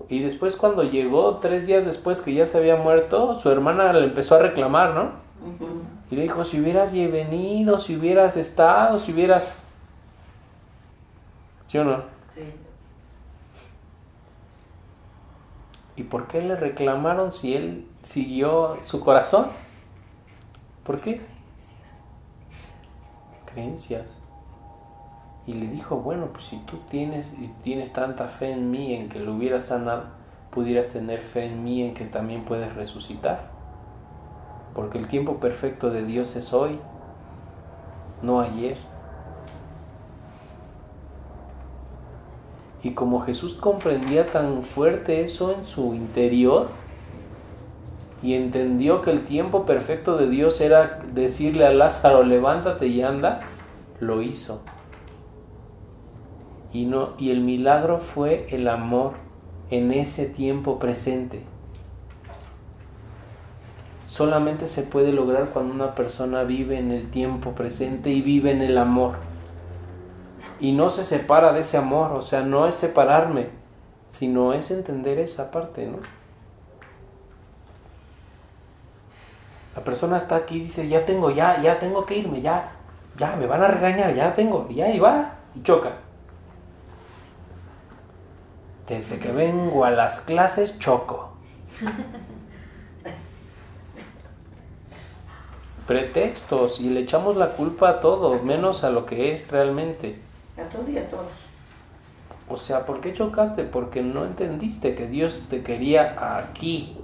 y 0.08 0.22
después 0.24 0.56
cuando 0.56 0.82
llegó, 0.82 1.38
tres 1.38 1.68
días 1.68 1.86
después 1.86 2.22
que 2.22 2.34
ya 2.34 2.48
se 2.48 2.58
había 2.58 2.76
muerto, 2.76 3.38
su 3.38 3.52
hermana 3.52 3.94
le 3.94 4.06
empezó 4.06 4.36
a 4.36 4.40
reclamar, 4.40 4.96
¿no? 4.96 5.12
Y 6.10 6.16
le 6.16 6.24
dijo, 6.24 6.44
si 6.44 6.60
hubieras 6.60 6.92
venido, 6.92 7.78
si 7.78 7.96
hubieras 7.96 8.36
estado, 8.36 8.98
si 8.98 9.14
hubieras... 9.14 9.54
¿Sí 11.68 11.78
o 11.78 11.84
no? 11.84 12.19
¿Y 16.00 16.04
por 16.04 16.28
qué 16.30 16.42
le 16.42 16.56
reclamaron 16.56 17.34
si 17.34 17.58
él 17.58 17.86
siguió 18.04 18.78
su 18.84 19.02
corazón? 19.02 19.48
¿Por 20.86 21.02
qué? 21.02 21.20
Creencias. 23.46 24.22
Y 25.46 25.56
le 25.56 25.68
dijo, 25.68 25.98
bueno, 25.98 26.28
pues 26.28 26.46
si 26.46 26.58
tú 26.60 26.78
tienes, 26.90 27.34
tienes 27.64 27.92
tanta 27.92 28.30
fe 28.30 28.54
en 28.54 28.72
mí 28.72 28.94
en 28.94 29.10
que 29.10 29.20
lo 29.20 29.34
hubieras 29.34 29.66
sanado, 29.66 30.06
pudieras 30.52 30.88
tener 30.88 31.22
fe 31.22 31.48
en 31.48 31.66
mí 31.66 31.82
en 31.82 31.94
que 31.94 32.06
también 32.06 32.46
puedes 32.46 32.74
resucitar. 32.76 33.50
Porque 34.74 35.00
el 35.00 35.10
tiempo 35.10 35.42
perfecto 35.42 35.90
de 35.90 36.06
Dios 36.06 36.38
es 36.38 36.54
hoy, 36.54 36.80
no 38.22 38.40
ayer. 38.40 38.78
Y 42.82 42.92
como 42.92 43.22
Jesús 43.22 43.56
comprendía 43.56 44.28
tan 44.28 44.64
fuerte 44.64 45.22
eso 45.24 45.54
en 45.54 45.66
su 45.66 45.94
interior 45.94 46.68
y 48.22 48.34
entendió 48.34 49.02
que 49.02 49.12
el 49.12 49.22
tiempo 49.22 49.66
perfecto 49.66 50.18
de 50.18 50.30
Dios 50.30 50.62
era 50.62 51.02
decirle 51.14 51.66
a 51.66 51.72
Lázaro, 51.72 52.24
levántate 52.24 52.88
y 52.88 53.02
anda, 53.02 53.42
lo 54.00 54.22
hizo. 54.22 54.64
Y, 56.72 56.86
no, 56.86 57.14
y 57.18 57.32
el 57.32 57.42
milagro 57.42 58.00
fue 58.00 58.48
el 58.50 58.68
amor 58.68 59.14
en 59.72 59.92
ese 59.92 60.26
tiempo 60.26 60.80
presente. 60.80 61.44
Solamente 64.06 64.68
se 64.68 64.84
puede 64.84 65.14
lograr 65.14 65.50
cuando 65.50 65.74
una 65.74 65.96
persona 65.96 66.44
vive 66.44 66.78
en 66.78 66.92
el 66.92 67.10
tiempo 67.10 67.52
presente 67.52 68.10
y 68.10 68.22
vive 68.22 68.52
en 68.52 68.62
el 68.62 68.78
amor 68.78 69.29
y 70.60 70.74
no 70.74 70.90
se 70.90 71.04
separa 71.04 71.54
de 71.54 71.62
ese 71.62 71.78
amor, 71.78 72.12
o 72.12 72.22
sea, 72.22 72.42
no 72.42 72.68
es 72.68 72.76
separarme, 72.76 73.50
sino 74.10 74.54
es 74.54 74.72
entender 74.72 75.20
esa 75.20 75.52
parte, 75.52 75.88
¿no? 75.88 76.00
La 79.76 79.84
persona 79.84 80.18
está 80.18 80.36
aquí 80.36 80.58
y 80.58 80.62
dice, 80.62 80.88
ya 80.90 81.06
tengo, 81.06 81.32
ya, 81.32 81.62
ya 81.62 81.80
tengo 81.80 82.06
que 82.06 82.18
irme, 82.18 82.42
ya, 82.42 82.72
ya, 83.18 83.36
me 83.36 83.46
van 83.46 83.64
a 83.64 83.68
regañar, 83.68 84.14
ya 84.14 84.34
tengo, 84.34 84.68
y 84.70 84.82
ahí 84.82 85.00
va, 85.00 85.36
y 85.56 85.64
choca. 85.64 85.94
Desde 88.88 89.20
que 89.20 89.32
vengo 89.32 89.86
a 89.86 89.92
las 89.92 90.20
clases, 90.20 90.80
choco. 90.80 91.30
Pretextos, 95.88 96.82
y 96.82 96.90
le 96.90 97.02
echamos 97.02 97.36
la 97.36 97.52
culpa 97.52 97.90
a 97.90 98.00
todo, 98.00 98.42
menos 98.44 98.84
a 98.84 98.90
lo 98.90 99.06
que 99.06 99.32
es 99.32 99.50
realmente. 99.50 100.29
A 100.60 100.70
todo 100.70 100.90
y 100.90 100.98
a 100.98 101.10
todos. 101.10 101.50
O 102.50 102.58
sea, 102.58 102.86
¿por 102.86 103.00
qué 103.00 103.14
chocaste? 103.14 103.64
Porque 103.64 104.02
no 104.02 104.26
entendiste 104.26 104.96
que 104.96 105.08
Dios 105.08 105.44
te 105.50 105.64
quería 105.64 106.38
aquí. 106.38 106.98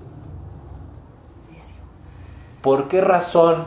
¿Por 2.61 2.87
qué 2.87 2.99
razón? 2.99 3.65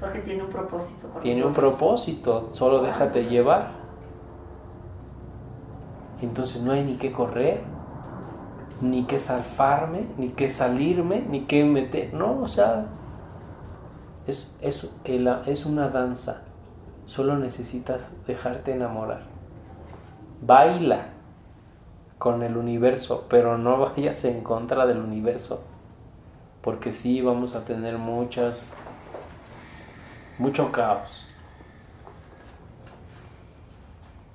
Porque 0.00 0.18
tiene 0.20 0.42
un 0.42 0.50
propósito. 0.50 1.08
con 1.08 1.22
Tiene 1.22 1.44
un 1.44 1.52
propósito, 1.52 2.48
solo 2.52 2.82
déjate 2.82 3.26
llevar. 3.26 3.68
Entonces 6.20 6.62
no 6.62 6.72
hay 6.72 6.82
ni 6.82 6.96
que 6.96 7.12
correr, 7.12 7.62
ni 8.80 9.04
que 9.04 9.20
salfarme, 9.20 10.08
ni 10.16 10.30
que 10.30 10.48
salirme, 10.48 11.20
ni 11.20 11.42
que 11.42 11.64
meter. 11.64 12.12
No, 12.12 12.40
o 12.40 12.48
sea, 12.48 12.86
es, 14.26 14.52
es, 14.60 14.90
es 15.04 15.66
una 15.66 15.88
danza. 15.88 16.42
Solo 17.10 17.36
necesitas 17.36 18.06
dejarte 18.28 18.70
enamorar. 18.70 19.22
Baila 20.42 21.06
con 22.18 22.44
el 22.44 22.56
universo, 22.56 23.26
pero 23.28 23.58
no 23.58 23.78
vayas 23.96 24.24
en 24.26 24.44
contra 24.44 24.86
del 24.86 24.98
universo. 24.98 25.64
Porque 26.60 26.92
sí 26.92 27.20
vamos 27.20 27.56
a 27.56 27.64
tener 27.64 27.98
muchas, 27.98 28.72
mucho 30.38 30.70
caos. 30.70 31.26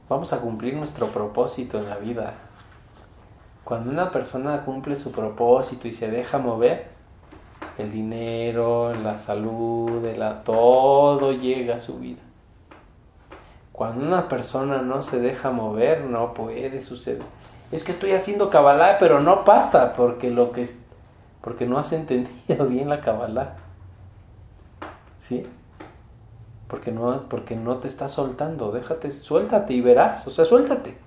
Vamos 0.09 0.33
a 0.33 0.41
cumplir 0.41 0.75
nuestro 0.75 1.07
propósito 1.07 1.77
en 1.77 1.89
la 1.89 1.95
vida. 1.95 2.33
Cuando 3.63 3.89
una 3.89 4.11
persona 4.11 4.65
cumple 4.65 4.97
su 4.97 5.13
propósito 5.13 5.87
y 5.87 5.93
se 5.93 6.11
deja 6.11 6.39
mover, 6.39 6.89
el 7.77 7.89
dinero, 7.89 8.93
la 8.93 9.15
salud, 9.15 10.03
el- 10.03 10.43
todo 10.43 11.31
llega 11.31 11.77
a 11.77 11.79
su 11.79 11.99
vida. 11.99 12.24
Cuando 13.75 14.05
una 14.05 14.29
persona 14.29 14.81
no 14.81 15.01
se 15.01 15.19
deja 15.19 15.51
mover, 15.51 16.05
no 16.05 16.33
puede 16.33 16.79
suceder. 16.79 17.21
Es 17.73 17.83
que 17.83 17.91
estoy 17.91 18.13
haciendo 18.13 18.49
cabalá, 18.49 18.95
pero 18.97 19.19
no 19.19 19.43
pasa 19.43 19.91
porque 19.91 20.31
lo 20.31 20.53
que 20.53 20.69
porque 21.41 21.65
no 21.65 21.77
has 21.77 21.91
entendido 21.91 22.67
bien 22.67 22.87
la 22.87 23.01
cabalá. 23.01 23.57
¿Sí? 25.17 25.43
Porque 26.69 26.93
no, 26.93 27.23
porque 27.27 27.57
no 27.57 27.79
te 27.79 27.89
estás 27.89 28.13
soltando. 28.13 28.71
Déjate, 28.71 29.11
suéltate 29.11 29.73
y 29.73 29.81
verás. 29.81 30.25
O 30.25 30.31
sea, 30.31 30.45
suéltate. 30.45 30.97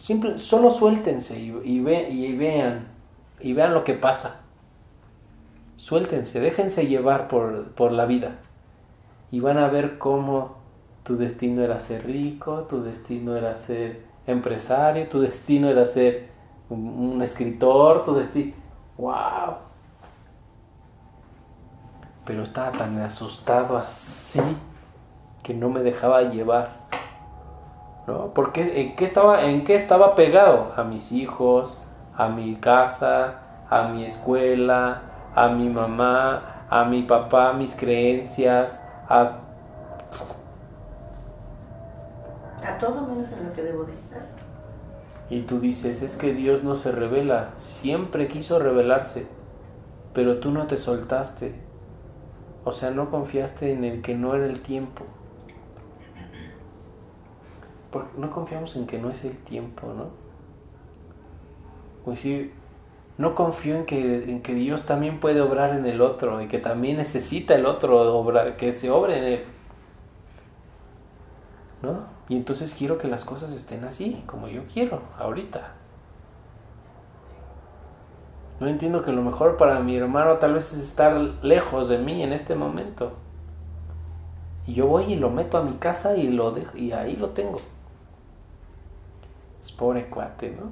Simple, 0.00 0.38
solo 0.38 0.70
suéltense 0.70 1.38
y, 1.38 1.50
y 1.64 1.88
y 1.88 2.36
vean. 2.36 2.88
Y 3.38 3.52
vean 3.52 3.74
lo 3.74 3.84
que 3.84 3.94
pasa. 3.94 4.40
Suéltense, 5.76 6.40
déjense 6.40 6.88
llevar 6.88 7.28
por, 7.28 7.70
por 7.74 7.92
la 7.92 8.06
vida. 8.06 8.40
Y 9.30 9.40
van 9.40 9.58
a 9.58 9.68
ver 9.68 9.98
cómo 9.98 10.56
tu 11.02 11.16
destino 11.16 11.62
era 11.62 11.80
ser 11.80 12.06
rico, 12.06 12.66
tu 12.68 12.82
destino 12.82 13.36
era 13.36 13.54
ser 13.54 14.02
empresario, 14.26 15.08
tu 15.08 15.20
destino 15.20 15.68
era 15.68 15.84
ser 15.84 16.28
un, 16.68 17.20
escritor, 17.22 18.04
tu 18.04 18.14
destino... 18.14 18.52
¡Wow! 18.96 19.56
Pero 22.24 22.42
estaba 22.42 22.72
tan 22.72 23.00
asustado 23.00 23.78
así 23.78 24.40
que 25.42 25.54
no 25.54 25.70
me 25.70 25.82
dejaba 25.82 26.22
llevar. 26.22 26.72
¿No? 28.06 28.34
Porque 28.34 28.80
¿en 28.80 28.96
qué 28.96 29.04
estaba, 29.04 29.44
en 29.44 29.64
qué 29.64 29.74
estaba 29.74 30.14
pegado? 30.14 30.72
A 30.76 30.84
mis 30.84 31.12
hijos, 31.12 31.82
a 32.16 32.28
mi 32.28 32.56
casa, 32.56 33.40
a 33.70 33.88
mi 33.88 34.04
escuela, 34.04 35.02
a 35.34 35.48
mi 35.48 35.68
mamá, 35.68 36.66
a 36.68 36.84
mi 36.84 37.02
papá, 37.02 37.52
mis 37.52 37.74
creencias, 37.74 38.82
a 39.08 39.40
A 42.62 42.78
todo 42.78 43.06
menos 43.06 43.32
en 43.32 43.46
lo 43.46 43.52
que 43.52 43.62
debo 43.62 43.84
de 43.84 43.92
estar. 43.92 44.26
Y 45.30 45.42
tú 45.42 45.60
dices, 45.60 46.02
es 46.02 46.16
que 46.16 46.32
Dios 46.32 46.64
no 46.64 46.74
se 46.74 46.90
revela, 46.90 47.52
siempre 47.56 48.28
quiso 48.28 48.58
revelarse, 48.58 49.26
pero 50.14 50.38
tú 50.38 50.50
no 50.50 50.66
te 50.66 50.76
soltaste. 50.76 51.54
O 52.64 52.72
sea, 52.72 52.90
no 52.90 53.10
confiaste 53.10 53.72
en 53.72 53.84
el 53.84 54.02
que 54.02 54.14
no 54.14 54.34
era 54.34 54.46
el 54.46 54.60
tiempo. 54.60 55.04
Porque 57.90 58.18
no 58.18 58.30
confiamos 58.30 58.76
en 58.76 58.86
que 58.86 58.98
no 58.98 59.10
es 59.10 59.24
el 59.24 59.36
tiempo, 59.36 59.86
¿no? 59.88 60.06
Como 62.04 62.14
decir, 62.14 62.52
no 63.18 63.34
confío 63.34 63.74
en 63.74 63.84
que, 63.84 64.30
en 64.30 64.42
que 64.42 64.54
Dios 64.54 64.86
también 64.86 65.18
puede 65.18 65.40
obrar 65.40 65.74
en 65.74 65.84
el 65.86 66.00
otro 66.00 66.40
y 66.40 66.46
que 66.46 66.58
también 66.58 66.96
necesita 66.96 67.56
el 67.56 67.66
otro 67.66 68.16
obrar, 68.16 68.56
que 68.56 68.70
se 68.70 68.90
obre 68.90 69.18
en 69.18 69.24
él. 69.24 69.44
¿No? 71.82 72.06
Y 72.28 72.36
entonces 72.36 72.74
quiero 72.78 72.96
que 72.96 73.08
las 73.08 73.24
cosas 73.24 73.52
estén 73.52 73.84
así, 73.84 74.22
como 74.26 74.46
yo 74.46 74.62
quiero, 74.72 75.02
ahorita. 75.18 75.72
No 78.60 78.68
entiendo 78.68 79.04
que 79.04 79.12
lo 79.12 79.22
mejor 79.22 79.56
para 79.56 79.80
mi 79.80 79.96
hermano 79.96 80.36
tal 80.38 80.54
vez 80.54 80.72
es 80.72 80.78
estar 80.78 81.20
lejos 81.42 81.88
de 81.88 81.98
mí 81.98 82.22
en 82.22 82.32
este 82.32 82.54
momento. 82.54 83.12
Y 84.66 84.74
yo 84.74 84.86
voy 84.86 85.12
y 85.12 85.16
lo 85.16 85.30
meto 85.30 85.58
a 85.58 85.62
mi 85.62 85.74
casa 85.74 86.16
y 86.16 86.28
lo 86.28 86.52
dejo, 86.52 86.76
y 86.76 86.92
ahí 86.92 87.16
lo 87.16 87.30
tengo. 87.30 87.60
Es 89.60 89.72
pobre 89.72 90.06
cuate, 90.06 90.50
¿no? 90.50 90.70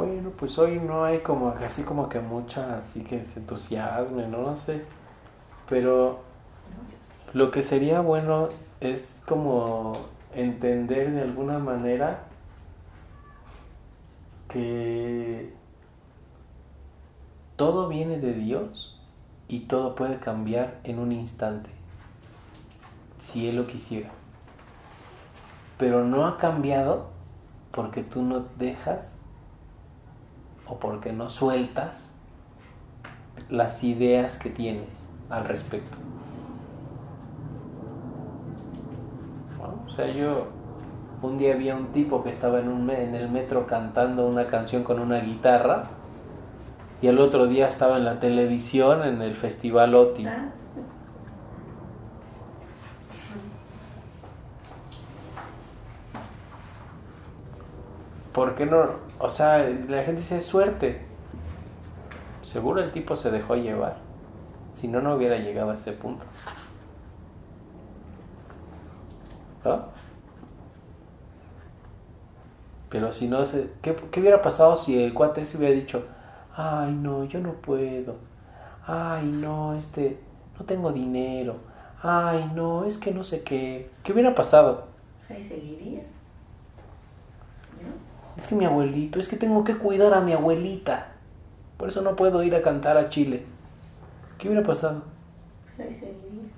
Bueno, 0.00 0.30
pues 0.30 0.58
hoy 0.58 0.80
no 0.80 1.04
hay 1.04 1.18
como 1.18 1.50
así 1.50 1.82
como 1.82 2.08
que 2.08 2.20
mucha 2.20 2.78
así 2.78 3.02
que 3.02 3.22
se 3.22 3.38
entusiasme, 3.38 4.28
¿no? 4.28 4.40
no 4.40 4.56
sé. 4.56 4.82
Pero 5.68 6.20
lo 7.34 7.50
que 7.50 7.60
sería 7.60 8.00
bueno 8.00 8.48
es 8.80 9.20
como 9.28 9.92
entender 10.34 11.10
de 11.12 11.20
alguna 11.20 11.58
manera 11.58 12.22
que 14.48 15.52
todo 17.56 17.86
viene 17.86 18.18
de 18.18 18.32
Dios 18.32 18.98
y 19.48 19.66
todo 19.66 19.94
puede 19.96 20.18
cambiar 20.18 20.78
en 20.82 20.98
un 20.98 21.12
instante, 21.12 21.68
si 23.18 23.50
Él 23.50 23.56
lo 23.56 23.66
quisiera. 23.66 24.08
Pero 25.76 26.06
no 26.06 26.26
ha 26.26 26.38
cambiado 26.38 27.10
porque 27.70 28.02
tú 28.02 28.22
no 28.22 28.46
dejas 28.56 29.19
o 30.70 30.78
porque 30.78 31.12
no 31.12 31.28
sueltas 31.28 32.10
las 33.48 33.82
ideas 33.82 34.38
que 34.38 34.50
tienes 34.50 35.08
al 35.28 35.44
respecto. 35.44 35.98
o 39.86 39.92
sea, 39.92 40.06
yo 40.06 40.46
un 41.20 41.36
día 41.36 41.56
vi 41.56 41.68
a 41.68 41.76
un 41.76 41.88
tipo 41.88 42.22
que 42.22 42.30
estaba 42.30 42.60
en, 42.60 42.68
un, 42.68 42.88
en 42.90 43.14
el 43.14 43.28
metro 43.28 43.66
cantando 43.66 44.26
una 44.26 44.46
canción 44.46 44.84
con 44.84 45.00
una 45.00 45.18
guitarra 45.18 45.88
y 47.02 47.08
el 47.08 47.18
otro 47.18 47.46
día 47.46 47.66
estaba 47.66 47.96
en 47.96 48.04
la 48.04 48.18
televisión 48.18 49.02
en 49.02 49.20
el 49.20 49.34
Festival 49.34 49.94
OTI. 49.94 50.26
Ah. 50.26 50.50
¿Por 58.32 58.54
qué 58.54 58.64
no? 58.64 59.09
O 59.20 59.28
sea, 59.28 59.58
la 59.58 60.02
gente 60.02 60.22
dice 60.22 60.40
suerte. 60.40 60.98
Seguro 62.40 62.82
el 62.82 62.90
tipo 62.90 63.14
se 63.14 63.30
dejó 63.30 63.54
llevar. 63.54 63.98
Si 64.72 64.88
no, 64.88 65.02
no 65.02 65.14
hubiera 65.14 65.36
llegado 65.36 65.70
a 65.70 65.74
ese 65.74 65.92
punto. 65.92 66.24
¿No? 69.62 69.84
Pero 72.88 73.12
si 73.12 73.28
no 73.28 73.44
se... 73.44 73.70
¿Qué, 73.82 73.94
¿Qué, 74.10 74.20
hubiera 74.20 74.40
pasado 74.40 74.74
si 74.74 75.00
el 75.00 75.12
cuate 75.12 75.44
se 75.44 75.58
hubiera 75.58 75.74
dicho, 75.74 76.06
ay 76.56 76.92
no, 76.92 77.24
yo 77.24 77.40
no 77.40 77.52
puedo, 77.52 78.16
ay 78.86 79.26
no, 79.26 79.74
este, 79.74 80.18
no 80.58 80.64
tengo 80.64 80.90
dinero, 80.90 81.56
ay 82.02 82.50
no, 82.54 82.84
es 82.84 82.98
que 82.98 83.12
no 83.12 83.22
sé 83.22 83.42
qué, 83.42 83.90
¿qué 84.02 84.12
hubiera 84.12 84.34
pasado? 84.34 84.86
Ahí 85.28 85.40
seguiría 85.40 86.02
es 88.36 88.46
que 88.46 88.54
mi 88.54 88.64
abuelito, 88.64 89.20
es 89.20 89.28
que 89.28 89.36
tengo 89.36 89.64
que 89.64 89.76
cuidar 89.76 90.14
a 90.14 90.20
mi 90.20 90.32
abuelita. 90.32 91.08
Por 91.76 91.88
eso 91.88 92.02
no 92.02 92.16
puedo 92.16 92.42
ir 92.42 92.54
a 92.54 92.62
cantar 92.62 92.96
a 92.96 93.08
Chile. 93.08 93.44
¿Qué 94.38 94.48
hubiera 94.48 94.66
pasado? 94.66 95.02
Pues 95.64 95.80
ahí 95.80 95.94
seguiría. 95.94 96.50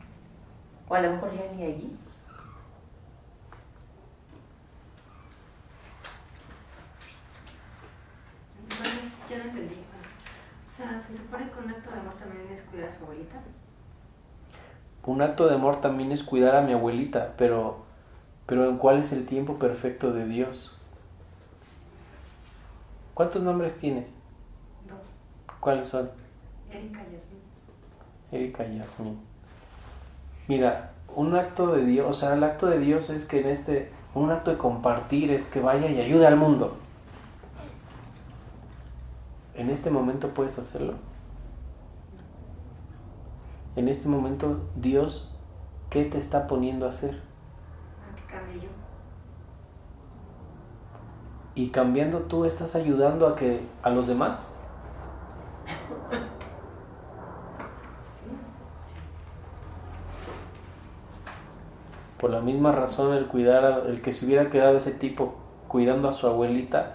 O 0.88 0.94
a 0.94 1.00
lo 1.00 1.12
mejor 1.12 1.32
ya 1.32 1.52
ni 1.56 1.64
allí. 1.64 1.96
Entonces, 8.62 9.12
yo 9.30 9.38
no 9.38 9.44
entendí. 9.44 9.76
O 10.66 10.70
sea, 10.70 11.00
¿se 11.00 11.16
supone 11.16 11.50
que 11.50 11.58
un 11.64 11.70
acto 11.70 11.90
de 11.90 12.00
amor 12.00 12.14
también 12.14 12.46
es 12.52 12.62
cuidar 12.62 12.88
a 12.88 12.90
su 12.90 13.04
abuelita? 13.04 13.40
Un 15.04 15.22
acto 15.22 15.48
de 15.48 15.54
amor 15.54 15.80
también 15.80 16.12
es 16.12 16.22
cuidar 16.22 16.54
a 16.54 16.62
mi 16.62 16.72
abuelita, 16.72 17.34
pero, 17.36 17.84
pero 18.46 18.68
¿en 18.68 18.78
cuál 18.78 18.98
es 18.98 19.12
el 19.12 19.26
tiempo 19.26 19.58
perfecto 19.58 20.12
de 20.12 20.26
Dios? 20.26 20.78
¿Cuántos 23.14 23.42
nombres 23.42 23.76
tienes? 23.76 24.12
Dos. 24.88 25.14
¿Cuáles 25.60 25.88
son? 25.88 26.10
Erika 26.70 27.00
Yasmin. 27.00 27.40
Erika 28.30 28.66
Yasmin. 28.66 29.18
Mira, 30.48 30.92
un 31.14 31.36
acto 31.36 31.72
de 31.72 31.84
Dios, 31.84 32.08
o 32.08 32.12
sea, 32.12 32.34
el 32.34 32.42
acto 32.42 32.66
de 32.66 32.78
Dios 32.78 33.10
es 33.10 33.26
que 33.26 33.40
en 33.40 33.48
este, 33.48 33.90
un 34.14 34.30
acto 34.30 34.50
de 34.50 34.58
compartir 34.58 35.30
es 35.30 35.46
que 35.46 35.60
vaya 35.60 35.88
y 35.88 36.00
ayude 36.00 36.26
al 36.26 36.36
mundo. 36.36 36.76
¿En 39.54 39.68
este 39.68 39.90
momento 39.90 40.28
puedes 40.28 40.58
hacerlo? 40.58 40.94
En 43.76 43.88
este 43.88 44.08
momento, 44.08 44.60
Dios, 44.76 45.30
¿qué 45.90 46.04
te 46.04 46.18
está 46.18 46.46
poniendo 46.46 46.86
a 46.86 46.88
hacer? 46.88 47.20
A 48.10 48.16
que 48.16 48.24
cambie 48.24 48.60
yo 48.60 48.81
y 51.54 51.68
cambiando 51.68 52.20
tú 52.20 52.44
estás 52.44 52.74
ayudando 52.74 53.26
a 53.26 53.36
que 53.36 53.60
a 53.82 53.90
los 53.90 54.06
demás. 54.06 54.54
Por 62.18 62.30
la 62.30 62.40
misma 62.40 62.72
razón 62.72 63.14
el 63.14 63.26
cuidar, 63.26 63.84
el 63.88 64.00
que 64.00 64.12
se 64.12 64.24
hubiera 64.24 64.48
quedado 64.48 64.76
ese 64.76 64.92
tipo 64.92 65.34
cuidando 65.66 66.08
a 66.08 66.12
su 66.12 66.26
abuelita 66.26 66.94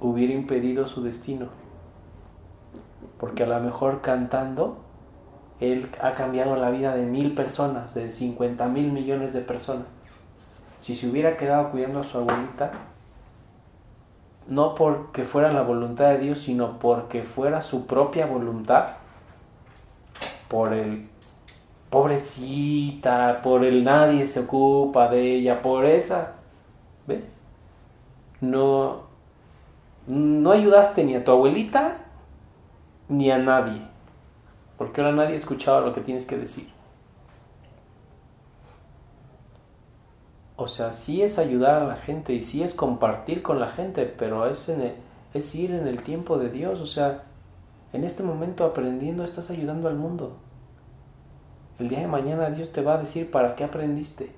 hubiera 0.00 0.32
impedido 0.32 0.86
su 0.86 1.02
destino. 1.02 1.48
Porque 3.18 3.42
a 3.42 3.46
lo 3.46 3.58
mejor 3.60 4.02
cantando 4.02 4.78
él 5.58 5.90
ha 6.00 6.12
cambiado 6.12 6.54
la 6.56 6.70
vida 6.70 6.94
de 6.94 7.06
mil 7.06 7.34
personas, 7.34 7.94
de 7.94 8.10
50 8.10 8.68
mil 8.68 8.92
millones 8.92 9.32
de 9.32 9.40
personas. 9.40 9.86
Si 10.78 10.94
se 10.94 11.08
hubiera 11.08 11.36
quedado 11.36 11.70
cuidando 11.70 12.00
a 12.00 12.04
su 12.04 12.18
abuelita, 12.18 12.70
no 14.48 14.74
porque 14.74 15.24
fuera 15.24 15.52
la 15.52 15.62
voluntad 15.62 16.10
de 16.10 16.18
Dios, 16.18 16.40
sino 16.40 16.78
porque 16.78 17.22
fuera 17.22 17.60
su 17.60 17.86
propia 17.86 18.26
voluntad, 18.26 18.88
por 20.48 20.72
el 20.72 21.08
pobrecita, 21.90 23.40
por 23.42 23.64
el 23.64 23.84
nadie 23.84 24.26
se 24.26 24.40
ocupa 24.40 25.08
de 25.08 25.36
ella, 25.36 25.62
por 25.62 25.84
esa, 25.84 26.34
¿ves? 27.06 27.38
No, 28.40 29.02
no 30.06 30.52
ayudaste 30.52 31.04
ni 31.04 31.14
a 31.14 31.24
tu 31.24 31.32
abuelita 31.32 31.98
ni 33.08 33.30
a 33.30 33.38
nadie, 33.38 33.80
porque 34.76 35.00
ahora 35.00 35.14
nadie 35.14 35.36
escuchaba 35.36 35.80
lo 35.80 35.94
que 35.94 36.00
tienes 36.00 36.26
que 36.26 36.36
decir. 36.36 36.75
O 40.56 40.68
sea, 40.68 40.92
sí 40.92 41.22
es 41.22 41.38
ayudar 41.38 41.82
a 41.82 41.86
la 41.86 41.96
gente 41.96 42.32
y 42.32 42.40
sí 42.40 42.62
es 42.62 42.74
compartir 42.74 43.42
con 43.42 43.60
la 43.60 43.68
gente, 43.68 44.06
pero 44.06 44.48
es, 44.48 44.72
es 45.34 45.54
ir 45.54 45.72
en 45.72 45.86
el 45.86 46.02
tiempo 46.02 46.38
de 46.38 46.48
Dios. 46.48 46.80
O 46.80 46.86
sea, 46.86 47.24
en 47.92 48.04
este 48.04 48.22
momento 48.22 48.64
aprendiendo 48.64 49.22
estás 49.22 49.50
ayudando 49.50 49.88
al 49.88 49.96
mundo. 49.96 50.36
El 51.78 51.88
día 51.88 52.00
de 52.00 52.06
mañana 52.06 52.48
Dios 52.48 52.72
te 52.72 52.80
va 52.80 52.94
a 52.94 52.98
decir 52.98 53.30
para 53.30 53.54
qué 53.54 53.64
aprendiste. 53.64 54.32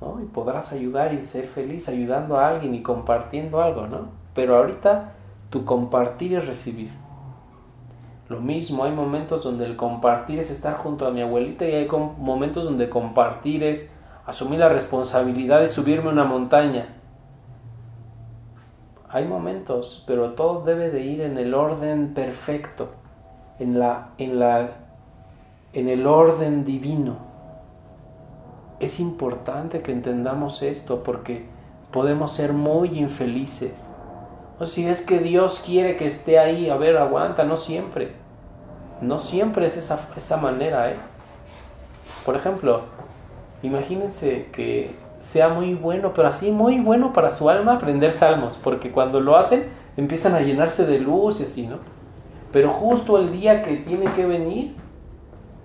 ¿no? 0.00 0.20
Y 0.22 0.26
podrás 0.26 0.72
ayudar 0.72 1.12
y 1.12 1.24
ser 1.24 1.46
feliz 1.46 1.88
ayudando 1.88 2.38
a 2.38 2.48
alguien 2.48 2.74
y 2.74 2.82
compartiendo 2.82 3.60
algo, 3.60 3.86
¿no? 3.88 4.08
Pero 4.34 4.56
ahorita 4.56 5.14
tu 5.50 5.64
compartir 5.64 6.34
es 6.34 6.46
recibir. 6.46 6.90
Lo 8.28 8.40
mismo, 8.40 8.84
hay 8.84 8.92
momentos 8.92 9.44
donde 9.44 9.66
el 9.66 9.76
compartir 9.76 10.38
es 10.38 10.50
estar 10.50 10.78
junto 10.78 11.06
a 11.06 11.10
mi 11.10 11.20
abuelita 11.20 11.66
y 11.66 11.74
hay 11.74 11.88
momentos 12.18 12.64
donde 12.64 12.88
compartir 12.88 13.62
es 13.62 13.88
asumir 14.26 14.60
la 14.60 14.68
responsabilidad 14.68 15.60
de 15.60 15.68
subirme 15.68 16.10
una 16.10 16.24
montaña. 16.24 16.86
Hay 19.08 19.26
momentos, 19.26 20.04
pero 20.06 20.32
todo 20.32 20.62
debe 20.64 20.90
de 20.90 21.00
ir 21.00 21.20
en 21.20 21.36
el 21.36 21.54
orden 21.54 22.14
perfecto, 22.14 22.90
en 23.58 23.78
la 23.78 24.10
en 24.18 24.38
la 24.38 24.70
en 25.72 25.88
el 25.88 26.06
orden 26.06 26.64
divino. 26.64 27.16
Es 28.80 29.00
importante 29.00 29.80
que 29.80 29.92
entendamos 29.92 30.62
esto 30.62 31.04
porque 31.04 31.46
podemos 31.92 32.32
ser 32.32 32.52
muy 32.52 32.98
infelices. 32.98 33.92
O 34.58 34.66
si 34.66 34.86
es 34.86 35.02
que 35.02 35.18
Dios 35.18 35.62
quiere 35.64 35.96
que 35.96 36.06
esté 36.06 36.38
ahí, 36.38 36.70
a 36.70 36.76
ver, 36.76 36.96
aguanta, 36.96 37.44
no 37.44 37.56
siempre. 37.56 38.12
No 39.00 39.18
siempre 39.18 39.66
es 39.66 39.76
esa, 39.76 40.08
esa 40.16 40.36
manera, 40.36 40.90
¿eh? 40.90 40.96
Por 42.24 42.36
ejemplo, 42.36 42.82
imagínense 43.62 44.48
que 44.52 44.94
sea 45.20 45.48
muy 45.48 45.74
bueno, 45.74 46.12
pero 46.14 46.28
así 46.28 46.50
muy 46.50 46.80
bueno 46.80 47.12
para 47.12 47.30
su 47.30 47.48
alma 47.48 47.74
aprender 47.74 48.10
salmos, 48.10 48.56
porque 48.56 48.90
cuando 48.90 49.20
lo 49.20 49.36
hacen 49.36 49.66
empiezan 49.96 50.34
a 50.34 50.40
llenarse 50.40 50.84
de 50.84 50.98
luz 50.98 51.40
y 51.40 51.44
así, 51.44 51.66
¿no? 51.66 51.78
Pero 52.52 52.70
justo 52.70 53.18
el 53.18 53.32
día 53.32 53.62
que 53.62 53.76
tiene 53.76 54.12
que 54.12 54.26
venir, 54.26 54.74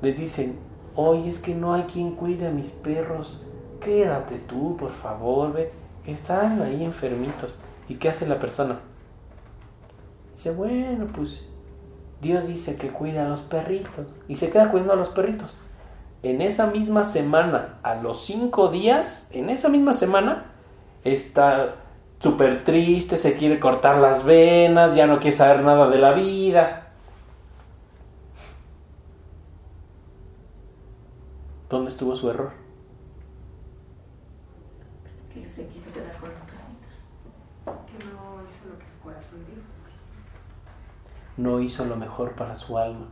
les 0.01 0.17
dicen, 0.17 0.57
hoy 0.95 1.27
es 1.27 1.39
que 1.39 1.55
no 1.55 1.73
hay 1.73 1.83
quien 1.83 2.11
cuide 2.11 2.47
a 2.47 2.51
mis 2.51 2.71
perros, 2.71 3.43
quédate 3.81 4.37
tú, 4.47 4.77
por 4.77 4.91
favor, 4.91 5.53
ve, 5.53 5.71
están 6.05 6.61
ahí 6.61 6.83
enfermitos. 6.83 7.57
¿Y 7.89 7.95
qué 7.95 8.09
hace 8.09 8.27
la 8.27 8.39
persona? 8.39 8.79
Dice, 10.35 10.51
bueno, 10.51 11.07
pues 11.13 11.47
Dios 12.21 12.47
dice 12.47 12.75
que 12.75 12.89
cuida 12.89 13.25
a 13.25 13.29
los 13.29 13.41
perritos 13.41 14.11
y 14.27 14.35
se 14.35 14.49
queda 14.49 14.71
cuidando 14.71 14.93
a 14.93 14.97
los 14.97 15.09
perritos 15.09 15.57
en 16.23 16.41
esa 16.41 16.67
misma 16.67 17.03
semana, 17.03 17.79
a 17.83 17.95
los 17.95 18.21
cinco 18.25 18.69
días, 18.69 19.29
en 19.31 19.49
esa 19.49 19.69
misma 19.69 19.93
semana, 19.93 20.45
está 21.03 21.75
súper 22.19 22.63
triste, 22.63 23.17
se 23.17 23.35
quiere 23.35 23.59
cortar 23.59 23.97
las 23.97 24.23
venas, 24.23 24.95
ya 24.95 25.05
no 25.05 25.19
quiere 25.19 25.35
saber 25.35 25.63
nada 25.63 25.89
de 25.89 25.97
la 25.97 26.13
vida. 26.13 26.87
¿Dónde 31.69 31.89
estuvo 31.89 32.15
su 32.15 32.29
error? 32.29 32.51
Que 35.33 35.45
se 35.45 35.67
quiso 35.67 35.91
quedar 35.91 36.15
con 36.17 36.29
los. 36.29 36.39
Que 37.85 38.05
no 38.05 38.41
hizo 38.47 38.69
lo 38.69 38.79
que 38.79 38.85
su 38.85 38.99
corazón 39.03 39.45
dijo. 39.45 39.61
No 41.35 41.59
hizo 41.59 41.85
lo 41.85 41.95
mejor 41.95 42.33
para 42.33 42.55
su 42.55 42.77
alma 42.77 43.07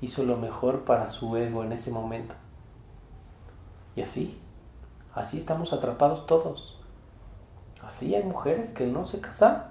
hizo 0.00 0.22
lo 0.22 0.36
mejor 0.36 0.84
para 0.84 1.08
su 1.08 1.36
ego 1.36 1.64
en 1.64 1.72
ese 1.72 1.90
momento. 1.90 2.34
Y 3.96 4.02
así, 4.02 4.38
así 5.14 5.38
estamos 5.38 5.72
atrapados 5.72 6.26
todos. 6.26 6.78
Así 7.82 8.14
hay 8.14 8.24
mujeres 8.24 8.70
que 8.70 8.86
no 8.86 9.06
se 9.06 9.20
casan. 9.20 9.64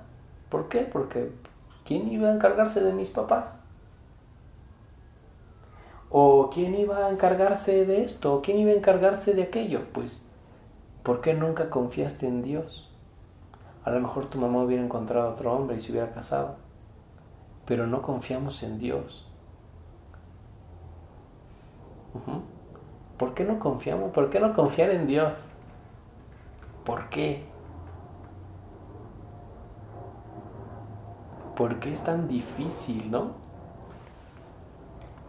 ¿Por 0.49 0.69
qué? 0.69 0.81
Porque 0.81 1.31
¿quién 1.85 2.07
iba 2.09 2.29
a 2.29 2.33
encargarse 2.33 2.81
de 2.81 2.93
mis 2.93 3.09
papás? 3.09 3.63
¿O 6.09 6.49
quién 6.53 6.75
iba 6.75 7.05
a 7.05 7.09
encargarse 7.09 7.85
de 7.85 8.03
esto? 8.03 8.35
¿O 8.35 8.41
quién 8.41 8.57
iba 8.57 8.71
a 8.71 8.75
encargarse 8.75 9.33
de 9.33 9.43
aquello? 9.43 9.87
Pues, 9.93 10.25
¿por 11.03 11.21
qué 11.21 11.33
nunca 11.33 11.69
confiaste 11.69 12.27
en 12.27 12.41
Dios? 12.41 12.89
A 13.83 13.91
lo 13.91 13.99
mejor 13.99 14.25
tu 14.25 14.37
mamá 14.37 14.63
hubiera 14.63 14.83
encontrado 14.83 15.29
otro 15.29 15.53
hombre 15.53 15.77
y 15.77 15.79
se 15.79 15.91
hubiera 15.91 16.11
casado. 16.11 16.55
Pero 17.65 17.87
no 17.87 18.01
confiamos 18.01 18.63
en 18.63 18.79
Dios. 18.79 19.26
¿Por 23.17 23.33
qué 23.33 23.43
no 23.43 23.59
confiamos? 23.59 24.11
¿Por 24.11 24.29
qué 24.29 24.39
no 24.39 24.53
confiar 24.53 24.91
en 24.91 25.07
Dios? 25.07 25.33
¿Por 26.85 27.09
qué? 27.09 27.43
¿Por 31.55 31.79
qué 31.79 31.91
es 31.91 32.01
tan 32.01 32.27
difícil, 32.27 33.09
no? 33.09 33.31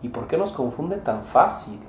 ¿Y 0.02 0.10
por 0.10 0.28
qué 0.28 0.36
nos 0.36 0.52
confunde 0.52 0.96
tan 0.96 1.24
fácil? 1.24 1.80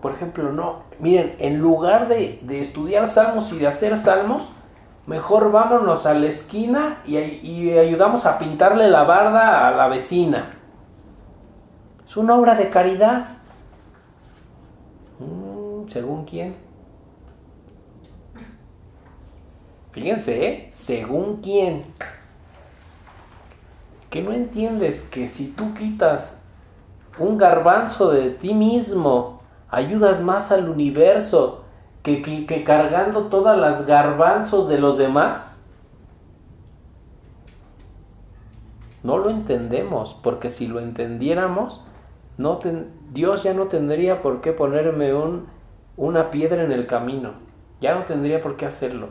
Por 0.00 0.12
ejemplo, 0.12 0.50
no, 0.52 0.84
miren, 0.98 1.36
en 1.38 1.58
lugar 1.58 2.08
de, 2.08 2.40
estudiar 2.60 3.08
salmos 3.08 3.52
y 3.52 3.58
de 3.58 3.66
hacer 3.66 3.96
salmos, 3.96 4.50
mejor 5.06 5.52
vámonos 5.52 6.06
a 6.06 6.14
la 6.14 6.26
esquina 6.26 7.02
y, 7.06 7.18
y 7.18 7.78
ayudamos 7.78 8.24
a 8.24 8.38
pintarle 8.38 8.88
la 8.88 9.04
barda 9.04 9.68
a 9.68 9.72
la 9.72 9.88
vecina. 9.88 10.56
Es 12.06 12.16
una 12.16 12.36
obra 12.36 12.54
de 12.54 12.70
caridad. 12.70 13.26
Mm, 15.18 15.88
¿Según 15.88 16.24
quién? 16.24 16.54
Fíjense, 19.90 20.46
¿eh? 20.46 20.68
¿Según 20.70 21.40
quién? 21.42 21.84
Que 24.08 24.22
no 24.22 24.32
entiendes 24.32 25.02
que 25.02 25.26
si 25.26 25.48
tú 25.48 25.74
quitas 25.74 26.36
un 27.18 27.38
garbanzo 27.38 28.12
de 28.12 28.30
ti 28.30 28.54
mismo, 28.54 29.40
ayudas 29.68 30.20
más 30.20 30.52
al 30.52 30.68
universo 30.68 31.64
que, 32.04 32.22
que 32.22 32.62
cargando 32.62 33.24
todas 33.24 33.58
las 33.58 33.84
garbanzos 33.84 34.68
de 34.68 34.78
los 34.78 34.96
demás. 34.96 35.60
No 39.02 39.18
lo 39.18 39.28
entendemos, 39.28 40.14
porque 40.14 40.50
si 40.50 40.68
lo 40.68 40.78
entendiéramos, 40.78 41.84
no 42.38 42.60
Dios 43.12 43.42
ya 43.42 43.54
no 43.54 43.66
tendría 43.66 44.22
por 44.22 44.40
qué 44.40 44.52
ponerme 44.52 45.14
un, 45.14 45.46
una 45.96 46.30
piedra 46.30 46.62
en 46.62 46.72
el 46.72 46.86
camino. 46.86 47.32
Ya 47.80 47.94
no 47.94 48.04
tendría 48.04 48.42
por 48.42 48.56
qué 48.56 48.66
hacerlo. 48.66 49.08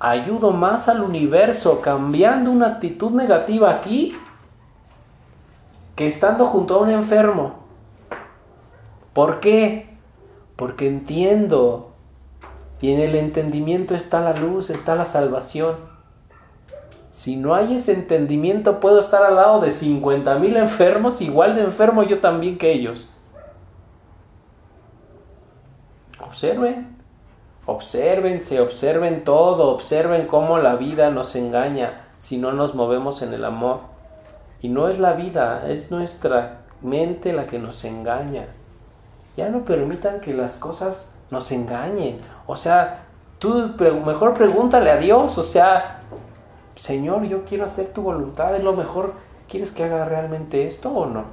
Ayudo 0.00 0.50
más 0.50 0.88
al 0.88 1.00
universo 1.00 1.80
cambiando 1.80 2.50
una 2.50 2.66
actitud 2.66 3.12
negativa 3.12 3.70
aquí 3.70 4.16
que 5.94 6.06
estando 6.06 6.44
junto 6.44 6.74
a 6.74 6.78
un 6.78 6.90
enfermo. 6.90 7.54
¿Por 9.12 9.38
qué? 9.40 9.96
Porque 10.56 10.88
entiendo. 10.88 11.92
Y 12.80 12.92
en 12.92 13.00
el 13.00 13.14
entendimiento 13.14 13.94
está 13.94 14.20
la 14.20 14.34
luz, 14.34 14.70
está 14.70 14.96
la 14.96 15.04
salvación. 15.04 15.93
Si 17.14 17.36
no 17.36 17.54
hay 17.54 17.76
ese 17.76 17.92
entendimiento, 17.92 18.80
puedo 18.80 18.98
estar 18.98 19.22
al 19.22 19.36
lado 19.36 19.60
de 19.60 19.70
50 19.70 20.36
mil 20.40 20.56
enfermos, 20.56 21.20
igual 21.20 21.54
de 21.54 21.62
enfermo 21.62 22.02
yo 22.02 22.18
también 22.18 22.58
que 22.58 22.72
ellos. 22.72 23.06
Observen, 26.18 26.98
observen, 27.66 28.42
se 28.42 28.60
observen 28.60 29.22
todo, 29.22 29.70
observen 29.70 30.26
cómo 30.26 30.58
la 30.58 30.74
vida 30.74 31.10
nos 31.10 31.36
engaña 31.36 32.08
si 32.18 32.36
no 32.36 32.50
nos 32.50 32.74
movemos 32.74 33.22
en 33.22 33.32
el 33.32 33.44
amor. 33.44 33.82
Y 34.60 34.68
no 34.68 34.88
es 34.88 34.98
la 34.98 35.12
vida, 35.12 35.70
es 35.70 35.92
nuestra 35.92 36.62
mente 36.82 37.32
la 37.32 37.46
que 37.46 37.60
nos 37.60 37.84
engaña. 37.84 38.48
Ya 39.36 39.50
no 39.50 39.64
permitan 39.64 40.20
que 40.20 40.34
las 40.34 40.58
cosas 40.58 41.14
nos 41.30 41.52
engañen. 41.52 42.18
O 42.48 42.56
sea, 42.56 43.04
tú 43.38 43.70
mejor 44.04 44.34
pregúntale 44.34 44.90
a 44.90 44.96
Dios, 44.96 45.38
o 45.38 45.44
sea, 45.44 46.00
Señor, 46.76 47.24
yo 47.24 47.44
quiero 47.44 47.64
hacer 47.64 47.88
tu 47.88 48.02
voluntad, 48.02 48.54
es 48.56 48.64
lo 48.64 48.72
mejor. 48.72 49.14
¿Quieres 49.48 49.72
que 49.72 49.84
haga 49.84 50.04
realmente 50.04 50.66
esto 50.66 50.90
o 50.90 51.06
no? 51.06 51.24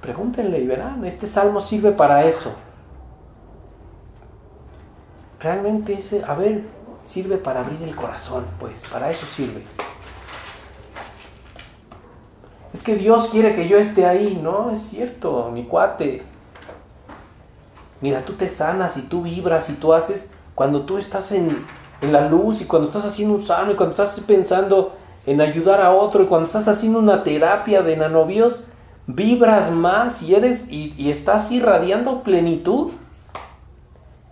Pregúntenle 0.00 0.58
y 0.60 0.66
verán, 0.66 1.04
este 1.04 1.26
salmo 1.26 1.60
sirve 1.60 1.92
para 1.92 2.24
eso. 2.24 2.54
Realmente 5.40 5.94
ese, 5.94 6.24
a 6.24 6.34
ver, 6.34 6.62
sirve 7.06 7.36
para 7.36 7.60
abrir 7.60 7.82
el 7.82 7.94
corazón, 7.94 8.46
pues, 8.58 8.84
para 8.88 9.10
eso 9.10 9.26
sirve. 9.26 9.62
Es 12.72 12.82
que 12.82 12.94
Dios 12.94 13.28
quiere 13.28 13.54
que 13.54 13.68
yo 13.68 13.78
esté 13.78 14.06
ahí, 14.06 14.38
no, 14.42 14.70
es 14.70 14.80
cierto, 14.82 15.50
mi 15.52 15.64
cuate. 15.64 16.22
Mira, 18.00 18.24
tú 18.24 18.34
te 18.34 18.48
sanas 18.48 18.96
y 18.96 19.02
tú 19.02 19.22
vibras 19.22 19.68
y 19.70 19.74
tú 19.74 19.92
haces, 19.92 20.30
cuando 20.54 20.82
tú 20.82 20.98
estás 20.98 21.32
en, 21.32 21.66
en 22.00 22.12
la 22.12 22.28
luz 22.28 22.60
y 22.60 22.64
cuando 22.64 22.88
estás 22.88 23.04
haciendo 23.04 23.34
un 23.34 23.40
sano 23.40 23.72
y 23.72 23.74
cuando 23.74 23.90
estás 23.92 24.18
pensando 24.20 24.92
en 25.26 25.40
ayudar 25.40 25.80
a 25.80 25.92
otro 25.92 26.22
y 26.22 26.26
cuando 26.26 26.46
estás 26.46 26.68
haciendo 26.68 26.98
una 26.98 27.22
terapia 27.22 27.82
de 27.82 27.96
nanobios, 27.96 28.64
vibras 29.06 29.70
más 29.70 30.22
y 30.22 30.34
eres 30.34 30.68
y, 30.70 31.10
estás 31.10 31.50
irradiando 31.50 32.22
plenitud 32.22 32.92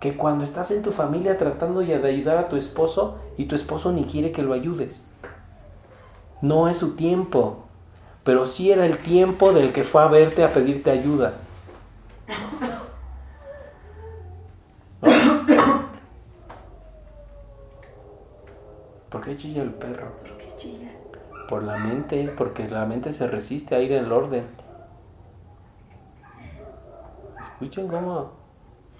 que 0.00 0.16
cuando 0.16 0.44
estás 0.44 0.70
en 0.70 0.82
tu 0.82 0.92
familia 0.92 1.38
tratando 1.38 1.80
de 1.80 1.94
ayudar 1.94 2.36
a 2.38 2.48
tu 2.48 2.56
esposo 2.56 3.16
y 3.36 3.46
tu 3.46 3.56
esposo 3.56 3.92
ni 3.92 4.04
quiere 4.04 4.32
que 4.32 4.42
lo 4.42 4.52
ayudes. 4.52 5.10
No 6.42 6.68
es 6.68 6.76
su 6.76 6.94
tiempo, 6.94 7.64
pero 8.22 8.46
sí 8.46 8.70
era 8.70 8.84
el 8.84 8.98
tiempo 8.98 9.52
del 9.52 9.72
que 9.72 9.84
fue 9.84 10.02
a 10.02 10.06
verte 10.06 10.44
a 10.44 10.52
pedirte 10.52 10.90
ayuda. 10.90 11.34
¿Por 19.10 19.24
qué 19.24 19.36
chilla 19.36 19.62
el 19.62 19.72
perro? 19.72 20.12
¿Por 20.22 20.36
qué 20.36 20.54
chilla? 20.58 20.90
Por 21.48 21.62
la 21.62 21.76
mente, 21.76 22.32
porque 22.36 22.66
la 22.66 22.84
mente 22.86 23.12
se 23.12 23.26
resiste 23.26 23.74
a 23.74 23.80
ir 23.80 23.92
en 23.92 24.04
el 24.04 24.12
orden. 24.12 24.46
Escuchen 27.40 27.86
cómo 27.88 28.32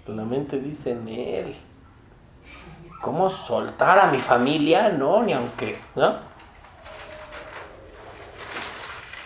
la 0.07 0.23
mente 0.23 0.59
dice 0.59 0.91
en 0.91 1.07
él. 1.07 1.55
¿Cómo 3.01 3.29
soltar 3.29 3.99
a 3.99 4.11
mi 4.11 4.19
familia? 4.19 4.89
No, 4.89 5.21
ni 5.21 5.33
aunque, 5.33 5.77
¿no? 5.95 6.15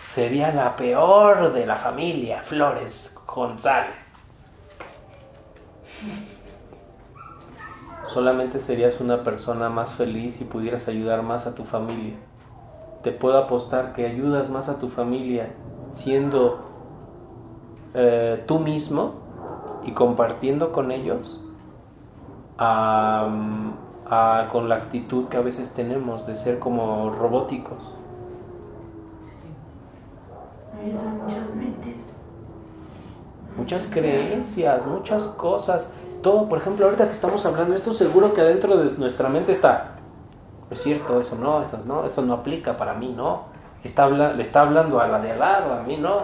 Sería 0.04 0.52
la 0.52 0.76
peor 0.76 1.52
de 1.52 1.64
la 1.64 1.76
familia, 1.76 2.42
Flores 2.42 3.16
González. 3.26 3.94
Solamente 8.12 8.58
serías 8.58 9.00
una 9.00 9.22
persona 9.22 9.68
más 9.68 9.94
feliz 9.94 10.40
y 10.40 10.44
pudieras 10.44 10.88
ayudar 10.88 11.22
más 11.22 11.46
a 11.46 11.54
tu 11.54 11.64
familia. 11.64 12.14
Te 13.02 13.10
puedo 13.10 13.38
apostar 13.38 13.94
que 13.94 14.06
ayudas 14.06 14.50
más 14.50 14.68
a 14.68 14.78
tu 14.78 14.88
familia 14.88 15.52
siendo 15.92 16.60
eh, 17.94 18.42
tú 18.46 18.58
mismo 18.58 19.14
y 19.84 19.92
compartiendo 19.92 20.72
con 20.72 20.90
ellos 20.92 21.40
con 24.50 24.68
la 24.68 24.76
actitud 24.76 25.28
que 25.28 25.36
a 25.36 25.40
veces 25.40 25.70
tenemos 25.70 26.26
de 26.26 26.36
ser 26.36 26.58
como 26.58 27.10
robóticos. 27.10 27.94
Sí. 29.22 30.92
Son 30.92 31.22
muchas 31.22 31.54
mentes. 31.54 31.98
Muchas 33.56 33.86
creencias, 33.86 34.86
muchas 34.86 35.26
cosas. 35.26 35.90
Por 36.22 36.56
ejemplo, 36.56 36.84
ahorita 36.84 37.06
que 37.06 37.12
estamos 37.12 37.44
hablando 37.44 37.74
esto, 37.74 37.92
seguro 37.92 38.32
que 38.32 38.40
adentro 38.40 38.76
de 38.76 38.96
nuestra 38.96 39.28
mente 39.28 39.50
está, 39.50 39.96
es 40.70 40.80
cierto, 40.80 41.20
eso 41.20 41.36
no, 41.36 41.60
eso 41.60 41.78
no, 41.84 42.06
eso 42.06 42.22
no 42.22 42.34
aplica 42.34 42.76
para 42.76 42.94
mí, 42.94 43.12
no. 43.14 43.46
Está 43.82 44.08
le 44.08 44.40
está 44.40 44.60
hablando 44.60 45.00
a 45.00 45.08
la 45.08 45.18
de 45.18 45.32
al 45.32 45.40
lado, 45.40 45.74
a 45.74 45.82
mí 45.82 45.96
no. 45.96 46.18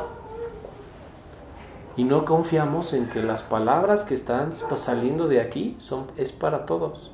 Y 1.97 2.05
no 2.05 2.25
confiamos 2.25 2.93
en 2.93 3.11
que 3.11 3.21
las 3.25 3.43
palabras 3.43 4.05
que 4.05 4.15
están 4.15 4.55
saliendo 4.77 5.27
de 5.27 5.41
aquí 5.41 5.75
son, 5.81 6.07
es 6.17 6.31
para 6.31 6.65
todos. 6.65 7.11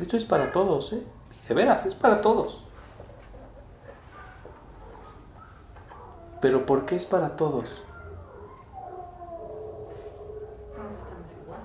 Esto 0.00 0.16
es 0.16 0.24
para 0.24 0.50
todos, 0.50 0.92
¿eh? 0.92 1.04
De 1.48 1.54
veras, 1.54 1.86
es 1.86 1.94
para 1.94 2.20
todos. 2.20 2.64
Pero 6.40 6.66
¿por 6.66 6.84
qué 6.84 6.96
es 6.96 7.04
para? 7.04 7.36
Todos 7.36 7.82
estamos 10.92 11.26
igual. 11.42 11.60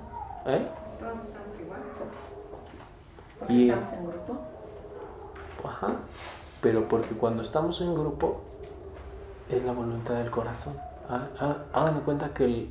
¿Eh? 0.48 0.68
Todos 0.99 1.14
estamos 1.26 1.60
igual. 1.61 1.80
Porque 3.40 3.53
Y- 3.53 3.69
estamos 3.69 3.94
en 3.94 4.07
grupo. 4.07 4.38
Ajá. 5.68 5.88
Pero 6.61 6.88
porque 6.88 7.15
cuando 7.15 7.44
estamos 7.44 7.82
en 7.82 7.94
grupo 7.94 8.41
es 9.49 9.64
la 9.64 9.74
voluntad 9.74 10.15
del 10.15 10.32
corazón. 10.32 10.76
Ah, 11.10 11.28
ah, 11.40 11.56
Hagan 11.74 11.95
de 11.95 12.02
cuenta 12.02 12.30
que 12.34 12.45
el- 12.45 12.69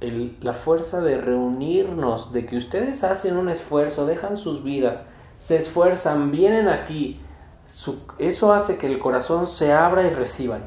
el- 0.00 0.36
la 0.40 0.52
fuerza 0.52 1.00
de 1.00 1.18
reunirnos, 1.20 2.32
de 2.32 2.46
que 2.46 2.56
ustedes 2.56 3.02
hacen 3.04 3.36
un 3.36 3.48
esfuerzo, 3.48 4.06
dejan 4.06 4.36
sus 4.36 4.62
vidas, 4.62 5.04
se 5.36 5.56
esfuerzan, 5.56 6.30
vienen 6.30 6.68
aquí, 6.68 7.20
su- 7.66 8.00
eso 8.18 8.52
hace 8.52 8.78
que 8.78 8.86
el 8.86 8.98
corazón 8.98 9.46
se 9.46 9.72
abra 9.72 10.02
y 10.06 10.10
reciban. 10.10 10.62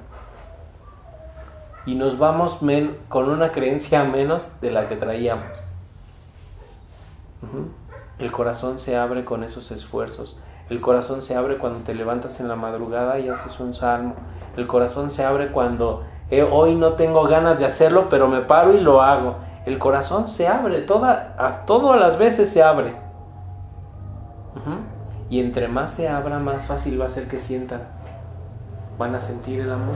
Y 1.86 1.96
nos 1.96 2.20
vamos 2.20 2.62
men- 2.62 2.98
con 3.10 3.30
una 3.30 3.52
creencia 3.52 4.04
menos 4.04 4.60
de 4.62 4.70
la 4.72 4.88
que 4.88 4.96
traíamos. 4.98 5.48
El 8.20 8.32
corazón 8.32 8.80
se 8.80 8.98
abre 8.98 9.26
con 9.26 9.44
esos 9.44 9.72
esfuerzos. 9.72 10.40
El 10.70 10.80
corazón 10.80 11.22
se 11.22 11.36
abre 11.36 11.58
cuando 11.58 11.80
te 11.80 11.96
levantas 11.96 12.40
en 12.40 12.48
la 12.48 12.56
madrugada 12.56 13.20
y 13.20 13.30
haces 13.30 13.60
un 13.60 13.74
salmo. 13.74 14.14
El 14.56 14.68
corazón 14.68 15.12
se 15.12 15.24
abre 15.24 15.52
cuando 15.52 16.04
eh, 16.30 16.44
hoy 16.44 16.76
no 16.76 16.94
tengo 16.94 17.24
ganas 17.24 17.60
de 17.60 17.66
hacerlo, 17.66 18.08
pero 18.10 18.28
me 18.28 18.42
paro 18.42 18.74
y 18.74 18.80
lo 18.80 19.02
hago. 19.02 19.36
El 19.66 19.78
corazón 19.80 20.28
se 20.28 20.48
abre, 20.48 20.82
toda, 20.82 21.36
a 21.38 21.66
todas 21.66 22.00
las 22.00 22.18
veces 22.18 22.50
se 22.50 22.64
abre. 22.64 22.96
Y 25.30 25.40
entre 25.40 25.68
más 25.68 25.92
se 25.92 26.10
abra, 26.10 26.40
más 26.40 26.68
fácil 26.68 27.00
va 27.02 27.06
a 27.06 27.10
ser 27.10 27.28
que 27.28 27.40
sientan. 27.40 27.82
Van 28.98 29.16
a 29.16 29.20
sentir 29.20 29.62
el 29.62 29.72
amor, 29.72 29.96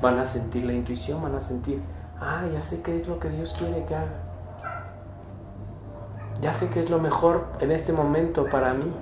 van 0.00 0.18
a 0.18 0.24
sentir 0.24 0.64
la 0.64 0.72
intuición, 0.72 1.22
van 1.22 1.34
a 1.34 1.40
sentir, 1.40 1.82
ah, 2.20 2.44
ya 2.52 2.60
sé 2.60 2.82
qué 2.82 2.96
es 2.96 3.06
lo 3.06 3.18
que 3.18 3.28
Dios 3.28 3.54
quiere 3.58 3.84
que 3.84 3.94
haga. 3.94 4.27
Ya 6.40 6.54
sé 6.54 6.68
qué 6.70 6.80
es 6.80 6.88
lo 6.88 6.98
mejor 6.98 7.46
en 7.60 7.72
este 7.72 7.92
momento 7.92 8.46
para 8.46 8.74
mí. 8.74 8.92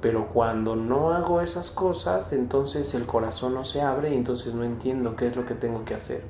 Pero 0.00 0.26
cuando 0.28 0.76
no 0.76 1.12
hago 1.12 1.40
esas 1.40 1.70
cosas, 1.70 2.32
entonces 2.32 2.94
el 2.94 3.06
corazón 3.06 3.54
no 3.54 3.64
se 3.64 3.80
abre 3.80 4.12
y 4.12 4.16
entonces 4.16 4.54
no 4.54 4.62
entiendo 4.62 5.16
qué 5.16 5.28
es 5.28 5.36
lo 5.36 5.46
que 5.46 5.54
tengo 5.54 5.84
que 5.84 5.94
hacer. 5.94 6.22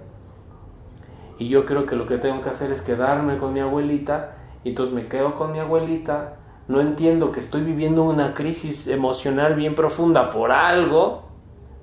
Y 1.39 1.48
yo 1.48 1.66
creo 1.66 1.85
que 1.85 1.97
lo 1.97 2.07
que 2.07 2.19
tengo 2.19 2.43
que 2.43 2.51
hacer 2.51 2.73
es 2.73 2.82
quedarme 2.82 3.39
con 3.39 3.53
mi 3.53 3.61
abuelita 3.61 4.36
y 4.65 4.70
entonces 4.70 4.94
me 4.94 5.09
quedo 5.09 5.35
con 5.35 5.53
mi 5.53 5.59
abuelita. 5.59 6.36
No 6.69 6.81
entiendo 6.81 7.32
que 7.32 7.40
estoy 7.40 7.62
viviendo 7.62 8.03
una 8.03 8.35
crisis 8.35 8.89
emocional 8.89 9.55
bien 9.55 9.74
profunda 9.74 10.31
por 10.31 10.53
algo. 10.53 11.24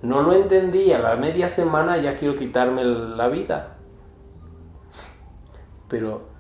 No 0.02 0.22
lo 0.22 0.34
entendí. 0.34 0.92
A 0.92 1.00
la 1.00 1.16
media 1.16 1.50
semana 1.50 1.98
ya 1.98 2.18
quiero 2.18 2.36
quitarme 2.36 2.84
la 2.84 3.28
vida. 3.28 3.78
Pero 5.88 6.33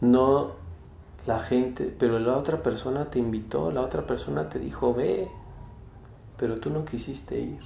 no 0.00 0.52
la 1.26 1.40
gente, 1.40 1.94
pero 1.98 2.18
la 2.18 2.36
otra 2.36 2.62
persona 2.62 3.06
te 3.06 3.18
invitó, 3.18 3.70
la 3.70 3.80
otra 3.80 4.02
persona 4.02 4.48
te 4.48 4.58
dijo, 4.58 4.92
ve, 4.94 5.28
pero 6.36 6.56
tú 6.56 6.70
no 6.70 6.84
quisiste 6.84 7.38
ir. 7.38 7.60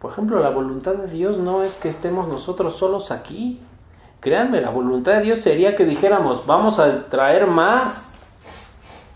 Por 0.00 0.12
ejemplo, 0.12 0.40
la 0.40 0.50
voluntad 0.50 0.94
de 0.94 1.06
Dios 1.06 1.38
no 1.38 1.62
es 1.62 1.76
que 1.76 1.88
estemos 1.88 2.28
nosotros 2.28 2.76
solos 2.76 3.10
aquí. 3.10 3.60
Créanme, 4.20 4.60
la 4.60 4.70
voluntad 4.70 5.12
de 5.12 5.22
Dios 5.22 5.40
sería 5.40 5.76
que 5.76 5.84
dijéramos, 5.84 6.46
vamos 6.46 6.78
a 6.78 7.06
traer 7.08 7.46
más. 7.46 8.14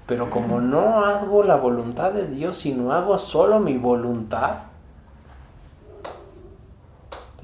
Pero 0.06 0.30
como 0.30 0.60
no 0.60 1.04
hago 1.04 1.42
la 1.42 1.56
voluntad 1.56 2.12
de 2.12 2.26
Dios, 2.26 2.56
sino 2.58 2.92
hago 2.92 3.18
solo 3.18 3.58
mi 3.60 3.78
voluntad, 3.78 4.58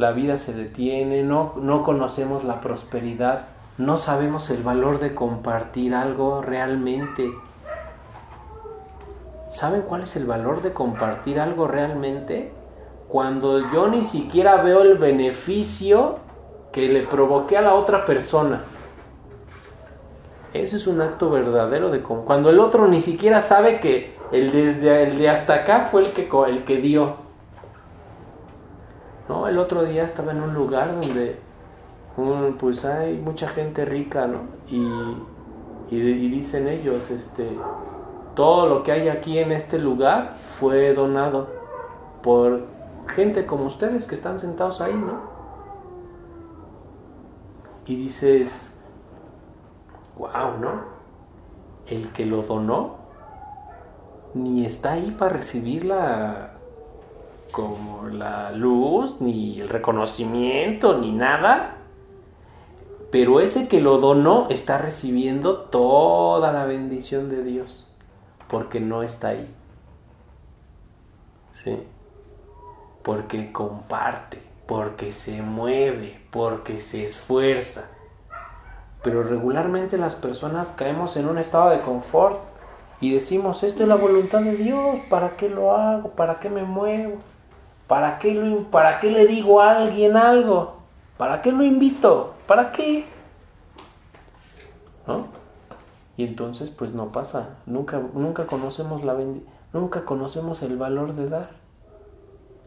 la 0.01 0.13
vida 0.13 0.39
se 0.39 0.55
detiene, 0.55 1.23
no, 1.23 1.53
no 1.61 1.83
conocemos 1.83 2.43
la 2.43 2.63
prosperidad, 2.63 3.49
no 3.77 3.99
sabemos 3.99 4.49
el 4.49 4.63
valor 4.63 4.99
de 4.99 5.15
compartir 5.15 5.95
algo 5.95 6.41
realmente. 6.41 7.31
¿Saben 9.51 9.83
cuál 9.83 10.05
es 10.05 10.17
el 10.17 10.25
valor 10.25 10.63
de 10.63 10.73
compartir 10.73 11.39
algo 11.39 11.69
realmente? 11.69 12.51
Cuando 13.09 13.71
yo 13.73 13.89
ni 13.89 14.05
siquiera 14.05 14.63
veo 14.63 14.81
el 14.81 14.97
beneficio 14.97 16.17
que 16.73 16.89
le 16.89 17.03
provoqué 17.03 17.59
a 17.59 17.63
la 17.63 17.75
otra 17.75 18.07
persona. 18.07 18.63
Eso 20.55 20.77
es 20.79 20.87
un 20.87 21.03
acto 21.03 21.29
verdadero 21.29 21.91
de 21.91 22.01
cuando 22.01 22.49
el 22.49 22.59
otro 22.59 22.89
ni 22.89 23.03
siquiera 23.03 23.43
sabe 23.43 23.81
que 23.81 24.17
el 24.33 24.51
desde 24.51 25.03
el 25.03 25.19
de 25.19 25.29
hasta 25.29 25.57
acá 25.57 25.89
fue 25.91 26.07
el 26.07 26.13
que 26.13 26.27
el 26.49 26.65
que 26.65 26.77
dio. 26.79 27.30
No, 29.31 29.47
el 29.47 29.59
otro 29.59 29.85
día 29.85 30.02
estaba 30.02 30.32
en 30.32 30.43
un 30.43 30.55
lugar 30.55 31.01
donde 31.01 31.39
pues 32.59 32.85
hay 32.85 33.16
mucha 33.16 33.48
gente 33.48 33.85
rica, 33.85 34.27
¿no? 34.27 34.40
Y, 34.69 35.94
y, 35.94 36.01
y 36.01 36.28
dicen 36.31 36.66
ellos, 36.66 37.12
este, 37.12 37.57
todo 38.35 38.66
lo 38.66 38.82
que 38.82 38.90
hay 38.90 39.09
aquí 39.09 39.39
en 39.39 39.52
este 39.52 39.78
lugar 39.78 40.35
fue 40.35 40.93
donado 40.94 41.47
por 42.24 42.66
gente 43.07 43.47
como 43.47 43.66
ustedes 43.66 44.05
que 44.09 44.16
están 44.16 44.40
sentados 44.40 44.81
ahí, 44.81 44.94
¿no? 44.97 45.20
Y 47.86 47.94
dices, 47.94 48.74
wow, 50.19 50.59
¿no? 50.61 50.82
El 51.86 52.11
que 52.11 52.27
lo 52.27 52.43
donó 52.43 52.97
ni 54.35 54.66
está 54.66 54.94
ahí 54.94 55.12
para 55.12 55.35
recibir 55.35 55.85
la 55.85 56.50
como 57.51 58.09
la 58.09 58.53
luz, 58.53 59.21
ni 59.21 59.61
el 59.61 59.69
reconocimiento, 59.69 60.99
ni 60.99 61.13
nada. 61.13 61.77
Pero 63.11 63.41
ese 63.41 63.69
que 63.69 63.81
lo 63.81 63.99
donó 63.99 64.47
está 64.51 64.79
recibiendo 64.79 65.57
toda 65.57 66.53
la 66.53 66.65
bendición 66.65 67.29
de 67.29 67.43
Dios, 67.43 67.93
porque 68.49 68.81
no 68.81 69.03
está 69.03 69.29
ahí. 69.29 69.53
¿Sí? 71.53 71.77
Porque 73.03 73.53
comparte, 73.53 74.41
porque 74.67 75.11
se 75.13 75.43
mueve, 75.43 76.21
porque 76.31 76.81
se 76.81 77.05
esfuerza. 77.05 77.89
Pero 79.03 79.23
regularmente 79.23 79.99
las 79.99 80.15
personas 80.15 80.69
caemos 80.69 81.17
en 81.17 81.29
un 81.29 81.39
estado 81.39 81.71
de 81.71 81.81
confort 81.81 82.39
y 83.01 83.13
decimos, 83.13 83.63
esto 83.63 83.83
es 83.83 83.89
la 83.89 83.97
voluntad 83.97 84.41
de 84.41 84.57
Dios, 84.57 85.01
¿para 85.09 85.37
qué 85.37 85.49
lo 85.49 85.75
hago? 85.75 86.11
¿Para 86.11 86.39
qué 86.39 86.51
me 86.51 86.65
muevo? 86.65 87.17
¿Para 87.91 88.21
qué, 88.21 88.33
lo, 88.35 88.71
¿Para 88.71 89.01
qué 89.01 89.11
le 89.11 89.27
digo 89.27 89.61
a 89.61 89.73
alguien 89.73 90.17
algo? 90.17 90.77
¿Para 91.19 91.43
qué 91.43 91.51
lo 91.51 91.65
invito? 91.65 92.35
¿Para 92.47 92.71
qué? 92.71 93.05
¿No? 95.09 95.27
Y 96.17 96.23
entonces 96.23 96.71
pues 96.71 96.95
no 96.95 97.11
pasa, 97.11 97.57
nunca, 97.67 98.01
nunca 98.15 98.47
conocemos 98.47 99.03
la 99.03 99.17
nunca 99.73 100.05
conocemos 100.05 100.62
el 100.62 100.77
valor 100.77 101.17
de 101.17 101.29
dar. 101.29 101.51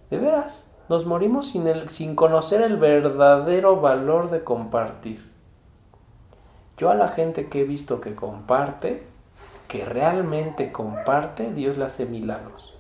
De 0.10 0.20
veras, 0.20 0.70
nos 0.90 1.06
morimos 1.06 1.48
sin, 1.48 1.68
el, 1.68 1.90
sin 1.90 2.18
conocer 2.18 2.62
el 2.62 2.76
verdadero 2.76 3.80
valor 3.80 4.30
de 4.30 4.44
compartir. 4.44 5.32
Yo 6.78 6.90
a 6.90 6.96
la 6.96 7.08
gente 7.08 7.48
que 7.48 7.62
he 7.62 7.64
visto 7.64 8.02
que 8.02 8.14
comparte, 8.14 9.08
que 9.70 9.86
realmente 9.86 10.74
comparte, 10.74 11.54
Dios 11.54 11.78
le 11.78 11.86
hace 11.86 12.06
milagros. 12.06 12.73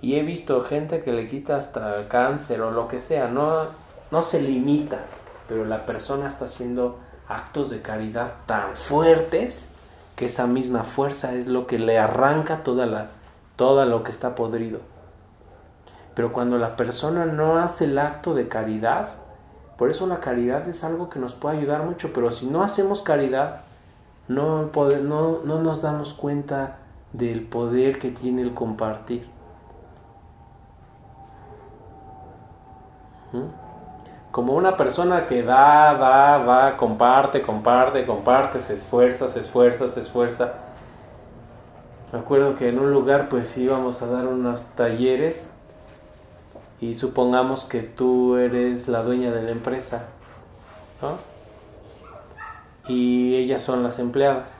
Y 0.00 0.14
he 0.14 0.22
visto 0.22 0.62
gente 0.64 1.02
que 1.02 1.12
le 1.12 1.26
quita 1.26 1.56
hasta 1.56 2.08
cáncer 2.08 2.60
o 2.60 2.70
lo 2.70 2.88
que 2.88 3.00
sea, 3.00 3.28
no, 3.28 3.66
no 4.10 4.22
se 4.22 4.40
limita, 4.40 4.98
pero 5.48 5.64
la 5.64 5.86
persona 5.86 6.28
está 6.28 6.44
haciendo 6.44 6.98
actos 7.28 7.70
de 7.70 7.82
caridad 7.82 8.34
tan 8.46 8.74
fuertes 8.76 9.68
que 10.16 10.26
esa 10.26 10.46
misma 10.46 10.84
fuerza 10.84 11.34
es 11.34 11.46
lo 11.46 11.66
que 11.66 11.78
le 11.78 11.98
arranca 11.98 12.62
toda 12.62 12.86
la, 12.86 13.08
todo 13.56 13.84
lo 13.84 14.02
que 14.02 14.10
está 14.10 14.34
podrido. 14.34 14.80
Pero 16.14 16.32
cuando 16.32 16.58
la 16.58 16.76
persona 16.76 17.26
no 17.26 17.58
hace 17.58 17.84
el 17.84 17.98
acto 17.98 18.34
de 18.34 18.48
caridad, 18.48 19.10
por 19.76 19.90
eso 19.90 20.06
la 20.08 20.18
caridad 20.18 20.68
es 20.68 20.82
algo 20.82 21.08
que 21.08 21.20
nos 21.20 21.34
puede 21.34 21.58
ayudar 21.58 21.84
mucho, 21.84 22.12
pero 22.12 22.32
si 22.32 22.46
no 22.46 22.62
hacemos 22.62 23.02
caridad, 23.02 23.60
no, 24.26 24.70
no, 24.72 25.40
no 25.44 25.62
nos 25.62 25.82
damos 25.82 26.14
cuenta 26.14 26.78
del 27.12 27.42
poder 27.42 27.98
que 28.00 28.10
tiene 28.10 28.42
el 28.42 28.54
compartir. 28.54 29.28
Como 34.30 34.54
una 34.54 34.76
persona 34.76 35.26
que 35.26 35.42
da, 35.42 35.94
da, 35.94 36.38
da, 36.38 36.76
comparte, 36.76 37.40
comparte, 37.40 38.04
comparte, 38.06 38.60
se 38.60 38.74
esfuerza, 38.74 39.28
se 39.28 39.40
esfuerza, 39.40 39.88
se 39.88 40.00
esfuerza. 40.00 40.54
Me 42.12 42.18
acuerdo 42.18 42.56
que 42.56 42.68
en 42.68 42.78
un 42.78 42.92
lugar 42.92 43.28
pues 43.28 43.56
íbamos 43.58 44.00
a 44.02 44.06
dar 44.06 44.26
unos 44.26 44.64
talleres 44.74 45.50
y 46.80 46.94
supongamos 46.94 47.64
que 47.64 47.80
tú 47.80 48.36
eres 48.36 48.88
la 48.88 49.02
dueña 49.02 49.32
de 49.32 49.42
la 49.42 49.50
empresa, 49.50 50.06
¿no? 51.02 51.18
Y 52.86 53.34
ellas 53.34 53.62
son 53.62 53.82
las 53.82 53.98
empleadas. 53.98 54.58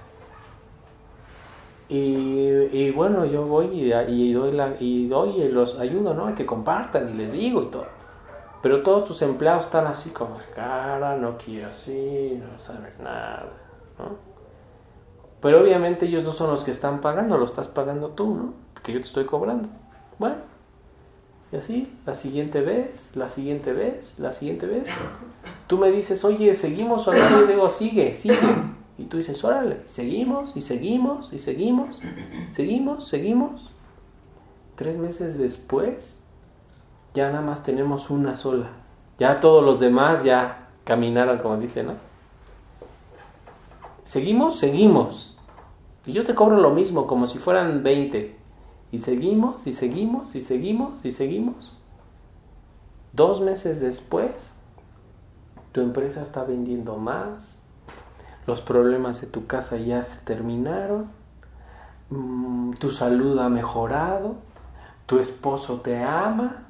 Y, 1.91 2.91
bueno, 2.91 3.25
yo 3.25 3.47
voy 3.47 3.67
y, 3.69 3.95
y, 3.95 4.33
doy 4.35 4.53
la, 4.53 4.75
y 4.79 5.09
doy 5.09 5.41
y 5.41 5.49
los 5.49 5.79
ayudo, 5.79 6.13
¿no? 6.13 6.27
A 6.27 6.35
que 6.35 6.45
compartan 6.45 7.09
y 7.09 7.15
les 7.15 7.33
digo 7.33 7.63
y 7.63 7.67
todo. 7.67 7.98
Pero 8.63 8.83
todos 8.83 9.05
tus 9.05 9.23
empleados 9.23 9.67
están 9.67 9.87
así 9.87 10.11
como 10.11 10.39
cara, 10.55 11.17
no 11.17 11.39
quiero 11.39 11.69
así, 11.69 12.41
no 12.41 12.61
saben 12.61 12.93
nada, 13.03 13.53
¿no? 13.99 14.17
Pero 15.41 15.63
obviamente 15.63 16.07
ellos 16.07 16.25
no 16.25 16.33
son 16.33 16.51
los 16.51 16.65
que 16.65 16.73
están 16.73 17.01
pagando, 17.01 17.39
lo 17.39 17.45
estás 17.45 17.69
pagando 17.69 18.09
tú, 18.11 18.35
¿no? 18.35 18.55
Porque 18.75 18.93
yo 18.93 19.01
te 19.01 19.07
estoy 19.07 19.25
cobrando. 19.25 19.69
Bueno, 20.19 20.37
y 21.53 21.57
así, 21.57 21.97
la 22.05 22.15
siguiente 22.15 22.61
vez, 22.61 23.13
la 23.15 23.29
siguiente 23.29 23.73
vez, 23.73 24.19
la 24.19 24.33
siguiente 24.33 24.67
vez. 24.67 24.89
Tú 25.67 25.79
me 25.79 25.91
dices, 25.91 26.25
oye, 26.25 26.55
¿seguimos 26.55 27.07
o 27.09 27.15
no? 27.15 27.31
Yo 27.31 27.47
digo, 27.47 27.71
sigue, 27.71 28.13
sigue. 28.15 28.37
Y 28.99 29.05
tú 29.05 29.17
dices, 29.17 29.43
órale, 29.45 29.83
seguimos 29.87 30.57
y 30.57 30.61
seguimos 30.61 31.33
y 31.33 31.39
seguimos, 31.39 32.03
seguimos, 32.51 33.09
seguimos. 33.09 33.73
Tres 34.75 34.99
meses 34.99 35.39
después, 35.39 36.18
ya 37.15 37.31
nada 37.31 37.41
más 37.41 37.63
tenemos 37.63 38.11
una 38.11 38.37
sola. 38.37 38.69
Ya 39.19 39.41
todos 39.41 39.65
los 39.65 39.81
demás 39.81 40.23
ya 40.23 40.69
caminaron, 40.85 41.39
como 41.39 41.57
dice, 41.57 41.83
¿no? 41.83 41.95
Seguimos, 44.05 44.57
seguimos. 44.57 45.37
Y 46.07 46.13
yo 46.13 46.25
te 46.25 46.35
cobro 46.35 46.59
lo 46.59 46.71
mismo, 46.71 47.07
como 47.07 47.27
si 47.27 47.39
fueran 47.39 47.83
20. 47.83 48.37
Y 48.93 48.99
seguimos, 48.99 49.67
y 49.67 49.73
seguimos, 49.73 50.35
y 50.35 50.43
seguimos, 50.43 51.05
y 51.05 51.13
seguimos. 51.13 51.77
Dos 53.13 53.41
meses 53.41 53.81
después, 53.81 54.55
tu 55.73 55.81
empresa 55.81 56.23
está 56.23 56.45
vendiendo 56.45 56.97
más. 56.97 57.61
Los 58.47 58.63
problemas 58.63 59.21
de 59.21 59.27
tu 59.27 59.47
casa 59.47 59.77
ya 59.77 60.03
se 60.03 60.21
terminaron. 60.25 61.09
Mm, 62.11 62.73
tu 62.75 62.91
salud 62.91 63.39
ha 63.41 63.49
mejorado. 63.49 64.37
Tu 65.07 65.19
esposo 65.19 65.81
te 65.81 66.03
ama 66.03 66.68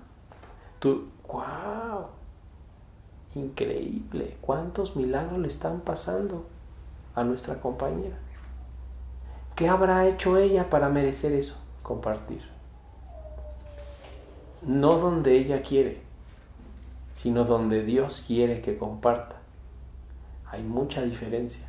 Tú, 0.79 1.09
wow, 1.27 2.07
increíble, 3.35 4.37
cuántos 4.41 4.97
milagros 4.97 5.39
le 5.39 5.49
están 5.49 5.81
pasando 5.81 6.47
a 7.15 7.25
nuestra 7.25 7.61
compañera. 7.61 8.17
¿Qué 9.57 9.69
habrá 9.69 10.07
hecho 10.07 10.39
ella 10.39 10.71
para 10.71 10.89
merecer 10.89 11.33
eso? 11.33 11.61
Compartir. 11.83 12.43
No 14.63 14.99
donde 14.99 15.37
ella 15.37 15.63
quiere, 15.63 16.01
sino 17.13 17.45
donde 17.45 17.85
Dios 17.85 18.23
quiere 18.25 18.61
que 18.61 18.79
comparta. 18.79 19.37
Hay 20.47 20.63
mucha 20.63 21.03
diferencia. 21.03 21.67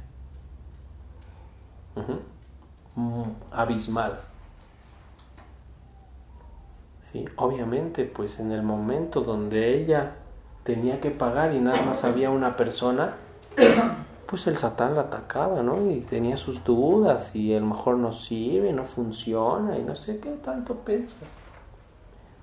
Mm, 2.95 3.23
abismal. 3.51 4.19
¿Sí? 7.11 7.25
Obviamente, 7.35 8.05
pues 8.05 8.39
en 8.39 8.51
el 8.51 8.63
momento 8.63 9.21
donde 9.21 9.77
ella 9.77 10.15
tenía 10.63 10.99
que 10.99 11.11
pagar 11.11 11.53
y 11.53 11.59
nada 11.59 11.81
más 11.81 12.03
había 12.03 12.29
una 12.29 12.55
persona, 12.55 13.15
pues 14.25 14.45
el 14.47 14.57
satán 14.57 14.95
la 14.95 15.01
atacaba, 15.01 15.63
¿no? 15.63 15.89
Y 15.89 16.01
tenía 16.01 16.37
sus 16.37 16.63
dudas 16.63 17.35
y 17.35 17.55
a 17.55 17.59
lo 17.59 17.67
mejor 17.67 17.97
no 17.97 18.13
sirve, 18.13 18.71
no 18.73 18.85
funciona 18.85 19.77
y 19.77 19.83
no 19.83 19.95
sé 19.95 20.19
qué 20.19 20.31
tanto 20.31 20.75
piensa. 20.75 21.17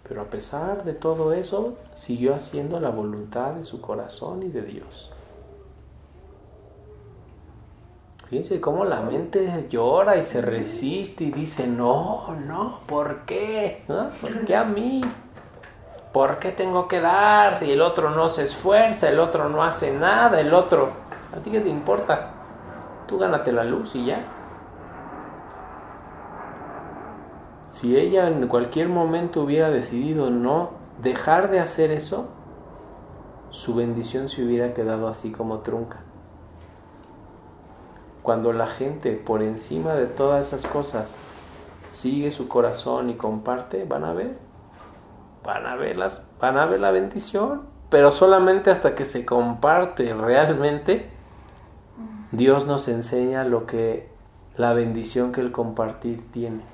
Pero 0.09 0.23
a 0.23 0.27
pesar 0.27 0.85
de 0.85 0.93
todo 0.93 1.33
eso, 1.33 1.79
siguió 1.95 2.35
haciendo 2.35 2.81
la 2.81 2.91
voluntad 2.91 3.53
de 3.53 3.65
su 3.65 3.81
corazón 3.81 4.43
y 4.43 4.49
de 4.49 4.63
Dios. 4.63 5.11
Fíjense 8.29 8.61
cómo 8.61 8.85
la 8.85 9.03
mente 9.03 9.69
llora 9.71 10.17
y 10.17 10.23
se 10.25 10.43
resiste 10.43 11.23
y 11.23 11.31
dice, 11.31 11.69
no, 11.69 12.35
no, 12.45 12.81
¿por 12.87 13.21
qué? 13.21 13.85
¿Por 13.87 14.45
qué 14.45 14.57
a 14.57 14.65
mí? 14.65 15.05
¿Por 16.13 16.41
qué 16.41 16.51
tengo 16.51 16.89
que 16.89 17.01
dar? 17.01 17.63
Y 17.63 17.71
el 17.71 17.81
otro 17.81 18.11
no 18.11 18.29
se 18.29 18.43
esfuerza, 18.43 19.09
el 19.09 19.21
otro 19.21 19.49
no 19.49 19.63
hace 19.63 19.97
nada, 19.97 20.41
el 20.41 20.53
otro... 20.53 20.91
¿A 21.37 21.39
ti 21.39 21.53
qué 21.53 21.61
te 21.61 21.69
importa? 21.69 22.31
Tú 23.07 23.17
gánate 23.17 23.53
la 23.53 23.63
luz 23.63 23.95
y 23.95 24.07
ya. 24.07 24.25
Si 27.71 27.97
ella 27.97 28.27
en 28.27 28.49
cualquier 28.49 28.89
momento 28.89 29.43
hubiera 29.43 29.71
decidido 29.71 30.31
no 30.31 30.71
dejar 31.01 31.49
de 31.49 31.61
hacer 31.61 31.93
eso, 31.93 32.27
su 33.51 33.77
bendición 33.77 34.29
se 34.29 34.45
hubiera 34.45 34.75
quedado 34.75 35.07
así 35.07 35.31
como 35.31 35.61
trunca 35.61 36.06
cuando 38.27 38.53
la 38.53 38.67
gente 38.67 39.13
por 39.13 39.41
encima 39.41 39.95
de 39.95 40.07
todas 40.07 40.49
esas 40.49 40.67
cosas 40.69 41.15
sigue 41.91 42.33
su 42.33 42.49
corazón 42.49 43.09
y 43.09 43.15
comparte, 43.15 43.85
van 43.85 44.03
a 44.03 44.15
ver, 44.15 44.37
van 45.45 45.65
a 45.65 45.77
ver 45.77 45.97
las, 45.97 46.25
van 46.41 46.59
a 46.59 46.67
ver 46.67 46.81
la 46.81 46.91
bendición, 46.91 47.63
pero 47.89 48.11
solamente 48.11 48.73
hasta 48.73 48.97
que 48.97 49.05
se 49.05 49.25
comparte 49.25 50.13
realmente, 50.13 51.09
Dios 52.33 52.67
nos 52.67 52.89
enseña 52.89 53.45
lo 53.45 53.65
que 53.65 54.09
la 54.57 54.73
bendición 54.73 55.31
que 55.31 55.41
el 55.41 55.53
compartir 55.53 56.29
tiene. 56.33 56.65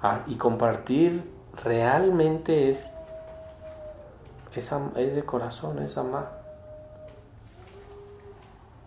Ah, 0.00 0.20
y 0.26 0.36
compartir 0.36 1.30
realmente 1.62 2.70
es, 2.70 2.82
es, 4.56 4.72
es 4.96 5.14
de 5.14 5.22
corazón, 5.26 5.80
es 5.80 5.98
amar. 5.98 6.42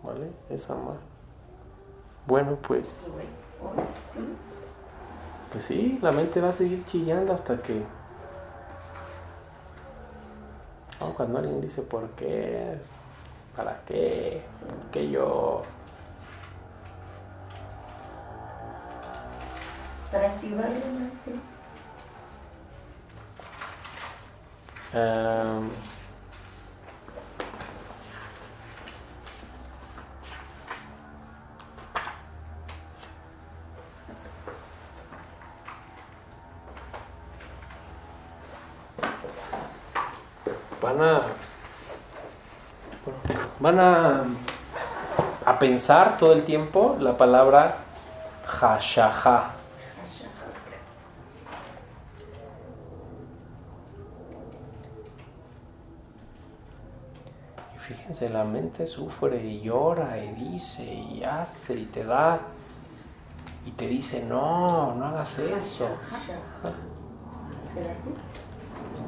¿Vale? 0.02 0.32
Es 0.50 0.68
amar. 0.68 1.07
Bueno, 2.28 2.56
pues. 2.56 3.00
Pues 5.50 5.64
sí, 5.64 5.98
la 6.02 6.12
mente 6.12 6.42
va 6.42 6.50
a 6.50 6.52
seguir 6.52 6.84
chillando 6.84 7.32
hasta 7.32 7.56
que. 7.62 7.82
cuando 11.16 11.38
alguien 11.38 11.62
dice 11.62 11.80
por 11.80 12.06
qué, 12.10 12.76
para 13.56 13.80
qué, 13.86 14.42
por 14.60 14.90
qué 14.90 15.10
yo. 15.10 15.62
Para 20.12 20.26
activarlo, 20.32 20.76
no 20.76 21.10
sé. 21.14 21.32
Van 40.80 41.00
a, 41.00 41.20
van 43.58 43.80
a, 43.80 44.24
a 45.44 45.58
pensar 45.58 46.16
todo 46.16 46.32
el 46.32 46.44
tiempo 46.44 46.96
la 47.00 47.16
palabra 47.16 47.76
hashaha. 48.46 49.52
Y 57.74 57.78
fíjense, 57.78 58.28
la 58.28 58.44
mente 58.44 58.86
sufre 58.86 59.42
y 59.42 59.62
llora 59.62 60.18
y 60.18 60.32
dice 60.32 60.84
y 60.84 61.24
hace 61.24 61.74
y 61.74 61.84
te 61.86 62.04
da 62.04 62.40
y 63.68 63.70
te 63.72 63.86
dice, 63.86 64.24
no, 64.24 64.94
no 64.94 65.04
hagas 65.06 65.38
eso. 65.38 65.88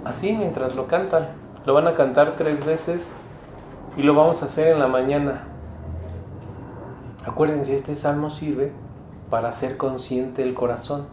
Así 0.05 0.33
mientras 0.33 0.75
lo 0.77 0.87
cantan. 0.87 1.50
Lo 1.67 1.75
van 1.75 1.87
a 1.87 1.95
cantar 1.95 2.37
tres 2.37 2.65
veces 2.65 3.13
y 3.97 4.03
lo 4.03 4.15
vamos 4.15 4.41
a 4.41 4.47
hacer 4.47 4.69
en 4.69 4.79
la 4.79 4.87
mañana. 4.89 5.45
Acuérdense, 7.27 7.77
este 7.77 7.95
salmo 7.95 8.31
sirve 8.31 8.73
para 9.29 9.53
ser 9.53 9.77
consciente 9.77 10.43
el 10.43 10.55
corazón. 10.55 11.07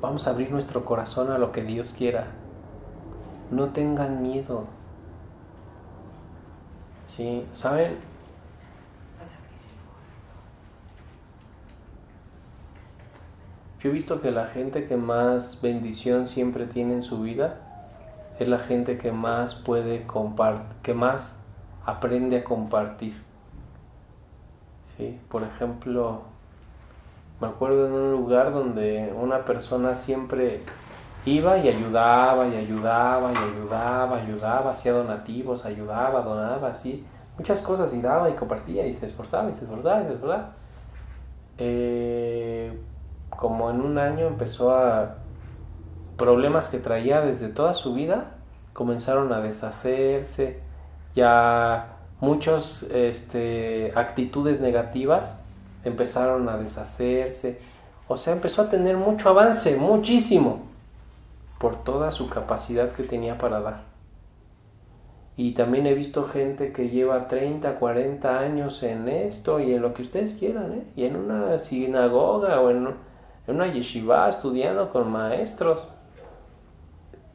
Vamos 0.00 0.26
a 0.26 0.30
abrir 0.30 0.50
nuestro 0.50 0.86
corazón 0.86 1.30
a 1.30 1.38
lo 1.38 1.52
que 1.52 1.62
Dios 1.62 1.92
quiera. 1.92 2.28
No 3.50 3.68
tengan 3.68 4.22
miedo. 4.22 4.64
Sí, 7.06 7.46
¿saben? 7.52 7.98
Yo 13.80 13.90
he 13.90 13.92
visto 13.92 14.22
que 14.22 14.30
la 14.30 14.46
gente 14.46 14.86
que 14.86 14.96
más 14.96 15.60
bendición 15.60 16.26
siempre 16.26 16.66
tiene 16.66 16.94
en 16.94 17.02
su 17.02 17.20
vida 17.20 17.71
es 18.38 18.48
la 18.48 18.58
gente 18.58 18.98
que 18.98 19.12
más 19.12 19.54
puede 19.54 20.06
compartir, 20.06 20.76
que 20.82 20.94
más 20.94 21.36
aprende 21.84 22.38
a 22.38 22.44
compartir. 22.44 23.14
¿Sí? 24.96 25.18
Por 25.28 25.42
ejemplo, 25.42 26.22
me 27.40 27.48
acuerdo 27.48 27.86
en 27.86 27.92
un 27.92 28.12
lugar 28.12 28.52
donde 28.52 29.12
una 29.16 29.44
persona 29.44 29.96
siempre 29.96 30.60
iba 31.24 31.58
y 31.58 31.68
ayudaba 31.68 32.48
y 32.48 32.56
ayudaba 32.56 33.32
y 33.32 33.36
ayudaba, 33.36 34.16
ayudaba, 34.16 34.70
hacía 34.70 34.92
donativos, 34.92 35.64
ayudaba, 35.64 36.22
donaba, 36.22 36.68
así, 36.68 37.04
muchas 37.38 37.60
cosas 37.60 37.92
y 37.94 38.00
daba 38.00 38.28
y 38.30 38.34
compartía 38.34 38.86
y 38.86 38.94
se 38.94 39.06
esforzaba 39.06 39.50
y 39.50 39.54
se 39.54 39.64
esforzaba 39.64 40.02
y 40.02 40.06
se 40.06 40.12
esforzaba. 40.14 40.50
Eh, 41.58 42.78
como 43.30 43.70
en 43.70 43.80
un 43.80 43.98
año 43.98 44.26
empezó 44.26 44.74
a 44.74 45.16
problemas 46.16 46.68
que 46.68 46.78
traía 46.78 47.20
desde 47.20 47.48
toda 47.48 47.74
su 47.74 47.94
vida 47.94 48.34
comenzaron 48.72 49.32
a 49.32 49.40
deshacerse. 49.40 50.60
Ya 51.14 51.96
muchas 52.20 52.84
este, 52.84 53.92
actitudes 53.94 54.60
negativas 54.60 55.42
empezaron 55.84 56.48
a 56.48 56.56
deshacerse. 56.56 57.58
O 58.08 58.16
sea 58.16 58.32
empezó 58.32 58.62
a 58.62 58.68
tener 58.68 58.96
mucho 58.96 59.28
avance 59.28 59.76
muchísimo 59.76 60.62
por 61.58 61.76
toda 61.76 62.10
su 62.10 62.28
capacidad 62.28 62.90
que 62.92 63.04
tenía 63.04 63.38
para 63.38 63.60
dar. 63.60 63.92
Y 65.36 65.52
también 65.52 65.86
he 65.86 65.94
visto 65.94 66.24
gente 66.24 66.72
que 66.72 66.90
lleva 66.90 67.26
30, 67.26 67.78
40 67.78 68.38
años 68.38 68.82
en 68.82 69.08
esto 69.08 69.60
y 69.60 69.72
en 69.72 69.80
lo 69.80 69.94
que 69.94 70.02
ustedes 70.02 70.34
quieran, 70.34 70.72
¿eh? 70.72 70.84
y 70.94 71.04
en 71.04 71.16
una 71.16 71.58
sinagoga 71.58 72.60
o 72.60 72.70
en, 72.70 72.88
en 73.46 73.54
una 73.54 73.72
yeshiva 73.72 74.28
estudiando 74.28 74.90
con 74.90 75.10
maestros 75.10 75.88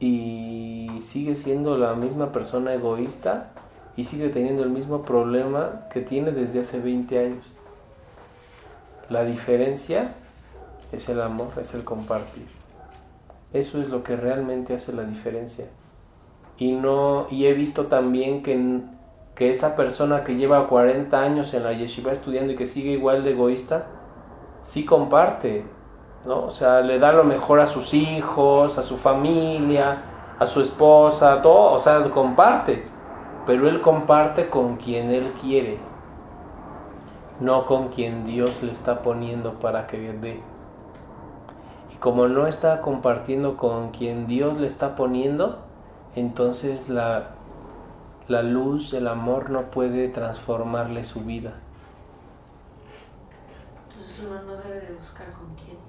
y 0.00 0.88
sigue 1.00 1.34
siendo 1.34 1.76
la 1.76 1.94
misma 1.94 2.32
persona 2.32 2.74
egoísta 2.74 3.50
y 3.96 4.04
sigue 4.04 4.28
teniendo 4.28 4.62
el 4.62 4.70
mismo 4.70 5.02
problema 5.02 5.86
que 5.92 6.00
tiene 6.00 6.30
desde 6.30 6.60
hace 6.60 6.80
20 6.80 7.18
años. 7.18 7.46
La 9.08 9.24
diferencia 9.24 10.14
es 10.92 11.08
el 11.08 11.20
amor, 11.20 11.48
es 11.60 11.74
el 11.74 11.84
compartir. 11.84 12.46
Eso 13.52 13.80
es 13.80 13.88
lo 13.88 14.02
que 14.02 14.16
realmente 14.16 14.74
hace 14.74 14.92
la 14.92 15.04
diferencia. 15.04 15.66
Y 16.58 16.72
no 16.72 17.26
y 17.30 17.46
he 17.46 17.54
visto 17.54 17.86
también 17.86 18.42
que, 18.42 18.80
que 19.34 19.50
esa 19.50 19.74
persona 19.74 20.24
que 20.24 20.36
lleva 20.36 20.68
40 20.68 21.20
años 21.20 21.54
en 21.54 21.64
la 21.64 21.72
yeshiva 21.72 22.12
estudiando 22.12 22.52
y 22.52 22.56
que 22.56 22.66
sigue 22.66 22.90
igual 22.90 23.24
de 23.24 23.30
egoísta, 23.30 23.86
sí 24.62 24.84
comparte, 24.84 25.64
¿no? 26.28 26.44
O 26.44 26.50
sea, 26.50 26.82
le 26.82 26.98
da 26.98 27.10
lo 27.10 27.24
mejor 27.24 27.58
a 27.58 27.66
sus 27.66 27.94
hijos, 27.94 28.76
a 28.76 28.82
su 28.82 28.98
familia, 28.98 30.02
a 30.38 30.44
su 30.44 30.60
esposa, 30.60 31.40
todo, 31.40 31.72
o 31.72 31.78
sea, 31.78 32.02
comparte, 32.10 32.84
pero 33.46 33.66
él 33.66 33.80
comparte 33.80 34.50
con 34.50 34.76
quien 34.76 35.10
él 35.10 35.32
quiere, 35.40 35.78
no 37.40 37.64
con 37.64 37.88
quien 37.88 38.24
Dios 38.24 38.62
le 38.62 38.72
está 38.72 39.00
poniendo 39.00 39.54
para 39.54 39.86
que 39.86 40.12
dé. 40.12 40.42
Y 41.94 41.96
como 41.96 42.28
no 42.28 42.46
está 42.46 42.82
compartiendo 42.82 43.56
con 43.56 43.90
quien 43.90 44.26
Dios 44.26 44.60
le 44.60 44.66
está 44.66 44.94
poniendo, 44.94 45.60
entonces 46.14 46.90
la, 46.90 47.30
la 48.28 48.42
luz, 48.42 48.92
el 48.92 49.08
amor 49.08 49.48
no 49.48 49.70
puede 49.70 50.08
transformarle 50.08 51.04
su 51.04 51.22
vida. 51.22 51.54
Entonces 53.88 54.24
uno 54.28 54.42
no 54.42 54.56
debe 54.62 54.80
de 54.80 54.94
buscar 54.94 55.32
con 55.32 55.54
quién. 55.54 55.87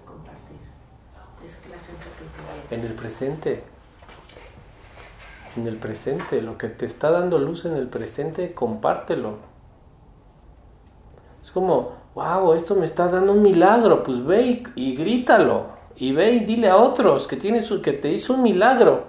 En 2.71 2.81
el 2.81 2.93
presente. 2.93 3.63
En 5.55 5.67
el 5.67 5.77
presente. 5.77 6.41
Lo 6.41 6.57
que 6.57 6.67
te 6.67 6.85
está 6.85 7.11
dando 7.11 7.39
luz 7.39 7.65
en 7.65 7.75
el 7.75 7.87
presente, 7.87 8.53
compártelo. 8.53 9.37
Es 11.43 11.51
como, 11.51 11.93
wow, 12.15 12.53
esto 12.53 12.75
me 12.75 12.85
está 12.85 13.07
dando 13.07 13.33
un 13.33 13.41
milagro. 13.41 14.03
Pues 14.03 14.25
ve 14.25 14.41
y, 14.41 14.63
y 14.75 14.95
grítalo. 14.95 15.67
Y 15.95 16.13
ve 16.13 16.31
y 16.31 16.39
dile 16.45 16.69
a 16.69 16.77
otros 16.77 17.27
que, 17.27 17.35
tienes, 17.35 17.69
que 17.83 17.93
te 17.93 18.11
hizo 18.11 18.33
un 18.33 18.43
milagro. 18.43 19.05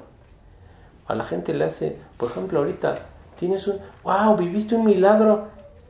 A 1.06 1.14
la 1.14 1.24
gente 1.24 1.54
le 1.54 1.64
hace, 1.64 1.98
por 2.16 2.30
ejemplo, 2.30 2.60
ahorita 2.60 3.06
tienes 3.38 3.66
un, 3.66 3.78
wow, 4.04 4.36
viviste 4.36 4.74
un 4.74 4.84
milagro 4.84 5.48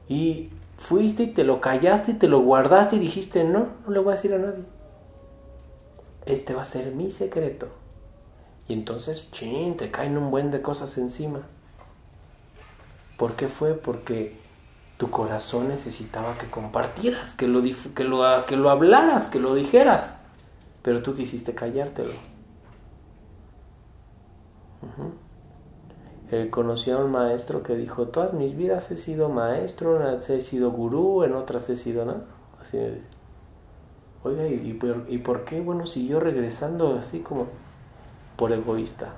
y 0.09 0.51
fuiste 0.79 1.25
y 1.25 1.27
te 1.29 1.45
lo 1.45 1.61
callaste 1.61 2.13
y 2.13 2.15
te 2.15 2.29
lo 2.29 2.41
guardaste 2.41 2.97
y 2.97 3.01
dijiste, 3.01 3.45
no, 3.45 3.69
no 3.85 3.93
le 3.93 3.99
voy 3.99 4.13
a 4.13 4.17
decir 4.17 4.33
a 4.35 4.39
nadie. 4.39 4.65
Este 6.27 6.55
va 6.55 6.63
a 6.63 6.67
ser 6.67 6.93
mi 6.93 7.11
secreto. 7.11 7.69
Y 8.69 8.75
entonces, 8.75 9.31
chin, 9.33 9.77
te 9.77 9.91
caen 9.91 10.17
un 10.17 10.31
buen 10.31 10.51
de 10.51 10.63
cosas 10.63 10.97
encima. 10.99 11.41
¿Por 13.17 13.35
qué 13.35 13.49
fue? 13.49 13.75
Porque 13.75 14.37
tu 14.97 15.11
corazón 15.11 15.69
necesitaba 15.69 16.39
que 16.39 16.49
compartieras, 16.51 17.35
que 17.35 17.49
lo, 17.49 17.63
que 17.95 18.05
lo, 18.05 18.25
que 18.47 18.57
lo 18.57 18.71
hablaras, 18.71 19.29
que 19.29 19.41
lo 19.41 19.55
dijeras. 19.55 20.21
Pero 20.83 21.03
tú 21.03 21.15
quisiste 21.15 21.55
callártelo. 21.55 22.13
Él 26.31 26.49
conocía 26.51 26.95
a 26.95 26.99
un 26.99 27.11
maestro 27.11 27.63
que 27.63 27.75
dijo, 27.75 28.09
todas 28.09 28.33
mis 28.35 28.57
vidas 28.57 28.91
he 28.91 28.97
sido 28.97 29.29
maestro, 29.29 30.07
en 30.07 30.21
he 30.29 30.41
sido 30.41 30.71
gurú, 30.71 31.25
en 31.25 31.35
otras 31.35 31.69
he 31.71 31.77
sido, 31.77 32.05
¿no? 32.05 32.23
Así, 32.61 32.79
oiga, 34.23 34.47
¿y, 34.47 34.73
por, 34.75 35.05
¿y 35.09 35.19
por 35.19 35.45
qué? 35.45 35.61
Bueno, 35.61 35.87
siguió 35.87 36.21
regresando 36.21 36.97
así 36.99 37.21
como 37.21 37.47
por 38.37 38.53
egoísta. 38.53 39.09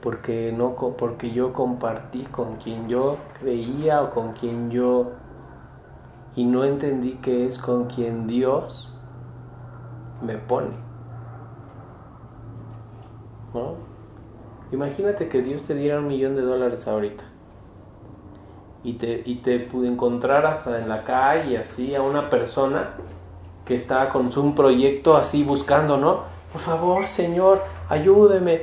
Porque, 0.00 0.52
no, 0.56 0.74
porque 0.74 1.30
yo 1.30 1.52
compartí 1.52 2.22
con 2.24 2.56
quien 2.56 2.88
yo 2.88 3.18
creía 3.40 4.02
o 4.02 4.10
con 4.10 4.32
quien 4.32 4.70
yo... 4.70 5.12
Y 6.34 6.44
no 6.44 6.64
entendí 6.64 7.12
que 7.16 7.46
es 7.46 7.58
con 7.58 7.86
quien 7.86 8.26
Dios 8.26 8.92
me 10.22 10.38
pone. 10.38 10.70
¿No? 13.52 13.74
Imagínate 14.72 15.28
que 15.28 15.42
Dios 15.42 15.62
te 15.64 15.74
diera 15.74 15.98
un 15.98 16.08
millón 16.08 16.34
de 16.34 16.42
dólares 16.42 16.88
ahorita 16.88 17.24
y 18.84 18.94
te, 18.94 19.22
y 19.24 19.36
te 19.36 19.68
encontraras 19.72 20.66
en 20.66 20.88
la 20.88 21.04
calle 21.04 21.58
así 21.58 21.94
a 21.94 22.02
una 22.02 22.30
persona 22.30 22.94
que 23.64 23.74
está 23.74 24.08
con 24.08 24.30
un 24.36 24.54
proyecto 24.54 25.16
así 25.16 25.44
buscando, 25.44 25.96
¿no? 25.96 26.22
Por 26.52 26.60
favor, 26.60 27.08
Señor, 27.08 27.62
ayúdeme. 27.88 28.62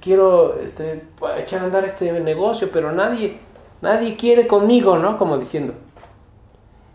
Quiero 0.00 0.58
este, 0.60 1.04
echar 1.38 1.62
a 1.62 1.64
andar 1.64 1.84
este 1.84 2.12
negocio, 2.20 2.68
pero 2.72 2.92
nadie, 2.92 3.38
nadie 3.80 4.16
quiere 4.16 4.46
conmigo, 4.46 4.98
¿no? 4.98 5.16
Como 5.16 5.38
diciendo. 5.38 5.74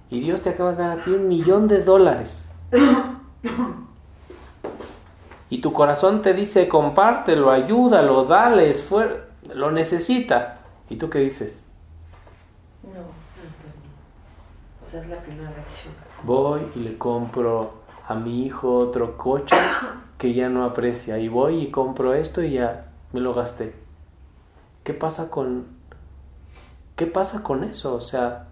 Y 0.10 0.20
Dios 0.20 0.42
te 0.42 0.52
acaba 0.52 0.72
de 0.72 0.78
dar 0.78 1.00
a 1.00 1.04
ti 1.04 1.10
un 1.10 1.28
millón 1.28 1.68
de 1.68 1.84
dólares 1.84 2.48
y 5.50 5.62
tu 5.62 5.74
corazón 5.74 6.22
te 6.22 6.34
dice 6.34 6.68
compártelo, 6.68 7.52
ayúdalo, 7.52 8.26
dale, 8.26 8.70
esfuerzo, 8.70 9.18
lo 9.54 9.72
necesita. 9.72 10.60
¿Y 10.90 10.98
tú 10.98 11.10
qué 11.10 11.20
dices? 11.20 11.62
No, 12.84 13.02
o 14.86 14.92
sea, 14.92 15.02
es 15.02 15.08
la 15.08 15.18
primera 15.18 15.50
reacción. 15.52 16.07
Voy 16.28 16.62
y 16.76 16.80
le 16.80 17.00
compro 17.00 17.74
a 18.08 18.14
mi 18.14 18.46
hijo 18.46 18.76
otro 18.76 19.18
coche 19.18 19.56
que 20.20 20.36
ya 20.36 20.50
no 20.50 20.64
aprecia. 20.64 21.18
Y 21.18 21.28
voy 21.28 21.62
y 21.62 21.72
compro 21.72 22.14
esto 22.14 22.44
y 22.44 22.52
ya 22.52 22.92
me 23.14 23.20
lo 23.20 23.34
gasté. 23.34 23.74
¿Qué 24.84 24.94
pasa 24.94 25.32
con... 25.32 25.66
¿Qué 26.96 27.08
pasa 27.08 27.42
con 27.42 27.64
eso? 27.64 27.96
O 27.96 28.02
sea, 28.02 28.50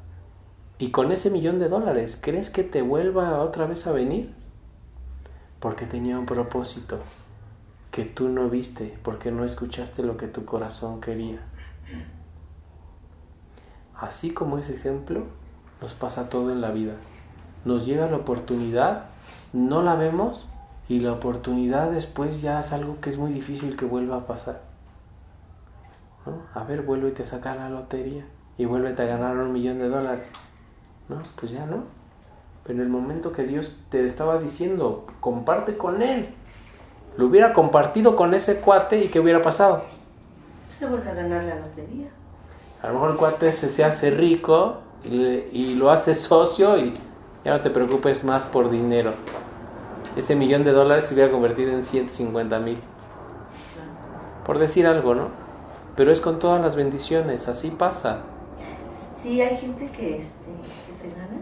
y 0.80 0.90
con 0.90 1.12
ese 1.12 1.30
millón 1.30 1.60
de 1.60 1.70
dólares, 1.70 2.18
¿crees 2.20 2.50
que 2.50 2.64
te 2.64 2.82
vuelva 2.82 3.42
otra 3.42 3.68
vez 3.68 3.86
a 3.86 3.92
venir? 3.92 4.34
porque 5.66 5.88
tenía 5.88 6.20
un 6.20 6.28
propósito 6.28 7.00
que 7.90 8.06
tú 8.06 8.30
no 8.30 8.52
viste, 8.52 9.00
porque 9.02 9.32
no 9.32 9.44
escuchaste 9.46 10.04
lo 10.04 10.16
que 10.16 10.28
tu 10.28 10.46
corazón 10.46 11.02
quería. 11.02 11.40
Así 13.96 14.30
como 14.30 14.60
ese 14.60 14.76
ejemplo, 14.76 15.24
nos 15.82 15.96
pasa 15.96 16.30
todo 16.30 16.52
en 16.52 16.62
la 16.62 16.70
vida. 16.70 16.94
Nos 17.66 17.86
llega 17.86 18.08
la 18.08 18.18
oportunidad, 18.18 19.06
no 19.52 19.82
la 19.82 19.96
vemos 19.96 20.48
y 20.88 21.00
la 21.00 21.14
oportunidad 21.14 21.90
después 21.90 22.42
ya 22.42 22.60
es 22.60 22.72
algo 22.72 23.02
que 23.02 23.10
es 23.10 23.18
muy 23.18 23.34
difícil 23.34 23.76
que 23.76 23.86
vuelva 23.86 24.18
a 24.18 24.28
pasar. 24.28 24.62
A 26.54 26.64
ver, 26.64 26.84
vuelve 26.84 27.10
y 27.10 27.12
te 27.12 27.26
saca 27.26 27.56
la 27.56 27.70
lotería 27.70 28.26
y 28.58 28.66
vuelve 28.66 28.90
a 28.90 29.06
ganar 29.06 29.38
un 29.38 29.52
millón 29.52 29.80
de 29.80 29.90
dólares. 29.90 30.28
No, 31.10 31.18
pues 31.40 31.52
ya 31.52 31.66
no. 31.66 31.84
Pero 32.64 32.80
en 32.80 32.86
el 32.86 32.90
momento 32.90 33.32
que 33.32 33.44
Dios 33.44 33.84
te 33.90 34.06
estaba 34.08 34.40
diciendo, 34.40 35.06
comparte 35.20 35.78
con 35.78 36.02
Él, 36.02 36.30
lo 37.18 37.28
hubiera 37.28 37.54
compartido 37.54 38.16
con 38.16 38.34
ese 38.34 38.60
cuate 38.60 39.04
y 39.04 39.08
¿qué 39.08 39.20
hubiera 39.20 39.42
pasado? 39.42 39.84
Se 40.70 40.88
vuelve 40.88 41.10
a 41.10 41.14
ganar 41.14 41.44
la 41.44 41.56
lotería. 41.56 42.08
A 42.82 42.88
lo 42.88 42.94
mejor 42.94 43.12
el 43.12 43.18
cuate 43.18 43.52
se, 43.52 43.70
se 43.70 43.84
hace 43.84 44.10
rico 44.12 44.78
y, 45.04 45.16
y 45.16 45.76
lo 45.76 45.92
hace 45.92 46.16
socio 46.16 46.78
y 46.78 46.94
ya 47.46 47.52
no 47.52 47.62
te 47.62 47.70
preocupes 47.70 48.24
más 48.24 48.44
por 48.44 48.72
dinero. 48.72 49.14
Ese 50.16 50.36
millón 50.36 50.64
de 50.64 50.72
dólares 50.72 51.06
se 51.06 51.14
hubiera 51.14 51.32
convertido 51.32 51.72
en 51.72 51.86
150 51.86 52.60
mil. 52.60 52.80
Por 54.44 54.58
decir 54.58 54.88
algo, 54.88 55.14
¿no? 55.14 55.30
Pero 55.96 56.12
es 56.12 56.22
con 56.22 56.40
todas 56.40 56.60
las 56.60 56.76
bendiciones, 56.76 57.48
así 57.48 57.70
pasa. 57.70 58.24
Sí, 59.22 59.42
hay 59.42 59.58
gente 59.58 59.90
que, 59.92 60.18
este, 60.18 60.52
se 61.00 61.10
gana. 61.16 61.40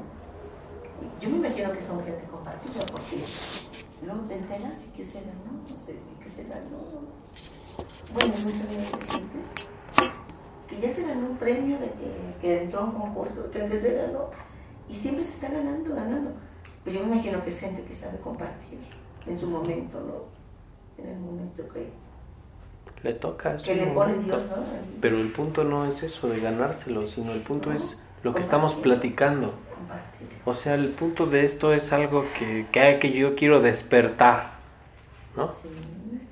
Yo 1.22 1.30
me 1.30 1.38
imagino 1.38 1.72
que 1.72 1.82
son 1.82 2.04
gente 2.04 2.26
compartida 2.30 2.86
porque 2.92 3.18
luego 4.06 4.22
te 4.28 4.36
enteras 4.36 4.76
y 4.86 4.98
que 4.98 5.06
se 5.06 5.22
ganó, 5.22 5.54
no 5.70 5.86
sé, 5.86 5.96
que 6.22 6.30
se 6.30 6.44
ganó. 6.44 6.84
Bueno, 8.14 8.34
no 8.44 8.76
de 8.76 8.86
gente 8.86 9.40
que 10.68 10.82
ya 10.82 10.94
se 10.94 11.04
ganó 11.04 11.28
un 11.28 11.38
premio 11.38 11.78
de 11.80 11.92
que, 12.42 12.64
entró 12.64 12.82
a 12.82 12.84
un 12.84 12.92
concurso, 12.92 13.50
que 13.52 13.80
se 13.80 13.94
ganó 13.94 14.30
y 14.90 14.94
siempre 14.94 15.24
se 15.24 15.34
está 15.34 15.50
ganando, 15.50 15.94
ganando. 15.96 16.32
Pues 16.84 16.96
yo 16.96 17.02
me 17.06 17.14
imagino 17.14 17.42
que 17.44 17.50
es 17.50 17.60
gente 17.60 17.84
que 17.84 17.94
sabe 17.94 18.18
compartir 18.20 18.80
en 19.26 19.40
su 19.40 19.48
momento, 19.50 20.00
¿no? 20.02 21.04
En 21.04 21.10
el 21.10 21.20
momento 21.20 21.64
que, 21.70 21.90
Le 23.04 23.14
toca. 23.14 23.58
que 23.58 23.76
le 23.76 23.88
pone. 23.88 24.14
Dios, 24.24 24.42
¿no? 24.50 24.64
Pero 25.02 25.18
el 25.20 25.30
punto 25.30 25.64
no 25.64 25.86
es 25.86 26.04
eso 26.04 26.30
de 26.30 26.40
ganárselo, 26.40 27.08
sino 27.08 27.32
el 27.32 27.42
punto 27.42 27.70
No, 27.70 27.76
es 27.78 28.02
lo 28.24 28.34
que 28.34 28.42
estamos 28.42 28.76
platicando. 28.76 29.54
compartir. 29.78 30.28
O 30.46 30.56
sea, 30.56 30.76
el 30.76 30.90
punto 30.90 31.26
de 31.26 31.46
esto 31.46 31.72
es 31.74 31.94
algo 31.94 32.26
que, 32.38 32.66
que, 32.72 33.00
que 33.00 33.12
yo 33.14 33.36
quiero 33.36 33.62
despertar, 33.62 34.52
¿no? 35.38 35.52
Sí. 35.52 35.70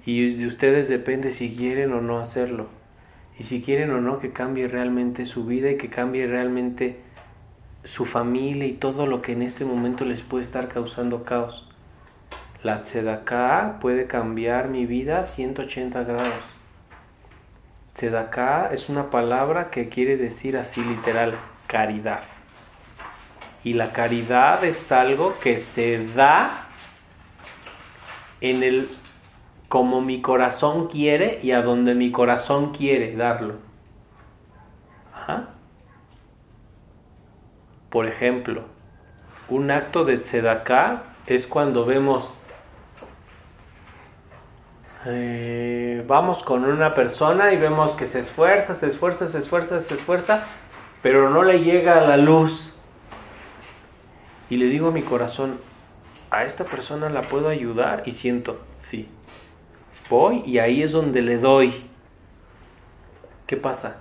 Y 0.06 0.36
de 0.36 0.48
ustedes 0.48 0.90
depende 0.90 1.32
si 1.32 1.56
quieren 1.56 1.94
o 1.94 2.02
no 2.02 2.20
hacerlo. 2.20 2.68
Y 3.40 3.44
si 3.46 3.62
quieren 3.64 3.92
o 3.92 4.02
no 4.02 4.20
que 4.20 4.32
cambie 4.32 4.68
realmente 4.68 5.26
su 5.26 5.46
vida 5.46 5.72
y 5.72 5.78
que 5.78 5.90
cambie 5.90 6.28
realmente 6.28 7.00
su 7.84 8.06
familia 8.06 8.66
y 8.66 8.74
todo 8.74 9.08
lo 9.08 9.22
que 9.22 9.34
en 9.34 9.42
este 9.42 9.66
momento 9.66 10.06
les 10.06 10.22
puede 10.22 10.44
estar 10.44 10.68
causando 10.68 11.24
caos. 11.24 11.68
La 12.64 12.84
tzedaká 12.84 13.80
puede 13.82 14.06
cambiar 14.06 14.68
mi 14.68 14.86
vida 14.86 15.26
180 15.26 16.04
grados. 16.04 16.34
Tzedaká 17.94 18.70
es 18.72 18.88
una 18.88 19.10
palabra 19.10 19.72
que 19.72 19.90
quiere 19.90 20.16
decir 20.16 20.58
así 20.58 20.84
literal, 20.84 21.36
caridad. 21.68 22.22
Y 23.64 23.74
la 23.74 23.94
caridad 23.94 24.64
es 24.64 24.92
algo 24.92 25.34
que 25.42 25.60
se 25.60 26.08
da 26.08 26.68
en 28.42 28.64
el 28.64 28.90
como 29.68 30.02
mi 30.02 30.22
corazón 30.22 30.88
quiere 30.88 31.40
y 31.42 31.52
a 31.52 31.62
donde 31.62 31.96
mi 31.96 32.12
corazón 32.12 32.74
quiere 32.74 33.16
darlo. 33.16 33.56
Ajá. 35.14 35.61
Por 37.92 38.08
ejemplo, 38.08 38.64
un 39.50 39.70
acto 39.70 40.06
de 40.06 40.18
tzedaká 40.18 41.04
es 41.28 41.46
cuando 41.46 41.86
vemos 41.86 42.34
eh, 45.06 46.04
vamos 46.08 46.44
con 46.44 46.64
una 46.64 46.92
persona 46.92 47.52
y 47.54 47.58
vemos 47.58 47.94
que 47.94 48.08
se 48.08 48.20
esfuerza, 48.20 48.76
se 48.76 48.88
esfuerza, 48.88 49.28
se 49.28 49.40
esfuerza, 49.40 49.82
se 49.82 49.96
esfuerza, 49.96 50.44
pero 51.02 51.30
no 51.30 51.44
le 51.44 51.60
llega 51.60 51.98
a 51.98 52.02
la 52.02 52.18
luz. 52.18 52.74
Y 54.50 54.58
le 54.58 54.66
digo 54.66 54.90
a 54.90 54.92
mi 54.92 55.02
corazón, 55.02 55.60
a 56.30 56.46
esta 56.46 56.66
persona 56.66 57.10
la 57.10 57.22
puedo 57.22 57.50
ayudar 57.50 58.04
y 58.06 58.12
siento, 58.12 58.62
sí. 58.78 59.10
Voy 60.10 60.44
y 60.46 60.60
ahí 60.60 60.84
es 60.84 60.92
donde 60.92 61.22
le 61.22 61.38
doy. 61.38 61.86
¿Qué 63.48 63.58
pasa? 63.58 63.98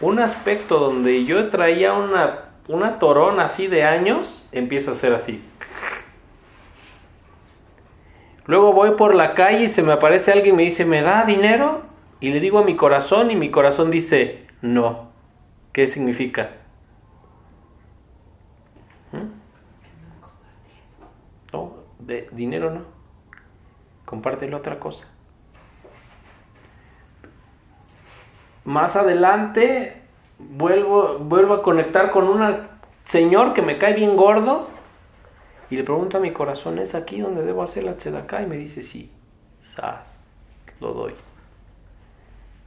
Un 0.00 0.20
aspecto 0.20 0.78
donde 0.78 1.24
yo 1.24 1.50
traía 1.50 1.92
una, 1.92 2.50
una 2.68 2.98
torona 2.98 3.46
así 3.46 3.66
de 3.66 3.84
años, 3.84 4.44
empieza 4.52 4.92
a 4.92 4.94
ser 4.94 5.14
así. 5.14 5.42
Luego 8.46 8.72
voy 8.72 8.92
por 8.92 9.14
la 9.14 9.34
calle 9.34 9.64
y 9.64 9.68
se 9.68 9.82
me 9.82 9.92
aparece 9.92 10.32
alguien 10.32 10.54
y 10.54 10.56
me 10.56 10.62
dice, 10.62 10.84
¿me 10.84 11.02
da 11.02 11.24
dinero? 11.24 11.82
Y 12.20 12.30
le 12.30 12.40
digo 12.40 12.58
a 12.58 12.64
mi 12.64 12.76
corazón 12.76 13.30
y 13.30 13.36
mi 13.36 13.50
corazón 13.50 13.90
dice, 13.90 14.46
no. 14.62 15.08
¿Qué 15.72 15.86
significa? 15.86 16.50
¿Mm? 19.12 19.26
No, 21.52 21.74
de 21.98 22.28
dinero 22.32 22.70
no. 22.70 22.82
Compártelo 24.06 24.56
otra 24.56 24.78
cosa. 24.78 25.06
Más 28.68 28.96
adelante 28.96 29.94
vuelvo, 30.38 31.20
vuelvo 31.20 31.54
a 31.54 31.62
conectar 31.62 32.10
con 32.10 32.28
un 32.28 32.66
señor 33.06 33.54
que 33.54 33.62
me 33.62 33.78
cae 33.78 33.94
bien 33.94 34.14
gordo 34.14 34.68
y 35.70 35.76
le 35.76 35.84
pregunto 35.84 36.18
a 36.18 36.20
mi 36.20 36.32
corazón, 36.32 36.78
¿es 36.78 36.94
aquí 36.94 37.18
donde 37.18 37.46
debo 37.46 37.62
hacer 37.62 37.84
la 37.84 37.96
tzedaká? 37.96 38.42
Y 38.42 38.46
me 38.46 38.58
dice, 38.58 38.82
sí, 38.82 39.10
sas, 39.62 40.06
lo 40.80 40.92
doy. 40.92 41.14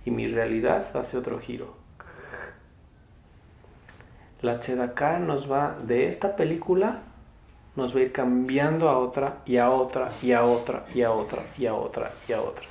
Y 0.03 0.09
mi 0.09 0.27
realidad 0.27 0.87
hace 0.97 1.19
otro 1.19 1.37
giro. 1.37 1.75
La 4.41 4.59
tzedaká 4.59 5.19
nos 5.19 5.51
va, 5.51 5.75
de 5.83 6.09
esta 6.09 6.35
película, 6.35 7.03
nos 7.75 7.95
va 7.95 7.99
a 7.99 8.01
ir 8.01 8.11
cambiando 8.11 8.89
a 8.89 8.97
otra 8.97 9.37
y 9.45 9.57
a 9.57 9.69
otra 9.69 10.09
y 10.23 10.31
a 10.31 10.43
otra 10.45 10.83
y 10.95 11.03
a 11.03 11.11
otra 11.11 11.43
y 11.59 11.67
a 11.67 11.75
otra 11.75 12.11
y 12.27 12.33
a 12.33 12.41
otra. 12.41 12.70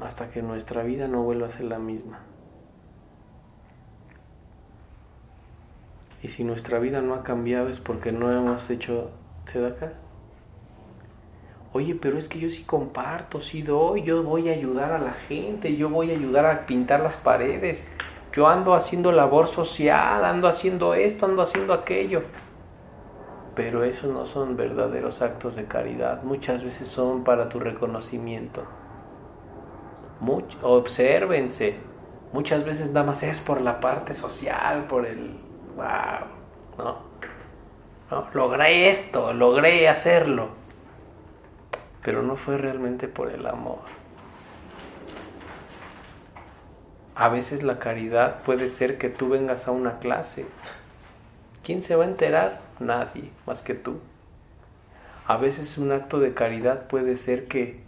Hasta 0.00 0.30
que 0.30 0.42
nuestra 0.42 0.82
vida 0.82 1.08
no 1.08 1.22
vuelva 1.22 1.48
a 1.48 1.50
ser 1.50 1.66
la 1.66 1.78
misma. 1.78 2.20
Y 6.22 6.28
si 6.28 6.44
nuestra 6.44 6.78
vida 6.78 7.02
no 7.02 7.14
ha 7.14 7.22
cambiado 7.22 7.68
es 7.68 7.80
porque 7.80 8.12
no 8.12 8.32
hemos 8.32 8.68
hecho 8.70 9.10
tzedaká. 9.44 9.92
Oye, 11.72 11.94
pero 11.94 12.16
es 12.16 12.28
que 12.28 12.38
yo 12.38 12.50
sí 12.50 12.62
comparto, 12.64 13.40
sí 13.40 13.62
doy, 13.62 14.02
yo 14.02 14.22
voy 14.22 14.48
a 14.48 14.52
ayudar 14.52 14.92
a 14.92 14.98
la 14.98 15.12
gente, 15.12 15.76
yo 15.76 15.90
voy 15.90 16.10
a 16.10 16.14
ayudar 16.14 16.46
a 16.46 16.64
pintar 16.64 17.00
las 17.00 17.16
paredes, 17.16 17.86
yo 18.32 18.48
ando 18.48 18.74
haciendo 18.74 19.12
labor 19.12 19.46
social, 19.46 20.24
ando 20.24 20.48
haciendo 20.48 20.94
esto, 20.94 21.26
ando 21.26 21.42
haciendo 21.42 21.74
aquello. 21.74 22.22
Pero 23.54 23.84
esos 23.84 24.10
no 24.10 24.24
son 24.26 24.56
verdaderos 24.56 25.22
actos 25.22 25.54
de 25.54 25.66
caridad, 25.66 26.22
muchas 26.22 26.64
veces 26.64 26.88
son 26.88 27.24
para 27.24 27.48
tu 27.50 27.60
reconocimiento. 27.60 28.64
Much- 30.20 30.56
obsérvense, 30.62 31.76
muchas 32.32 32.64
veces 32.64 32.90
nada 32.90 33.06
más 33.06 33.22
es 33.22 33.40
por 33.40 33.60
la 33.60 33.80
parte 33.80 34.14
social, 34.14 34.86
por 34.86 35.06
el 35.06 35.38
wow, 35.76 36.26
¿no? 36.78 36.98
¿no? 38.10 38.26
Logré 38.32 38.88
esto, 38.88 39.32
logré 39.32 39.88
hacerlo 39.88 40.66
pero 42.06 42.22
no 42.22 42.36
fue 42.36 42.56
realmente 42.56 43.08
por 43.08 43.32
el 43.32 43.44
amor. 43.48 43.80
A 47.16 47.28
veces 47.28 47.64
la 47.64 47.80
caridad 47.80 48.42
puede 48.42 48.68
ser 48.68 48.96
que 48.96 49.08
tú 49.08 49.28
vengas 49.30 49.66
a 49.66 49.72
una 49.72 49.98
clase. 49.98 50.46
¿Quién 51.64 51.82
se 51.82 51.96
va 51.96 52.04
a 52.04 52.06
enterar? 52.06 52.60
Nadie, 52.78 53.32
más 53.44 53.60
que 53.60 53.74
tú. 53.74 53.98
A 55.26 55.36
veces 55.36 55.78
un 55.78 55.90
acto 55.90 56.20
de 56.20 56.32
caridad 56.32 56.86
puede 56.86 57.16
ser 57.16 57.46
que 57.48 57.80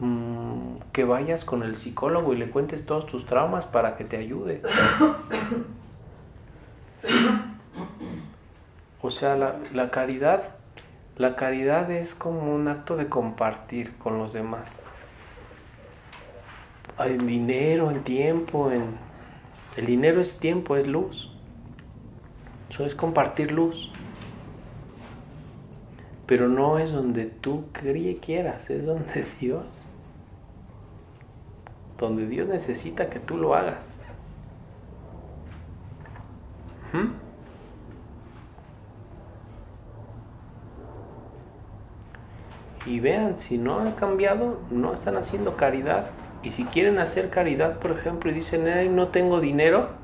mm, 0.00 0.90
que 0.92 1.04
vayas 1.04 1.44
con 1.44 1.62
el 1.62 1.76
psicólogo 1.76 2.32
y 2.34 2.36
le 2.36 2.50
cuentes 2.50 2.84
todos 2.84 3.06
tus 3.06 3.26
traumas 3.26 3.66
para 3.66 3.96
que 3.96 4.04
te 4.04 4.16
ayude. 4.16 4.62
Sí. 7.00 7.14
O 9.02 9.10
sea, 9.10 9.36
la, 9.36 9.90
caridad 9.90 10.42
la 11.16 11.34
caridad 11.34 11.90
es 11.90 12.14
como 12.14 12.54
un 12.54 12.68
acto 12.68 12.96
de 12.96 13.08
compartir 13.08 13.96
con 13.96 14.18
los 14.18 14.32
demás. 14.32 14.78
En 16.98 17.26
dinero, 17.26 17.90
en 17.90 18.02
tiempo, 18.04 18.70
en... 18.70 18.84
El 19.76 19.86
dinero 19.86 20.20
es 20.20 20.38
tiempo, 20.38 20.76
es 20.76 20.86
luz. 20.86 21.30
Eso 22.68 22.84
es 22.84 22.94
compartir 22.94 23.52
luz. 23.52 23.90
Pero 26.26 26.48
no 26.48 26.78
es 26.78 26.92
donde 26.92 27.26
tú 27.26 27.66
quieras, 27.72 28.68
es 28.70 28.84
donde 28.84 29.24
Dios. 29.40 29.84
Donde 32.00 32.26
Dios 32.26 32.48
necesita 32.48 33.08
que 33.10 33.20
tú 33.20 33.36
lo 33.36 33.54
hagas. 33.54 33.84
¿Mm? 36.92 37.12
Y 42.86 42.98
vean, 42.98 43.38
si 43.38 43.58
no 43.58 43.78
han 43.78 43.92
cambiado, 43.92 44.58
no 44.72 44.92
están 44.92 45.16
haciendo 45.16 45.56
caridad. 45.56 46.10
Y 46.42 46.50
si 46.50 46.64
quieren 46.64 46.98
hacer 46.98 47.30
caridad, 47.30 47.78
por 47.78 47.92
ejemplo, 47.92 48.32
y 48.32 48.34
dicen, 48.34 48.66
ay, 48.66 48.88
no 48.88 49.08
tengo 49.08 49.40
dinero, 49.40 50.00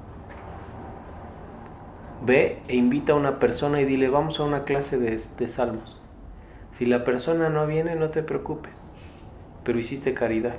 Ve 2.27 2.59
e 2.67 2.75
invita 2.75 3.13
a 3.13 3.17
una 3.17 3.39
persona 3.39 3.81
y 3.81 3.85
dile, 3.85 4.09
vamos 4.09 4.41
a 4.41 4.45
una 4.45 4.65
clase 4.65 4.99
de, 4.99 5.17
de 5.39 5.49
salmos. 5.49 5.97
Si 6.73 6.85
la 6.85 7.05
persona 7.05 7.49
no 7.51 7.67
viene, 7.69 7.95
no 7.95 8.11
te 8.11 8.25
preocupes, 8.25 8.85
pero 9.63 9.79
hiciste 9.79 10.13
caridad. 10.13 10.57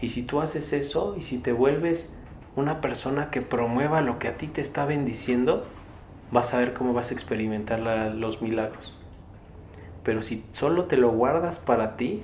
Y 0.00 0.10
si 0.10 0.22
tú 0.22 0.40
haces 0.40 0.72
eso 0.72 1.16
y 1.18 1.22
si 1.22 1.38
te 1.38 1.52
vuelves 1.52 2.14
una 2.54 2.80
persona 2.80 3.30
que 3.30 3.42
promueva 3.42 4.00
lo 4.00 4.18
que 4.18 4.28
a 4.28 4.36
ti 4.36 4.46
te 4.46 4.60
está 4.60 4.84
bendiciendo, 4.84 5.66
vas 6.30 6.54
a 6.54 6.58
ver 6.58 6.74
cómo 6.74 6.92
vas 6.92 7.10
a 7.10 7.14
experimentar 7.14 7.80
los 8.14 8.42
milagros. 8.42 8.94
Pero 10.02 10.22
si 10.22 10.44
solo 10.52 10.84
te 10.84 10.96
lo 10.96 11.10
guardas 11.10 11.58
para 11.58 11.96
ti, 11.96 12.22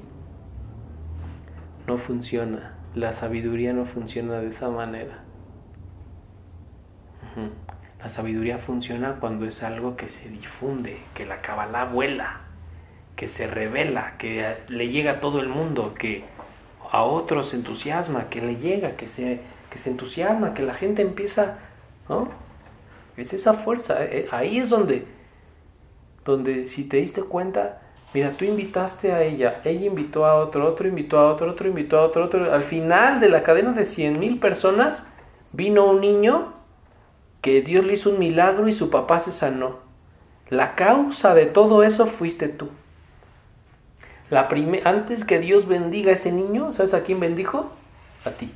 no 1.87 1.99
funciona. 1.99 2.75
La 2.95 3.13
sabiduría 3.13 3.73
no 3.73 3.87
funciona 3.87 4.41
de 4.41 4.49
esa 4.49 4.69
manera. 4.69 5.21
La 7.99 8.09
sabiduría 8.09 8.59
funciona 8.59 9.17
cuando 9.21 9.47
es 9.47 9.63
algo 9.63 9.97
que 9.97 10.09
se 10.09 10.29
difunde, 10.29 10.99
que 11.15 11.25
la 11.25 11.41
Kabbalah 11.41 11.87
vuela, 11.87 12.41
que 13.17 13.29
se 13.29 13.47
revela, 13.47 14.17
que 14.19 14.57
le 14.69 14.89
llega 14.89 15.13
a 15.13 15.21
todo 15.21 15.41
el 15.41 15.49
mundo, 15.49 15.95
que 15.95 16.25
a 16.93 17.05
otros 17.05 17.55
entusiasma, 17.55 18.29
que 18.29 18.43
le 18.43 18.57
llega, 18.57 18.97
que 18.97 19.07
se, 19.07 19.41
que 19.71 19.79
se 19.79 19.89
entusiasma, 19.89 20.53
que 20.53 20.63
la 20.63 20.75
gente 20.75 21.01
empieza, 21.01 21.59
¿no? 22.07 22.29
Es 23.17 23.33
esa 23.33 23.55
fuerza, 23.55 24.05
eh, 24.05 24.11
eh, 24.13 24.29
ahí 24.31 24.59
es 24.59 24.69
donde, 24.69 25.07
donde 26.23 26.69
si 26.69 26.85
te 26.85 26.99
diste 26.99 27.23
cuenta, 27.23 27.81
mira, 28.13 28.33
tú 28.33 28.45
invitaste 28.45 29.11
a 29.11 29.23
ella, 29.23 29.63
ella 29.65 29.87
invitó 29.87 30.27
a 30.27 30.35
otro, 30.35 30.69
otro 30.69 30.87
invitó 30.87 31.19
a 31.19 31.33
otro, 31.33 31.51
otro 31.51 31.67
invitó 31.67 31.99
a 31.99 32.03
otro, 32.03 32.27
otro, 32.27 32.53
al 32.53 32.63
final 32.63 33.21
de 33.21 33.31
la 33.31 33.43
cadena 33.43 33.73
de 33.73 33.87
100 33.87 34.21
mil 34.21 34.39
personas, 34.39 35.11
vino 35.53 35.87
un 35.87 36.03
niño 36.03 36.53
que 37.41 37.63
Dios 37.63 37.87
le 37.87 37.95
hizo 37.95 38.11
un 38.11 38.19
milagro 38.19 38.69
y 38.69 38.75
su 38.75 38.91
papá 38.91 39.19
se 39.19 39.33
sanó. 39.33 39.79
La 40.51 40.75
causa 40.75 41.33
de 41.33 41.47
todo 41.47 41.85
eso 41.85 42.05
fuiste 42.05 42.49
tú. 42.49 42.69
La 44.33 44.49
antes 44.85 45.27
que 45.27 45.39
Dios 45.41 45.69
bendiga 45.69 46.09
a 46.09 46.15
ese 46.15 46.33
niño, 46.33 46.73
¿sabes 46.73 46.95
a 46.95 47.03
quién 47.03 47.21
bendijo? 47.21 47.71
A 48.25 48.31
ti. 48.31 48.51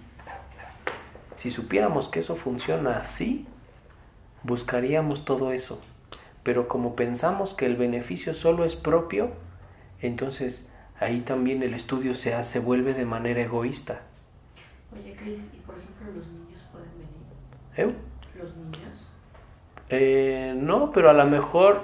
Si 1.34 1.50
supiéramos 1.50 2.08
que 2.08 2.20
eso 2.20 2.34
funciona 2.34 2.96
así, 2.96 3.46
buscaríamos 4.42 5.26
todo 5.26 5.52
eso. 5.52 5.82
Pero 6.42 6.66
como 6.66 6.96
pensamos 6.96 7.52
que 7.52 7.66
el 7.66 7.76
beneficio 7.76 8.32
solo 8.32 8.64
es 8.64 8.74
propio, 8.74 9.32
entonces 10.00 10.72
ahí 10.98 11.20
también 11.20 11.62
el 11.62 11.74
estudio 11.74 12.14
se 12.14 12.32
hace, 12.32 12.58
vuelve 12.58 12.94
de 12.94 13.04
manera 13.04 13.42
egoísta. 13.42 14.00
Oye, 14.94 15.14
Cris, 15.14 15.40
¿y 15.52 15.58
por 15.58 15.74
ejemplo 15.74 16.06
los 16.16 16.26
niños 16.26 16.62
pueden 16.72 16.88
venir? 17.76 17.90
¿Eh? 17.92 17.94
¿Los 18.38 18.56
niños? 18.56 19.08
Eh, 19.90 20.54
no, 20.56 20.90
pero 20.90 21.10
a 21.10 21.12
lo 21.12 21.26
mejor, 21.26 21.82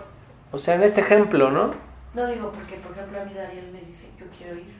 o 0.51 0.57
sea, 0.59 0.77
en 0.77 0.83
este 0.83 1.03
ejemplo, 1.03 1.51
¿no? 1.51 1.92
No 2.15 2.27
digo 2.27 2.51
porque, 2.53 2.77
por 2.77 2.93
ejemplo, 2.93 3.21
a 3.21 3.25
mí 3.25 3.33
Dariel 3.33 3.73
me 3.73 3.81
dice, 3.81 4.09
yo 4.19 4.27
quiero 4.37 4.59
ir. 4.59 4.75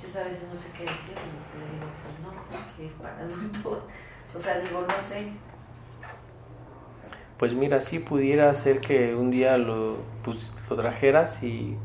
Yo 0.00 0.20
a 0.20 0.24
veces 0.24 0.46
no 0.52 0.58
sé 0.58 0.68
qué 0.72 0.84
decir, 0.84 1.14
digo, 1.14 1.86
pues 2.02 2.34
no, 2.34 2.42
porque 2.48 2.86
es 2.86 2.92
para 2.92 3.18
adultos. 3.18 3.78
O 4.34 4.38
sea, 4.38 4.58
digo, 4.60 4.84
no 4.86 5.02
sé. 5.02 5.32
Pues 7.38 7.52
mira, 7.54 7.80
sí 7.80 7.98
pudiera 7.98 8.54
ser 8.54 8.80
que 8.80 9.14
un 9.14 9.30
día 9.30 9.58
lo, 9.58 9.96
pues, 10.24 10.52
lo 10.68 10.76
trajeras 10.76 11.42
y, 11.42 11.76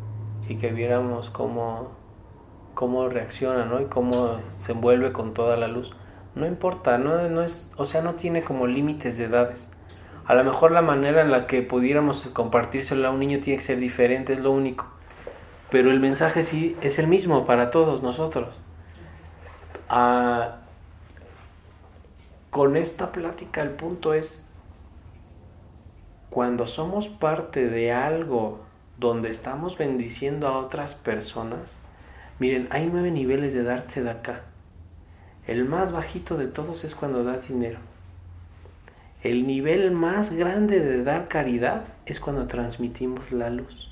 y 0.48 0.56
que 0.58 0.72
viéramos 0.72 1.30
cómo, 1.30 1.92
cómo 2.74 3.10
reacciona, 3.10 3.66
¿no? 3.66 3.82
Y 3.82 3.86
cómo 3.86 4.40
se 4.58 4.74
envuelve 4.74 5.12
con 5.12 5.34
toda 5.34 5.58
la 5.58 5.68
luz. 5.68 5.96
No 6.36 6.46
importa, 6.46 6.98
no, 6.98 7.28
no 7.30 7.42
es, 7.42 7.70
o 7.78 7.86
sea, 7.86 8.02
no 8.02 8.14
tiene 8.16 8.44
como 8.44 8.68
límites 8.68 9.18
de 9.18 9.26
edades. 9.26 9.70
A 10.28 10.34
lo 10.34 10.44
mejor 10.44 10.72
la 10.72 10.82
manera 10.82 11.22
en 11.22 11.32
la 11.32 11.46
que 11.46 11.62
pudiéramos 11.62 12.26
compartírselo 12.34 13.08
a 13.08 13.12
un 13.12 13.20
niño 13.20 13.40
tiene 13.42 13.60
que 13.60 13.66
ser 13.66 13.80
diferente, 13.80 14.34
es 14.34 14.40
lo 14.40 14.52
único. 14.52 14.88
Pero 15.70 15.92
el 15.92 16.00
mensaje 16.00 16.42
sí 16.44 16.76
es 16.82 16.98
el 16.98 17.08
mismo 17.08 17.46
para 17.46 17.70
todos 17.70 18.02
nosotros. 18.02 18.60
Ah, 19.88 20.58
con 22.50 22.76
esta 22.76 23.12
plática 23.12 23.62
el 23.62 23.72
punto 23.72 24.14
es, 24.14 24.44
cuando 26.32 26.66
somos 26.66 27.08
parte 27.08 27.68
de 27.68 27.92
algo 27.92 28.66
donde 28.98 29.30
estamos 29.30 29.78
bendiciendo 29.78 30.48
a 30.48 30.58
otras 30.58 30.96
personas, 30.96 31.78
miren, 32.40 32.68
hay 32.72 32.90
nueve 32.92 33.12
niveles 33.12 33.54
de 33.54 33.64
darse 33.64 34.02
de 34.02 34.10
acá. 34.10 34.42
El 35.46 35.66
más 35.66 35.92
bajito 35.92 36.36
de 36.36 36.48
todos 36.48 36.84
es 36.84 36.96
cuando 36.96 37.24
das 37.24 37.48
dinero. 37.48 37.78
El 39.26 39.48
nivel 39.48 39.90
más 39.90 40.32
grande 40.32 40.80
de 40.80 41.04
dar 41.04 41.28
caridad 41.28 41.86
es 42.06 42.20
cuando 42.20 42.46
transmitimos 42.46 43.32
la 43.32 43.50
luz. 43.50 43.92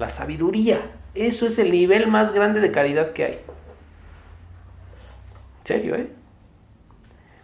La 0.00 0.08
sabiduría. 0.08 0.80
Eso 1.14 1.46
es 1.46 1.60
el 1.60 1.70
nivel 1.70 2.08
más 2.08 2.34
grande 2.34 2.58
de 2.58 2.72
caridad 2.72 3.12
que 3.12 3.24
hay. 3.24 3.34
En 3.34 3.38
serio, 5.62 5.94
¿eh? 5.94 6.08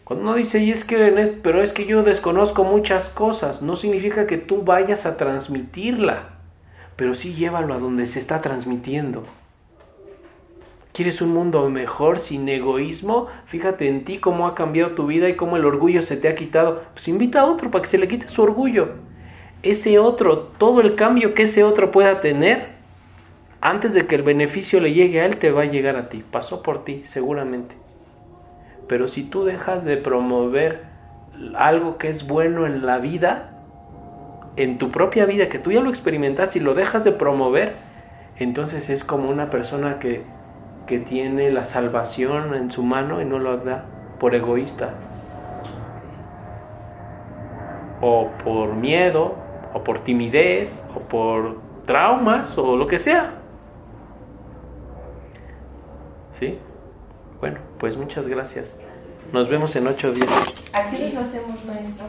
Cuando 0.02 0.24
uno 0.24 0.34
dice, 0.34 0.58
y 0.58 0.72
es 0.72 0.84
que, 0.84 1.38
pero 1.40 1.62
es 1.62 1.72
que 1.72 1.86
yo 1.86 2.02
desconozco 2.02 2.64
muchas 2.64 3.10
cosas, 3.10 3.62
no 3.62 3.76
significa 3.76 4.26
que 4.26 4.38
tú 4.38 4.62
vayas 4.62 5.06
a 5.06 5.16
transmitirla, 5.16 6.30
pero 6.96 7.14
sí 7.14 7.34
llévalo 7.34 7.74
a 7.74 7.78
donde 7.78 8.08
se 8.08 8.18
está 8.18 8.40
transmitiendo. 8.40 9.24
¿Quieres 10.92 11.22
un 11.22 11.32
mundo 11.32 11.70
mejor 11.70 12.18
sin 12.18 12.46
egoísmo? 12.50 13.28
Fíjate 13.46 13.88
en 13.88 14.04
ti 14.04 14.18
cómo 14.18 14.46
ha 14.46 14.54
cambiado 14.54 14.90
tu 14.90 15.06
vida 15.06 15.30
y 15.30 15.36
cómo 15.36 15.56
el 15.56 15.64
orgullo 15.64 16.02
se 16.02 16.18
te 16.18 16.28
ha 16.28 16.34
quitado. 16.34 16.82
Pues 16.92 17.08
invita 17.08 17.40
a 17.40 17.46
otro 17.46 17.70
para 17.70 17.80
que 17.80 17.88
se 17.88 17.96
le 17.96 18.08
quite 18.08 18.28
su 18.28 18.42
orgullo. 18.42 18.90
Ese 19.62 19.98
otro, 19.98 20.38
todo 20.58 20.82
el 20.82 20.94
cambio 20.94 21.32
que 21.32 21.44
ese 21.44 21.64
otro 21.64 21.90
pueda 21.90 22.20
tener, 22.20 22.72
antes 23.62 23.94
de 23.94 24.06
que 24.06 24.16
el 24.16 24.22
beneficio 24.22 24.80
le 24.80 24.92
llegue 24.92 25.22
a 25.22 25.24
él, 25.24 25.38
te 25.38 25.50
va 25.50 25.62
a 25.62 25.66
llegar 25.66 25.96
a 25.96 26.10
ti. 26.10 26.22
Pasó 26.30 26.62
por 26.62 26.84
ti, 26.84 27.02
seguramente. 27.06 27.74
Pero 28.86 29.08
si 29.08 29.24
tú 29.24 29.44
dejas 29.44 29.86
de 29.86 29.96
promover 29.96 30.82
algo 31.54 31.96
que 31.96 32.10
es 32.10 32.26
bueno 32.26 32.66
en 32.66 32.84
la 32.84 32.98
vida, 32.98 33.62
en 34.56 34.76
tu 34.76 34.90
propia 34.90 35.24
vida, 35.24 35.48
que 35.48 35.58
tú 35.58 35.72
ya 35.72 35.80
lo 35.80 35.88
experimentaste 35.88 36.58
y 36.58 36.62
lo 36.62 36.74
dejas 36.74 37.02
de 37.04 37.12
promover, 37.12 37.76
entonces 38.36 38.90
es 38.90 39.04
como 39.04 39.30
una 39.30 39.48
persona 39.48 39.98
que 39.98 40.22
que 40.86 40.98
tiene 40.98 41.50
la 41.50 41.64
salvación 41.64 42.54
en 42.54 42.70
su 42.70 42.82
mano 42.82 43.20
y 43.20 43.24
no 43.24 43.38
lo 43.38 43.58
da 43.58 43.84
por 44.18 44.34
egoísta. 44.34 44.90
O 48.00 48.30
por 48.44 48.74
miedo, 48.74 49.34
o 49.74 49.84
por 49.84 50.00
timidez, 50.00 50.84
o 50.94 51.00
por 51.00 51.58
traumas, 51.86 52.56
o 52.58 52.76
lo 52.76 52.86
que 52.86 52.98
sea. 52.98 53.34
¿Sí? 56.38 56.58
Bueno, 57.40 57.58
pues 57.78 57.96
muchas 57.96 58.26
gracias. 58.26 58.80
Nos 59.32 59.48
vemos 59.48 59.74
en 59.76 59.86
ocho 59.86 60.12
días. 60.12 60.28
Aquí 60.72 61.12
lo 61.12 61.20
hacemos, 61.20 61.64
maestro. 61.64 62.06